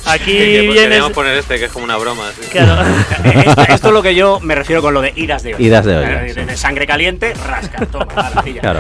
Aquí 0.05 0.25
Que, 0.25 0.37
pues, 0.39 0.61
vienes. 0.73 0.81
queríamos 0.81 1.11
poner 1.11 1.37
este, 1.37 1.59
que 1.59 1.65
es 1.65 1.71
como 1.71 1.85
una 1.85 1.97
broma. 1.97 2.23
sí. 2.35 2.47
Claro. 2.51 2.81
Esto, 3.25 3.61
esto 3.61 3.87
es 3.89 3.93
lo 3.93 4.01
que 4.01 4.15
yo 4.15 4.39
me 4.39 4.55
refiero 4.55 4.81
con 4.81 4.95
lo 4.95 5.01
de 5.01 5.13
idas 5.15 5.43
de 5.43 5.53
olla. 5.53 5.63
Idas 5.63 5.85
de 5.85 5.97
olla, 5.97 6.25
Eh, 6.25 6.33
sí. 6.33 6.41
de 6.41 6.57
sangre 6.57 6.87
caliente, 6.87 7.35
rasca, 7.45 7.85
toma, 7.85 8.07
la 8.33 8.41
pilla. 8.43 8.61
Claro. 8.61 8.79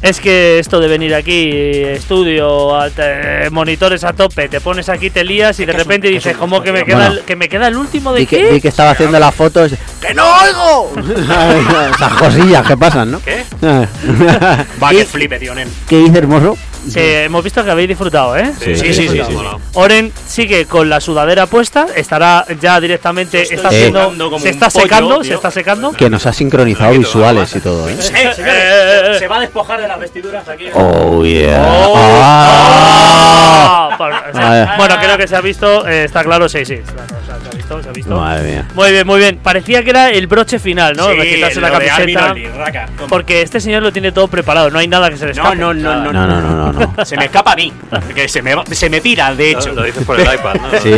Es 0.00 0.20
que 0.20 0.60
esto 0.60 0.78
de 0.78 0.86
venir 0.86 1.12
aquí, 1.12 1.50
estudio, 1.52 2.78
te- 2.94 3.50
monitores 3.50 4.04
a 4.04 4.12
tope, 4.12 4.48
te 4.48 4.60
pones 4.60 4.88
aquí, 4.88 5.10
te 5.10 5.24
lías 5.24 5.58
y 5.58 5.64
de 5.64 5.72
un- 5.72 5.78
repente 5.78 6.06
dices, 6.08 6.36
¿cómo 6.36 6.62
que 6.62 6.70
me, 6.70 6.84
Bueno. 6.84 6.96
queda 6.98 7.06
el, 7.08 7.20
que 7.24 7.34
me 7.34 7.48
queda 7.48 7.66
el 7.66 7.76
último 7.76 8.12
de 8.12 8.20
Vi 8.20 8.26
que, 8.26 8.36
qué? 8.42 8.52
vi 8.52 8.60
que 8.60 8.68
estaba 8.68 8.90
haciendo 8.90 9.18
las 9.18 9.34
fotos. 9.34 9.72
¡Que 10.00 10.14
no 10.14 10.22
oigo! 10.42 10.92
Esas 11.96 12.12
cosillas 12.14 12.64
que 12.64 12.76
pasan, 12.76 13.10
¿no? 13.10 13.20
¿Qué? 13.20 13.42
¿Qué? 13.60 13.88
Va, 14.80 14.90
que 14.90 15.04
flipe, 15.04 15.36
tío, 15.40 15.52
nen. 15.54 15.68
¿Qué 15.88 15.96
dice 15.98 16.18
hermoso? 16.18 16.56
Sí, 16.88 17.00
hemos 17.00 17.42
visto 17.44 17.64
que 17.64 17.70
habéis 17.70 17.88
disfrutado, 17.88 18.36
¿eh? 18.36 18.52
Sí, 18.62 18.76
Sí, 18.76 18.92
sí. 19.08 19.20
Oren 19.74 20.12
sigue 20.26 20.66
con 20.66 20.88
la 20.88 21.00
sudadera 21.00 21.46
puesta, 21.46 21.86
estará 21.94 22.44
ya 22.60 22.80
directamente, 22.80 23.42
está 23.42 23.68
haciendo, 23.68 24.12
se 24.38 24.48
está 24.50 24.68
pollo, 24.70 24.82
secando, 24.82 25.14
tío. 25.20 25.24
se 25.24 25.34
está 25.34 25.50
secando. 25.50 25.92
Que 25.92 26.08
nos 26.08 26.24
ha 26.26 26.32
sincronizado 26.32 26.92
visuales 26.92 27.54
y 27.56 27.60
todo, 27.60 27.88
¿eh? 27.88 27.96
Eh, 27.98 28.02
señores, 28.02 28.38
eh, 28.38 28.42
eh. 28.46 29.16
se 29.18 29.28
va 29.28 29.36
a 29.38 29.40
despojar 29.40 29.80
de 29.80 29.88
las 29.88 29.98
vestiduras 29.98 30.48
aquí. 30.48 30.66
Oh, 30.74 31.24
yeah. 31.24 31.62
Oh. 31.66 31.94
Ah. 31.98 33.88
Ah, 33.90 33.94
por- 33.98 34.12
o 34.12 34.32
sea, 34.32 34.48
Vaya. 34.48 34.74
bueno, 34.76 34.94
creo 35.00 35.16
que 35.18 35.26
se 35.28 35.36
ha 35.36 35.40
visto, 35.40 35.86
eh, 35.88 36.04
está 36.04 36.22
claro, 36.24 36.48
sí, 36.48 36.64
sí. 36.64 36.76
Claro, 36.76 37.02
o 37.22 37.26
sea, 37.26 37.36
se 37.40 37.48
ha 37.48 37.56
visto, 37.56 37.82
se 37.82 37.88
ha 37.88 37.92
visto. 37.92 38.16
Madre 38.16 38.50
mía. 38.50 38.64
Muy 38.74 38.90
bien, 38.92 39.06
muy 39.06 39.18
bien. 39.18 39.38
Parecía 39.42 39.82
que 39.82 39.90
era 39.90 40.10
el 40.10 40.26
broche 40.26 40.58
final, 40.58 40.94
¿no? 40.96 41.10
Sí, 41.10 41.16
De 41.16 41.34
quitarse 41.34 41.60
la 41.60 41.70
camiseta. 41.70 42.34
Raca. 42.56 42.88
Porque 43.08 43.42
este 43.42 43.60
señor 43.60 43.82
lo 43.82 43.92
tiene 43.92 44.12
todo 44.12 44.28
preparado, 44.28 44.70
no 44.70 44.78
hay 44.78 44.88
nada 44.88 45.10
que 45.10 45.16
se 45.16 45.26
le 45.26 45.34
No, 45.34 45.42
escape. 45.42 45.56
no, 45.56 45.74
no, 45.74 45.96
no, 45.96 46.12
No, 46.12 46.26
no, 46.26 46.40
no, 46.40 46.66
no. 46.66 46.67
No. 46.72 46.94
Se 47.04 47.16
me 47.16 47.26
escapa 47.26 47.52
a 47.52 47.56
mí. 47.56 47.72
Porque 47.90 48.28
se 48.28 48.42
me, 48.42 48.54
se 48.70 48.90
me 48.90 49.00
pira, 49.00 49.34
de 49.34 49.52
hecho. 49.52 49.68
Lo, 49.68 49.76
lo 49.76 49.82
dices 49.84 50.04
por 50.04 50.18
el 50.20 50.26
iPad, 50.34 50.54
¿no? 50.54 50.70
Sí. 50.80 50.90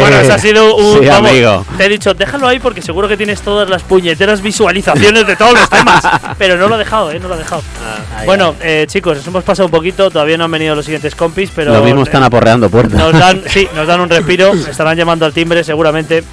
Bueno, 0.00 0.18
eso 0.20 0.34
ha 0.34 0.38
sido 0.38 0.76
un. 0.76 1.00
Sí, 1.00 1.06
vamos, 1.06 1.30
amigo. 1.30 1.66
Te 1.76 1.84
he 1.84 1.88
dicho, 1.88 2.14
déjalo 2.14 2.48
ahí 2.48 2.58
porque 2.58 2.82
seguro 2.82 3.08
que 3.08 3.16
tienes 3.16 3.40
todas 3.42 3.68
las 3.68 3.82
puñeteras 3.82 4.42
visualizaciones 4.42 5.26
de 5.26 5.36
todos 5.36 5.58
los 5.58 5.68
temas. 5.68 6.02
Pero 6.38 6.56
no 6.56 6.68
lo 6.68 6.76
he 6.76 6.78
dejado, 6.78 7.10
¿eh? 7.10 7.18
No 7.20 7.28
lo 7.28 7.34
he 7.34 7.38
dejado. 7.38 7.62
bueno, 8.26 8.54
eh, 8.60 8.86
chicos, 8.88 9.16
nos 9.18 9.26
hemos 9.26 9.44
pasado 9.44 9.66
un 9.66 9.72
poquito. 9.72 10.10
Todavía 10.10 10.36
no 10.36 10.44
han 10.44 10.50
venido 10.50 10.74
los 10.74 10.84
siguientes 10.84 11.14
compis, 11.14 11.50
pero. 11.54 11.72
Lo 11.72 11.82
mismo 11.82 12.00
eh, 12.00 12.04
están 12.04 12.22
aporreando 12.22 12.68
puertas. 12.68 12.98
Nos 12.98 13.12
dan, 13.12 13.42
sí, 13.46 13.68
nos 13.74 13.86
dan 13.86 14.00
un 14.00 14.08
respiro. 14.08 14.52
Estarán 14.52 14.96
llamando 14.96 15.26
al 15.26 15.32
timbre 15.32 15.64
seguramente. 15.64 16.24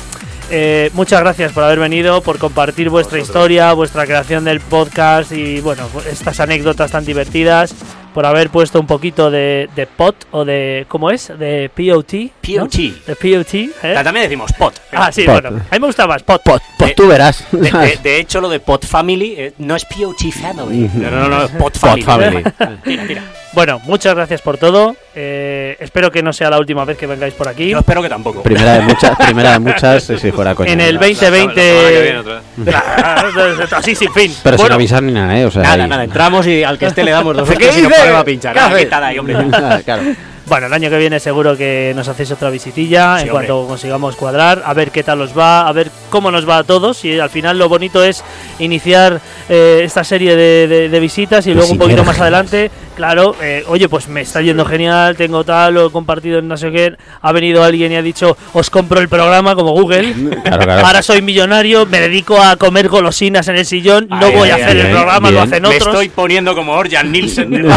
Eh, 0.53 0.90
muchas 0.94 1.22
gracias 1.22 1.53
por 1.53 1.64
haber 1.64 1.80
venido, 1.80 2.22
por 2.22 2.38
compartir 2.38 2.90
vuestra 2.90 3.19
historia, 3.19 3.72
vuestra 3.72 4.06
creación 4.06 4.44
del 4.44 4.60
podcast 4.60 5.32
y 5.32 5.61
bueno, 5.61 5.88
estas 6.11 6.41
anécdotas 6.41 6.91
tan 6.91 7.06
divertidas, 7.06 7.73
por 8.13 8.25
haber 8.25 8.49
puesto 8.49 8.79
un 8.79 8.88
poquito 8.88 9.31
de, 9.31 9.69
de 9.75 9.88
pot 9.88 10.15
o 10.31 10.43
de 10.45 10.85
¿cómo 10.88 11.09
es? 11.11 11.27
De 11.38 11.69
POT. 11.75 12.13
¿no? 12.57 12.63
POT. 12.65 12.73
De 12.73 13.15
POT. 13.15 13.53
¿eh? 13.53 13.69
También 14.03 14.23
decimos 14.23 14.51
pot. 14.57 14.73
Ah, 14.91 15.11
sí, 15.11 15.23
Pot. 15.23 15.41
bueno. 15.41 15.57
A 15.69 15.73
mí 15.75 15.79
me 15.79 15.88
gusta 15.88 16.07
más 16.07 16.23
pot. 16.23 16.41
Pues, 16.43 16.61
pues 16.77 16.95
tú 16.95 17.07
verás. 17.07 17.45
De, 17.51 17.71
de- 17.71 17.99
de 18.03 18.19
hecho, 18.19 18.41
lo 18.41 18.49
de 18.49 18.59
Pot 18.59 18.85
Family 18.85 19.35
eh, 19.38 19.53
no 19.59 19.75
es 19.75 19.85
POT 19.85 20.31
Family. 20.31 20.89
No, 20.93 21.11
no, 21.11 21.27
no, 21.29 21.43
es 21.45 21.51
Pot 21.51 21.77
Pot 21.79 22.01
Family. 22.03 22.43
Family. 22.57 22.77
Tira, 22.83 23.07
tira. 23.07 23.23
Bueno, 23.53 23.81
muchas 23.83 24.15
gracias 24.15 24.41
por 24.41 24.57
todo. 24.57 24.95
Eh, 25.13 25.75
espero 25.81 26.09
que 26.09 26.23
no 26.23 26.31
sea 26.31 26.49
la 26.49 26.57
última 26.57 26.85
vez 26.85 26.97
que 26.97 27.05
vengáis 27.05 27.33
por 27.33 27.49
aquí. 27.49 27.67
Yo 27.69 27.79
espero 27.79 28.01
que 28.01 28.07
tampoco. 28.07 28.43
Primera 28.43 28.75
de 28.75 28.81
muchas, 28.81 29.13
primera 29.25 29.51
de 29.51 29.59
muchas, 29.59 30.03
si 30.05 30.31
fuera 30.31 30.55
coña. 30.55 30.71
En 30.71 30.79
el 30.79 30.95
La- 30.95 31.01
la- 31.01 31.07
la 31.09 31.13
semana 31.15 31.53
que 31.53 31.73
2020. 31.73 32.01
viene 32.01 32.19
otra 32.19 32.33
vez. 32.35 32.75
Ah, 33.03 33.77
Así 33.77 33.93
sin 33.95 34.11
fin. 34.13 34.33
Pero 34.43 34.57
sin 34.57 34.71
avisar 34.71 35.03
ni 35.03 35.11
nada, 35.11 35.38
¿eh? 35.38 35.45
O 35.45 35.51
sea, 35.51 35.63
Nada, 35.63 35.83
ahí- 35.83 35.89
nada, 35.89 36.03
entramos 36.05 36.47
y 36.47 36.63
al 36.63 36.77
que 36.77 36.85
esté 36.85 37.03
le 37.03 37.11
damos 37.11 37.35
dos 37.35 37.49
¿Qué 37.49 37.71
ponemos 38.02 38.22
a 38.22 38.26
pinchar. 38.26 38.53
¿Qué 38.53 38.60
hace? 38.60 38.84
quitada 38.86 39.07
ahí, 39.07 39.19
hombre. 39.19 39.36
claro. 39.86 40.03
Bueno, 40.48 40.68
el 40.68 40.73
año 40.73 40.90
que 40.90 40.98
viene 40.98 41.19
seguro 41.22 41.56
que 41.56 41.94
nos 41.95 42.10
hacéis 42.10 42.30
otra 42.32 42.49
visitilla 42.49 43.19
Sí, 43.19 43.23
en 43.23 43.30
hombre. 43.30 43.48
cuanto 43.48 43.68
consigamos 43.68 44.18
cuadrar, 44.18 44.61
a 44.65 44.73
ver 44.73 44.91
qué 44.91 45.02
tal 45.02 45.22
os 45.22 45.38
va, 45.38 45.65
a 45.65 45.72
ver 45.72 45.90
cómo 46.10 46.30
nos 46.30 46.49
va 46.49 46.57
a 46.57 46.64
todos 46.65 47.06
y 47.06 47.18
al 47.19 47.30
final 47.30 47.57
lo 47.57 47.69
bonito 47.69 48.03
es 48.03 48.22
iniciar 48.60 49.22
eh, 49.48 49.82
esta 49.86 50.03
serie 50.03 50.36
de, 50.36 50.68
de- 50.68 50.90
de 50.90 50.99
visitas 50.99 51.48
y 51.48 51.53
luego 51.53 51.72
un 51.72 51.78
poquito 51.78 52.03
más 52.03 52.19
adelante, 52.19 52.69
claro, 53.02 53.36
eh, 53.41 53.64
oye, 53.68 53.90
pues 53.90 54.07
me 54.07 54.22
está 54.22 54.44
yendo 54.44 54.64
genial, 54.64 55.18
tengo 55.18 55.44
tal, 55.44 55.73
lo 55.73 55.88
he 55.88 55.91
compartido 55.91 56.38
en 56.38 56.48
no 56.48 56.56
sé 56.56 56.72
qué, 56.72 56.95
ha 57.19 57.32
venido 57.32 57.64
alguien 57.64 57.91
y 57.91 57.95
ha 57.95 58.02
dicho, 58.03 58.38
os 58.53 58.69
compro 58.69 58.99
el 59.02 59.10
programa 59.10 59.56
como 59.56 59.72
Google, 59.72 60.14
Claro, 60.44 60.64
claro. 60.64 60.86
ahora 60.86 61.02
soy 61.02 61.23
millonario, 61.23 61.88
me 61.88 61.99
dedico 61.99 62.40
a 62.40 62.57
comer 62.57 62.90
golosinas 62.90 63.48
en 63.48 63.56
el 63.56 63.65
sillón, 63.65 64.06
no 64.07 64.28
Ay, 64.28 64.36
voy 64.36 64.49
a 64.52 64.56
hacer 64.56 64.68
ay, 64.69 64.80
el 64.82 64.91
programa, 64.91 65.32
lo 65.32 65.41
hacen 65.41 65.64
Me 65.64 65.69
otros. 65.69 65.88
estoy 65.88 66.10
poniendo 66.10 66.53
como 66.53 66.73
Orjan 66.73 67.11
Nielsen. 67.11 67.49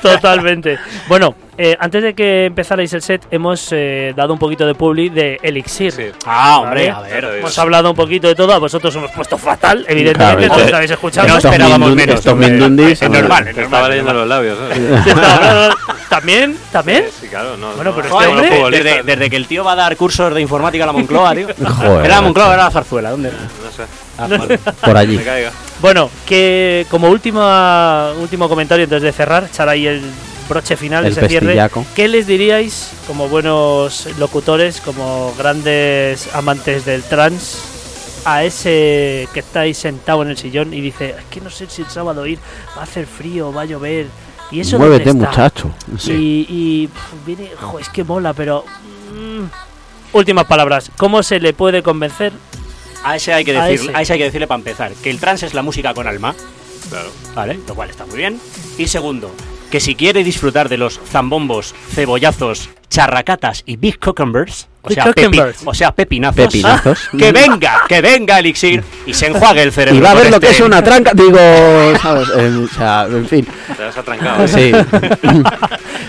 Totalmente. 0.00 0.78
Bueno, 1.08 1.34
eh, 1.58 1.76
antes 1.78 2.02
de 2.02 2.14
que 2.14 2.46
empezarais 2.46 2.92
el 2.92 3.02
set, 3.02 3.26
hemos 3.30 3.68
eh, 3.72 4.14
dado 4.16 4.32
un 4.32 4.38
poquito 4.38 4.64
de 4.66 4.74
publi 4.74 5.08
de 5.10 5.38
Elixir. 5.42 5.92
Sí. 5.92 6.06
ah, 6.24 6.60
hombre, 6.60 6.90
¿vale? 6.90 7.08
a 7.14 7.20
ver. 7.20 7.24
Hemos 7.38 7.58
hablado 7.58 7.90
un 7.90 7.96
poquito 7.96 8.28
de 8.28 8.34
todo, 8.34 8.52
a 8.54 8.58
vosotros 8.58 8.94
os 8.94 8.98
hemos 9.02 9.10
puesto 9.14 9.36
fatal, 9.36 9.84
evidentemente, 9.88 10.36
Claro, 10.36 10.40
no 10.40 10.46
lo 10.46 10.52
este- 10.54 10.64
estabais 10.66 10.90
escuchando. 10.90 11.32
no 11.32 11.38
esperábamos 11.38 11.94
menos, 11.94 12.14
Estos 12.16 12.36
mindundis. 12.36 13.02
Es 13.02 13.10
normal, 13.10 13.48
es 13.48 13.58
estaba 13.58 13.88
leyendo 13.88 14.12
los 14.14 14.26
labios. 14.28 14.56
¿También? 16.08 16.56
¿También? 16.72 17.04
Sí, 17.20 17.26
claro, 17.28 17.56
no. 17.56 17.72
Bueno, 17.74 17.90
no, 17.90 17.96
pero 17.96 18.08
no, 18.08 18.20
este 18.20 18.62
hombre- 18.62 18.78
Desde, 18.82 19.02
desde 19.02 19.30
que 19.30 19.36
el 19.36 19.46
tío 19.46 19.62
va 19.64 19.72
a 19.72 19.76
dar 19.76 19.96
cursos 19.96 20.32
de 20.34 20.40
informática 20.40 20.84
a 20.84 20.86
la 20.86 20.92
Moncloa, 20.92 21.34
tío. 21.34 21.48
Joder. 21.64 22.06
Era 22.06 22.16
la 22.16 22.22
Moncloa, 22.22 22.54
era 22.54 22.64
la 22.64 22.70
Zarzuela. 22.70 23.10
¿Dónde? 23.10 23.28
era? 23.28 23.38
No 23.38 23.70
sé. 23.70 23.82
Ah, 24.16 24.26
vale. 24.28 24.58
Por 24.58 24.96
allí. 24.96 25.16
Me 25.16 25.24
caiga. 25.24 25.50
Bueno, 25.80 26.10
que 26.26 26.86
como 26.90 27.08
última, 27.08 28.10
último 28.18 28.48
comentario 28.48 28.84
antes 28.84 29.02
de 29.02 29.12
cerrar, 29.12 29.44
echar 29.44 29.68
ahí 29.68 29.86
el 29.86 30.02
broche 30.48 30.76
final, 30.76 31.04
El 31.06 31.12
ese 31.12 31.28
cierre, 31.28 31.46
pestillaco. 31.46 31.84
¿qué 31.94 32.08
les 32.08 32.26
diríais 32.26 32.90
como 33.06 33.28
buenos 33.28 34.06
locutores, 34.18 34.80
como 34.80 35.34
grandes 35.36 36.32
amantes 36.34 36.84
del 36.84 37.02
trans, 37.02 37.58
a 38.24 38.44
ese 38.44 39.28
que 39.32 39.40
estáis 39.40 39.78
sentado 39.78 40.22
en 40.22 40.28
el 40.28 40.36
sillón 40.36 40.74
y 40.74 40.80
dice, 40.80 41.10
es 41.18 41.24
que 41.30 41.40
no 41.40 41.50
sé 41.50 41.66
si 41.68 41.82
el 41.82 41.88
sábado 41.88 42.26
ir, 42.26 42.38
va 42.76 42.80
a 42.80 42.84
hacer 42.84 43.06
frío, 43.06 43.52
va 43.52 43.62
a 43.62 43.64
llover, 43.64 44.06
y 44.50 44.60
eso 44.60 44.78
dónde 44.78 44.88
Muévete, 44.98 45.10
está?". 45.10 45.30
muchacho. 45.30 45.70
Y, 46.06 46.46
y, 46.48 46.86
pf, 46.88 47.06
viene, 47.26 47.50
jo, 47.60 47.78
es 47.78 47.88
que 47.88 48.04
mola, 48.04 48.32
pero... 48.34 48.64
mm, 49.14 49.44
últimas 50.16 50.46
palabras, 50.46 50.90
¿cómo 50.96 51.22
se 51.22 51.38
le 51.40 51.52
puede 51.52 51.82
convencer? 51.82 52.32
A 53.04 53.14
ese 53.16 53.32
hay 53.32 53.44
que 53.44 53.56
A 53.56 53.66
decir, 53.66 53.88
ese. 53.90 53.96
a 53.96 54.02
ese 54.02 54.12
hay 54.14 54.18
que 54.18 54.24
decirle 54.24 54.46
para 54.48 54.58
empezar 54.58 54.92
que 54.94 55.10
el 55.10 55.20
trans 55.20 55.42
es 55.44 55.54
la 55.54 55.62
música 55.62 55.94
con 55.94 56.06
alma, 56.08 56.34
Claro. 56.90 57.10
¿vale? 57.34 57.58
Lo 57.68 57.74
cual 57.74 57.90
está 57.90 58.04
muy 58.06 58.16
bien. 58.16 58.40
Y 58.78 58.88
segundo, 58.88 59.30
que 59.70 59.80
si 59.80 59.94
quiere 59.94 60.24
disfrutar 60.24 60.68
de 60.68 60.78
los 60.78 61.00
zambombos, 61.10 61.74
cebollazos, 61.94 62.70
charracatas 62.88 63.62
y 63.66 63.76
big 63.76 63.98
cucumbers, 64.00 64.66
o 64.80 64.90
sea, 64.90 65.04
pepi- 65.12 65.54
o 65.66 65.74
sea, 65.74 65.92
pepinazos, 65.92 66.46
Pepinazos. 66.46 66.98
que 67.18 67.32
venga, 67.32 67.82
que 67.86 68.00
venga 68.00 68.38
Elixir 68.38 68.82
y 69.04 69.12
se 69.12 69.26
enjuague 69.26 69.62
el 69.62 69.72
cerebro. 69.72 69.98
Y 69.98 70.00
va 70.02 70.12
a 70.12 70.14
ver 70.14 70.30
lo 70.30 70.40
que 70.40 70.46
este- 70.46 70.62
es 70.62 70.66
una 70.66 70.82
tranca. 70.82 71.12
Digo, 71.14 71.36
¿sabes? 72.00 72.28
Eh, 72.34 72.64
o 72.64 72.74
sea, 72.74 73.06
en 73.10 73.28
fin. 73.28 73.46
Te 73.76 73.82
has 73.84 73.96
atrancado. 73.98 74.44
¿eh? 74.44 74.48
Sí, 74.48 74.72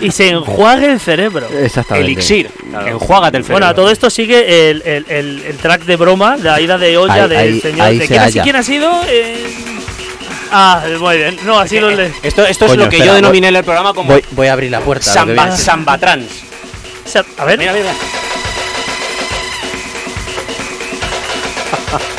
Y 0.00 0.10
se 0.10 0.30
enjuague 0.30 0.90
el 0.92 1.00
cerebro. 1.00 1.46
exactamente. 1.62 2.10
Elixir, 2.12 2.50
Claro. 2.70 2.86
enjuágate 2.86 3.36
el 3.36 3.42
cerebro. 3.44 3.54
Bueno, 3.56 3.66
a 3.66 3.74
todo 3.74 3.90
esto 3.90 4.08
sigue 4.08 4.70
el, 4.70 4.80
el- 4.86 5.04
el- 5.10 5.42
el 5.46 5.56
track 5.58 5.84
de 5.84 5.96
broma, 5.96 6.36
la 6.38 6.58
ida 6.62 6.78
de 6.78 6.96
olla 6.96 7.24
Ahí- 7.24 7.28
del 7.28 7.38
ahí- 7.38 7.60
señor. 7.60 7.86
ahí 7.86 7.98
¿De 7.98 8.04
se 8.06 8.08
quién, 8.08 8.20
ha- 8.20 8.24
halla. 8.24 8.42
quién 8.42 8.56
ha 8.56 8.62
sido? 8.62 8.90
Eh, 9.06 9.54
Ah, 10.52 10.82
muy 10.98 11.16
bien. 11.16 11.38
No, 11.44 11.58
así 11.58 11.78
lo 11.78 11.90
le... 11.90 12.12
Esto, 12.22 12.44
esto 12.46 12.64
es 12.64 12.70
Coño, 12.72 12.84
lo 12.84 12.88
que 12.90 12.96
espera, 12.96 13.04
yo 13.06 13.12
voy- 13.12 13.20
denominé 13.22 13.48
en 13.48 13.56
el 13.56 13.64
programa 13.64 13.94
como 13.94 14.12
Voy, 14.12 14.24
voy 14.32 14.46
a 14.48 14.52
abrir 14.54 14.70
la 14.70 14.80
puerta. 14.80 15.04
samba, 15.12 15.32
viene 15.34 15.50
a 15.52 15.56
ser. 15.56 15.64
samba 15.64 15.98
trans. 15.98 16.26
A 17.38 17.44
ver. 17.44 17.58
Mira, 17.58 17.72
mira. 17.72 17.92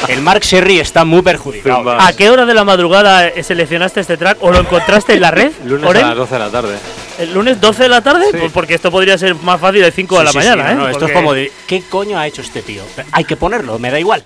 El 0.08 0.22
Mark 0.22 0.42
Sherry 0.44 0.80
está 0.80 1.06
muy 1.06 1.22
perjudicado. 1.22 1.92
¿A 1.92 2.12
qué 2.14 2.30
hora 2.30 2.46
de 2.46 2.54
la 2.54 2.66
madrugada 2.66 3.28
eh, 3.28 3.44
seleccionaste 3.44 4.02
este 4.02 4.18
track 4.18 4.38
o 4.42 4.52
lo 4.52 4.60
encontraste 4.60 5.14
en 5.14 5.22
la 5.22 5.32
red? 5.32 5.52
Lunes 5.66 5.90
Orel? 5.90 6.04
a 6.04 6.08
las 6.10 6.18
12 6.18 6.34
de 6.34 6.40
la 6.40 6.50
tarde. 6.50 6.78
¿El 7.20 7.34
lunes 7.34 7.62
12 7.62 7.84
de 7.84 7.90
la 7.90 8.02
tarde? 8.02 8.26
Pues 8.32 8.52
porque 8.52 8.74
esto 8.74 8.90
podría 8.92 9.18
ser 9.18 9.36
más 9.36 9.62
fácil 9.62 9.82
de 9.82 9.92
5 9.92 10.18
de 10.18 10.24
la 10.26 10.32
Sí, 10.32 10.38
mañana, 10.40 10.66
sí, 10.68 10.72
¿eh? 10.72 10.76
no, 10.76 10.90
esto 10.90 11.06
es 11.06 11.12
como 11.12 11.34
de 11.34 11.52
¿qué 11.68 11.84
coño 11.88 12.18
ha 12.18 12.26
hecho 12.26 12.42
este 12.42 12.62
tío? 12.64 12.82
Hay 13.12 13.24
que 13.26 13.36
ponerlo, 13.38 13.78
me 13.78 13.92
da 13.92 14.00
igual. 14.00 14.24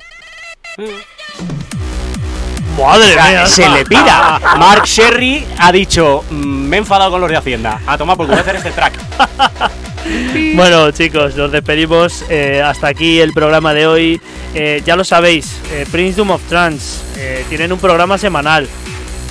Madre 2.78 3.12
O 3.12 3.14
sea, 3.14 3.26
mía. 3.30 3.46
se 3.48 3.70
le 3.70 3.86
pira. 3.86 4.40
Mark 4.58 4.86
Sherry 4.86 5.46
ha 5.60 5.72
dicho, 5.72 6.24
"Mm, 6.30 6.36
me 6.68 6.76
he 6.78 6.80
enfadado 6.80 7.12
con 7.12 7.22
los 7.22 7.30
de 7.30 7.38
Hacienda. 7.38 7.80
A 7.88 7.98
tomar 7.98 8.18
por 8.18 8.26
culo, 8.26 8.38
voy 8.38 8.40
a 8.40 8.42
hacer 8.42 8.56
este 8.58 8.72
track. 8.72 8.94
Bueno, 10.54 10.92
chicos, 10.92 11.36
nos 11.36 11.52
despedimos. 11.52 12.24
eh, 12.30 12.62
hasta 12.64 12.88
aquí 12.90 13.20
el 13.20 13.34
programa 13.34 13.74
de 13.74 13.88
hoy. 13.88 14.22
Eh, 14.54 14.84
ya 14.86 14.96
lo 14.96 15.04
sabéis, 15.04 15.58
eh, 15.72 15.88
Prince 15.92 16.16
Doom 16.18 16.30
of 16.30 16.42
Trance 16.48 17.00
eh, 17.18 17.44
tienen 17.50 17.72
un 17.72 17.80
programa 17.80 18.20
semanal. 18.20 18.68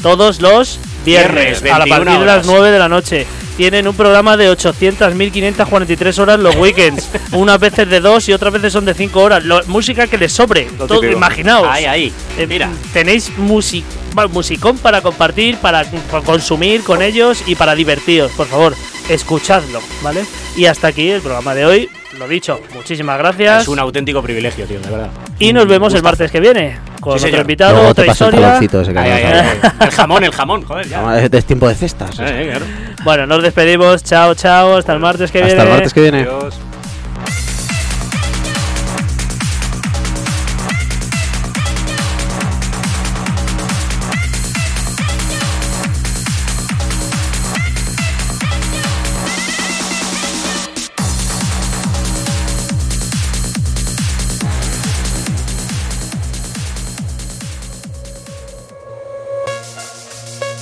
Todos 0.02 0.40
los 0.40 0.80
viernes, 1.04 1.62
Viernes, 1.62 1.72
a 1.72 1.78
la 1.78 1.84
21 1.84 2.04
partir 2.04 2.20
de 2.20 2.26
las 2.26 2.34
horas. 2.38 2.46
9 2.46 2.70
de 2.72 2.78
la 2.80 2.88
noche. 2.88 3.26
Tienen 3.56 3.86
un 3.86 3.94
programa 3.94 4.36
de 4.36 4.50
800.543 4.50 6.18
horas 6.18 6.40
los 6.40 6.56
weekends. 6.56 7.08
unas 7.32 7.58
veces 7.60 7.88
de 7.88 8.00
2 8.00 8.28
y 8.28 8.32
otras 8.32 8.52
veces 8.52 8.72
son 8.72 8.84
de 8.84 8.94
5 8.94 9.20
horas. 9.20 9.44
Lo- 9.44 9.64
música 9.66 10.06
que 10.06 10.18
les 10.18 10.32
sobre. 10.32 10.68
Lo 10.78 10.86
Todo, 10.86 11.00
típico. 11.00 11.16
imaginaos. 11.18 11.66
Ahí, 11.70 11.84
ahí. 11.84 12.12
Eh, 12.38 12.46
Mira. 12.46 12.68
Tenéis 12.92 13.30
music, 13.38 13.84
musicón 14.32 14.78
para 14.78 15.00
compartir, 15.02 15.56
para, 15.58 15.84
para 16.10 16.24
consumir 16.24 16.82
con 16.82 17.00
ellos 17.02 17.42
y 17.46 17.54
para 17.54 17.74
divertiros. 17.74 18.32
Por 18.32 18.46
favor, 18.46 18.74
escuchadlo, 19.08 19.80
¿vale? 20.02 20.24
Y 20.56 20.66
hasta 20.66 20.88
aquí 20.88 21.10
el 21.10 21.20
programa 21.20 21.54
de 21.54 21.64
hoy. 21.66 21.88
Lo 22.18 22.28
dicho, 22.28 22.60
muchísimas 22.74 23.18
gracias. 23.18 23.62
Es 23.62 23.68
un 23.68 23.78
auténtico 23.80 24.22
privilegio, 24.22 24.66
tío, 24.66 24.78
de 24.80 24.88
verdad. 24.88 25.10
Y 25.40 25.52
nos 25.52 25.66
vemos 25.66 25.92
el 25.94 26.02
martes 26.02 26.30
que 26.30 26.38
viene 26.40 26.78
con 27.04 27.18
Sí, 27.18 27.26
otro 27.26 27.40
invitado, 27.42 27.74
Luego 27.74 27.88
otra 27.90 28.04
el 28.04 28.10
historia. 28.10 28.40
jaloncito 28.40 28.80
ese 28.80 28.92
que 28.92 28.98
Ay, 28.98 29.10
nos 29.10 29.16
ay, 29.18 29.22
ha 29.22 29.26
ay, 29.28 29.34
dado. 29.34 29.58
ay. 29.62 29.70
El 29.86 29.90
jamón, 29.90 30.24
el 30.24 30.32
jamón, 30.32 30.62
joder, 30.64 30.88
ya. 30.88 31.18
Es 31.24 31.44
tiempo 31.44 31.68
de 31.68 31.74
cestas. 31.74 32.18
Eh, 32.18 32.24
eh, 32.26 32.46
claro. 32.50 32.64
Bueno, 33.04 33.26
nos 33.26 33.42
despedimos. 33.42 34.02
Chao, 34.02 34.34
chao. 34.34 34.76
Hasta 34.78 34.92
el 34.94 35.00
martes 35.00 35.30
que 35.30 35.38
Hasta 35.42 35.54
viene. 35.54 35.62
el 35.62 35.68
martes 35.74 35.92
que 35.92 36.00
viene. 36.00 36.20
Adiós. 36.22 36.54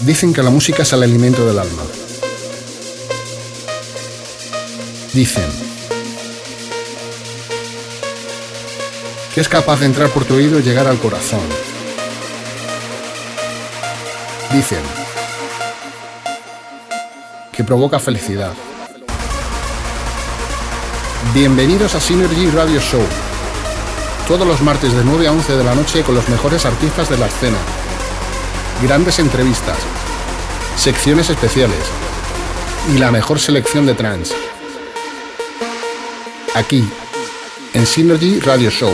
Dicen 0.05 0.35
que 0.35 0.43
la 0.43 0.51
música 0.51 0.83
es 0.83 0.93
el 0.93 1.05
alimento 1.05 1.47
del 1.47 1.61
alma. 1.61 1.83
Dicen 5.13 5.45
que 9.33 9.41
es 9.41 9.49
capaz 9.49 9.79
de 9.79 9.87
entrar 9.87 10.11
por 10.11 10.25
tu 10.25 10.35
oído 10.35 10.59
y 10.59 10.63
llegar 10.63 10.89
al 10.89 10.99
corazón. 10.99 11.41
Dicen 14.53 14.81
que 17.53 17.63
provoca 17.63 18.01
felicidad. 18.01 18.55
Bienvenidos 21.33 21.95
a 21.95 22.01
Synergy 22.01 22.51
Radio 22.51 22.81
Show. 22.81 23.03
Todos 24.27 24.49
los 24.49 24.61
martes 24.63 24.93
de 24.93 25.05
9 25.05 25.29
a 25.29 25.33
11 25.33 25.57
de 25.57 25.65
la 25.65 25.77
noche 25.77 26.03
con 26.03 26.17
los 26.17 26.29
mejores 26.29 26.67
artistas 26.67 27.09
de 27.09 27.19
la 27.19 27.27
escena. 27.27 27.82
Grandes 28.83 29.21
entrevistas, 29.21 29.79
secciones 30.77 31.31
especiales 31.31 31.79
y 32.93 32.99
la 32.99 33.13
mejor 33.13 33.39
selección 33.39 33.87
de 33.87 33.95
trance. 33.95 34.35
Aquí, 36.57 36.85
en 37.75 37.87
Synergy 37.87 38.41
Radio 38.41 38.71
Show. 38.71 38.93